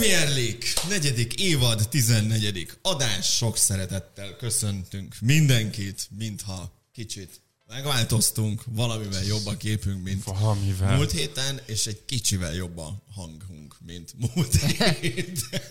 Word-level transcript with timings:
Premier 0.00 0.28
League, 0.28 0.66
negyedik 0.88 1.34
évad, 1.40 1.88
14. 1.88 2.78
adás. 2.82 3.36
Sok 3.36 3.56
szeretettel 3.56 4.36
köszöntünk 4.36 5.16
mindenkit, 5.20 6.08
mintha 6.18 6.72
kicsit 6.92 7.40
megváltoztunk, 7.66 8.62
valamivel 8.66 9.24
jobb 9.24 9.46
a 9.46 9.56
képünk, 9.56 10.02
mint 10.02 10.24
Valamivel. 10.24 10.96
múlt 10.96 11.10
héten, 11.10 11.60
és 11.66 11.86
egy 11.86 12.04
kicsivel 12.04 12.54
jobb 12.54 12.78
a 12.78 13.02
hangunk, 13.14 13.76
mint 13.86 14.14
múlt 14.16 14.54
héten. 15.00 15.62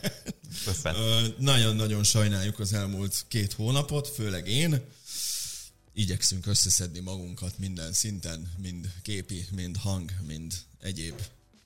Nagyon-nagyon 1.37 2.04
sajnáljuk 2.04 2.59
az 2.59 2.73
elmúlt 2.73 3.25
két 3.27 3.54
hónapot, 3.54 4.07
főleg 4.07 4.47
én. 4.47 4.86
Igyekszünk 5.93 6.46
összeszedni 6.46 7.00
magunkat 7.00 7.57
minden 7.57 7.93
szinten, 7.93 8.51
mind 8.57 8.91
képi, 9.01 9.46
mind 9.55 9.77
hang, 9.77 10.11
mind 10.27 10.54
egyéb 10.82 11.21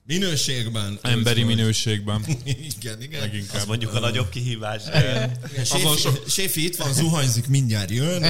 minőségben. 0.06 0.98
Emberi 1.02 1.40
Úgyhogy- 1.42 1.56
minőségben. 1.56 2.24
Igen, 2.78 3.02
igen. 3.02 3.20
Leginkább. 3.20 3.56
Az 3.60 3.64
mondjuk 3.66 3.94
a 3.94 3.98
nagyobb 4.00 4.28
kihívás. 4.28 4.82
Séfi, 6.28 6.64
itt 6.64 6.76
van, 6.76 6.92
zuhanyzik, 6.92 7.46
mindjárt 7.46 7.90
jön, 7.90 8.22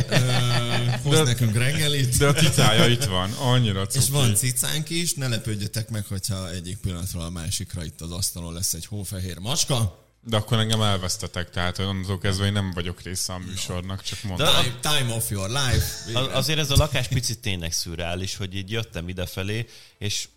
hoz 1.02 1.16
De- 1.16 1.22
nekünk 1.22 1.56
reggelit. 1.56 2.16
De 2.18 2.26
a 2.26 2.32
cicája 2.34 2.86
itt 2.86 3.04
van, 3.04 3.32
annyira 3.32 3.86
cuki. 3.86 4.04
És 4.04 4.10
van 4.10 4.34
cicánk 4.34 4.90
is, 4.90 5.14
ne 5.14 5.28
lepődjetek 5.28 5.88
meg, 5.90 6.06
hogyha 6.06 6.50
egyik 6.50 6.76
pillanatról 6.76 7.22
a 7.22 7.30
másikra 7.30 7.84
itt 7.84 8.00
az 8.00 8.10
asztalon 8.10 8.52
lesz 8.52 8.72
egy 8.72 8.86
hófehér 8.86 9.38
macska. 9.38 10.02
De 10.26 10.36
akkor 10.36 10.58
engem 10.58 10.82
elvesztetek, 10.82 11.50
tehát 11.50 11.78
onnantól 11.78 12.18
kezdve 12.18 12.46
én 12.46 12.52
nem 12.52 12.70
vagyok 12.74 13.02
része 13.02 13.32
a 13.32 13.38
műsornak, 13.38 14.02
csak 14.02 14.22
mondom. 14.22 14.46
De- 14.46 14.52
Time, 14.80 14.98
time 14.98 15.14
of 15.14 15.30
your 15.30 15.48
life. 15.48 15.86
Végre. 16.06 16.20
Az- 16.20 16.28
Azért 16.32 16.58
ez 16.58 16.70
a 16.70 16.76
lakás 16.76 17.08
picit 17.08 17.38
tényleg 17.38 17.72
szürreális, 17.72 18.36
hogy 18.36 18.54
így 18.56 18.70
jöttem 18.70 19.08
idefelé, 19.08 19.66
és 19.98 20.28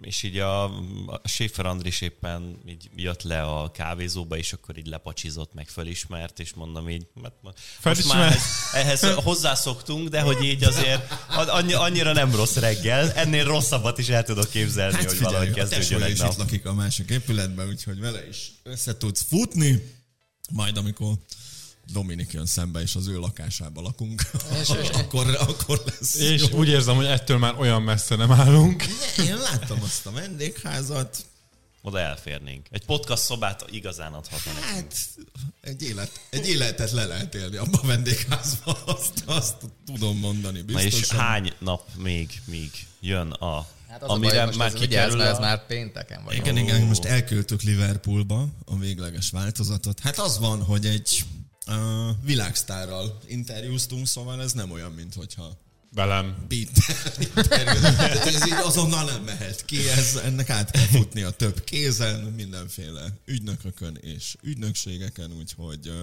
és 0.00 0.22
így 0.22 0.38
a, 0.38 0.64
a 1.06 1.20
Schaefer 1.24 1.66
Andris 1.66 2.00
éppen 2.00 2.58
így 2.68 2.90
jött 2.96 3.22
le 3.22 3.42
a 3.42 3.70
kávézóba, 3.70 4.36
és 4.36 4.52
akkor 4.52 4.78
így 4.78 4.86
lepacsizott, 4.86 5.54
meg 5.54 5.68
fölismert, 5.68 6.40
és 6.40 6.54
mondom 6.54 6.88
így, 6.88 7.06
mert 7.22 7.34
ma- 7.42 7.52
most 7.82 8.08
már 8.08 8.20
ehhez, 8.26 8.42
ehhez 8.72 9.14
hozzászoktunk, 9.14 10.08
de 10.08 10.20
hogy 10.20 10.42
így 10.44 10.64
azért 10.64 11.12
annyi, 11.46 11.72
annyira 11.72 12.12
nem 12.12 12.34
rossz 12.34 12.56
reggel, 12.56 13.12
ennél 13.12 13.44
rosszabbat 13.44 13.98
is 13.98 14.08
el 14.08 14.24
tudok 14.24 14.50
képzelni, 14.50 14.94
Hát 14.94 15.02
hogy 15.04 15.12
figyelj, 15.12 15.32
valahogy 15.32 15.54
kezdődjön 15.54 16.02
egy 16.02 16.10
is 16.12 16.18
nap. 16.18 16.36
lakik 16.36 16.66
a 16.66 16.72
másik 16.74 17.10
épületben, 17.10 17.68
úgyhogy 17.68 18.00
vele 18.00 18.28
is 18.28 18.52
össze 18.62 18.96
tudsz 18.96 19.24
futni, 19.28 19.94
majd 20.50 20.76
amikor 20.76 21.14
Dominik 21.92 22.32
jön 22.32 22.46
szembe, 22.46 22.80
és 22.80 22.94
az 22.94 23.06
ő 23.06 23.18
lakásába 23.18 23.80
lakunk, 23.80 24.22
akkor, 24.92 25.36
akkor 25.40 25.82
lesz 25.84 26.14
És 26.14 26.46
jó. 26.50 26.58
úgy 26.58 26.68
érzem, 26.68 26.96
hogy 26.96 27.06
ettől 27.06 27.38
már 27.38 27.54
olyan 27.58 27.82
messze 27.82 28.16
nem 28.16 28.32
állunk. 28.32 28.84
Ne, 29.16 29.24
Én 29.24 29.36
láttam 29.36 29.82
azt 29.82 30.06
a 30.06 30.10
vendégházat, 30.10 31.26
Oda 31.86 31.98
elférnénk. 31.98 32.66
Egy 32.70 32.84
podcast 32.84 33.22
szobát 33.22 33.64
igazán 33.70 34.12
adhatna 34.12 34.52
nekünk. 34.52 34.72
Hát 34.74 35.08
egy, 35.60 35.82
élet, 35.82 36.20
egy 36.30 36.48
életet 36.48 36.90
le 36.90 37.04
lehet 37.04 37.34
élni 37.34 37.56
abban 37.56 37.80
a 37.82 37.86
vendégházban, 37.86 38.76
azt, 38.96 39.22
azt 39.26 39.54
tudom 39.84 40.18
mondani 40.18 40.64
Na 40.66 40.80
és 40.80 40.92
biztosan. 40.92 41.18
hány 41.18 41.52
nap 41.58 41.82
még, 41.96 42.40
míg 42.44 42.70
jön 43.00 43.30
a... 43.30 43.66
Hát 43.88 44.02
az 44.02 44.08
Amire 44.08 44.42
a 44.42 44.46
baj, 44.46 44.56
már 44.56 44.66
ez 44.66 44.72
vigyázz, 44.72 44.88
kikerül 45.12 45.22
ez 45.22 45.36
a... 45.36 45.40
már 45.40 45.66
pénteken 45.66 46.24
vagy. 46.24 46.36
Igen, 46.36 46.56
igen, 46.56 46.82
most 46.82 47.04
elküldtük 47.04 47.62
Liverpoolba 47.62 48.48
a 48.64 48.76
végleges 48.78 49.30
változatot. 49.30 50.00
Hát 50.00 50.18
az 50.18 50.38
van, 50.38 50.62
hogy 50.62 50.86
egy 50.86 51.24
uh, 51.66 51.74
világsztárral 52.24 53.18
interjúztunk, 53.26 54.06
szóval 54.06 54.42
ez 54.42 54.52
nem 54.52 54.70
olyan, 54.70 54.92
mint 54.92 55.14
hogyha 55.14 55.64
Velem. 55.94 56.46
Tehát 57.34 58.26
ez 58.26 58.46
így 58.46 58.52
azonnal 58.52 59.04
nem 59.04 59.22
mehet 59.22 59.64
ki, 59.64 59.88
ez, 59.88 60.16
ennek 60.24 60.50
át 60.50 60.70
kell 60.70 60.86
futni 60.86 61.22
a 61.22 61.30
több 61.30 61.64
kézen, 61.64 62.20
mindenféle 62.20 63.18
ügynökökön 63.24 63.98
és 64.00 64.36
ügynökségeken, 64.42 65.32
úgyhogy 65.32 65.88
uh, 65.88 65.94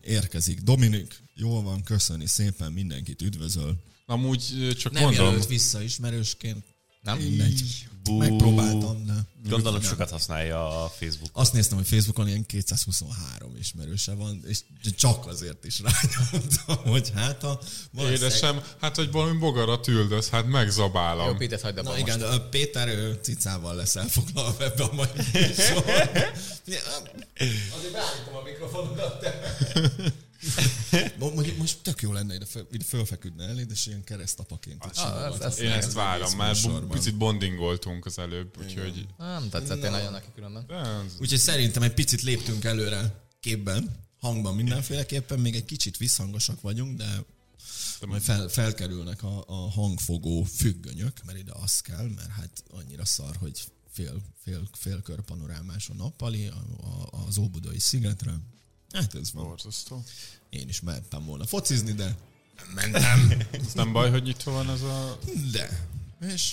érkezik 0.00 0.60
Dominik. 0.60 1.22
Jól 1.34 1.62
van, 1.62 1.82
köszöni 1.82 2.26
szépen, 2.26 2.72
mindenkit 2.72 3.22
üdvözöl. 3.22 3.76
Amúgy 4.06 4.74
csak 4.78 4.92
Nem 4.92 5.02
mondom, 5.02 5.24
jelölt 5.24 5.46
vissza 5.46 5.82
ismerősként. 5.82 6.64
Nem? 7.02 7.18
Mindegy. 7.18 7.88
Megpróbáltam, 8.10 9.06
de... 9.06 9.12
Gondolom 9.48 9.80
Nem. 9.80 9.90
sokat 9.90 10.10
használja 10.10 10.84
a 10.84 10.88
Facebook. 10.88 11.30
Azt 11.32 11.52
néztem, 11.52 11.76
hogy 11.76 11.86
Facebookon 11.86 12.28
ilyen 12.28 12.46
223 12.46 13.56
ismerőse 13.56 14.14
van, 14.14 14.40
és 14.46 14.58
csak 14.96 15.26
azért 15.26 15.64
is 15.64 15.80
rányomtam, 15.80 16.76
hogy 16.92 17.12
hát 17.14 17.44
a... 17.44 17.60
valószínűleg- 17.92 18.30
édesem, 18.30 18.60
hát 18.80 18.96
hogy 18.96 19.10
valami 19.10 19.38
bogarat 19.38 19.88
üldöz, 19.88 20.28
hát 20.28 20.44
Jó, 20.44 20.50
megzabálom. 20.50 21.36
Péter, 21.36 21.60
hagyd 21.62 21.78
abba 21.78 21.88
Na 21.90 21.98
most. 21.98 22.16
igen, 22.16 22.22
a 22.32 22.40
Péter 22.48 22.88
ő 22.88 23.18
cicával 23.22 23.74
lesz 23.74 23.96
elfoglalva 23.96 24.64
ebbe 24.64 24.84
a 24.84 24.92
mai 24.92 25.06
műsorba. 25.32 25.92
Azért 27.76 27.92
beállítom 27.92 28.34
a 28.34 28.42
mikrofonodat, 28.44 29.20
te. 29.20 29.40
Mo- 31.18 31.34
Mondjuk 31.34 31.56
most 31.56 31.78
tök 31.82 32.02
jó 32.02 32.12
lenne 32.12 32.34
ide, 32.34 32.44
föl, 32.44 32.66
ide 32.72 32.84
fölfeküdne 32.84 33.44
eléd, 33.48 33.70
és 33.70 33.86
ilyen 33.86 34.04
keresztapaként 34.04 34.84
Ah, 34.84 34.92
simogathatnád 34.94 35.42
ez- 35.42 35.58
ez- 35.58 35.64
Én 35.64 35.70
ezt 35.70 35.92
várom, 35.92 36.36
már 36.36 36.52
műsorban. 36.52 36.88
picit 36.88 37.16
bondingoltunk 37.16 38.06
az 38.06 38.18
előbb, 38.18 38.58
úgyhogy... 38.58 39.06
Nem 39.18 39.48
tetszett 39.48 39.82
én 39.84 39.90
nagyon 39.90 40.12
neki 40.12 40.26
különben. 40.34 40.64
De 40.66 41.02
Úgyhogy 41.20 41.38
szerintem 41.38 41.82
egy 41.82 41.94
picit 41.94 42.22
léptünk 42.22 42.64
előre 42.64 43.24
képben, 43.40 43.96
hangban 44.20 44.54
mindenféleképpen, 44.54 45.38
még 45.40 45.54
egy 45.54 45.64
kicsit 45.64 45.96
visszhangosak 45.96 46.60
vagyunk, 46.60 46.96
de 46.96 47.24
majd 48.06 48.22
fel, 48.22 48.48
felkerülnek 48.48 49.22
a, 49.22 49.44
a 49.46 49.70
hangfogó 49.70 50.42
függönyök, 50.42 51.24
mert 51.24 51.38
ide 51.38 51.52
az 51.62 51.80
kell, 51.80 52.08
mert 52.16 52.30
hát 52.30 52.62
annyira 52.70 53.04
szar, 53.04 53.36
hogy 53.36 53.60
fél, 53.92 54.22
fél, 54.44 54.68
félkör 54.72 55.20
panorámás 55.20 55.88
a 55.88 55.94
nappali 55.94 56.46
a, 56.46 56.64
a, 57.12 57.24
az 57.26 57.38
Óbudai 57.38 57.78
szigetre. 57.78 58.32
Hát 58.92 59.14
ez 59.14 59.32
van. 59.32 59.44
Borzasztó. 59.44 60.04
Én 60.50 60.68
is 60.68 60.80
mehettem 60.80 61.24
volna 61.24 61.46
focizni, 61.46 61.92
de 61.92 62.16
nem 62.56 62.90
mentem. 62.90 63.46
Ez 63.66 63.72
nem 63.72 63.92
baj, 63.92 64.10
hogy 64.10 64.28
itt 64.28 64.42
van 64.42 64.70
ez 64.70 64.82
a... 64.82 65.18
De. 65.52 65.86
És 66.34 66.52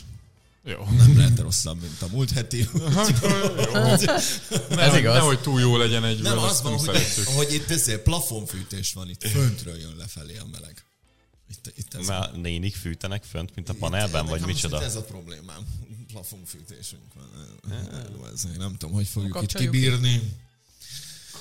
Jó. 0.63 0.83
nem 0.97 1.17
lehet 1.17 1.39
rosszabb, 1.39 1.81
mint 1.81 2.01
a 2.01 2.07
múlt 2.07 2.31
heti. 2.31 2.57
Ez 4.69 4.95
igaz. 4.95 5.13
Nehogy 5.13 5.41
túl 5.41 5.59
jó 5.59 5.77
legyen 5.77 6.03
egy 6.03 6.21
Nem, 6.21 6.37
az 6.37 6.61
van, 6.61 6.73
nem 6.73 6.85
hogy, 6.85 7.25
hogy 7.35 7.53
itt 7.53 7.69
ezért 7.69 8.01
plafonfűtés 8.01 8.93
van, 8.93 9.09
itt 9.09 9.27
föntről 9.27 9.77
jön 9.77 9.95
lefelé 9.97 10.37
a 10.37 10.45
meleg. 10.51 10.83
Itt, 11.49 11.73
itt 11.77 11.93
ez 11.93 12.07
Már 12.07 12.31
nénik 12.33 12.75
fűtenek 12.75 13.23
fönt, 13.23 13.55
mint 13.55 13.69
a 13.69 13.73
panelben, 13.73 14.25
vagy 14.25 14.39
Nekem 14.39 14.47
most 14.47 14.63
micsoda? 14.63 14.77
itt 14.77 14.83
Ez 14.83 14.95
a 14.95 15.03
problémám. 15.03 15.65
Plafonfűtésünk 16.07 17.13
van. 17.13 17.27
Nem 18.57 18.77
tudom, 18.77 18.95
hogy 18.95 19.07
fogjuk 19.07 19.41
itt 19.41 19.53
kibírni. 19.53 20.35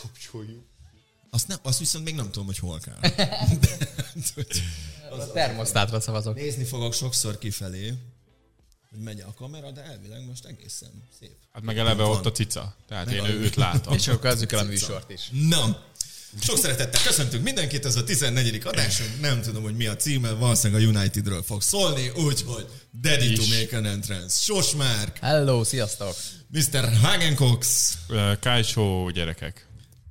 Kapcsoljuk. 0.01 0.68
Azt, 1.31 1.49
nem, 1.49 1.59
azt 1.63 1.79
viszont 1.79 2.05
még 2.05 2.15
nem 2.15 2.31
tudom, 2.31 2.47
hogy 2.47 2.59
hol 2.59 2.81
kell. 2.81 2.99
A 5.11 5.33
termosztátra 5.33 6.01
szavazok. 6.01 6.35
Nézni 6.35 6.65
fogok 6.65 6.95
sokszor 6.95 7.39
kifelé, 7.39 7.95
hogy 8.91 8.99
megy 9.01 9.21
a 9.21 9.35
kamera, 9.37 9.71
de 9.71 9.83
elvileg 9.83 10.27
most 10.27 10.45
egészen 10.45 10.91
szép. 11.21 11.31
Hát 11.53 11.63
meg 11.63 11.79
eleve 11.79 12.03
ott 12.03 12.27
a 12.27 12.33
cica. 12.33 12.77
Tehát 12.89 13.07
Meg 13.07 13.15
én 13.15 13.21
a- 13.21 13.29
őt 13.29 13.55
látom. 13.55 13.95
És 13.95 14.09
akkor 14.09 14.21
kezdjük 14.21 14.53
el 14.53 14.59
a 14.59 14.63
műsort 14.65 15.11
is. 15.11 15.31
Na, 15.49 15.87
sok 16.41 16.59
szeretettel 16.59 17.03
köszöntünk 17.03 17.45
mindenkit, 17.45 17.85
ez 17.85 17.97
a 17.97 18.05
14. 18.05 18.61
adásunk, 18.65 19.21
nem 19.21 19.43
tudom, 19.43 19.63
hogy 19.63 19.77
mi 19.77 19.87
a 19.87 19.97
címe, 19.97 20.31
valószínűleg 20.33 20.83
a 20.83 20.87
Unitedről 20.99 21.43
fog 21.43 21.63
szólni, 21.63 22.09
úgyhogy 22.09 22.67
Daddy 23.01 23.33
to 23.33 23.43
make 23.47 23.77
an 23.77 23.85
entrance, 23.85 24.37
Sosmárk, 24.41 25.19
Hello, 25.19 25.65
sziasztok! 25.65 26.15
Mr. 26.51 26.97
Hagencox, 27.03 27.93
Ö, 28.09 28.33
Kájcsó 28.41 29.11
gyerekek. 29.11 29.68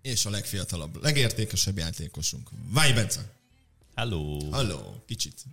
És 0.07 0.25
a 0.25 0.29
legfiatalabb, 0.29 1.03
legértékesebb 1.03 1.77
játékosunk, 1.77 2.49
Váj 2.69 2.93
Bence. 2.93 3.19
Hello! 3.95 4.49
Halló, 4.51 5.03
kicsit. 5.05 5.45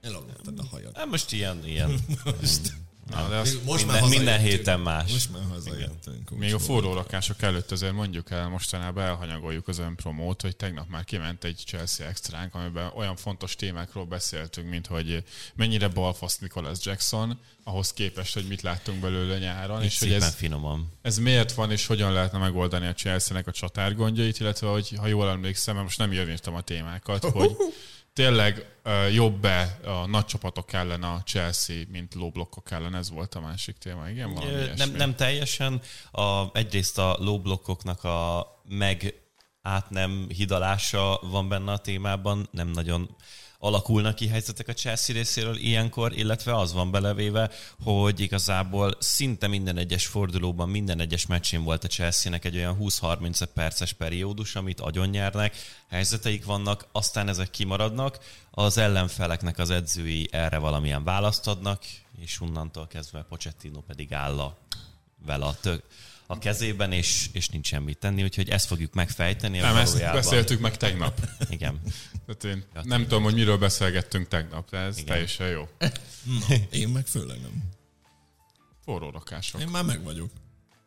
Elaludtad 0.00 0.58
a 0.58 0.64
hajad. 0.64 0.96
Hát 0.96 1.06
most 1.06 1.32
ilyen, 1.32 1.66
ilyen. 1.66 2.00
Na, 3.10 3.28
de 3.28 3.36
azt, 3.36 3.64
Most 3.64 3.84
Minden, 3.86 4.08
minden 4.08 4.34
hazajöttünk. 4.34 4.58
héten 4.58 4.80
más. 4.80 5.12
Most 5.12 5.32
már 5.32 5.42
hazajöttünk. 5.50 6.30
még 6.30 6.54
a 6.54 6.58
forró 6.58 6.94
lakások 6.94 7.42
előtt 7.42 7.70
azért 7.70 7.92
mondjuk 7.92 8.30
el, 8.30 8.48
mostanában 8.48 9.04
elhanyagoljuk 9.04 9.68
az 9.68 9.78
önpromót, 9.78 10.42
hogy 10.42 10.56
tegnap 10.56 10.88
már 10.88 11.04
kiment 11.04 11.44
egy 11.44 11.62
Chelsea 11.66 12.06
extránk, 12.06 12.54
amiben 12.54 12.90
olyan 12.94 13.16
fontos 13.16 13.56
témákról 13.56 14.04
beszéltünk, 14.04 14.68
mint 14.70 14.86
hogy 14.86 15.24
mennyire 15.54 15.88
balfasz 15.88 16.38
Nicholas 16.38 16.78
Jackson, 16.82 17.40
ahhoz 17.64 17.92
képest, 17.92 18.34
hogy 18.34 18.46
mit 18.46 18.62
láttunk 18.62 19.00
belőle 19.00 19.38
nyáron, 19.38 19.82
és 19.82 19.98
hogy 19.98 20.12
ez, 20.12 20.34
finoman. 20.34 20.92
ez 21.02 21.18
miért 21.18 21.52
van, 21.52 21.70
és 21.70 21.86
hogyan 21.86 22.12
lehetne 22.12 22.38
megoldani 22.38 22.86
a 22.86 22.94
Chelsea-nek 22.94 23.46
a 23.46 23.52
csatárgondjait, 23.52 24.40
illetve 24.40 24.68
hogy 24.68 24.92
ha 24.96 25.06
jól 25.06 25.28
emlékszem, 25.28 25.74
mert 25.74 25.86
most 25.86 25.98
nem 25.98 26.12
írtam 26.12 26.54
a 26.54 26.60
témákat, 26.60 27.24
hogy 27.24 27.56
tényleg 28.12 28.76
jobb-e 29.12 29.78
a 29.84 30.06
nagy 30.06 30.24
csapatok 30.24 30.72
ellen 30.72 31.02
a 31.02 31.22
Chelsea, 31.22 31.76
mint 31.88 32.14
lóblokkok 32.14 32.70
ellen, 32.70 32.94
ez 32.94 33.10
volt 33.10 33.34
a 33.34 33.40
másik 33.40 33.78
téma, 33.78 34.08
igen? 34.08 34.34
Valami 34.34 34.52
ilyesmi. 34.52 34.76
Nem, 34.76 34.90
nem 34.90 35.14
teljesen. 35.14 35.80
A, 36.10 36.56
egyrészt 36.56 36.98
a 36.98 37.16
lóblokkoknak 37.20 38.04
a 38.04 38.46
meg 38.68 39.14
át 39.62 39.90
nem 39.90 40.26
hidalása 40.28 41.20
van 41.22 41.48
benne 41.48 41.72
a 41.72 41.78
témában, 41.78 42.48
nem 42.50 42.68
nagyon 42.68 43.16
alakulnak 43.58 44.14
ki 44.14 44.28
helyzetek 44.28 44.68
a 44.68 44.72
Chelsea 44.72 45.14
részéről 45.14 45.56
ilyenkor, 45.56 46.12
illetve 46.12 46.56
az 46.56 46.72
van 46.72 46.90
belevéve, 46.90 47.50
hogy 47.82 48.20
igazából 48.20 48.96
szinte 48.98 49.46
minden 49.46 49.76
egyes 49.76 50.06
fordulóban, 50.06 50.68
minden 50.68 51.00
egyes 51.00 51.26
meccsén 51.26 51.64
volt 51.64 51.84
a 51.84 51.88
Chelsea-nek 51.88 52.44
egy 52.44 52.56
olyan 52.56 52.76
20-30 52.80 53.46
perces 53.54 53.92
periódus, 53.92 54.54
amit 54.54 54.80
agyonnyernek, 54.80 55.56
helyzeteik 55.88 56.44
vannak, 56.44 56.86
aztán 56.92 57.28
ezek 57.28 57.50
kimaradnak, 57.50 58.18
az 58.50 58.78
ellenfeleknek 58.78 59.58
az 59.58 59.70
edzői 59.70 60.28
erre 60.30 60.58
valamilyen 60.58 61.04
választ 61.04 61.46
adnak, 61.46 61.82
és 62.18 62.40
onnantól 62.40 62.86
kezdve 62.86 63.26
Pochettino 63.28 63.80
pedig 63.80 64.12
áll 64.12 64.38
a, 64.38 64.56
vele 65.26 65.44
a, 65.44 65.56
tök, 65.60 65.82
a 66.30 66.38
kezében, 66.38 66.92
és, 66.92 67.28
és 67.32 67.48
nincs 67.48 67.66
semmit 67.66 67.98
tenni, 67.98 68.22
úgyhogy 68.22 68.48
ezt 68.48 68.66
fogjuk 68.66 68.94
megfejteni. 68.94 69.58
Nem, 69.58 69.76
ezt 69.76 69.98
beszéltük 69.98 70.60
meg 70.60 70.76
tegnap. 70.76 71.28
Igen. 71.48 71.80
Tehát 72.26 72.44
én 72.44 72.64
nem 72.82 73.02
tudom, 73.02 73.22
hogy 73.22 73.34
miről 73.34 73.58
beszélgettünk 73.58 74.28
tegnap, 74.28 74.70
de 74.70 74.78
ez 74.78 74.94
Igen. 74.96 75.06
teljesen 75.06 75.48
jó. 75.48 75.68
Na, 75.78 76.54
én 76.70 76.88
meg 76.88 77.06
főleg 77.06 77.40
nem. 77.40 77.62
Forró 78.84 79.10
rakások. 79.10 79.60
Én 79.60 79.68
már 79.68 79.84
meg 79.84 80.02
vagyok. 80.02 80.30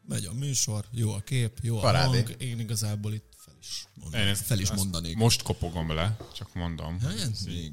Megy 0.08 0.26
a 0.26 0.34
műsor, 0.34 0.86
jó 0.92 1.14
a 1.14 1.20
kép, 1.20 1.58
jó 1.62 1.78
a 1.78 1.82
Parádé. 1.82 2.18
hang. 2.18 2.36
Én 2.42 2.60
igazából 2.60 3.14
itt 3.14 3.34
fel 3.38 3.54
is, 3.62 3.86
Én 3.96 4.02
mondanék, 4.02 4.28
ezt, 4.28 4.46
fel 4.46 4.60
is 4.60 4.70
ezt 4.70 4.76
mondanék. 4.76 5.16
Most 5.16 5.42
kopogom 5.42 5.94
le, 5.94 6.18
csak 6.34 6.54
mondom. 6.54 7.00
Hát, 7.00 7.30
még. 7.46 7.72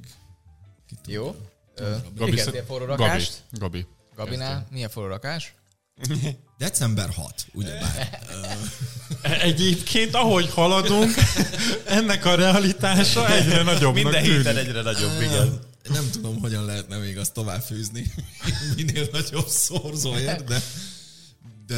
Jó? 1.06 1.36
Ö, 1.74 1.96
Gabi, 2.14 2.36
forró 2.66 2.86
Gabi, 2.86 3.02
rakást? 3.02 3.42
Gabi. 3.50 3.86
Gabinál? 4.14 4.66
Milyen 4.70 4.88
forró 4.88 5.08
rakás? 5.08 5.54
December 6.58 7.10
6, 7.10 7.46
ugyebár. 7.52 8.20
Egyébként, 9.22 10.14
ahogy 10.14 10.50
haladunk, 10.50 11.14
ennek 11.86 12.24
a 12.24 12.34
realitása 12.34 13.32
egyre 13.32 13.62
nagyobbnak 13.62 14.02
Minden 14.02 14.22
tűnik. 14.22 14.36
héten 14.36 14.56
egyre 14.56 14.82
nagyobb, 14.82 15.20
igen. 15.20 15.58
Nem 15.88 16.10
tudom, 16.10 16.40
hogyan 16.40 16.64
lehetne 16.64 16.96
még 16.96 17.18
azt 17.18 17.32
továbbfűzni 17.32 18.12
minél 18.76 19.08
nagyobb 19.12 19.48
szorzóért, 19.48 20.44
de, 20.44 20.62
de 21.66 21.76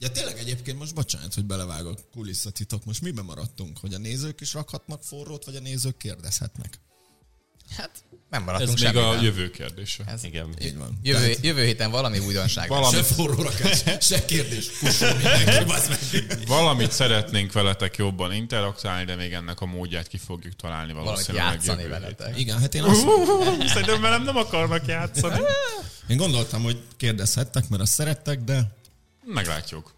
Ja 0.00 0.10
tényleg 0.10 0.38
egyébként 0.38 0.78
most 0.78 0.94
bocsánat, 0.94 1.34
hogy 1.34 1.44
belevágok 1.44 2.00
kulisszatitok. 2.12 2.84
Most 2.84 3.02
miben 3.02 3.24
maradtunk? 3.24 3.78
Hogy 3.78 3.94
a 3.94 3.98
nézők 3.98 4.40
is 4.40 4.54
rakhatnak 4.54 5.02
forrót, 5.02 5.44
vagy 5.44 5.56
a 5.56 5.60
nézők 5.60 5.96
kérdezhetnek? 5.96 6.80
Hát 7.76 8.04
nem 8.30 8.40
Ez 8.40 8.46
maradtunk 8.46 8.78
még 8.78 8.86
a 8.96 9.00
semmiben. 9.00 9.22
jövő 9.24 9.50
kérdése. 9.50 10.04
Ez 10.06 10.24
Igen. 10.24 10.54
Így 10.62 10.76
van. 10.76 10.98
Jövő, 11.02 11.34
jövő 11.42 11.64
héten 11.64 11.90
valami 11.90 12.18
újdonság. 12.18 12.68
Valami- 12.68 12.96
Se 12.96 13.02
forró 13.02 13.42
rakás, 13.42 13.82
se 14.00 14.24
kérdés. 14.24 14.66
Mindenki. 14.80 16.44
Valamit 16.46 16.92
szeretnénk 16.92 17.52
veletek 17.52 17.96
jobban 17.96 18.32
interaktálni, 18.34 19.04
de 19.04 19.14
még 19.16 19.32
ennek 19.32 19.60
a 19.60 19.66
módját 19.66 20.06
ki 20.08 20.18
fogjuk 20.26 20.56
találni 20.56 20.92
Valamit 20.92 21.10
valószínűleg 21.12 21.46
játszani 21.46 21.82
jövő 21.82 21.92
veletek. 21.92 22.38
Igen, 22.38 22.58
hát 22.58 22.74
én 22.74 22.82
azt 22.82 23.06
Szerintem 23.66 24.00
velem 24.00 24.22
nem 24.22 24.36
akarnak 24.36 24.86
játszani. 24.86 25.40
Én 26.08 26.16
gondoltam, 26.16 26.62
hogy 26.62 26.82
kérdezhettek, 26.96 27.68
mert 27.68 27.82
azt 27.82 27.92
szerettek, 27.92 28.40
de 28.40 28.76
Meglátjuk. 29.24 29.92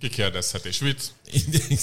Ki 0.00 0.08
kérdezhet 0.08 0.64
és 0.64 0.78
mit? 0.78 1.12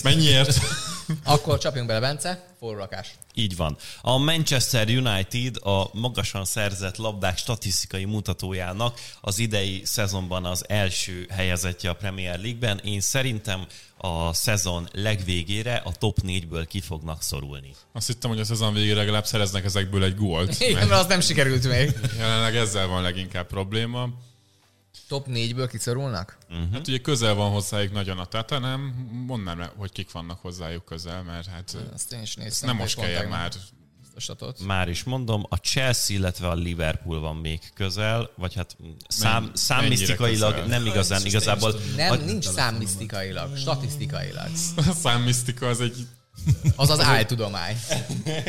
Mennyiért? 0.04 0.60
Akkor 1.24 1.58
csapjunk 1.58 1.88
bele, 1.88 2.00
Bence. 2.00 2.46
Forró 2.60 2.78
rakás. 2.78 3.08
Így 3.34 3.56
van. 3.56 3.78
A 4.02 4.18
Manchester 4.18 4.88
United 4.88 5.58
a 5.58 5.90
magasan 5.94 6.46
szerzett 6.46 6.98
labdák 6.98 7.38
statisztikai 7.38 8.06
mutatójának 8.06 9.00
az 9.22 9.40
idei 9.40 9.82
szezonban 9.86 10.46
az 10.46 10.66
első 10.68 11.28
helyezettje 11.30 11.90
a 11.90 11.94
Premier 11.94 12.40
League-ben. 12.40 12.78
Én 12.84 13.00
szerintem 13.02 13.66
a 13.98 14.34
szezon 14.34 14.90
legvégére 14.92 15.76
a 15.76 15.92
top 15.92 16.18
4-ből 16.28 16.66
ki 16.68 16.82
fognak 16.82 17.22
szorulni. 17.22 17.72
Azt 17.94 18.08
hittem, 18.08 18.30
hogy 18.30 18.40
a 18.40 18.46
szezon 18.46 18.74
végére 18.74 18.96
legalább 18.96 19.26
szereznek 19.26 19.66
ezekből 19.66 20.04
egy 20.04 20.16
gólt. 20.16 20.60
Igen, 20.60 20.74
Mert 20.74 20.90
mert 20.90 21.02
az 21.02 21.08
nem 21.08 21.22
sikerült 21.22 21.68
még. 21.68 22.00
jelenleg 22.18 22.56
ezzel 22.56 22.88
van 22.88 23.02
leginkább 23.02 23.48
probléma. 23.48 24.10
Top 25.10 25.28
4-ből 25.30 25.68
kiszorulnak? 25.72 26.38
Hát 26.74 26.88
ugye 26.88 26.98
közel 26.98 27.34
van 27.34 27.52
hozzájuk 27.52 27.94
nagyon 27.94 28.18
a 28.20 28.26
Tottenham, 28.26 28.82
mondanám, 29.28 29.70
hogy 29.78 29.92
kik 29.92 30.12
vannak 30.12 30.40
hozzájuk 30.42 30.86
közel, 30.86 31.24
mert 31.24 31.48
hát 31.48 31.78
Azt 31.94 32.14
én 32.14 32.22
is 32.22 32.36
néztem. 32.36 32.70
nem 32.70 32.78
most 32.78 33.00
tegnap 33.00 33.30
már. 33.30 33.52
statot. 34.18 34.60
Már 34.60 34.90
is 34.90 35.04
mondom, 35.04 35.46
a 35.50 35.56
Chelsea, 35.56 36.16
illetve 36.18 36.48
a 36.48 36.54
Liverpool 36.54 37.20
van 37.20 37.36
még 37.36 37.60
közel, 37.74 38.30
vagy 38.36 38.54
hát 38.54 38.78
szám, 39.08 39.44
Men- 39.44 39.56
számmisztikailag 39.56 40.68
nem 40.68 40.86
igazán, 40.86 41.26
igazából 41.26 41.72
nem 41.96 42.18
Nem, 42.18 42.26
nincs 42.26 42.46
számmisztikailag, 42.46 43.58
statisztikailag. 43.58 44.50
A 44.78 44.82
számmisztika 44.82 45.68
az 45.68 45.82
egy 45.82 46.08
Az 46.76 46.90
az 46.90 47.00
áltudomány. 47.00 47.80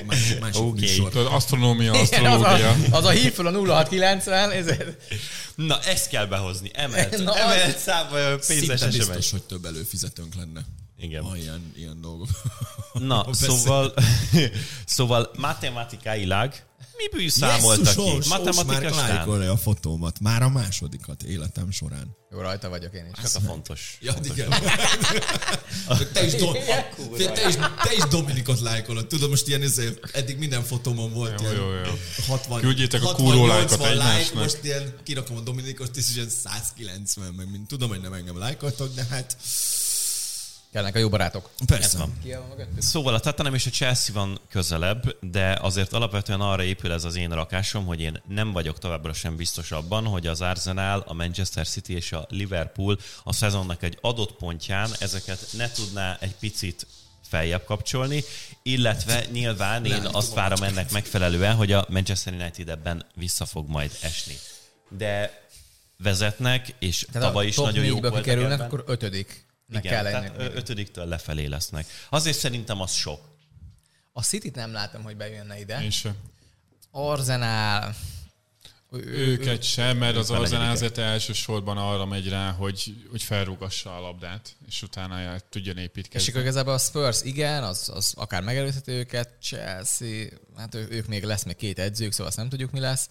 Más, 0.07 0.37
másik 0.41 0.63
Oké. 0.63 0.81
műsor. 0.81 1.11
tudod, 1.11 1.33
asztronómia, 1.33 1.95
Igen, 1.95 2.27
az, 2.27 2.43
a, 2.43 2.77
az 2.91 3.05
a 3.05 3.11
hív 3.11 3.33
föl 3.33 3.47
a 3.47 3.51
0690, 3.51 4.51
ezért 4.51 5.13
Na, 5.55 5.81
ezt 5.81 6.09
kell 6.09 6.27
behozni. 6.27 6.71
Emelt, 6.73 7.25
Na, 7.25 7.37
emelt 7.37 7.79
szám, 7.79 8.07
pénzes 8.47 8.81
SMS. 8.81 8.97
biztos, 8.97 9.31
hogy 9.31 9.43
több 9.43 9.65
előfizetőnk 9.65 10.35
lenne. 10.35 10.61
Igen. 10.99 11.23
Ha 11.23 11.37
ilyen, 11.37 11.73
ilyen 11.77 12.01
dolgok. 12.01 12.29
Na, 12.93 13.27
szóval, 13.33 13.95
szóval 14.87 15.31
matematikailag 15.37 16.53
mi 17.01 17.19
bű 17.19 17.29
számoltak 17.29 17.95
ki? 17.95 18.01
Jesszusos, 18.01 18.29
már 18.29 19.49
a 19.49 19.57
fotómat. 19.57 20.21
Már 20.21 20.43
a 20.43 20.49
másodikat 20.49 21.23
életem 21.23 21.71
során. 21.71 22.17
jó 22.31 22.41
rajta 22.41 22.69
vagyok 22.69 22.95
én 22.95 23.05
is. 23.13 23.31
Csak 23.31 23.43
a 23.43 23.47
fontos. 23.47 23.99
Ja, 24.01 24.15
igen. 24.23 24.49
te, 26.13 26.25
is 26.25 26.35
do- 26.35 26.59
te, 27.17 27.49
is, 27.49 27.55
te 27.55 27.93
is 27.97 28.03
Dominikot 28.11 28.61
lájkolod. 28.61 29.07
Tudod, 29.07 29.31
most 29.31 29.49
ilyen 29.49 29.63
izé, 29.63 29.99
eddig 30.13 30.39
minden 30.39 30.63
fotómon 30.63 31.13
volt 31.13 31.41
Jó, 31.41 31.51
ilyen 31.51 31.61
jó, 31.61 31.73
jó. 31.73 31.93
60, 32.27 32.61
Küldjétek 32.61 33.03
a 33.03 33.07
60, 33.07 33.27
kúró 33.27 33.47
80 33.47 33.79
lájkot 33.79 33.81
like, 33.81 34.11
egymásnak. 34.11 34.43
most 34.43 34.59
ilyen 34.63 34.95
kirakom 35.05 35.37
a 35.37 35.41
Dominikot, 35.41 35.97
és 35.97 36.07
ilyen 36.15 36.29
190, 36.31 37.35
meg 37.35 37.51
mind. 37.51 37.67
Tudom, 37.67 37.89
hogy 37.89 38.01
nem 38.01 38.13
engem 38.13 38.39
lájkoltok, 38.39 38.95
de 38.95 39.07
hát 39.11 39.37
Kellnek 40.73 40.95
a 40.95 40.99
jó 40.99 41.09
barátok. 41.09 41.51
persze. 41.67 41.99
van. 41.99 42.19
Ki? 42.23 42.35
Szóval 42.79 43.15
a 43.15 43.21
Tottenham 43.21 43.55
és 43.55 43.67
a 43.67 43.71
Chelsea 43.71 44.15
van 44.15 44.41
közelebb, 44.51 45.17
de 45.21 45.59
azért 45.61 45.93
alapvetően 45.93 46.41
arra 46.41 46.63
épül 46.63 46.93
ez 46.93 47.05
az 47.05 47.17
én 47.17 47.31
rakásom, 47.31 47.87
hogy 47.87 48.01
én 48.01 48.23
nem 48.29 48.53
vagyok 48.53 48.79
továbbra 48.79 49.13
sem 49.13 49.37
biztos 49.37 49.73
abban, 49.73 50.05
hogy 50.05 50.27
az 50.27 50.41
Arsenal, 50.41 51.05
a 51.07 51.13
Manchester 51.13 51.67
City 51.67 51.95
és 51.95 52.13
a 52.13 52.27
Liverpool 52.29 52.99
a 53.25 53.33
szezonnak 53.33 53.83
egy 53.83 53.99
adott 54.01 54.33
pontján 54.33 54.91
ezeket 54.99 55.47
ne 55.53 55.71
tudná 55.71 56.17
egy 56.21 56.35
picit 56.35 56.87
feljebb 57.29 57.65
kapcsolni, 57.65 58.25
illetve 58.63 59.25
nyilván 59.33 59.85
én 59.85 60.03
Nem 60.03 60.15
azt 60.15 60.35
várom 60.35 60.63
ennek 60.63 60.91
megfelelően, 60.91 61.55
hogy 61.55 61.73
a 61.73 61.87
Manchester 61.89 62.33
United 62.33 62.69
ebben 62.69 63.07
vissza 63.15 63.47
fog 63.47 63.69
majd 63.69 63.91
esni. 64.03 64.35
De 64.89 65.43
vezetnek, 65.97 66.75
és 66.79 67.07
Tehát 67.13 67.29
tavaly 67.29 67.47
is 67.47 67.57
nagyon 67.57 67.75
jó 67.75 67.81
négyből 67.81 68.01
voltak 68.01 68.23
kikerülnek, 68.23 68.53
ebben. 68.53 68.67
akkor 68.67 68.85
ötödik. 68.87 69.49
Meg 69.71 69.85
Igen, 69.85 70.03
kell 70.03 70.13
tehát 70.13 70.37
mindig. 70.39 70.57
ötödiktől 70.57 71.07
lefelé 71.07 71.47
lesznek. 71.47 71.87
Azért 72.09 72.39
szerintem 72.39 72.81
az 72.81 72.93
sok. 72.93 73.21
A 74.13 74.23
City-t 74.23 74.55
nem 74.55 74.73
látom, 74.73 75.03
hogy 75.03 75.17
bejönne 75.17 75.59
ide. 75.61 75.83
Én 75.83 75.91
sem. 75.91 76.15
Arzenál. 76.91 77.95
Őket 79.07 79.63
sem, 79.63 79.97
mert 79.97 80.17
az 80.17 80.31
Arzenál 80.31 80.71
azért 80.71 80.99
elsősorban 80.99 81.79
arra 81.79 82.05
megy 82.05 82.29
rá, 82.29 82.51
hogy, 82.51 82.95
hogy 83.11 83.23
felrúgassa 83.23 83.97
a 83.97 84.01
labdát, 84.01 84.57
és 84.69 84.83
utána 84.83 85.19
el 85.19 85.41
tudjon 85.51 85.77
És 85.77 85.83
építkezni. 85.83 86.29
akkor 86.31 86.41
igazából 86.43 86.73
a 86.73 86.79
Spurs 86.79 87.23
igen, 87.23 87.63
az, 87.65 87.91
az 87.95 88.13
akár 88.17 88.43
megelőzheti 88.43 88.91
őket, 88.91 89.29
Chelsea, 89.43 90.29
hát 90.57 90.75
ők 90.75 91.07
még 91.07 91.25
lesz 91.25 91.43
még 91.45 91.57
két 91.57 91.79
edzők, 91.79 92.13
szóval 92.13 92.27
azt 92.27 92.37
nem 92.37 92.49
tudjuk, 92.49 92.71
mi 92.71 92.81
lesz. 92.81 93.09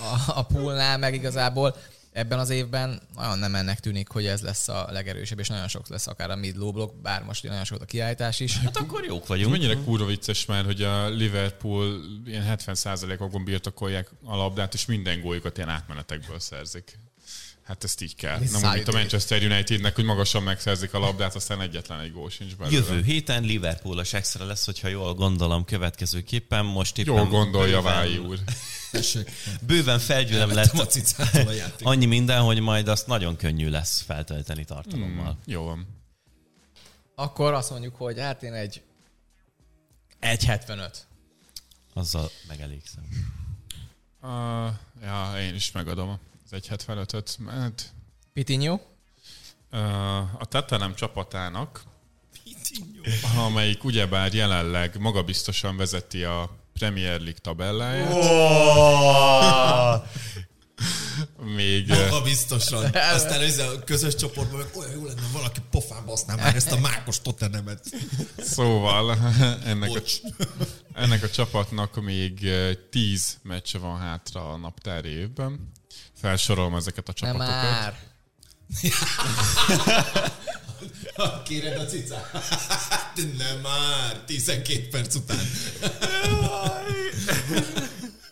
A, 0.00 0.38
a 0.38 0.42
poolnál 0.42 0.98
meg 0.98 1.14
igazából 1.14 1.76
ebben 2.12 2.38
az 2.38 2.50
évben 2.50 3.02
nagyon 3.14 3.38
nem 3.38 3.54
ennek 3.54 3.80
tűnik, 3.80 4.08
hogy 4.08 4.26
ez 4.26 4.40
lesz 4.40 4.68
a 4.68 4.86
legerősebb, 4.90 5.38
és 5.38 5.48
nagyon 5.48 5.68
sok 5.68 5.88
lesz 5.88 6.06
akár 6.06 6.30
a 6.30 6.36
mid 6.36 6.56
low 6.56 6.72
block, 6.72 7.00
bár 7.02 7.22
most 7.22 7.42
nagyon 7.42 7.64
sok 7.64 7.80
a 7.80 7.84
kiállítás 7.84 8.40
is. 8.40 8.58
Hát 8.58 8.76
akkor 8.76 9.04
jók 9.04 9.26
vagyunk. 9.26 9.50
mennyire 9.50 9.74
kurva 9.84 10.06
vicces 10.06 10.46
már, 10.46 10.64
hogy 10.64 10.82
a 10.82 11.08
Liverpool 11.08 12.00
ilyen 12.26 12.56
70%-okon 12.58 13.44
birtokolják 13.44 14.10
a 14.24 14.36
labdát, 14.36 14.74
és 14.74 14.86
minden 14.86 15.20
góljukat 15.20 15.56
ilyen 15.56 15.68
átmenetekből 15.68 16.38
szerzik. 16.40 16.98
Hát 17.72 17.84
ezt 17.84 18.00
így 18.02 18.14
kell. 18.14 18.38
Nem 18.38 18.62
úgy, 18.64 18.74
mint 18.74 18.88
a. 18.88 18.92
Manchester 18.92 19.42
Unitednek, 19.42 19.94
hogy 19.94 20.04
magasan 20.04 20.42
megszerzik 20.42 20.94
a 20.94 20.98
labdát, 20.98 21.34
aztán 21.34 21.60
egyetlen 21.60 22.00
egy 22.00 22.12
gól 22.12 22.30
sincs 22.30 22.56
belőle. 22.56 22.76
Jövő 22.76 23.02
héten 23.02 23.42
Liverpoolos 23.42 24.12
extra 24.12 24.44
lesz, 24.44 24.64
hogyha 24.64 24.88
jól 24.88 25.14
gondolom 25.14 25.64
következőképpen. 25.64 26.64
Most 26.64 26.98
éppen 26.98 27.14
Jól 27.14 27.26
gondolja 27.26 27.76
bőven- 27.76 27.94
Vályi 27.94 28.18
úr. 28.18 28.38
Bőven 29.66 29.98
felgyűlöm 29.98 30.50
a 30.50 30.54
lett 30.54 30.72
a 31.46 31.50
játék. 31.50 31.86
annyi 31.86 32.06
minden, 32.06 32.42
hogy 32.42 32.60
majd 32.60 32.88
azt 32.88 33.06
nagyon 33.06 33.36
könnyű 33.36 33.68
lesz 33.68 34.00
feltölteni 34.00 34.64
tartalommal. 34.64 35.38
Jó 35.44 35.62
van. 35.62 35.86
Akkor 37.14 37.52
azt 37.52 37.70
mondjuk, 37.70 37.94
hogy 37.96 38.18
hát 38.18 38.42
én 38.42 38.52
egy 38.52 38.82
1.75. 40.20 40.96
Azzal 41.94 42.30
megelégszem. 42.48 43.04
Uh, 44.22 44.70
ja, 45.02 45.32
én 45.40 45.54
is 45.54 45.72
megadom 45.72 46.18
az 46.52 46.58
1.75-öt, 46.68 47.38
mert 47.38 47.92
Pitinho, 48.32 48.80
a 50.38 50.46
Tottenham 50.48 50.94
csapatának, 50.94 51.82
amelyik 53.36 53.84
ugyebár 53.84 54.34
jelenleg 54.34 54.98
magabiztosan 54.98 55.76
vezeti 55.76 56.24
a 56.24 56.58
Premier 56.72 57.20
League 57.20 57.40
tabelláját. 57.40 58.12
Még 61.54 61.90
eh, 61.90 62.10
Ha 62.10 62.22
biztosan. 62.22 62.84
Aztán 63.14 63.40
ez 63.40 63.58
a 63.58 63.84
közös 63.84 64.14
csoportban 64.14 64.58
meg 64.58 64.68
olyan 64.74 64.90
jó 64.90 65.04
lenne, 65.04 65.20
valaki 65.32 65.60
pofán 65.70 66.04
baszná 66.04 66.34
már 66.34 66.54
ezt 66.54 66.72
a 66.72 66.78
mákos 66.78 67.20
totenemet. 67.20 67.84
szóval 68.38 69.16
ennek 69.64 69.88
a, 69.88 69.92
Bocs. 69.92 70.20
ennek 70.94 71.22
a 71.22 71.30
csapatnak 71.30 72.02
még 72.02 72.48
10 72.90 73.38
meccse 73.42 73.78
van 73.78 73.98
hátra 73.98 74.50
a 74.52 74.56
naptári 74.56 75.08
évben. 75.08 75.72
Felsorolom 76.22 76.74
ezeket 76.74 77.08
a 77.08 77.12
Nem 77.20 77.32
csapatokat. 77.32 77.62
már. 77.62 77.98
Kéred 81.44 81.80
a 81.80 81.84
cicát? 81.84 82.30
Nem 83.38 83.58
már, 83.62 84.20
12 84.26 84.88
perc 84.90 85.14
után. 85.14 85.38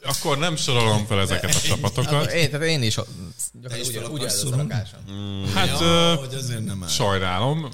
Akkor 0.03 0.39
nem 0.39 0.57
sorolom 0.57 1.07
fel 1.07 1.21
ezeket 1.21 1.55
a 1.55 1.61
csapatokat. 1.61 2.31
Én, 2.33 2.51
tehát 2.51 2.67
én 2.67 2.83
is 2.83 2.99
gyakorlatilag 3.53 4.13
úgy, 4.13 4.23
úgy 4.45 4.51
rakásom. 4.51 5.01
Hát 5.55 5.67
ja, 5.69 5.81
ö, 5.81 6.15
hogy 6.19 6.35
azért 6.35 6.65
nem 6.65 6.77
már. 6.79 6.89
sajnálom. 6.91 7.69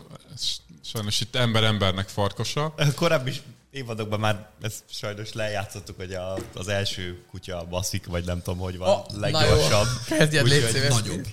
Sajnos 0.82 1.20
itt 1.20 1.36
ember 1.36 1.64
embernek 1.64 2.08
farkosa. 2.08 2.74
Korábbi 2.94 3.32
évadokban 3.76 4.20
már 4.20 4.48
ezt 4.62 4.82
sajnos 4.90 5.32
lejátszottuk, 5.32 5.96
hogy 5.96 6.12
a, 6.14 6.36
az 6.54 6.68
első 6.68 7.24
kutya 7.30 7.64
baszik, 7.70 8.06
vagy 8.06 8.24
nem 8.24 8.42
tudom, 8.42 8.58
hogy 8.58 8.76
van, 8.76 8.88
Oh, 8.88 8.98
oh, 8.98 9.16
na 9.16 9.28
jó. 9.28 9.38
leggyorsabb. 9.38 9.86
Kezdjed, 10.06 10.46
légy 10.46 10.66
szíves. 10.70 10.88
Nagyobb. 10.94 11.26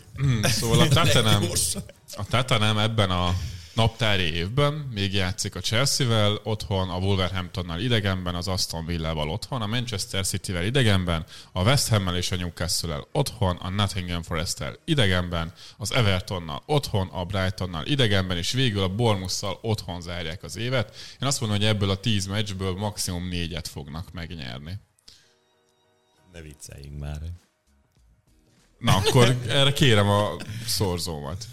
Szóval 0.43 0.79
a 0.79 0.87
Tottenham, 0.87 1.41
Leggyorsabb. 1.41 1.93
a 2.17 2.25
Tottenham 2.29 2.77
ebben 2.77 3.11
a 3.11 3.35
naptári 3.73 4.33
évben 4.33 4.73
még 4.73 5.13
játszik 5.13 5.55
a 5.55 5.59
Chelsea-vel, 5.59 6.39
otthon 6.43 6.89
a 6.89 6.97
Wolverhamptonnal 6.97 7.79
idegenben, 7.79 8.35
az 8.35 8.47
Aston 8.47 8.85
Villával 8.85 9.29
otthon, 9.29 9.61
a 9.61 9.67
Manchester 9.67 10.25
City-vel 10.25 10.63
idegenben, 10.63 11.25
a 11.51 11.63
West 11.63 11.87
Ham-mel 11.87 12.17
és 12.17 12.31
a 12.31 12.35
Newcastle-el 12.35 13.07
otthon, 13.11 13.55
a 13.55 13.69
Nottingham 13.69 14.23
Forest-tel 14.23 14.77
idegenben, 14.85 15.53
az 15.77 15.91
Evertonnal 15.91 16.63
otthon, 16.65 17.07
a 17.07 17.25
Brightonnal 17.25 17.85
idegenben, 17.85 18.37
és 18.37 18.51
végül 18.51 18.83
a 18.83 18.95
Bournemouth-szal 18.95 19.59
otthon 19.61 20.01
zárják 20.01 20.43
az 20.43 20.55
évet. 20.55 20.95
Én 21.21 21.27
azt 21.27 21.39
mondom, 21.39 21.57
hogy 21.57 21.67
ebből 21.67 21.89
a 21.89 21.95
10 21.95 22.25
meccsből 22.25 22.73
maximum 22.73 23.27
négyet 23.27 23.67
fognak 23.67 24.11
megnyerni. 24.11 24.79
Ne 26.31 26.41
vicceljünk 26.41 26.99
már. 26.99 27.21
Na, 28.79 28.95
akkor 28.95 29.37
erre 29.47 29.73
kérem 29.73 30.09
a 30.09 30.35
szorzómat. 30.65 31.45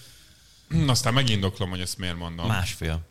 Aztán 0.86 1.14
megindoklom, 1.14 1.70
hogy 1.70 1.80
ezt 1.80 1.98
miért 1.98 2.16
mondom. 2.16 2.46
Másfél. 2.46 3.08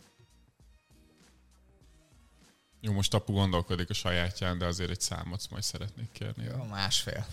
Jó, 2.81 2.93
most 2.93 3.13
apu 3.13 3.33
gondolkodik 3.33 3.89
a 3.89 3.93
sajátján, 3.93 4.57
de 4.57 4.65
azért 4.65 4.89
egy 4.89 5.01
számot 5.01 5.49
majd 5.49 5.63
szeretnék 5.63 6.11
kérni. 6.11 6.43
Jó, 6.43 6.63
másfél. 6.63 7.25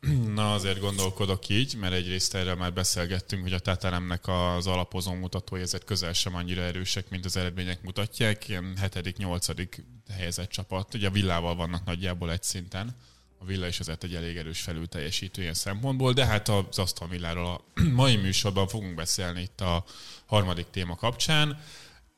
Na, 0.34 0.54
azért 0.54 0.80
gondolkodok 0.80 1.48
így, 1.48 1.74
mert 1.74 1.92
egyrészt 1.92 2.34
erről 2.34 2.54
már 2.54 2.72
beszélgettünk, 2.72 3.42
hogy 3.42 3.52
a 3.52 3.58
Tatanemnek 3.58 4.28
az 4.28 4.66
alapozó 4.66 5.12
mutatói 5.14 5.60
ezért 5.60 5.84
közel 5.84 6.12
sem 6.12 6.34
annyira 6.34 6.62
erősek, 6.62 7.08
mint 7.08 7.24
az 7.24 7.36
eredmények 7.36 7.82
mutatják. 7.82 8.48
Ilyen 8.48 8.76
7.-8. 8.80 9.82
helyezett 10.10 10.50
csapat. 10.50 10.94
Ugye 10.94 11.08
a 11.08 11.10
Villával 11.10 11.54
vannak 11.54 11.84
nagyjából 11.84 12.32
egy 12.32 12.42
szinten. 12.42 12.96
A 13.42 13.44
Villa 13.44 13.66
is 13.66 13.80
azért 13.80 14.04
egy 14.04 14.14
elég 14.14 14.36
erős 14.36 14.60
felül 14.60 14.88
teljesítő 14.88 15.42
ilyen 15.42 15.54
szempontból, 15.54 16.12
de 16.12 16.26
hát 16.26 16.48
az 16.48 16.78
Aston 16.78 17.08
Villáról 17.08 17.46
a 17.46 17.80
mai 18.02 18.16
műsorban 18.16 18.68
fogunk 18.68 18.94
beszélni 18.94 19.40
itt 19.40 19.60
a 19.60 19.84
harmadik 20.26 20.66
téma 20.70 20.96
kapcsán 20.96 21.60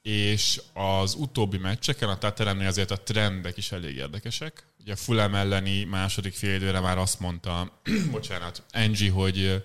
és 0.02 0.61
az 0.73 1.14
utóbbi 1.14 1.59
meccseken 1.59 2.09
a 2.09 2.19
Tatanemnél 2.19 2.66
azért 2.66 2.90
a 2.90 3.02
trendek 3.02 3.57
is 3.57 3.73
elég 3.73 3.97
érdekesek. 3.97 4.66
Ugye 4.81 4.93
a 4.93 4.97
Fulham 4.97 5.35
elleni 5.35 5.85
második 5.85 6.35
félidőre 6.35 6.81
már 6.81 6.99
azt 6.99 7.21
mondta, 7.21 7.81
bocsánat, 8.11 8.62
Angie, 8.71 9.11
hogy 9.11 9.64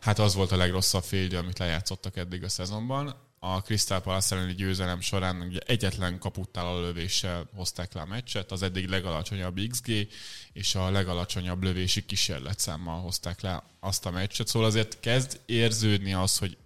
hát 0.00 0.18
az 0.18 0.34
volt 0.34 0.52
a 0.52 0.56
legrosszabb 0.56 1.04
félidő, 1.04 1.36
amit 1.36 1.58
lejátszottak 1.58 2.16
eddig 2.16 2.44
a 2.44 2.48
szezonban. 2.48 3.30
A 3.38 3.60
Crystal 3.60 4.00
Palace 4.00 4.36
elleni 4.36 4.54
győzelem 4.54 5.00
során 5.00 5.40
ugye 5.40 5.58
egyetlen 5.66 6.18
kaputtal 6.18 6.66
a 6.66 6.80
lövéssel 6.80 7.48
hozták 7.54 7.92
le 7.92 8.00
a 8.00 8.06
meccset, 8.06 8.52
az 8.52 8.62
eddig 8.62 8.88
legalacsonyabb 8.88 9.60
XG 9.68 10.08
és 10.52 10.74
a 10.74 10.90
legalacsonyabb 10.90 11.62
lövési 11.62 12.06
kísérletszámmal 12.06 13.00
hozták 13.00 13.40
le 13.40 13.62
azt 13.80 14.06
a 14.06 14.10
meccset. 14.10 14.48
Szóval 14.48 14.68
azért 14.68 15.00
kezd 15.00 15.40
érződni 15.46 16.12
az, 16.12 16.38
hogy 16.38 16.56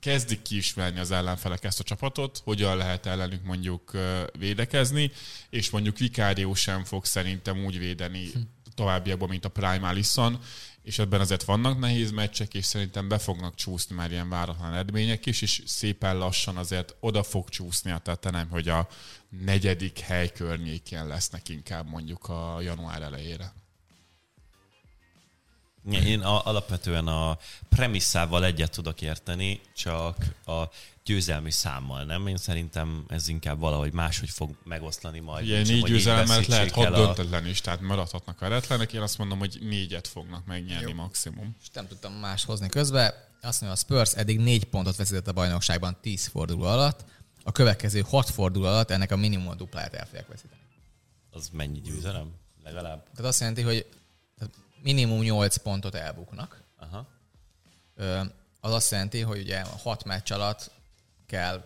kezdik 0.00 0.42
kiismerni 0.42 0.98
az 0.98 1.10
ellenfelek 1.10 1.64
ezt 1.64 1.80
a 1.80 1.84
csapatot, 1.84 2.40
hogyan 2.44 2.76
lehet 2.76 3.06
ellenük 3.06 3.44
mondjuk 3.44 3.96
védekezni, 4.38 5.12
és 5.50 5.70
mondjuk 5.70 5.98
Vicario 5.98 6.54
sem 6.54 6.84
fog 6.84 7.04
szerintem 7.04 7.64
úgy 7.64 7.78
védeni 7.78 8.30
továbbiakban, 8.74 9.28
mint 9.28 9.44
a 9.44 9.48
Prime 9.48 9.88
Alisson, 9.88 10.38
és 10.90 10.98
ebben 10.98 11.20
azért 11.20 11.44
vannak 11.44 11.78
nehéz 11.78 12.10
meccsek, 12.10 12.54
és 12.54 12.64
szerintem 12.64 13.08
be 13.08 13.18
fognak 13.18 13.54
csúszni 13.54 13.94
már 13.94 14.10
ilyen 14.10 14.28
váratlan 14.28 14.72
eredmények 14.72 15.26
is, 15.26 15.42
és 15.42 15.62
szépen 15.66 16.18
lassan 16.18 16.56
azért 16.56 16.94
oda 17.00 17.22
fog 17.22 17.48
csúszni 17.48 17.90
a 17.90 17.98
tetenem, 17.98 18.48
hogy 18.48 18.68
a 18.68 18.88
negyedik 19.28 19.98
hely 19.98 20.32
környékén 20.32 21.06
lesznek 21.06 21.48
inkább 21.48 21.88
mondjuk 21.88 22.28
a 22.28 22.60
január 22.60 23.02
elejére. 23.02 23.52
Én 25.90 26.20
a, 26.20 26.46
alapvetően 26.46 27.06
a 27.06 27.38
premisszával 27.68 28.44
egyet 28.44 28.70
tudok 28.70 29.00
érteni, 29.00 29.60
csak 29.74 30.16
a 30.46 30.62
győzelmi 31.04 31.50
számmal, 31.50 32.04
nem? 32.04 32.26
Én 32.26 32.36
szerintem 32.36 33.04
ez 33.08 33.28
inkább 33.28 33.58
valahogy 33.58 33.92
máshogy 33.92 34.30
fog 34.30 34.56
megoszlani 34.64 35.18
majd. 35.18 35.44
Ugye 35.44 35.62
négy 35.62 36.04
mellett 36.04 36.46
lehet 36.46 36.70
hat 36.70 36.94
döntetlen 36.94 37.46
is, 37.46 37.60
tehát 37.60 37.80
maradhatnak 37.80 38.38
veretlenek. 38.38 38.92
Én 38.92 39.00
azt 39.00 39.18
mondom, 39.18 39.38
hogy 39.38 39.58
négyet 39.60 40.06
fognak 40.06 40.46
megnyerni 40.46 40.90
Jó. 40.90 40.94
maximum. 40.94 41.56
És 41.60 41.68
nem 41.72 41.88
tudtam 41.88 42.12
más 42.12 42.44
hozni 42.44 42.68
közbe. 42.68 43.28
Azt 43.42 43.60
mondja, 43.60 43.78
a 43.80 43.84
Spurs 43.84 44.12
eddig 44.12 44.38
négy 44.38 44.64
pontot 44.64 44.96
veszített 44.96 45.28
a 45.28 45.32
bajnokságban 45.32 45.96
10 46.00 46.26
forduló 46.26 46.62
alatt. 46.62 47.04
A 47.42 47.52
következő 47.52 48.04
hat 48.08 48.30
forduló 48.30 48.66
alatt 48.66 48.90
ennek 48.90 49.10
a 49.10 49.16
minimum 49.16 49.48
a 49.48 49.54
dupláját 49.54 49.94
el 49.94 50.04
fogják 50.04 50.28
veszíteni. 50.28 50.60
Az 51.30 51.48
mennyi 51.52 51.80
győzelem? 51.80 52.34
Legalább? 52.64 53.02
Tehát 53.02 53.30
azt 53.30 53.40
jelenti, 53.40 53.62
hogy 53.62 53.86
minimum 54.82 55.20
8 55.20 55.56
pontot 55.56 55.94
elbuknak. 55.94 56.62
Aha. 56.76 57.06
Ö, 57.94 58.20
Az 58.60 58.72
azt 58.72 58.90
jelenti, 58.90 59.20
hogy 59.20 59.40
ugye 59.40 59.62
6 59.62 60.04
meccs 60.04 60.32
alatt 60.32 60.70
kell 61.26 61.64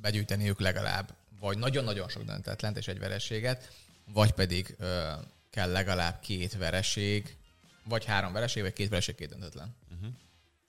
begyűjteniük 0.00 0.60
legalább 0.60 1.14
vagy 1.40 1.58
nagyon-nagyon 1.58 2.08
sok 2.08 2.22
döntetlent 2.22 2.76
és 2.76 2.88
egy 2.88 2.98
vereséget, 2.98 3.72
vagy 4.04 4.32
pedig 4.32 4.74
ö, 4.78 5.12
kell 5.50 5.70
legalább 5.70 6.20
két 6.20 6.56
vereség, 6.56 7.36
vagy 7.84 8.04
három 8.04 8.32
vereség, 8.32 8.62
vagy 8.62 8.72
két 8.72 8.88
vereség, 8.88 9.14
két 9.14 9.28
döntetlen. 9.28 9.76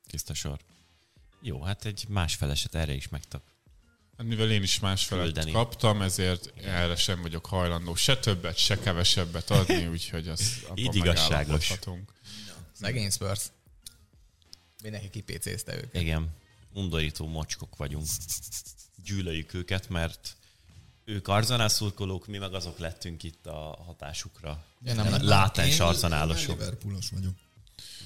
Tiszta 0.08 0.34
sor. 0.34 0.60
Jó, 1.42 1.62
hát 1.62 1.86
egy 1.86 2.06
másfeleset 2.08 2.76
erre 2.76 2.94
is 2.94 3.08
megtak. 3.10 3.44
Hát 4.20 4.28
mivel 4.28 4.52
én 4.52 4.64
is 4.64 4.80
más 4.80 5.06
felett 5.06 5.24
Küldeni. 5.26 5.52
kaptam, 5.52 6.02
ezért 6.02 6.54
erre 6.64 6.96
sem 6.96 7.22
vagyok 7.22 7.46
hajlandó 7.46 7.96
se 7.96 8.18
többet, 8.18 8.58
se 8.58 8.80
kevesebbet 8.80 9.50
adni, 9.50 9.88
úgyhogy 9.96 10.28
az 10.28 10.66
Így 10.76 10.96
igazságos. 10.96 11.74
Szegény 12.72 13.10
Spurs. 13.10 13.42
Mindenki 14.84 15.10
kipécézte 15.10 15.76
őket. 15.76 16.02
Igen, 16.02 16.30
undorító 16.74 17.28
mocskok 17.28 17.76
vagyunk. 17.76 18.06
Gyűlöljük 19.04 19.54
őket, 19.54 19.90
mert 19.90 20.36
ők 21.06 21.28
arzenál 21.28 21.70
szurkolók, 21.70 22.28
mi 22.28 22.38
meg 22.38 22.54
azok 22.54 22.78
lettünk 22.78 23.24
itt 23.24 23.46
a 23.46 23.84
hatásukra. 23.86 24.64
Ja, 24.84 24.94
nem, 24.94 25.10
nem. 25.10 25.28
Látens 25.28 25.76
Én 25.76 25.82
arzenálosok. 25.82 26.58
Liverpoolos 26.58 27.10
vagyok. 27.10 27.34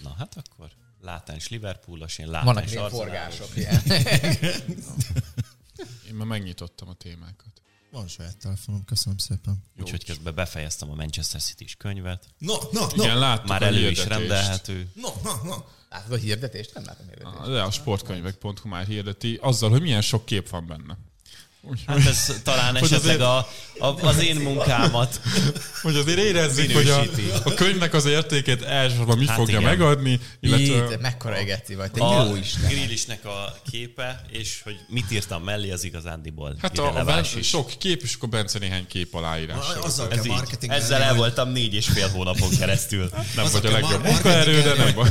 Na 0.03 0.15
hát 0.17 0.35
akkor 0.35 0.71
látens 1.01 1.49
Liverpoolos, 1.49 2.17
én 2.17 2.25
Vannak 2.25 2.45
látens 2.45 2.71
ilyen 2.71 2.83
arzenálos. 2.83 3.35
forgások. 3.35 3.57
Ilyen. 3.57 3.81
Én 6.07 6.13
már 6.13 6.27
megnyitottam 6.27 6.89
a 6.89 6.93
témákat. 6.93 7.61
Van 7.91 8.07
saját 8.07 8.37
telefonom, 8.37 8.85
köszönöm 8.85 9.17
szépen. 9.17 9.63
Úgyhogy 9.81 10.05
közben 10.05 10.35
befejeztem 10.35 10.91
a 10.91 10.95
Manchester 10.95 11.41
City-s 11.41 11.75
könyvet. 11.75 12.25
No, 12.37 12.55
no, 12.71 12.87
Igen, 12.93 13.13
no, 13.13 13.19
láttuk 13.19 13.47
Már 13.47 13.61
a 13.61 13.65
elő 13.65 13.77
is 13.89 13.97
hirdetést. 13.99 14.07
rendelhető. 14.07 14.91
no, 14.95 15.09
no, 15.23 15.43
no. 15.43 15.55
Látod 15.89 16.11
a 16.11 16.15
hirdetést? 16.15 16.73
Nem 16.73 16.85
látom 16.85 17.07
hirdetést. 17.07 17.45
De 17.49 17.61
a 17.61 17.71
sportkönyvek.hu 17.71 18.69
már 18.69 18.85
hirdeti, 18.85 19.35
azzal, 19.41 19.69
hogy 19.69 19.81
milyen 19.81 20.01
sok 20.01 20.25
kép 20.25 20.49
van 20.49 20.67
benne. 20.67 20.97
Úgyhogy, 21.69 21.95
Hát 22.03 22.07
ez 22.07 22.33
talán 22.43 22.73
Hogy 22.77 22.83
esetleg 22.91 23.21
azért- 23.21 23.47
a, 23.79 23.87
a, 23.87 24.07
az 24.07 24.23
én 24.23 24.35
munkámat 24.35 25.21
hogy 25.81 25.95
azért 25.95 26.17
érezzük, 26.17 26.71
hogy 26.71 26.89
a, 26.89 26.99
Minősíti. 26.99 27.29
a 27.43 27.53
könyvnek 27.53 27.93
az 27.93 28.05
értékét 28.05 28.61
elsősorban 28.61 29.17
mi 29.17 29.27
Hát 29.27 29.35
fogja 29.37 29.59
igen. 29.59 29.69
megadni, 29.69 30.19
illetve... 30.39 30.93
Itt, 30.93 31.01
mekkora 31.01 31.35
egeci 31.35 31.75
vagy, 31.75 31.91
te 31.91 32.03
a 32.03 32.25
jó 32.25 32.35
Isten. 32.35 32.69
Grillisnek 32.69 33.25
a 33.25 33.55
képe, 33.71 34.21
és 34.31 34.61
hogy 34.63 34.75
mit 34.87 35.11
írtam 35.11 35.43
mellé, 35.43 35.71
az 35.71 35.83
igazándiból 35.83 36.55
Hát 36.61 36.77
a, 36.79 36.99
a 36.99 37.03
ben, 37.03 37.23
sok 37.23 37.71
kép, 37.77 38.01
és 38.01 38.13
akkor 38.15 38.29
Bence 38.29 38.59
néhány 38.59 38.87
kép 38.87 39.13
aláírás. 39.15 39.65
Azzal 39.81 40.07
Ez 40.09 40.15
kell 40.15 40.25
így. 40.25 40.31
marketingelni, 40.31 40.83
Ezzel 40.83 41.01
el 41.01 41.15
voltam 41.15 41.49
négy 41.49 41.73
és 41.73 41.85
fél 41.87 42.07
hónapon 42.09 42.49
keresztül. 42.59 43.09
Nem 43.35 43.45
azzal 43.45 43.61
vagy 43.61 43.71
a 43.71 43.73
legjobb 43.73 44.03
munkaerő, 44.03 44.61
de 44.61 44.73
nem 44.73 44.93
baj. 44.95 45.09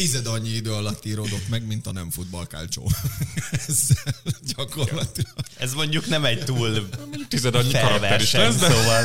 Tized 0.00 0.26
annyi 0.26 0.48
idő 0.48 0.72
alatt 0.72 1.04
íródott 1.04 1.48
meg, 1.48 1.66
mint 1.66 1.86
a 1.86 1.92
nem 1.92 2.10
futballkálcsó. 2.10 2.90
Ezzel 3.66 4.14
gyakorlatilag. 4.42 5.34
Ez 5.58 5.74
mondjuk 5.74 6.06
nem 6.06 6.24
egy 6.24 6.44
túl 6.44 6.88
tized 7.28 7.54
annyi 7.54 7.72
karakter 7.72 8.20
is 8.20 8.32
lesz, 8.32 8.56
de 8.56 8.70
szóval 8.70 9.04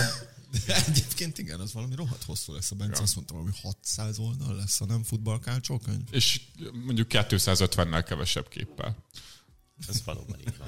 De 0.65 0.85
egyébként 0.85 1.37
igen, 1.37 1.59
az 1.59 1.73
valami 1.73 1.95
rohadt 1.95 2.23
hosszú 2.23 2.53
lesz 2.53 2.71
a 2.71 2.75
Bence. 2.75 2.95
Ja. 2.95 3.01
Azt 3.01 3.15
mondtam, 3.15 3.41
hogy 3.41 3.59
600 3.61 4.19
oldal 4.19 4.55
lesz 4.55 4.81
a 4.81 4.85
nem 4.85 5.03
futballkácsó 5.03 5.77
könyv. 5.77 6.01
És 6.11 6.41
mondjuk 6.85 7.07
250-nel 7.11 8.03
kevesebb 8.07 8.47
képpel. 8.49 8.97
Ez 9.87 10.01
valóban 10.05 10.39
így 10.39 10.57
van. 10.57 10.67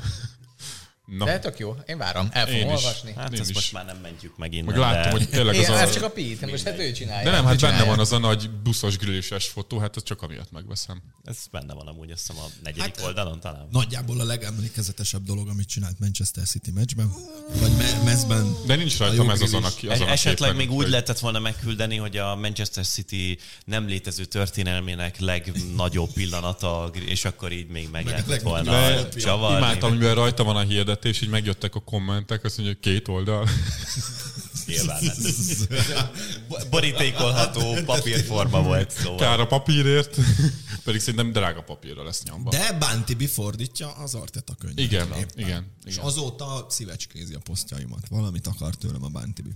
Na, 1.08 1.26
De 1.26 1.40
tök 1.40 1.60
jó, 1.60 1.76
én 1.86 1.98
várom, 1.98 2.28
el 2.32 2.46
fogom 2.46 2.62
Én 2.62 2.66
is. 2.76 2.84
olvasni. 2.84 3.14
Hát 3.16 3.34
Én 3.34 3.40
ezt 3.40 3.50
is. 3.50 3.56
most 3.56 3.72
már 3.74 3.86
nem 3.86 3.98
mentjük 4.02 4.38
meg 4.38 4.54
innen, 4.54 4.66
meg 4.66 4.78
láttam, 4.78 5.04
de... 5.04 5.10
hogy 5.18 5.30
tényleg 5.30 5.56
Én, 5.56 5.62
az 5.62 5.70
ez 5.70 5.90
a... 5.90 5.94
csak 5.94 6.04
a 6.04 6.10
Pete, 6.10 6.48
most 6.48 6.64
hát 6.64 6.80
ő 6.80 6.92
csinálja. 6.92 7.24
De 7.24 7.32
nem, 7.32 7.46
hát 7.46 7.60
benne 7.62 7.84
van 7.84 8.00
az 8.00 8.12
a 8.12 8.18
nagy 8.18 8.50
buszos 8.50 8.98
grillises 8.98 9.48
fotó, 9.48 9.80
hát 9.80 9.96
az 9.96 10.04
csak 10.04 10.22
amiatt 10.22 10.52
megveszem. 10.52 11.02
Ez 11.24 11.38
benne 11.52 11.74
van 11.74 11.88
amúgy, 11.88 12.12
azt 12.12 12.28
hiszem 12.28 12.44
a 12.44 12.48
negyedik 12.64 12.96
Hát, 12.96 13.06
oldalon 13.06 13.40
talán. 13.40 13.68
Nagyjából 13.72 14.20
a 14.20 14.24
legemlékezetesebb 14.24 15.24
dolog, 15.24 15.48
amit 15.48 15.68
csinált 15.68 16.00
Manchester 16.00 16.44
City 16.44 16.72
meccsben, 16.72 17.14
vagy 17.60 17.72
me- 17.78 18.04
mezben. 18.04 18.56
De 18.66 18.76
nincs 18.76 18.98
rajtam 18.98 19.30
ez 19.30 19.42
azon, 19.42 19.64
aki 19.64 19.88
azon 19.88 20.08
a 20.08 20.12
Esetleg 20.12 20.56
még 20.56 20.72
úgy 20.72 20.90
lehetett 20.90 21.20
volna 21.20 21.40
megküldeni, 21.40 21.96
hogy 21.98 22.18
a 22.18 22.36
Manchester 22.36 22.86
City 22.86 23.38
nem 23.66 23.88
létező 23.88 24.26
történelmének 24.26 25.20
legnagyobb 25.20 26.14
pillanata, 26.14 26.92
és 27.06 27.26
akkor 27.26 27.52
így 27.52 27.68
még 27.68 27.90
meg 27.92 28.06
lehetett 28.06 28.42
volna 28.42 29.10
csavarni. 29.10 29.58
Imádtam, 29.58 29.94
mivel 29.94 30.16
rajta 30.16 30.44
van 30.44 30.56
a 30.56 30.62
hirdetés, 30.98 31.22
így 31.22 31.30
megjöttek 31.30 31.76
a 31.76 31.80
kommentek, 31.80 32.44
azt 32.44 32.58
mondja, 32.58 32.76
hogy 32.82 32.94
két 32.94 33.08
oldal. 33.08 33.50
Nyilván 34.66 35.04
Borítékolható 36.70 37.74
papírforma 37.86 38.62
volt, 38.64 38.92
szóval. 38.92 39.18
Kár 39.18 39.40
a 39.40 39.48
papírért, 39.48 40.18
pedig 40.86 41.00
szerintem 41.02 41.32
drága 41.32 41.62
papírra 41.62 42.04
lesz 42.04 42.24
nyomva. 42.24 42.50
De 42.50 42.74
Bantibi 42.74 43.28
fordítja 43.28 43.92
az 43.92 44.16
Arteta 44.16 44.56
könyvet. 44.56 44.80
Igen, 44.80 45.08
Éppen. 45.08 45.30
igen, 45.36 45.72
És 45.86 45.94
igen. 45.94 46.06
azóta 46.06 46.66
szívecskézi 46.70 47.34
a 47.34 47.40
posztjaimat. 47.40 48.08
Valamit 48.10 48.48
akar 48.48 48.76
tőlem 48.76 49.04
a 49.04 49.10
Bantibi. 49.10 49.52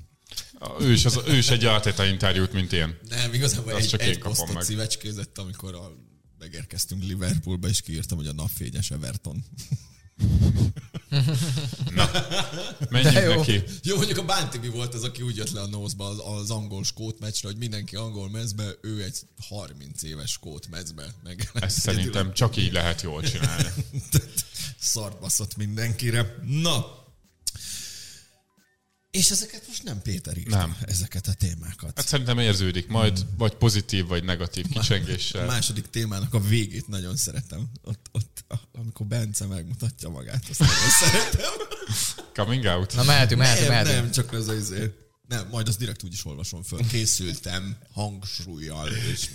Ő 0.79 0.91
is, 0.91 1.05
az, 1.05 1.19
ő 1.27 1.37
is 1.37 1.49
egy 1.49 1.65
Arteta 1.65 2.05
interjút, 2.05 2.53
mint 2.53 2.73
én. 2.73 2.97
Nem, 3.09 3.33
igazából 3.33 3.73
Azt 3.73 3.83
egy, 3.83 3.89
csak 3.89 4.01
én 4.01 4.07
egy 4.07 4.17
kapom 4.17 4.31
posztot 4.33 4.53
meg. 4.53 4.63
szívecskézett, 4.63 5.37
amikor 5.37 5.75
a, 5.75 5.91
megérkeztünk 6.39 7.03
Liverpoolba, 7.03 7.67
és 7.67 7.81
kiírtam, 7.81 8.17
hogy 8.17 8.27
a 8.27 8.33
napfényes 8.33 8.91
Everton. 8.91 9.45
Menjünk 12.89 13.13
De 13.13 13.21
jó. 13.21 13.35
neki. 13.35 13.63
Jó, 13.83 13.95
mondjuk 13.95 14.17
a 14.17 14.25
Bantibi 14.25 14.67
volt 14.67 14.93
az, 14.93 15.03
aki 15.03 15.21
úgy 15.21 15.35
jött 15.35 15.51
le 15.51 15.61
a 15.61 15.67
nózba 15.67 16.07
az, 16.07 16.21
az 16.41 16.49
angol 16.49 16.83
skót 16.83 17.19
meccsre, 17.19 17.47
hogy 17.47 17.57
mindenki 17.57 17.95
angol 17.95 18.29
mezbe, 18.29 18.63
ő 18.81 19.03
egy 19.03 19.17
30 19.47 20.03
éves 20.03 20.31
skót 20.31 20.67
mezbe. 20.69 21.03
Meg 21.23 21.49
Ezt 21.53 21.79
szerintem 21.79 22.33
csak 22.33 22.57
így 22.57 22.71
lehet 22.71 23.01
jól 23.01 23.21
csinálni. 23.21 23.69
Szart 24.79 25.19
baszott 25.19 25.57
mindenkire. 25.57 26.35
Na, 26.45 27.00
és 29.11 29.29
ezeket 29.29 29.63
most 29.67 29.83
nem 29.83 30.01
Péter 30.01 30.37
írta, 30.37 30.57
Nem. 30.57 30.77
ezeket 30.81 31.27
a 31.27 31.33
témákat. 31.33 31.91
Hát 31.95 32.07
szerintem 32.07 32.39
érződik 32.39 32.87
majd, 32.87 33.25
vagy 33.37 33.53
pozitív, 33.53 34.05
vagy 34.07 34.23
negatív 34.23 34.65
A 34.69 34.79
kicsengéssel. 34.79 35.45
második 35.45 35.89
témának 35.89 36.33
a 36.33 36.39
végét 36.39 36.87
nagyon 36.87 37.15
szeretem. 37.15 37.69
Ott, 37.83 38.05
ott 38.11 38.45
amikor 38.73 39.05
Bence 39.05 39.45
megmutatja 39.45 40.09
magát, 40.09 40.43
azt 40.49 40.59
nagyon 40.59 40.89
szeretem. 41.01 41.51
Coming 42.33 42.65
out. 42.65 42.95
Na 42.95 43.03
mehetünk, 43.03 43.39
mehetünk, 43.41 43.67
Nem, 43.67 43.77
mehetünk. 43.83 44.03
nem, 44.03 44.11
csak 44.11 44.33
az 44.33 44.47
az 44.47 44.57
izé. 44.57 44.93
Nem, 45.27 45.47
majd 45.51 45.67
azt 45.67 45.77
direkt 45.77 46.03
úgy 46.03 46.13
is 46.13 46.25
olvasom 46.25 46.63
föl. 46.63 46.87
Készültem 46.87 47.77
hangsúlyjal. 47.93 48.87
És 49.13 49.29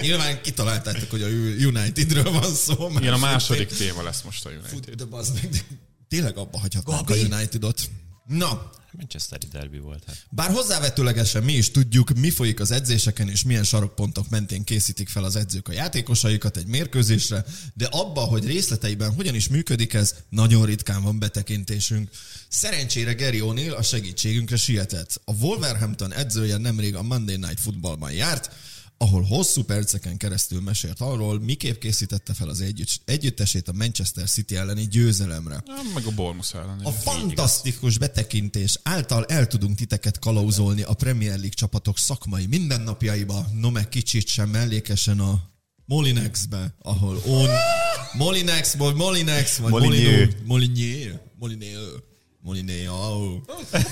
nyilván 0.00 0.42
kitaláltátok, 0.42 1.10
hogy 1.10 1.22
a 1.22 1.26
Unitedről 1.66 2.32
van 2.32 2.54
szó. 2.54 2.88
mert 2.88 3.00
Igen, 3.00 3.14
a 3.14 3.18
második 3.18 3.68
téma 3.68 4.02
lesz 4.02 4.22
most 4.22 4.44
a 4.46 4.50
United. 4.50 4.68
Fut, 4.70 4.94
de 4.94 5.04
bazd 5.04 5.34
meg, 5.34 5.64
tényleg 6.08 6.36
abba 6.36 6.58
hagyhatnánk 6.58 7.10
a 7.10 7.14
Unitedot. 7.14 7.90
Na, 8.26 8.70
Manchesteri 8.96 9.46
derby 9.52 9.78
volt. 9.78 10.02
Hát. 10.06 10.26
bár 10.30 10.50
hozzávetőlegesen 10.50 11.42
mi 11.42 11.52
is 11.52 11.70
tudjuk, 11.70 12.18
mi 12.18 12.30
folyik 12.30 12.60
az 12.60 12.70
edzéseken, 12.70 13.28
és 13.28 13.42
milyen 13.42 13.64
sarokpontok 13.64 14.28
mentén 14.28 14.64
készítik 14.64 15.08
fel 15.08 15.24
az 15.24 15.36
edzők 15.36 15.68
a 15.68 15.72
játékosaikat 15.72 16.56
egy 16.56 16.66
mérkőzésre, 16.66 17.44
de 17.74 17.86
abba, 17.86 18.20
hogy 18.20 18.46
részleteiben 18.46 19.14
hogyan 19.14 19.34
is 19.34 19.48
működik 19.48 19.94
ez, 19.94 20.14
nagyon 20.28 20.64
ritkán 20.64 21.02
van 21.02 21.18
betekintésünk. 21.18 22.10
Szerencsére 22.48 23.12
Gary 23.12 23.40
O'Neill 23.42 23.76
a 23.76 23.82
segítségünkre 23.82 24.56
sietett. 24.56 25.20
A 25.24 25.32
Wolverhampton 25.32 26.12
edzője 26.12 26.56
nemrég 26.56 26.94
a 26.94 27.02
Monday 27.02 27.36
Night 27.36 27.60
Footballban 27.60 28.12
járt, 28.12 28.50
ahol 29.02 29.22
hosszú 29.22 29.62
perceken 29.62 30.16
keresztül 30.16 30.60
mesélt 30.60 31.00
arról, 31.00 31.40
miképp 31.40 31.80
készítette 31.80 32.34
fel 32.34 32.48
az 32.48 32.60
együtt, 32.60 32.88
együttesét 33.04 33.68
a 33.68 33.72
Manchester 33.72 34.28
City 34.28 34.56
elleni 34.56 34.88
győzelemre. 34.88 35.62
Meg 35.94 36.06
a 36.06 36.10
Bournemouth 36.10 36.54
ellen. 36.54 36.80
A 36.82 36.90
fantasztikus 36.90 37.98
betekintés 37.98 38.80
által 38.82 39.24
el 39.24 39.46
tudunk 39.46 39.76
titeket 39.76 40.18
kalauzolni 40.18 40.82
a 40.82 40.94
Premier 40.94 41.34
League 41.34 41.54
csapatok 41.54 41.98
szakmai 41.98 42.46
mindennapjaiba, 42.46 43.46
no 43.60 43.70
meg 43.70 43.88
kicsit 43.88 44.26
sem 44.26 44.48
mellékesen 44.48 45.20
a 45.20 45.50
Molinexbe, 45.84 46.74
ahol 46.78 47.22
on 47.26 47.48
Molinex, 48.12 48.74
vagy 48.74 48.94
Molinex, 48.94 49.56
vagy 49.56 49.70
Molineux. 49.70 50.34
Molineux, 50.44 51.18
Molineux, 51.38 52.02
Molineux, 52.44 53.42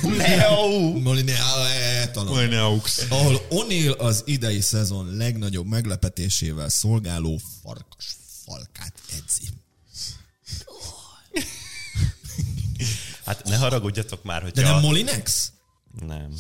Leo! 0.02 0.98
Molineux, 1.00 2.10
talán 2.12 2.32
Molineux. 2.32 2.82
ahol 3.10 3.40
O'Neill 3.50 3.96
az 3.98 4.22
idei 4.26 4.60
szezon 4.60 5.16
legnagyobb 5.16 5.66
meglepetésével 5.66 6.68
szolgáló 6.68 7.40
farkas 7.62 8.16
falkát 8.44 8.94
edzi. 9.12 9.48
Hát 13.24 13.44
ne 13.44 13.56
haragudjatok 13.56 14.22
már, 14.22 14.42
hogy 14.42 14.52
De 14.52 14.62
nem 14.62 14.80
Molinex? 14.80 15.52
Nem. 16.06 16.32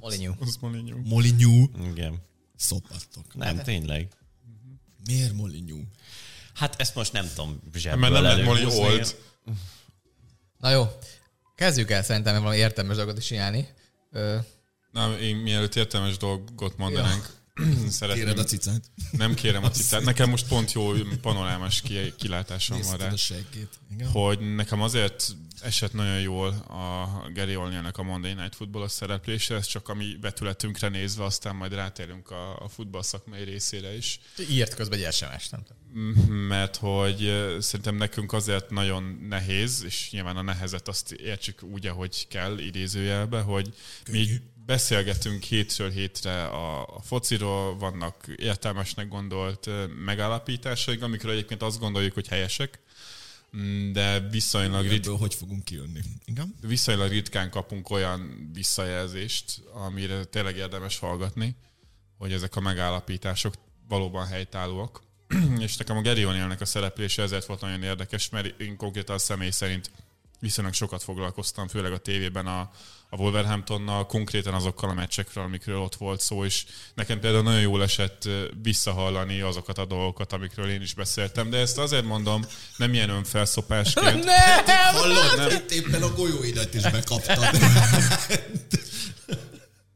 Molinyú. 0.00 0.34
Az 0.40 0.56
Molineux. 0.60 1.00
Molinyú. 1.04 1.70
Igen. 1.90 2.20
Szopattok. 2.56 3.34
Nem, 3.34 3.62
tényleg. 3.62 4.08
Miért 5.06 5.32
Molinyú? 5.32 5.82
Hát 6.54 6.80
ezt 6.80 6.94
most 6.94 7.12
nem 7.12 7.28
tudom 7.34 7.60
Mert 7.64 7.78
zsebből 7.82 8.10
nem 8.10 8.22
lett 8.22 8.38
előhúzni. 8.38 8.78
old. 8.80 9.16
Na 10.58 10.70
jó, 10.70 10.86
kezdjük 11.54 11.90
el 11.90 12.02
szerintem 12.02 12.42
valami 12.42 12.56
értelmes 12.56 12.96
dolgot 12.96 13.18
is 13.18 13.24
csinálni. 13.26 13.68
Ö, 14.12 14.36
Nem, 14.92 15.12
én 15.12 15.36
mielőtt 15.36 15.74
értelmes 15.74 16.16
dolgot 16.16 16.76
mondanánk, 16.76 17.26
szeretném... 17.88 18.24
Kéred 18.24 18.38
a 18.38 18.44
cicát? 18.44 18.90
Nem 19.10 19.34
kérem 19.34 19.64
a 19.64 19.70
cicát. 19.70 20.02
Nekem 20.02 20.30
most 20.30 20.48
pont 20.48 20.72
jó 20.72 20.92
panorámás 21.20 21.80
ki- 21.80 22.14
kilátásom 22.16 22.80
van 22.80 22.96
rá. 22.96 23.10
a 23.10 23.16
seggét? 23.16 23.78
Igen. 23.92 24.08
hogy 24.10 24.54
nekem 24.54 24.82
azért 24.82 25.36
esett 25.62 25.92
nagyon 25.92 26.20
jól 26.20 26.48
a 26.48 27.08
Gary 27.34 27.56
Olniának 27.56 27.98
a 27.98 28.02
Monday 28.02 28.34
Night 28.34 28.54
Football 28.54 28.88
szereplése, 28.88 29.54
ez 29.54 29.66
csak 29.66 29.88
a 29.88 29.94
mi 29.94 30.16
betületünkre 30.20 30.88
nézve, 30.88 31.24
aztán 31.24 31.56
majd 31.56 31.72
rátérünk 31.72 32.30
a, 32.30 32.62
a 32.62 32.68
futball 32.68 33.02
szakmai 33.02 33.44
részére 33.44 33.96
is, 33.96 34.20
írt 34.50 34.74
közben 34.74 34.98
egy 35.04 35.12
SMS, 35.12 35.48
nem 35.48 35.62
mert 36.48 36.76
hogy 36.76 37.46
szerintem 37.58 37.96
nekünk 37.96 38.32
azért 38.32 38.70
nagyon 38.70 39.26
nehéz, 39.28 39.82
és 39.86 40.08
nyilván 40.10 40.36
a 40.36 40.42
nehezet 40.42 40.88
azt 40.88 41.12
értsük 41.12 41.62
úgy, 41.62 41.86
ahogy 41.86 42.28
kell 42.28 42.58
idézőjelbe, 42.58 43.40
hogy 43.40 43.74
mi 44.10 44.40
beszélgetünk 44.68 45.42
hétről 45.42 45.90
hétre 45.90 46.44
a, 46.44 46.80
a 46.80 47.00
fociról, 47.00 47.76
vannak 47.76 48.26
értelmesnek 48.36 49.08
gondolt 49.08 49.70
megállapításaink, 50.04 51.02
amikről 51.02 51.32
egyébként 51.32 51.62
azt 51.62 51.78
gondoljuk, 51.78 52.14
hogy 52.14 52.28
helyesek, 52.28 52.80
Mm, 53.56 53.92
de 53.92 54.20
viszonylag 54.20 54.86
Ebből 54.86 55.16
hogy 55.16 55.34
fogunk 55.34 55.64
kijönni? 55.64 56.00
Igen? 56.24 56.54
viszonylag 56.60 57.10
ritkán 57.10 57.50
kapunk 57.50 57.90
olyan 57.90 58.50
visszajelzést, 58.52 59.62
amire 59.72 60.24
tényleg 60.24 60.56
érdemes 60.56 60.98
hallgatni, 60.98 61.56
hogy 62.18 62.32
ezek 62.32 62.56
a 62.56 62.60
megállapítások 62.60 63.54
valóban 63.88 64.26
helytállóak. 64.26 65.02
És 65.58 65.76
nekem 65.76 65.96
a 65.96 66.02
Gary 66.02 66.24
O'Neillnek 66.26 66.60
a 66.60 66.64
szereplése 66.64 67.22
ezért 67.22 67.46
volt 67.46 67.60
nagyon 67.60 67.82
érdekes, 67.82 68.28
mert 68.28 68.60
én 68.60 68.76
konkrétan 68.76 69.18
személy 69.18 69.50
szerint 69.50 69.90
viszonylag 70.40 70.74
sokat 70.74 71.02
foglalkoztam, 71.02 71.68
főleg 71.68 71.92
a 71.92 71.98
tévében 71.98 72.46
a, 72.46 72.70
a 73.10 73.16
Wolverhamptonnal, 73.16 74.06
konkrétan 74.06 74.54
azokkal 74.54 74.90
a 74.90 74.94
meccsekről, 74.94 75.44
amikről 75.44 75.78
ott 75.78 75.94
volt 75.94 76.20
szó, 76.20 76.44
és 76.44 76.64
nekem 76.94 77.20
például 77.20 77.42
nagyon 77.42 77.60
jól 77.60 77.82
esett 77.82 78.28
visszahallani 78.62 79.40
azokat 79.40 79.78
a 79.78 79.84
dolgokat, 79.84 80.32
amikről 80.32 80.70
én 80.70 80.82
is 80.82 80.94
beszéltem, 80.94 81.50
de 81.50 81.58
ezt 81.58 81.78
azért 81.78 82.04
mondom, 82.04 82.44
nem 82.76 82.94
ilyen 82.94 83.10
önfelszopásként, 83.10 84.24
Hallod? 84.92 85.36
Nem. 85.36 85.50
Itt 85.50 85.70
éppen 85.70 86.02
a 86.02 86.14
golyóidat 86.14 86.74
is 86.74 86.82
bekaptad. 86.82 87.48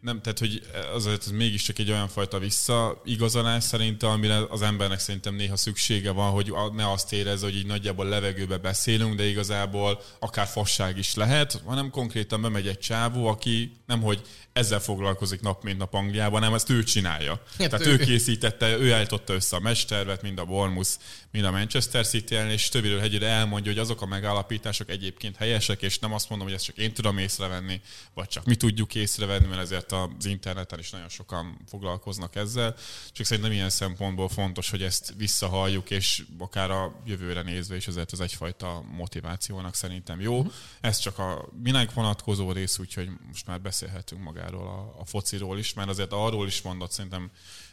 nem, 0.03 0.21
tehát 0.21 0.39
hogy 0.39 0.63
azért 0.95 1.23
ez 1.23 1.31
mégiscsak 1.31 1.79
egy 1.79 1.91
olyan 1.91 2.09
fajta 2.09 2.39
visszaigazolás 2.39 3.65
szerintem, 3.65 4.11
amire 4.11 4.39
az 4.49 4.63
embernek 4.63 4.99
szerintem 4.99 5.35
néha 5.35 5.57
szüksége 5.57 6.11
van, 6.11 6.31
hogy 6.31 6.53
ne 6.73 6.91
azt 6.91 7.13
érezze, 7.13 7.45
hogy 7.45 7.57
így 7.57 7.67
nagyjából 7.67 8.09
levegőbe 8.09 8.57
beszélünk, 8.57 9.15
de 9.15 9.25
igazából 9.25 10.01
akár 10.19 10.47
fasság 10.47 10.99
is 10.99 11.15
lehet, 11.15 11.63
hanem 11.65 11.91
konkrétan 11.91 12.43
bemegy 12.43 12.67
egy 12.67 12.79
csávó, 12.79 13.27
aki 13.27 13.73
nem 13.87 14.03
hogy 14.03 14.23
ezzel 14.53 14.81
foglalkozik 14.81 15.41
nap 15.41 15.63
mint 15.63 15.79
nap 15.79 15.95
Angliában, 15.95 16.41
nem 16.41 16.55
ezt 16.55 16.71
ő 16.71 16.83
csinálja. 16.83 17.41
Hát 17.59 17.71
Tehát 17.71 17.87
ő, 17.87 17.91
ő 17.91 17.97
készítette, 17.97 18.77
ő 18.77 18.93
állította 18.93 19.33
össze 19.33 19.57
a 19.57 19.61
mestervet, 19.61 20.23
mind 20.23 20.39
a 20.39 20.45
Bournemouth, 20.45 20.91
mind 21.31 21.45
a 21.45 21.51
Manchester 21.51 22.07
city 22.07 22.35
és 22.35 22.69
többről 22.69 23.01
hegyre 23.01 23.27
elmondja, 23.27 23.73
hogy 23.73 23.81
azok 23.81 24.03
a 24.03 24.07
megállapítások 24.07 24.91
egyébként 24.91 25.37
helyesek, 25.37 25.83
és 25.83 25.99
nem 25.99 26.13
azt 26.13 26.29
mondom, 26.29 26.47
hogy 26.47 26.57
ezt 26.57 26.65
csak 26.65 26.77
én 26.77 26.93
tudom 26.93 27.19
észrevenni, 27.19 27.81
vagy 28.15 28.29
csak 28.29 28.45
mi 28.45 28.55
tudjuk 28.55 28.95
észrevenni, 28.95 29.47
mert 29.47 29.61
ezért 29.61 29.93
az 29.93 30.25
interneten 30.25 30.79
is 30.79 30.91
nagyon 30.91 31.09
sokan 31.09 31.59
foglalkoznak 31.69 32.37
ezzel. 32.37 32.75
Csak 33.13 33.27
szerintem 33.27 33.53
ilyen 33.53 33.71
szempontból 33.71 34.29
fontos, 34.29 34.71
hogy 34.71 34.83
ezt 34.83 35.15
visszahalljuk, 35.17 35.91
és 35.91 36.23
akár 36.39 36.71
a 36.71 37.03
jövőre 37.05 37.43
nézve 37.43 37.77
is 37.77 37.87
azért 37.87 38.13
ez 38.13 38.21
egyfajta 38.21 38.85
motivációnak 38.97 39.75
szerintem 39.75 40.21
jó. 40.21 40.39
Uh-huh. 40.39 40.53
Ez 40.81 40.99
csak 40.99 41.19
a 41.19 41.49
minek 41.63 41.93
vonatkozó 41.93 42.53
rész, 42.53 42.79
úgyhogy 42.79 43.09
most 43.27 43.47
már 43.47 43.61
beszélhetünk 43.61 44.23
magáról 44.23 44.42
magáról, 44.43 44.67
a, 44.69 45.01
a 45.01 45.05
fociról 45.05 45.59
is, 45.59 45.75
mert 45.75 45.89
azért 45.89 46.13
arról 46.13 46.47
is 46.47 46.63
mondott 46.63 46.91
szerintem 46.91 47.31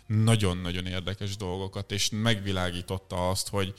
nagyon-nagyon 0.07 0.85
érdekes 0.85 1.37
dolgokat, 1.37 1.91
és 1.91 2.09
megvilágította 2.11 3.29
azt, 3.29 3.49
hogy 3.49 3.73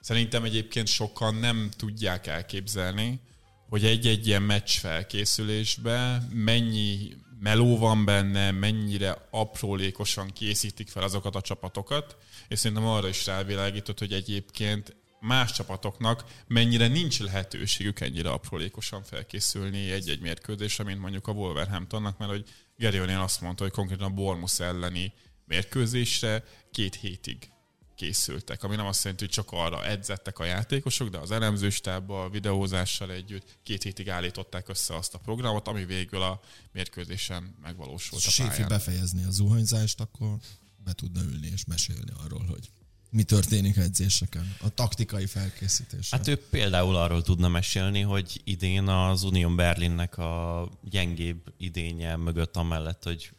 szerintem 0.00 0.44
egyébként 0.44 0.86
sokan 0.86 1.34
nem 1.34 1.70
tudják 1.76 2.26
elképzelni, 2.26 3.20
hogy 3.68 3.84
egy-egy 3.84 4.26
ilyen 4.26 4.42
meccs 4.42 4.70
felkészülésben 4.70 6.22
mennyi 6.32 7.12
meló 7.40 7.78
van 7.78 8.04
benne, 8.04 8.50
mennyire 8.50 9.28
aprólékosan 9.30 10.30
készítik 10.32 10.88
fel 10.88 11.02
azokat 11.02 11.34
a 11.34 11.40
csapatokat, 11.40 12.16
és 12.48 12.58
szerintem 12.58 12.86
arra 12.86 13.08
is 13.08 13.26
rávilágított, 13.26 13.98
hogy 13.98 14.12
egyébként 14.12 14.96
más 15.24 15.52
csapatoknak 15.52 16.24
mennyire 16.46 16.86
nincs 16.86 17.20
lehetőségük 17.20 18.00
ennyire 18.00 18.30
aprólékosan 18.30 19.02
felkészülni 19.02 19.90
egy-egy 19.90 20.20
mérkőzésre, 20.20 20.84
mint 20.84 21.00
mondjuk 21.00 21.26
a 21.26 21.32
Wolverhamptonnak, 21.32 22.18
mert 22.18 22.30
hogy 22.30 22.44
Gary 22.76 22.98
O'Neill 23.00 23.22
azt 23.22 23.40
mondta, 23.40 23.62
hogy 23.62 23.72
konkrétan 23.72 24.10
a 24.10 24.14
Bournemouth 24.14 24.60
elleni 24.60 25.12
mérkőzésre 25.44 26.44
két 26.70 26.94
hétig 26.94 27.48
készültek, 27.94 28.62
ami 28.62 28.76
nem 28.76 28.86
azt 28.86 29.02
jelenti, 29.02 29.24
hogy 29.24 29.32
csak 29.32 29.48
arra 29.52 29.84
edzettek 29.84 30.38
a 30.38 30.44
játékosok, 30.44 31.08
de 31.08 31.18
az 31.18 31.30
elemzőstábbal, 31.30 32.24
a 32.24 32.30
videózással 32.30 33.10
együtt 33.10 33.58
két 33.62 33.82
hétig 33.82 34.10
állították 34.10 34.68
össze 34.68 34.96
azt 34.96 35.14
a 35.14 35.18
programot, 35.18 35.68
ami 35.68 35.84
végül 35.84 36.22
a 36.22 36.40
mérkőzésen 36.72 37.54
megvalósult 37.62 38.22
a 38.24 38.30
pályán. 38.36 38.54
Séfi 38.54 38.68
befejezni 38.68 39.24
a 39.24 39.30
zuhanyzást, 39.30 40.00
akkor 40.00 40.36
be 40.84 40.92
tudna 40.92 41.22
ülni 41.22 41.46
és 41.52 41.64
mesélni 41.64 42.12
arról, 42.24 42.44
hogy 42.44 42.70
mi 43.14 43.22
történik 43.22 43.76
edzéseken, 43.76 44.56
a 44.60 44.68
taktikai 44.68 45.26
felkészítés. 45.26 46.10
Hát 46.10 46.28
ő 46.28 46.36
például 46.50 46.96
arról 46.96 47.22
tudna 47.22 47.48
mesélni, 47.48 48.00
hogy 48.00 48.40
idén 48.44 48.88
az 48.88 49.22
Union 49.22 49.56
Berlinnek 49.56 50.18
a 50.18 50.68
gyengébb 50.90 51.52
idénye 51.58 52.16
mögött 52.16 52.56
amellett, 52.56 53.02
hogy 53.02 53.30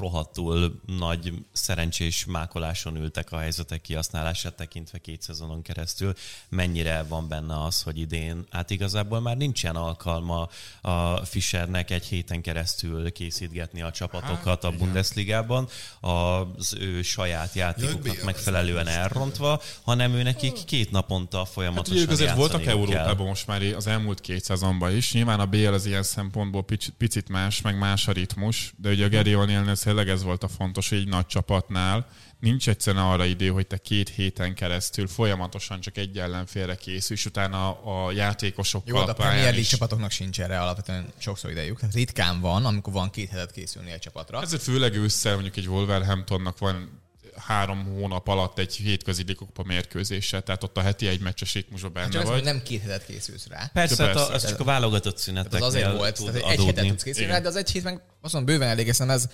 rohadtul 0.00 0.80
nagy 0.86 1.32
szerencsés 1.52 2.24
mákoláson 2.24 2.96
ültek 2.96 3.32
a 3.32 3.38
helyzetek 3.38 3.80
kihasználását 3.80 4.54
tekintve 4.54 4.98
két 4.98 5.22
szezonon 5.22 5.62
keresztül. 5.62 6.14
Mennyire 6.48 7.04
van 7.08 7.28
benne 7.28 7.62
az, 7.62 7.82
hogy 7.82 7.98
idén, 7.98 8.46
hát 8.50 8.70
igazából 8.70 9.20
már 9.20 9.36
nincsen 9.36 9.76
alkalma 9.76 10.48
a 10.80 11.16
Fischernek 11.24 11.90
egy 11.90 12.04
héten 12.04 12.42
keresztül 12.42 13.12
készítgetni 13.12 13.82
a 13.82 13.90
csapatokat 13.90 14.44
hát, 14.44 14.64
a 14.64 14.70
Bundesligában, 14.70 15.68
az 16.00 16.74
ő 16.78 17.02
saját 17.02 17.54
játékoknak 17.54 18.22
megfelelően 18.24 18.86
elrontva, 18.86 19.60
hanem 19.82 20.12
ő 20.12 20.22
nekik 20.22 20.64
két 20.64 20.90
naponta 20.90 21.44
folyamatosan 21.44 21.98
hát, 21.98 22.10
azért 22.10 22.34
voltak 22.34 22.64
Európában 22.66 23.26
most 23.26 23.46
már 23.46 23.62
az 23.62 23.86
elmúlt 23.86 24.20
két 24.20 24.44
szezonban 24.44 24.96
is. 24.96 25.12
Nyilván 25.12 25.40
a 25.40 25.46
BL 25.46 25.72
az 25.72 25.86
ilyen 25.86 26.02
szempontból 26.02 26.64
picit 26.98 27.28
más, 27.28 27.60
meg 27.60 27.78
más 27.78 28.08
a 28.08 28.12
ritmus, 28.12 28.72
de 28.76 28.90
ugye 28.90 29.04
a 29.04 29.08
Gary 29.08 29.32
O'Neillnél 29.36 29.74
tényleg 29.90 30.08
ez 30.08 30.22
volt 30.22 30.42
a 30.42 30.48
fontos, 30.48 30.88
hogy 30.88 30.98
egy 30.98 31.08
nagy 31.08 31.26
csapatnál 31.26 32.06
nincs 32.40 32.68
egyszerűen 32.68 33.04
arra 33.04 33.24
idő, 33.24 33.48
hogy 33.48 33.66
te 33.66 33.76
két 33.76 34.08
héten 34.08 34.54
keresztül 34.54 35.08
folyamatosan 35.08 35.80
csak 35.80 35.96
egy 35.96 36.18
ellenfélre 36.18 36.74
készül, 36.74 37.16
és 37.16 37.26
utána 37.26 37.70
a 37.70 38.12
játékosok 38.12 38.82
Jó, 38.86 38.96
a 38.96 39.12
Premier 39.12 39.42
League 39.42 39.60
is... 39.60 39.68
csapatoknak 39.68 40.10
sincs 40.10 40.40
erre 40.40 40.60
alapvetően 40.60 41.12
sokszor 41.18 41.50
idejük. 41.50 41.78
Tehát 41.78 41.94
ritkán 41.94 42.40
van, 42.40 42.64
amikor 42.64 42.92
van 42.92 43.10
két 43.10 43.30
hetet 43.30 43.50
készülni 43.50 43.90
egy 43.90 43.98
csapatra. 43.98 44.42
Ezért 44.42 44.62
főleg 44.62 44.94
ősszel 44.94 45.32
mondjuk 45.32 45.56
egy 45.56 45.68
Wolverhamptonnak 45.68 46.58
van 46.58 47.00
három 47.36 47.84
hónap 47.84 48.28
alatt 48.28 48.58
egy 48.58 48.76
hétközi 48.76 49.22
likupa 49.26 49.62
mérkőzése, 49.62 50.40
tehát 50.40 50.62
ott 50.62 50.76
a 50.76 50.80
heti 50.80 51.06
egy 51.06 51.20
meccses 51.20 51.54
ritmusba 51.54 51.88
benne 51.88 52.18
hát 52.18 52.26
vagy. 52.26 52.44
Nem 52.44 52.62
két 52.62 52.80
hetet 52.80 53.06
készülsz 53.06 53.46
rá. 53.46 53.70
Persze, 53.72 54.04
hát 54.04 54.14
persze. 54.14 54.32
az 54.32 54.48
csak 54.48 54.60
a 54.60 54.64
válogatott 54.64 55.18
szünetek. 55.18 55.60
Az 55.60 55.66
azért 55.66 55.92
volt, 55.92 56.14
tud 56.14 56.32
tehát 56.32 56.50
egy 56.50 56.64
hetet 56.64 56.86
tudsz 56.86 57.02
készülni 57.02 57.30
rá, 57.30 57.38
de 57.38 57.48
az 57.48 57.56
egy 57.56 57.70
hét 57.70 57.82
meg 57.82 58.00
mondom, 58.20 58.44
bőven 58.44 58.68
elég, 58.68 58.86
hiszen 58.86 59.10
ez 59.10 59.28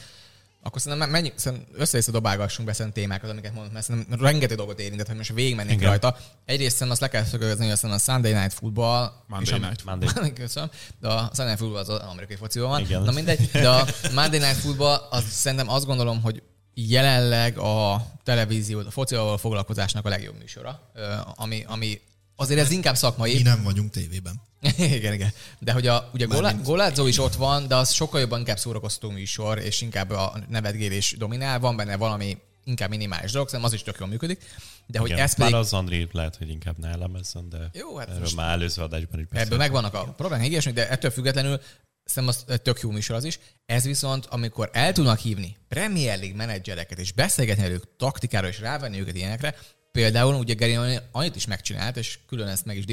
akkor 0.67 0.81
szerintem 0.81 1.11
menj, 1.11 1.33
szerintem 1.35 1.69
össze-vissza 1.73 2.11
dobálgassunk 2.11 2.69
be 2.69 2.75
szerintem 2.75 3.03
témákat, 3.03 3.31
amiket 3.31 3.55
mondom, 3.55 3.73
mert 3.73 3.85
szerintem 3.85 4.21
rengeteg 4.21 4.57
dolgot 4.57 4.81
érintett, 4.81 5.07
hogy 5.07 5.17
most 5.17 5.33
végigmennénk 5.33 5.79
Igen. 5.79 5.89
rajta. 5.89 6.17
Egyrészt 6.45 6.77
szerintem 6.77 6.91
azt 6.91 7.01
le 7.01 7.09
kell 7.09 7.25
szögezni, 7.25 7.69
hogy 7.69 7.91
a 7.91 7.99
Sunday 7.99 8.33
Night 8.33 8.53
Football, 8.53 9.13
Monday 9.27 9.59
Night 9.59 9.83
Football. 9.87 10.31
Köszönöm, 10.33 10.71
de 11.01 11.09
a 11.09 11.19
Sunday 11.19 11.47
Night 11.47 11.59
Football 11.59 11.81
az 11.81 11.89
amerikai 11.89 12.37
fociban 12.37 12.69
van. 12.69 12.81
Igen. 12.81 13.03
Na 13.03 13.11
mindegy, 13.11 13.51
de 13.53 13.69
a 13.69 13.87
Monday 14.15 14.39
Night 14.39 14.57
Football, 14.57 14.99
az 15.11 15.25
szerintem 15.25 15.69
azt 15.69 15.87
gondolom, 15.87 16.23
hogy 16.23 16.43
jelenleg 16.75 17.59
a 17.59 18.07
televízió, 18.25 18.79
a 18.79 18.91
focival 18.91 19.39
foglalkozásnak 19.39 20.07
a 20.07 20.09
legjobb 20.09 20.39
műsora, 20.39 20.93
ami, 21.35 21.65
ami 21.69 22.01
azért 22.37 22.61
ez 22.61 22.71
inkább 22.71 22.97
szakmai. 22.97 23.35
Mi 23.35 23.43
nem 23.43 23.63
vagyunk 23.63 23.91
tévében. 23.91 24.41
igen, 24.79 25.13
igen. 25.13 25.33
De 25.59 25.73
hogy 25.73 25.87
a, 25.87 26.11
ugye 26.15 26.27
Golázó 26.63 27.07
is 27.07 27.19
ott 27.19 27.35
van, 27.35 27.69
de 27.69 27.75
az 27.75 27.93
sokkal 27.93 28.21
jobban 28.21 28.39
inkább 28.39 28.59
szórakoztató 28.59 29.11
műsor, 29.11 29.59
és 29.59 29.81
inkább 29.81 30.11
a 30.11 30.39
nevetgélés 30.49 31.15
dominál, 31.19 31.61
van 31.61 31.77
benne 31.77 31.97
valami 31.97 32.39
inkább 32.65 32.89
minimális 32.89 33.31
dolog, 33.31 33.49
szerintem 33.49 33.75
az 33.75 33.79
is 33.79 33.85
tök 33.85 33.97
jól 33.99 34.09
működik. 34.09 34.45
De 34.87 34.99
hogy 34.99 35.11
Igen, 35.11 35.23
ez 35.23 35.35
pedig... 35.35 35.53
Már 35.53 35.61
az 35.61 35.73
Andri 35.73 36.09
lehet, 36.13 36.37
hogy 36.37 36.49
inkább 36.49 36.79
nálam 36.79 37.15
ezen, 37.15 37.49
de 37.49 37.71
Jó, 37.73 37.97
hát 37.97 38.09
erről 38.09 38.29
már 38.37 38.53
előző 38.53 38.83
adásban 38.83 39.21
is 39.21 39.27
Ebből 39.31 39.59
megvannak 39.59 39.95
a 39.95 40.05
problémák, 40.05 40.73
de 40.73 40.89
ettől 40.89 41.11
függetlenül 41.11 41.61
Szerintem 42.05 42.43
az 42.49 42.61
tök 42.63 42.81
jó 42.81 42.91
műsor 42.91 43.17
az 43.17 43.25
is. 43.25 43.39
Ez 43.67 43.85
viszont, 43.85 44.27
amikor 44.27 44.71
el 44.73 44.93
tudnak 44.93 45.19
hívni 45.19 45.57
Premier 45.69 46.19
League 46.19 46.37
menedzsereket, 46.37 46.99
és 46.99 47.13
beszélgetni 47.13 47.63
velük 47.63 47.97
taktikára, 47.97 48.49
és 48.49 48.61
rávenni 48.61 49.01
őket 49.01 49.17
ilyenekre, 49.17 49.55
például 49.97 50.35
ugye 50.35 50.55
Gary 50.55 50.99
annyit 51.11 51.37
is 51.37 51.47
megcsinált, 51.47 51.97
és 51.97 52.19
külön 52.27 52.49
ezt 52.49 52.65
meg 52.65 52.77
is 52.77 52.85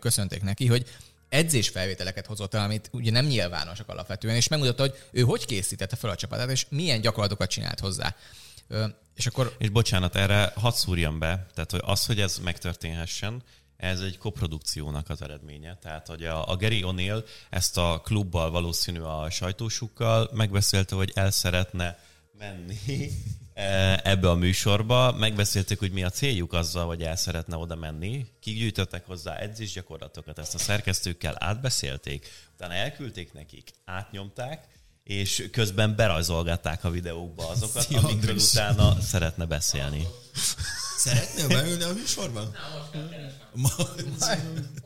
köszönték 0.00 0.42
neki, 0.42 0.66
hogy 0.66 0.86
edzésfelvételeket 1.28 2.26
hozott 2.26 2.54
el, 2.54 2.64
amit 2.64 2.88
ugye 2.92 3.10
nem 3.10 3.26
nyilvánosak 3.26 3.88
alapvetően, 3.88 4.34
és 4.34 4.48
megmutatta, 4.48 4.82
hogy 4.82 4.94
ő 5.10 5.22
hogy 5.22 5.44
készítette 5.44 5.96
fel 5.96 6.10
a 6.10 6.16
csapatát, 6.16 6.50
és 6.50 6.66
milyen 6.68 7.00
gyakorlatokat 7.00 7.50
csinált 7.50 7.80
hozzá. 7.80 8.16
És 9.14 9.26
akkor... 9.26 9.56
És 9.58 9.68
bocsánat, 9.68 10.16
erre 10.16 10.52
hadd 10.56 10.72
szúrjam 10.72 11.18
be, 11.18 11.46
tehát 11.54 11.70
hogy 11.70 11.82
az, 11.84 12.06
hogy 12.06 12.20
ez 12.20 12.38
megtörténhessen, 12.38 13.42
ez 13.76 14.00
egy 14.00 14.18
koprodukciónak 14.18 15.08
az 15.08 15.22
eredménye. 15.22 15.78
Tehát, 15.82 16.06
hogy 16.06 16.24
a, 16.24 16.48
a 16.48 16.56
Gary 16.56 16.82
O'Neill 16.84 17.24
ezt 17.50 17.78
a 17.78 18.00
klubbal, 18.04 18.50
valószínű 18.50 19.00
a 19.00 19.30
sajtósukkal 19.30 20.30
megbeszélte, 20.32 20.94
hogy 20.94 21.12
el 21.14 21.30
szeretne 21.30 21.98
menni 22.38 23.10
ebbe 24.02 24.30
a 24.30 24.34
műsorba. 24.34 25.12
Megbeszéltük, 25.12 25.78
hogy 25.78 25.92
mi 25.92 26.02
a 26.04 26.10
céljuk 26.10 26.52
azzal, 26.52 26.86
hogy 26.86 27.02
el 27.02 27.16
szeretne 27.16 27.56
oda 27.56 27.74
menni. 27.74 28.26
Kigyűjtöttek 28.40 29.06
hozzá 29.06 29.36
edzésgyakorlatokat, 29.36 30.38
ezt 30.38 30.54
a 30.54 30.58
szerkesztőkkel 30.58 31.36
átbeszélték, 31.38 32.28
utána 32.54 32.74
elküldték 32.74 33.32
nekik, 33.32 33.70
átnyomták, 33.84 34.66
és 35.04 35.48
közben 35.52 35.96
berajzolgatták 35.96 36.84
a 36.84 36.90
videókba 36.90 37.48
azokat, 37.48 37.88
amikről 38.02 38.36
utána 38.36 39.00
szeretne 39.00 39.44
beszélni. 39.44 40.06
Szeretnél 40.98 41.48
beülni 41.48 41.82
a 41.82 41.92
műsorban? 41.92 42.56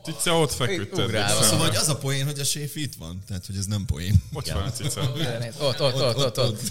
Cica 0.03 0.39
ott 0.39 0.51
feküdt. 0.51 0.95
Szóval 0.95 1.67
hogy 1.67 1.75
az 1.75 1.89
a 1.89 1.97
poén, 1.97 2.25
hogy 2.25 2.39
a 2.39 2.43
séf 2.43 2.75
itt 2.75 2.95
van. 2.95 3.23
Tehát, 3.27 3.45
hogy 3.45 3.57
ez 3.57 3.65
nem 3.65 3.85
poén. 3.85 4.23
Hogy 4.33 4.51
van 4.53 4.63
a 4.63 4.71
cica? 4.71 5.01
Ott, 5.59 5.81
ott, 5.81 6.01
ott, 6.01 6.17
ott, 6.17 6.37
ott. 6.37 6.61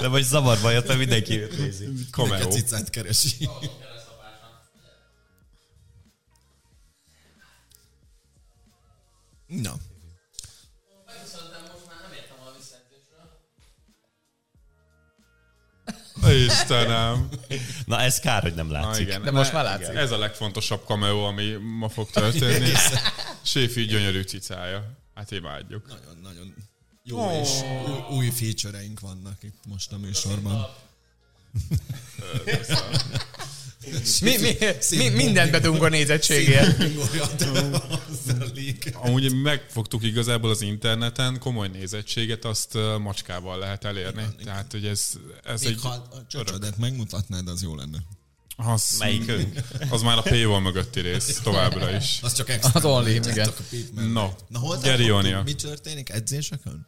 De 0.00 0.08
most 0.08 0.24
zavarba 0.24 0.70
jött, 0.70 0.86
mert 0.86 0.98
mindenki 0.98 1.40
őt 1.40 1.58
nézi. 1.58 1.86
Mindenki 2.16 2.46
a 2.46 2.48
cicát 2.48 2.90
keresi. 2.90 3.48
Na. 9.46 9.76
Istenem. 16.46 17.28
Na 17.84 18.00
ez 18.00 18.18
kár, 18.20 18.42
hogy 18.42 18.54
nem 18.54 18.70
látszik. 18.70 19.06
Na, 19.06 19.10
igen. 19.10 19.22
De 19.22 19.30
most 19.30 19.52
már 19.52 19.64
látszik. 19.64 19.94
Ez 19.94 20.10
a 20.10 20.18
legfontosabb 20.18 20.82
cameo, 20.86 21.22
ami 21.22 21.52
ma 21.78 21.88
fog 21.88 22.10
történni. 22.10 22.72
Séfi 23.42 23.84
gyönyörű 23.84 24.22
cicája. 24.22 24.96
Hát 25.14 25.30
imádjuk. 25.30 25.86
Nagyon, 25.86 26.18
nagyon 26.22 26.54
Jó, 27.02 27.18
oh. 27.18 27.40
és 27.40 27.48
új- 27.86 28.16
új 28.16 28.30
feature-eink 28.30 29.00
vannak 29.00 29.42
itt 29.42 29.60
most 29.68 29.92
a 29.92 29.98
műsorban. 29.98 30.66
Mi, 34.20 34.36
mi, 34.38 34.56
mi, 34.90 35.08
mindent 35.08 35.50
bedunk 35.50 35.82
a 35.82 35.88
nézettségért. 35.88 36.82
Amúgy 38.94 39.34
megfogtuk 39.34 40.02
igazából 40.04 40.50
az 40.50 40.60
interneten, 40.60 41.38
komoly 41.38 41.68
nézettséget 41.68 42.44
azt 42.44 42.78
macskával 43.00 43.58
lehet 43.58 43.84
elérni. 43.84 44.22
Igen. 44.22 44.44
Tehát, 44.44 44.72
hogy 44.72 44.86
ez, 44.86 45.12
ez 45.44 45.62
Még 45.62 45.70
egy... 45.72 45.80
ha 45.82 45.88
a 45.88 46.26
csöcsödet 46.28 46.78
megmutatnád, 46.78 47.48
az 47.48 47.62
jó 47.62 47.74
lenne. 47.74 47.98
Az, 48.56 48.96
Melyikünk? 48.98 49.60
az 49.90 50.02
már 50.02 50.18
a 50.18 50.22
paywall 50.22 50.60
mögötti 50.60 51.00
rész 51.00 51.40
továbbra 51.42 51.96
is. 51.96 52.18
Az 52.22 52.32
csak 52.32 52.48
extra. 52.48 52.70
Az 52.74 52.84
only, 52.84 53.20
Csak 53.20 53.32
igen. 53.32 54.08
No, 54.08 54.28
Na 54.48 54.58
hol 54.58 54.76
Geri 54.76 54.82
tartottunk? 54.82 55.06
Jónia. 55.08 55.42
Mi 55.42 55.54
történik 55.54 56.10
edzéseken? 56.10 56.86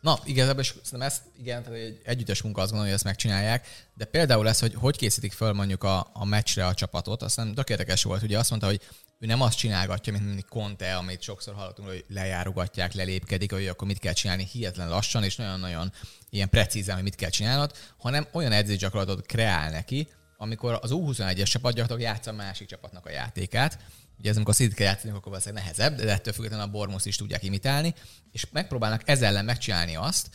Na, 0.00 0.18
igazából 0.24 0.62
szerintem 0.62 1.02
ezt, 1.02 1.22
igen, 1.38 1.62
tehát 1.62 1.78
egy 1.78 2.00
együttes 2.04 2.42
munka 2.42 2.60
azt 2.60 2.70
gondolom, 2.70 2.92
hogy 2.92 2.94
ezt 2.94 3.04
megcsinálják, 3.04 3.86
de 3.94 4.04
például 4.04 4.48
ez, 4.48 4.58
hogy 4.58 4.74
hogy 4.74 4.96
készítik 4.96 5.32
föl 5.32 5.52
mondjuk 5.52 5.84
a, 5.84 6.10
a 6.12 6.24
meccsre 6.24 6.66
a 6.66 6.74
csapatot, 6.74 7.22
aztán 7.22 7.54
tök 7.54 7.70
érdekes 7.70 8.02
volt, 8.02 8.22
ugye 8.22 8.38
azt 8.38 8.50
mondta, 8.50 8.68
hogy 8.68 8.80
ő 9.18 9.26
nem 9.26 9.40
azt 9.40 9.56
csinálgatja, 9.56 10.12
mint 10.12 10.24
mindig 10.24 10.44
Conte, 10.48 10.96
amit 10.96 11.22
sokszor 11.22 11.54
hallottunk, 11.54 11.88
hogy 11.88 12.04
lejárogatják, 12.08 12.92
lelépkedik, 12.92 13.52
hogy 13.52 13.66
akkor 13.66 13.86
mit 13.86 13.98
kell 13.98 14.12
csinálni 14.12 14.48
hihetlen 14.52 14.88
lassan, 14.88 15.24
és 15.24 15.36
nagyon-nagyon 15.36 15.92
ilyen 16.30 16.48
precízen, 16.48 16.94
hogy 16.94 17.04
mit 17.04 17.14
kell 17.14 17.30
csinálnod, 17.30 17.72
hanem 17.98 18.26
olyan 18.32 18.52
edzésgyakorlatot 18.52 19.26
kreál 19.26 19.70
neki, 19.70 20.08
amikor 20.36 20.78
az 20.82 20.90
U21-es 20.92 21.50
csapat 21.50 21.74
gyakorlatilag 21.74 22.00
játsza 22.00 22.30
a 22.30 22.34
másik 22.34 22.68
csapatnak 22.68 23.06
a 23.06 23.10
játékát. 23.10 23.78
Ugye 24.20 24.30
ez 24.30 24.36
amikor 24.36 24.54
szét 24.54 24.74
kell 24.74 24.86
játszani, 24.86 25.12
akkor 25.12 25.32
valószínűleg 25.32 25.62
nehezebb, 25.62 25.96
de 25.96 26.12
ettől 26.12 26.32
függetlenül 26.32 26.66
a 26.66 26.70
Bormus 26.70 27.04
is 27.04 27.16
tudják 27.16 27.42
imitálni, 27.42 27.94
és 28.32 28.46
megpróbálnak 28.50 29.08
ezzel 29.08 29.28
ellen 29.28 29.44
megcsinálni 29.44 29.96
azt, 29.96 30.28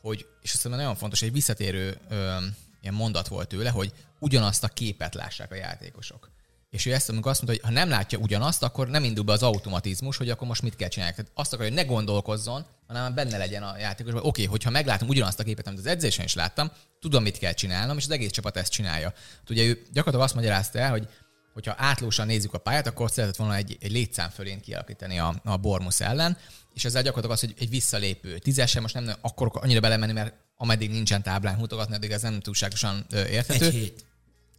hogy, 0.00 0.26
és 0.42 0.52
azt 0.52 0.68
nagyon 0.68 0.96
fontos, 0.96 1.22
egy 1.22 1.32
visszatérő 1.32 1.98
ö, 2.08 2.36
ilyen 2.80 2.94
mondat 2.94 3.28
volt 3.28 3.48
tőle, 3.48 3.70
hogy 3.70 3.92
ugyanazt 4.18 4.64
a 4.64 4.68
képet 4.68 5.14
lássák 5.14 5.52
a 5.52 5.54
játékosok. 5.54 6.30
És 6.70 6.86
ő 6.86 6.92
ezt, 6.92 7.08
amikor 7.08 7.30
azt 7.30 7.42
mondta, 7.42 7.62
hogy 7.62 7.74
ha 7.74 7.80
nem 7.80 7.88
látja 7.88 8.18
ugyanazt, 8.18 8.62
akkor 8.62 8.88
nem 8.88 9.04
indul 9.04 9.24
be 9.24 9.32
az 9.32 9.42
automatizmus, 9.42 10.16
hogy 10.16 10.30
akkor 10.30 10.48
most 10.48 10.62
mit 10.62 10.76
kell 10.76 10.88
csinálni. 10.88 11.14
Tehát 11.14 11.30
azt 11.34 11.52
akarja, 11.52 11.72
hogy 11.72 11.84
ne 11.84 11.92
gondolkozzon, 11.92 12.66
hanem 12.86 13.14
benne 13.14 13.36
legyen 13.36 13.62
a 13.62 13.78
játékos. 13.78 14.12
Oké, 14.16 14.44
hogyha 14.44 14.70
meglátom 14.70 15.08
ugyanazt 15.08 15.40
a 15.40 15.42
képet, 15.42 15.66
amit 15.66 15.78
az 15.78 15.86
edzésen 15.86 16.24
is 16.24 16.34
láttam, 16.34 16.72
tudom, 17.00 17.22
mit 17.22 17.38
kell 17.38 17.52
csinálnom, 17.52 17.96
és 17.96 18.04
az 18.04 18.10
egész 18.10 18.30
csapat 18.30 18.56
ezt 18.56 18.72
csinálja. 18.72 19.12
Hát 19.38 19.50
Ugye 19.50 19.64
ő 19.64 19.82
gyakorlatilag 19.92 20.26
azt 20.26 20.34
magyarázta 20.34 20.78
el, 20.78 20.90
hogy 20.90 21.08
hogyha 21.52 21.74
átlósan 21.76 22.26
nézzük 22.26 22.54
a 22.54 22.58
pályát, 22.58 22.86
akkor 22.86 23.06
ott 23.06 23.12
szeretett 23.12 23.36
volna 23.36 23.54
egy, 23.54 23.76
egy 23.80 23.90
létszám 23.90 24.30
fölén 24.30 24.60
kialakítani 24.60 25.18
a, 25.18 25.40
a 25.44 25.56
Bormus 25.56 26.00
ellen, 26.00 26.36
és 26.74 26.84
ezzel 26.84 27.02
gyakorlatilag 27.02 27.36
az, 27.36 27.40
hogy 27.40 27.54
egy 27.58 27.70
visszalépő 27.70 28.38
tízesen, 28.38 28.82
most 28.82 28.94
nem 28.94 29.12
akkor 29.20 29.50
annyira 29.52 29.80
belemenni, 29.80 30.12
mert 30.12 30.34
ameddig 30.56 30.90
nincsen 30.90 31.22
táblán 31.22 31.58
mutogatni, 31.58 31.94
addig 31.94 32.10
ez 32.10 32.22
nem 32.22 32.40
túlságosan 32.40 33.06
érthető. 33.10 33.66
Egy 33.66 33.72
hét. 33.72 34.04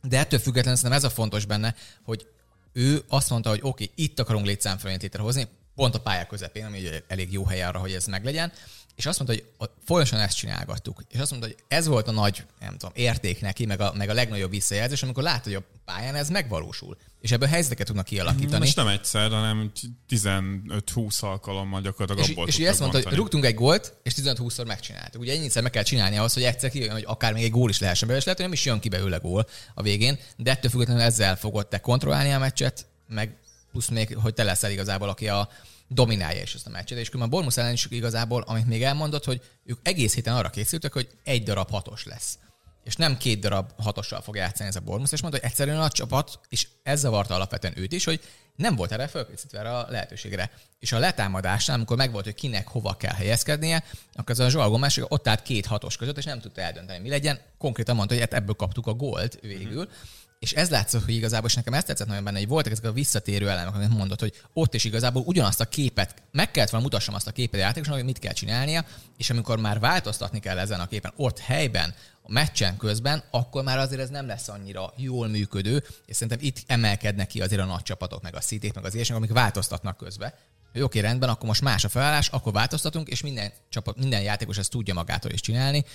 De 0.01 0.19
ettől 0.19 0.39
függetlenül 0.39 0.79
szerintem 0.79 1.03
ez 1.05 1.11
a 1.11 1.15
fontos 1.15 1.45
benne, 1.45 1.75
hogy 2.03 2.27
ő 2.73 3.03
azt 3.07 3.29
mondta, 3.29 3.49
hogy 3.49 3.59
oké, 3.61 3.83
okay, 3.83 4.05
itt 4.05 4.19
akarunk 4.19 4.45
létszámfölényt 4.45 5.01
létrehozni, 5.01 5.47
pont 5.75 5.95
a 5.95 5.99
pálya 5.99 6.25
közepén, 6.25 6.65
ami 6.65 6.81
elég 7.07 7.31
jó 7.31 7.45
hely 7.45 7.63
arra, 7.63 7.79
hogy 7.79 7.93
ez 7.93 8.05
meglegyen, 8.05 8.51
és 9.01 9.07
azt 9.07 9.19
mondta, 9.19 9.45
hogy 9.57 9.69
folyamatosan 9.85 10.25
ezt 10.25 10.37
csinálgattuk. 10.37 11.03
És 11.09 11.19
azt 11.19 11.31
mondta, 11.31 11.49
hogy 11.49 11.57
ez 11.67 11.87
volt 11.87 12.07
a 12.07 12.11
nagy, 12.11 12.43
nem 12.59 12.77
tudom, 12.77 12.91
érték 12.95 13.41
neki, 13.41 13.65
meg 13.65 13.81
a, 13.81 13.93
meg 13.97 14.09
a 14.09 14.13
legnagyobb 14.13 14.49
visszajelzés, 14.49 15.03
amikor 15.03 15.23
látod, 15.23 15.43
hogy 15.43 15.53
a 15.53 15.63
pályán 15.85 16.15
ez 16.15 16.29
megvalósul. 16.29 16.97
És 17.21 17.31
ebből 17.31 17.47
helyzeteket 17.47 17.87
tudnak 17.87 18.05
kialakítani. 18.05 18.65
És 18.65 18.73
nem 18.73 18.87
egyszer, 18.87 19.29
hanem 19.29 19.71
15-20 20.09 21.19
alkalommal 21.19 21.81
gyakorlatilag 21.81 22.29
És, 22.29 22.31
abból 22.31 22.47
és 22.47 22.55
tudtak 22.55 22.71
ezt 22.71 22.79
mondta, 22.79 23.09
hogy 23.09 23.17
rúgtunk 23.17 23.45
egy 23.45 23.55
gólt, 23.55 23.93
és 24.03 24.13
15-20-szor 24.17 24.65
megcsináltuk. 24.67 25.21
Ugye 25.21 25.33
ennyiszer 25.33 25.61
meg 25.61 25.71
kell 25.71 25.83
csinálni 25.83 26.17
ahhoz, 26.17 26.33
hogy 26.33 26.43
egyszer 26.43 26.69
kijön, 26.69 26.91
hogy 26.91 27.05
akár 27.07 27.33
még 27.33 27.43
egy 27.43 27.51
gól 27.51 27.69
is 27.69 27.79
lehessen 27.79 28.07
belőle, 28.07 28.25
és 28.25 28.31
lehet, 28.31 28.39
hogy 28.39 28.49
nem 28.49 28.59
is 28.59 28.65
jön 28.65 28.79
ki 28.79 28.89
belőle 28.89 29.17
gól 29.17 29.47
a 29.73 29.81
végén, 29.81 30.19
de 30.37 30.51
ettől 30.51 30.71
függetlenül 30.71 31.03
ezzel 31.03 31.35
fogod 31.35 31.67
te 31.67 31.79
kontrollálni 31.79 32.31
a 32.31 32.39
meccset, 32.39 32.85
meg 33.07 33.35
plusz 33.71 33.87
még, 33.87 34.15
hogy 34.15 34.33
te 34.33 34.43
leszel 34.43 34.71
igazából, 34.71 35.09
aki 35.09 35.27
a 35.27 35.49
dominálja 35.93 36.41
is 36.41 36.53
ezt 36.53 36.67
a 36.67 36.69
meccset. 36.69 36.97
És 36.97 37.09
különben 37.09 37.33
a 37.33 37.35
Bormus 37.37 37.57
ellen 37.57 37.73
is 37.73 37.87
igazából, 37.89 38.41
amit 38.41 38.67
még 38.67 38.83
elmondott, 38.83 39.25
hogy 39.25 39.41
ők 39.65 39.79
egész 39.83 40.13
héten 40.13 40.35
arra 40.35 40.49
készültek, 40.49 40.93
hogy 40.93 41.09
egy 41.23 41.43
darab 41.43 41.69
hatos 41.69 42.05
lesz 42.05 42.37
és 42.83 42.95
nem 42.95 43.17
két 43.17 43.39
darab 43.39 43.71
hatossal 43.77 44.21
fog 44.21 44.35
játszani 44.35 44.69
ez 44.69 44.75
a 44.75 44.79
Bournemouth, 44.79 45.13
és 45.13 45.21
mondta, 45.21 45.39
hogy 45.39 45.49
egyszerűen 45.49 45.79
a 45.79 45.89
csapat, 45.89 46.39
és 46.49 46.67
ez 46.83 46.99
zavarta 46.99 47.35
alapvetően 47.35 47.77
őt 47.77 47.91
is, 47.91 48.05
hogy 48.05 48.21
nem 48.55 48.75
volt 48.75 48.91
erre 48.91 49.07
felkészítve 49.07 49.59
erre 49.59 49.77
a 49.77 49.85
lehetőségre. 49.89 50.51
És 50.79 50.91
a 50.91 50.99
letámadásnál, 50.99 51.75
amikor 51.75 51.97
megvolt, 51.97 52.25
hogy 52.25 52.33
kinek 52.33 52.67
hova 52.67 52.93
kell 52.93 53.13
helyezkednie, 53.13 53.83
akkor 54.13 54.29
az 54.29 54.39
a 54.39 54.47
Joao 54.51 54.69
Gomez 54.69 54.97
ott 55.07 55.27
állt 55.27 55.41
két 55.41 55.65
hatos 55.65 55.97
között, 55.97 56.17
és 56.17 56.23
nem 56.23 56.39
tudta 56.39 56.61
eldönteni, 56.61 56.99
mi 56.99 57.09
legyen. 57.09 57.39
Konkrétan 57.57 57.95
mondta, 57.95 58.13
hogy 58.13 58.23
hát 58.23 58.33
ebből 58.33 58.55
kaptuk 58.55 58.87
a 58.87 58.93
gólt 58.93 59.39
végül. 59.41 59.89
És 60.41 60.51
ez 60.51 60.69
látszott, 60.69 61.05
hogy 61.05 61.13
igazából, 61.13 61.49
és 61.49 61.55
nekem 61.55 61.73
ezt 61.73 61.85
tetszett 61.85 62.07
nagyon 62.07 62.23
benne, 62.23 62.37
hogy 62.37 62.47
voltak 62.47 62.71
ezek 62.71 62.85
a 62.85 62.91
visszatérő 62.91 63.49
elemek, 63.49 63.75
amit 63.75 63.89
mondott, 63.89 64.19
hogy 64.19 64.41
ott 64.53 64.73
is 64.73 64.83
igazából 64.83 65.23
ugyanazt 65.25 65.59
a 65.59 65.65
képet, 65.65 66.23
meg 66.31 66.51
kellett 66.51 66.69
volna 66.69 66.85
mutassam 66.85 67.13
azt 67.13 67.27
a 67.27 67.31
képet 67.31 67.59
a 67.59 67.63
játékosnak, 67.63 67.95
hogy 67.95 68.05
mit 68.05 68.19
kell 68.19 68.33
csinálnia, 68.33 68.85
és 69.17 69.29
amikor 69.29 69.59
már 69.59 69.79
változtatni 69.79 70.39
kell 70.39 70.59
ezen 70.59 70.79
a 70.79 70.87
képen, 70.87 71.13
ott 71.15 71.39
helyben, 71.39 71.93
a 72.21 72.31
meccsen 72.31 72.77
közben, 72.77 73.23
akkor 73.31 73.63
már 73.63 73.77
azért 73.77 74.01
ez 74.01 74.09
nem 74.09 74.27
lesz 74.27 74.47
annyira 74.47 74.93
jól 74.97 75.27
működő, 75.27 75.83
és 76.05 76.15
szerintem 76.15 76.47
itt 76.47 76.63
emelkednek 76.67 77.27
ki 77.27 77.41
azért 77.41 77.61
a 77.61 77.65
nagy 77.65 77.83
csapatok, 77.83 78.21
meg 78.21 78.35
a 78.35 78.41
szíték, 78.41 78.73
meg 78.73 78.85
az 78.85 78.93
ilyesmik, 78.93 79.17
amik 79.17 79.31
változtatnak 79.31 79.97
közben. 79.97 80.33
Hogy 80.71 80.81
oké, 80.81 80.99
rendben, 80.99 81.29
akkor 81.29 81.47
most 81.47 81.61
más 81.61 81.83
a 81.83 81.89
felállás, 81.89 82.27
akkor 82.29 82.53
változtatunk, 82.53 83.07
és 83.07 83.21
minden, 83.21 83.51
csapat, 83.69 83.97
minden 83.97 84.21
játékos 84.21 84.57
ezt 84.57 84.71
tudja 84.71 84.93
magától 84.93 85.31
is 85.31 85.41
csinálni. 85.41 85.85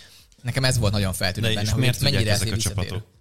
Nekem 0.43 0.65
ez 0.65 0.79
volt 0.79 0.93
nagyon 0.93 1.13
feltűnő 1.13 1.49
De 1.49 1.55
benne, 1.55 1.69
és 1.69 1.75
miért 1.75 2.01
mennyire 2.01 2.33
ezek 2.33 2.53
a 2.53 2.57
csapatok? 2.57 3.16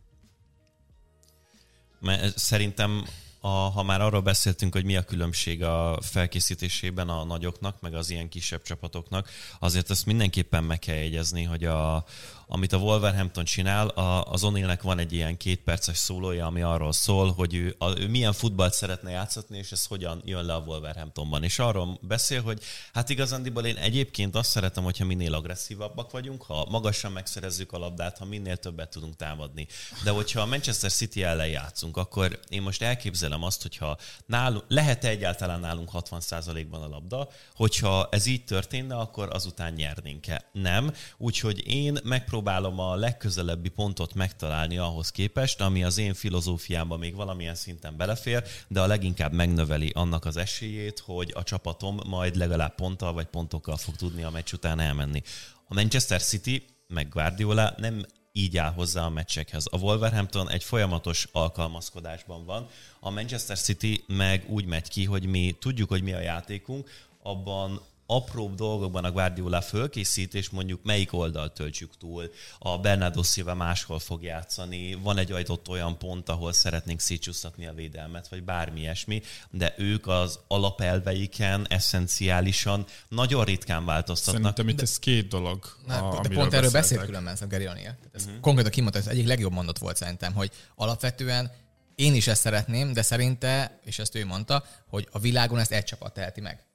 Mert 2.05 2.37
szerintem, 2.37 3.07
a, 3.39 3.47
ha 3.47 3.83
már 3.83 4.01
arról 4.01 4.21
beszéltünk, 4.21 4.73
hogy 4.73 4.85
mi 4.85 4.95
a 4.95 5.03
különbség 5.03 5.63
a 5.63 5.99
felkészítésében 6.01 7.09
a 7.09 7.23
nagyoknak, 7.23 7.81
meg 7.81 7.93
az 7.93 8.09
ilyen 8.09 8.29
kisebb 8.29 8.61
csapatoknak, 8.61 9.29
azért 9.59 9.89
ezt 9.89 10.05
mindenképpen 10.05 10.63
meg 10.63 10.79
kell 10.79 10.95
jegyezni, 10.95 11.43
hogy 11.43 11.63
a, 11.63 12.05
amit 12.47 12.73
a 12.73 12.77
Wolverhampton 12.77 13.43
csinál, 13.43 13.87
a, 13.87 14.31
az 14.31 14.43
Onilnek 14.43 14.81
van 14.81 14.99
egy 14.99 15.13
ilyen 15.13 15.37
két 15.37 15.59
perces 15.59 15.97
szólója, 15.97 16.45
ami 16.45 16.61
arról 16.61 16.91
szól, 16.91 17.31
hogy 17.31 17.53
ő, 17.55 17.75
a, 17.77 17.99
ő 17.99 18.07
milyen 18.07 18.33
futballt 18.33 18.73
szeretne 18.73 19.09
játszatni, 19.09 19.57
és 19.57 19.71
ez 19.71 19.85
hogyan 19.85 20.21
jön 20.25 20.45
le 20.45 20.53
a 20.53 20.63
Wolverhamptonban. 20.65 21.43
És 21.43 21.59
arról 21.59 21.99
beszél, 22.01 22.41
hogy 22.41 22.61
hát 22.93 23.09
igazándiból 23.09 23.65
én 23.65 23.75
egyébként 23.75 24.35
azt 24.35 24.49
szeretem, 24.49 24.83
hogyha 24.83 25.05
minél 25.05 25.33
agresszívabbak 25.33 26.11
vagyunk, 26.11 26.43
ha 26.43 26.67
magasan 26.69 27.11
megszerezzük 27.11 27.71
a 27.71 27.77
labdát, 27.77 28.17
ha 28.17 28.25
minél 28.25 28.57
többet 28.57 28.89
tudunk 28.89 29.15
támadni. 29.15 29.67
De 30.03 30.09
hogyha 30.09 30.41
a 30.41 30.45
Manchester 30.45 30.91
City 30.91 31.23
ellen 31.23 31.47
játszunk, 31.47 31.97
akkor 31.97 32.39
én 32.49 32.61
most 32.61 32.81
elképzelem 32.81 33.43
azt, 33.43 33.61
hogyha 33.61 33.97
nálunk, 34.25 34.63
lehet-e 34.67 35.07
egyáltalán 35.07 35.59
nálunk 35.59 35.89
60%-ban 35.93 36.81
a 36.81 36.87
labda, 36.87 37.29
hogyha 37.55 38.07
ez 38.11 38.25
így 38.25 38.45
történne, 38.45 38.95
akkor 38.95 39.29
azután 39.31 39.73
nyernénk-e? 39.73 40.49
Nem. 40.51 40.91
Úgyhogy 41.17 41.67
én 41.67 41.97
megpróbálom 42.03 42.34
a 42.43 42.95
legközelebbi 42.95 43.69
pontot 43.69 44.13
megtalálni 44.13 44.77
ahhoz 44.77 45.09
képest, 45.11 45.61
ami 45.61 45.83
az 45.83 45.97
én 45.97 46.13
filozófiámban 46.13 46.99
még 46.99 47.15
valamilyen 47.15 47.55
szinten 47.55 47.97
belefér, 47.97 48.43
de 48.67 48.81
a 48.81 48.87
leginkább 48.87 49.33
megnöveli 49.33 49.91
annak 49.93 50.25
az 50.25 50.37
esélyét, 50.37 50.99
hogy 50.99 51.31
a 51.35 51.43
csapatom 51.43 51.99
majd 52.07 52.35
legalább 52.35 52.75
ponttal 52.75 53.13
vagy 53.13 53.25
pontokkal 53.25 53.77
fog 53.77 53.95
tudni 53.95 54.23
a 54.23 54.29
meccs 54.29 54.53
után 54.53 54.79
elmenni. 54.79 55.21
A 55.67 55.73
Manchester 55.73 56.21
City 56.21 56.65
meg 56.87 57.09
Guardiola 57.09 57.73
nem 57.77 58.05
így 58.31 58.57
áll 58.57 58.71
hozzá 58.71 59.05
a 59.05 59.09
meccsekhez. 59.09 59.65
A 59.71 59.77
Wolverhampton 59.77 60.49
egy 60.49 60.63
folyamatos 60.63 61.27
alkalmazkodásban 61.31 62.45
van, 62.45 62.67
a 62.99 63.09
Manchester 63.09 63.57
City 63.57 64.03
meg 64.07 64.45
úgy 64.47 64.65
megy 64.65 64.87
ki, 64.87 65.03
hogy 65.03 65.25
mi 65.25 65.55
tudjuk, 65.59 65.89
hogy 65.89 66.03
mi 66.03 66.13
a 66.13 66.19
játékunk, 66.19 66.89
abban 67.23 67.81
apróbb 68.05 68.55
dolgokban 68.55 69.03
a 69.03 69.11
Guardiola 69.11 69.61
fölkészít, 69.61 70.33
és 70.33 70.49
mondjuk 70.49 70.83
melyik 70.83 71.13
oldalt 71.13 71.53
töltsük 71.53 71.97
túl. 71.97 72.31
A 72.59 72.77
Bernardo 72.77 73.23
Silva 73.23 73.55
máshol 73.55 73.99
fog 73.99 74.23
játszani, 74.23 74.93
van 74.93 75.17
egy 75.17 75.31
adott 75.31 75.69
olyan 75.69 75.97
pont, 75.97 76.29
ahol 76.29 76.53
szeretnénk 76.53 76.99
szétcsúsztatni 76.99 77.65
a 77.65 77.73
védelmet, 77.73 78.27
vagy 78.27 78.43
bármi 78.43 78.79
ilyesmi, 78.79 79.21
de 79.49 79.73
ők 79.77 80.07
az 80.07 80.39
alapelveiken 80.47 81.65
eszenciálisan 81.69 82.85
nagyon 83.07 83.43
ritkán 83.43 83.85
változtatnak. 83.85 84.41
Szerintem 84.41 84.67
itt 84.67 84.81
ez 84.81 84.99
két 84.99 85.27
dolog. 85.27 85.65
Na, 85.87 86.09
a- 86.09 86.21
de 86.21 86.35
pont 86.35 86.53
erről 86.53 86.71
beszélt 86.71 87.05
különben 87.05 87.33
ez 87.33 87.47
Gary 87.47 87.65
O'Neill. 87.67 87.93
Ez 88.13 88.23
uh-huh. 88.25 88.39
konkrétan 88.39 88.71
kimondta, 88.71 88.99
ez 88.99 89.07
egyik 89.07 89.27
legjobb 89.27 89.51
mondat 89.51 89.77
volt 89.77 89.97
szerintem, 89.97 90.33
hogy 90.33 90.51
alapvetően 90.75 91.51
én 91.95 92.15
is 92.15 92.27
ezt 92.27 92.41
szeretném, 92.41 92.93
de 92.93 93.01
szerinte, 93.01 93.79
és 93.83 93.99
ezt 93.99 94.15
ő 94.15 94.25
mondta, 94.25 94.65
hogy 94.89 95.07
a 95.11 95.19
világon 95.19 95.59
ezt 95.59 95.71
egy 95.71 95.83
csapat 95.83 96.13
teheti 96.13 96.41
meg. 96.41 96.65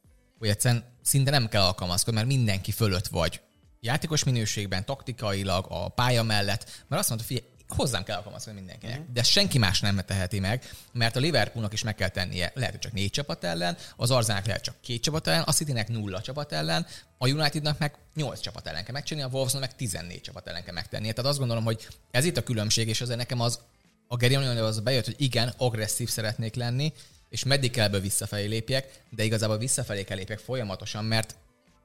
Hogy 0.41 0.49
egyszerűen 0.49 0.85
szinte 1.03 1.31
nem 1.31 1.49
kell 1.49 1.63
alkalmazkodni, 1.63 2.21
mert 2.21 2.33
mindenki 2.33 2.71
fölött 2.71 3.07
vagy. 3.07 3.41
Játékos 3.81 4.25
minőségben, 4.25 4.85
taktikailag, 4.85 5.67
a 5.69 5.89
pálya 5.89 6.23
mellett, 6.23 6.85
mert 6.89 7.01
azt 7.01 7.09
mondta, 7.09 7.27
figyelj, 7.27 7.47
hozzám 7.69 8.05
kell 8.05 8.17
alkalmazni 8.17 8.53
mindenkinek. 8.53 8.99
Uh-huh. 8.99 9.13
De 9.13 9.23
senki 9.23 9.59
más 9.59 9.81
nem 9.81 10.01
teheti 10.07 10.39
meg, 10.39 10.65
mert 10.93 11.17
a 11.17 11.21
Liverpoolnak 11.21 11.73
is 11.73 11.83
meg 11.83 11.95
kell 11.95 12.09
tennie, 12.09 12.53
lehet, 12.55 12.71
hogy 12.71 12.81
csak 12.81 12.93
négy 12.93 13.11
csapat 13.11 13.45
ellen, 13.45 13.77
az 13.97 14.11
Arzának 14.11 14.47
lehet 14.47 14.63
csak 14.63 14.81
két 14.81 15.03
csapat 15.03 15.27
ellen, 15.27 15.43
a 15.43 15.53
Citynek 15.53 15.89
nulla 15.89 16.21
csapat 16.21 16.53
ellen, 16.53 16.87
a 17.19 17.29
Unitednak 17.29 17.79
meg 17.79 17.95
8 18.15 18.41
csapat 18.41 18.67
ellen 18.67 18.85
kell 18.85 18.93
megcsinálni, 18.93 19.31
a 19.31 19.35
Wolvesnak 19.35 19.61
meg 19.63 19.77
14 19.77 20.21
csapat 20.21 20.47
ellen 20.47 20.65
kell 20.65 20.75
megtennie. 20.75 21.13
Tehát 21.13 21.31
azt 21.31 21.39
gondolom, 21.39 21.65
hogy 21.65 21.89
ez 22.11 22.25
itt 22.25 22.37
a 22.37 22.43
különbség, 22.43 22.89
és 22.89 23.01
azért 23.01 23.19
nekem 23.19 23.41
az 23.41 23.61
a 24.07 24.17
Gary 24.17 24.35
az 24.35 24.81
bejött, 24.81 25.05
hogy 25.05 25.17
igen, 25.19 25.55
agresszív 25.57 26.09
szeretnék 26.09 26.55
lenni, 26.55 26.93
és 27.31 27.45
meddig 27.45 27.71
kell 27.71 27.87
ebből 27.87 28.01
visszafelé 28.01 28.47
lépjek, 28.47 29.03
de 29.11 29.25
igazából 29.25 29.59
visszafelé 29.59 30.05
kell 30.05 30.17
lépjek 30.17 30.39
folyamatosan, 30.39 31.05
mert 31.05 31.37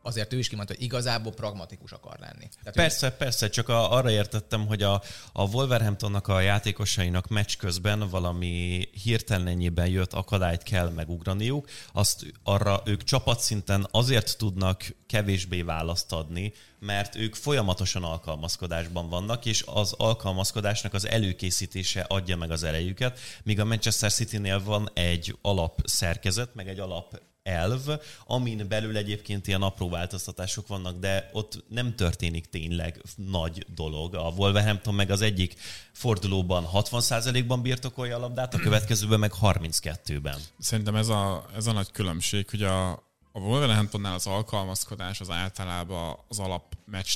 azért 0.05 0.33
ő 0.33 0.37
is 0.37 0.47
kimondta, 0.47 0.73
hogy 0.73 0.83
igazából 0.83 1.33
pragmatikus 1.33 1.91
akar 1.91 2.19
lenni. 2.19 2.49
Tehát 2.59 2.75
persze, 2.75 3.07
ő... 3.07 3.09
persze, 3.09 3.49
csak 3.49 3.69
a, 3.69 3.91
arra 3.91 4.09
értettem, 4.09 4.67
hogy 4.67 4.83
a, 4.83 5.01
a 5.33 5.43
Wolverhamptonnak 5.43 6.27
a 6.27 6.39
játékosainak 6.39 7.27
meccs 7.27 7.57
közben 7.57 8.09
valami 8.09 8.87
hirtelenennyiben 9.03 9.87
jött 9.87 10.13
akadályt 10.13 10.63
kell 10.63 10.89
megugraniuk, 10.89 11.69
azt 11.93 12.25
arra 12.43 12.81
ők 12.85 13.03
csapatszinten 13.03 13.87
azért 13.91 14.37
tudnak 14.37 14.95
kevésbé 15.07 15.61
választ 15.61 16.11
adni, 16.11 16.53
mert 16.79 17.15
ők 17.15 17.35
folyamatosan 17.35 18.03
alkalmazkodásban 18.03 19.09
vannak, 19.09 19.45
és 19.45 19.63
az 19.67 19.93
alkalmazkodásnak 19.97 20.93
az 20.93 21.07
előkészítése 21.07 22.01
adja 22.01 22.37
meg 22.37 22.51
az 22.51 22.63
erejüket, 22.63 23.19
míg 23.43 23.59
a 23.59 23.65
Manchester 23.65 24.11
City-nél 24.11 24.63
van 24.63 24.89
egy 24.93 25.37
alapszerkezet, 25.41 26.55
meg 26.55 26.67
egy 26.67 26.79
alap 26.79 27.19
elv, 27.45 27.81
amin 28.25 28.67
belül 28.67 28.97
egyébként 28.97 29.47
ilyen 29.47 29.61
apró 29.61 29.89
változtatások 29.89 30.67
vannak, 30.67 30.99
de 30.99 31.29
ott 31.33 31.63
nem 31.69 31.95
történik 31.95 32.45
tényleg 32.45 33.01
nagy 33.15 33.65
dolog. 33.75 34.15
A 34.15 34.33
Wolverhampton 34.37 34.93
meg 34.93 35.09
az 35.09 35.21
egyik 35.21 35.55
fordulóban 35.91 36.67
60%-ban 36.73 37.61
birtokolja 37.61 38.15
a 38.15 38.19
labdát, 38.19 38.53
a 38.53 38.57
következőben 38.57 39.19
meg 39.19 39.31
32-ben. 39.41 40.37
Szerintem 40.59 40.95
ez 40.95 41.07
a, 41.07 41.45
ez 41.55 41.67
a 41.67 41.71
nagy 41.71 41.91
különbség, 41.91 42.49
hogy 42.49 42.63
a, 42.63 42.91
a 43.31 43.39
Wolverhamptonnál 43.39 44.13
az 44.13 44.27
alkalmazkodás 44.27 45.19
az 45.19 45.29
általában 45.29 46.17
az 46.27 46.39
alap 46.39 46.74
meccs 46.85 47.15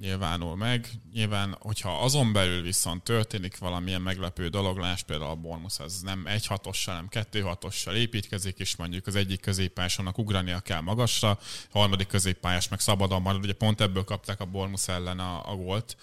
nyilvánul 0.00 0.56
meg. 0.56 0.90
Nyilván, 1.12 1.56
hogyha 1.60 2.02
azon 2.02 2.32
belül 2.32 2.62
viszont 2.62 3.02
történik 3.02 3.58
valamilyen 3.58 4.02
meglepő 4.02 4.48
dolog, 4.48 4.78
láss 4.78 5.02
például 5.02 5.30
a 5.30 5.34
Bormus, 5.34 5.78
az 5.78 6.00
nem 6.00 6.26
egy 6.26 6.46
hatossal, 6.46 6.94
nem 6.94 7.08
kettő 7.08 7.40
hatossal 7.40 7.94
építkezik, 7.94 8.58
és 8.58 8.76
mondjuk 8.76 9.06
az 9.06 9.14
egyik 9.14 9.40
középpályásonnak 9.40 10.18
ugrania 10.18 10.60
kell 10.60 10.80
magasra, 10.80 11.30
a 11.72 11.78
harmadik 11.78 12.06
középpályás 12.06 12.68
meg 12.68 12.80
szabadon 12.80 13.22
marad, 13.22 13.44
ugye 13.44 13.54
pont 13.54 13.80
ebből 13.80 14.04
kapták 14.04 14.40
a 14.40 14.44
Bormus 14.44 14.88
ellen 14.88 15.18
a, 15.18 15.50
a 15.50 15.56
gólt. 15.56 15.96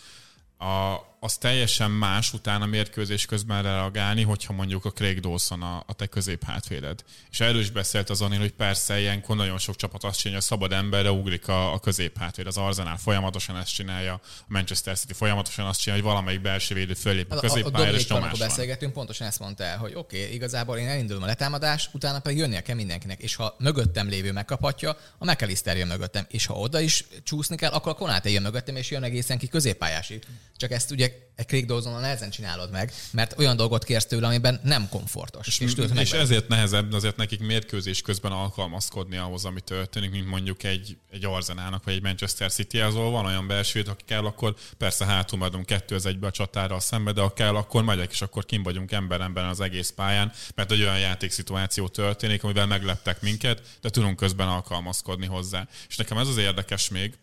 A, 0.58 0.98
az 1.24 1.38
teljesen 1.38 1.92
más 1.92 2.34
utána 2.34 2.66
mérkőzés 2.66 3.26
közben 3.26 3.64
reagálni, 3.64 4.24
hogyha 4.24 4.54
mondjuk 4.54 4.86
a 4.86 4.92
Craig 4.92 5.20
Dawson 5.20 5.62
a, 5.62 5.84
a 5.88 5.94
te 5.94 6.06
közép 6.06 6.44
hátvéded. 6.44 7.04
És 7.32 7.40
erről 7.40 7.60
is 7.60 7.70
beszélt 7.70 8.10
az 8.10 8.22
Anil, 8.22 8.40
hogy 8.40 8.52
persze 8.52 9.00
ilyenkor 9.00 9.36
nagyon 9.36 9.58
sok 9.58 9.76
csapat 9.76 10.04
azt 10.04 10.20
csinálja, 10.20 10.42
hogy 10.42 10.48
a 10.48 10.56
szabad 10.56 10.72
emberre 10.72 11.12
ugrik 11.12 11.48
a, 11.48 11.74
a 11.74 11.80
közép 11.80 12.18
hátvéd. 12.18 12.48
Az 12.48 12.58
Arsenal 12.58 12.98
folyamatosan 12.98 13.58
ezt 13.58 13.74
csinálja, 13.74 14.14
a 14.14 14.22
Manchester 14.48 14.98
City 14.98 15.14
folyamatosan 15.14 15.66
azt 15.66 15.80
csinálja, 15.80 16.04
hogy 16.04 16.12
valamelyik 16.12 16.42
belső 16.42 16.76
védő 16.76 16.94
fölép 16.94 17.32
a 17.32 17.40
középpályára, 17.40 17.98
és 17.98 18.08
nyomás 18.08 18.40
beszélgetünk, 18.40 18.94
pontosan 18.94 19.28
ezt 19.28 19.40
mondta 19.40 19.64
el, 19.64 19.78
hogy 19.78 19.94
oké, 19.96 20.22
okay, 20.22 20.34
igazából 20.34 20.78
én 20.78 20.88
elindulom 20.88 21.24
a 21.24 21.26
letámadás, 21.26 21.90
utána 21.94 22.20
pedig 22.20 22.38
jönnie 22.38 22.62
kell 22.62 22.76
mindenkinek, 22.76 23.22
és 23.22 23.36
ha 23.36 23.56
mögöttem 23.60 24.10
lévő 24.10 24.32
megkaphatja, 24.32 24.98
a 25.18 25.26
McAllister 25.26 25.78
jön 25.78 25.88
mögöttem, 25.88 26.26
és 26.30 26.46
ha 26.46 26.54
oda 26.54 26.80
is 26.80 27.06
csúszni 27.24 27.56
kell, 27.56 27.72
akkor 27.72 27.92
a 27.92 27.96
Konáté 27.96 28.32
jön 28.32 28.42
mögöttem, 28.42 28.76
és 28.76 28.92
jön 28.92 29.04
egészen 29.04 29.38
ki 29.38 29.48
középpályásig. 29.48 30.24
Csak 30.58 30.72
ezt 30.72 30.92
ugye 30.92 31.13
egy 31.36 31.48
Craig 31.48 31.66
Dawson 31.66 32.02
nehezen 32.02 32.30
csinálod 32.30 32.72
meg, 32.72 32.94
mert 33.12 33.38
olyan 33.38 33.56
dolgot 33.56 33.84
kérsz 33.84 34.06
tőle, 34.06 34.28
amiben 34.28 34.60
nem 34.64 34.90
komfortos. 34.90 35.48
És, 35.48 35.60
és, 35.60 35.74
és 35.96 36.12
ezért 36.12 36.48
nehezebb 36.48 36.94
azért 36.94 37.16
nekik 37.16 37.40
mérkőzés 37.40 38.02
közben 38.02 38.32
alkalmazkodni 38.32 39.18
ahhoz, 39.18 39.46
ami 39.46 39.62
történik, 39.62 40.12
mint 40.12 40.28
mondjuk 40.28 40.64
egy, 40.64 40.98
egy 41.12 41.26
Arzenának, 41.26 41.84
vagy 41.84 41.94
egy 41.94 42.02
Manchester 42.02 42.52
city 42.52 42.80
ahol 42.80 43.12
van 43.12 43.26
olyan 43.26 43.48
belső, 43.48 43.84
aki 43.88 44.04
kell, 44.08 44.26
akkor 44.26 44.56
persze 44.78 45.06
hátul 45.06 45.66
kettő 45.66 45.96
az 45.96 46.06
egybe 46.06 46.28
a 46.28 46.32
csatára 46.32 46.76
a 46.76 46.80
szembe, 46.80 47.12
de 47.12 47.22
ha 47.22 47.34
kell, 47.34 47.56
akkor 47.56 47.84
megyek, 47.84 48.12
és 48.12 48.22
akkor 48.22 48.46
kim 48.46 48.64
vagyunk 48.64 48.92
ember 48.92 49.22
emberen 49.22 49.50
az 49.50 49.60
egész 49.60 49.90
pályán, 49.90 50.32
mert 50.56 50.72
egy 50.72 50.82
olyan 50.82 51.00
játékszituáció 51.00 51.88
történik, 51.88 52.44
amivel 52.44 52.66
megleptek 52.66 53.22
minket, 53.22 53.62
de 53.82 53.90
tudunk 53.90 54.16
közben 54.16 54.48
alkalmazkodni 54.48 55.26
hozzá. 55.26 55.68
És 55.90 55.98
nekem 55.98 56.18
ez 56.18 56.28
az 56.28 56.38
érdekes 56.38 56.90
még, 56.90 57.14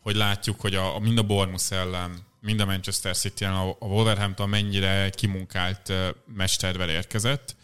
hogy 0.00 0.16
látjuk, 0.16 0.60
hogy 0.60 0.74
a, 0.74 0.94
a 0.94 0.98
mind 0.98 1.18
a 1.18 1.22
Bournemouth 1.22 1.72
ellen, 1.72 2.24
mind 2.46 2.60
a 2.60 2.64
Manchester 2.64 3.16
city 3.16 3.44
a, 3.44 3.76
Wolverhampton 3.78 4.48
mennyire 4.48 5.10
kimunkált 5.10 5.92
mestervel 6.34 6.90
érkezett, 6.90 7.56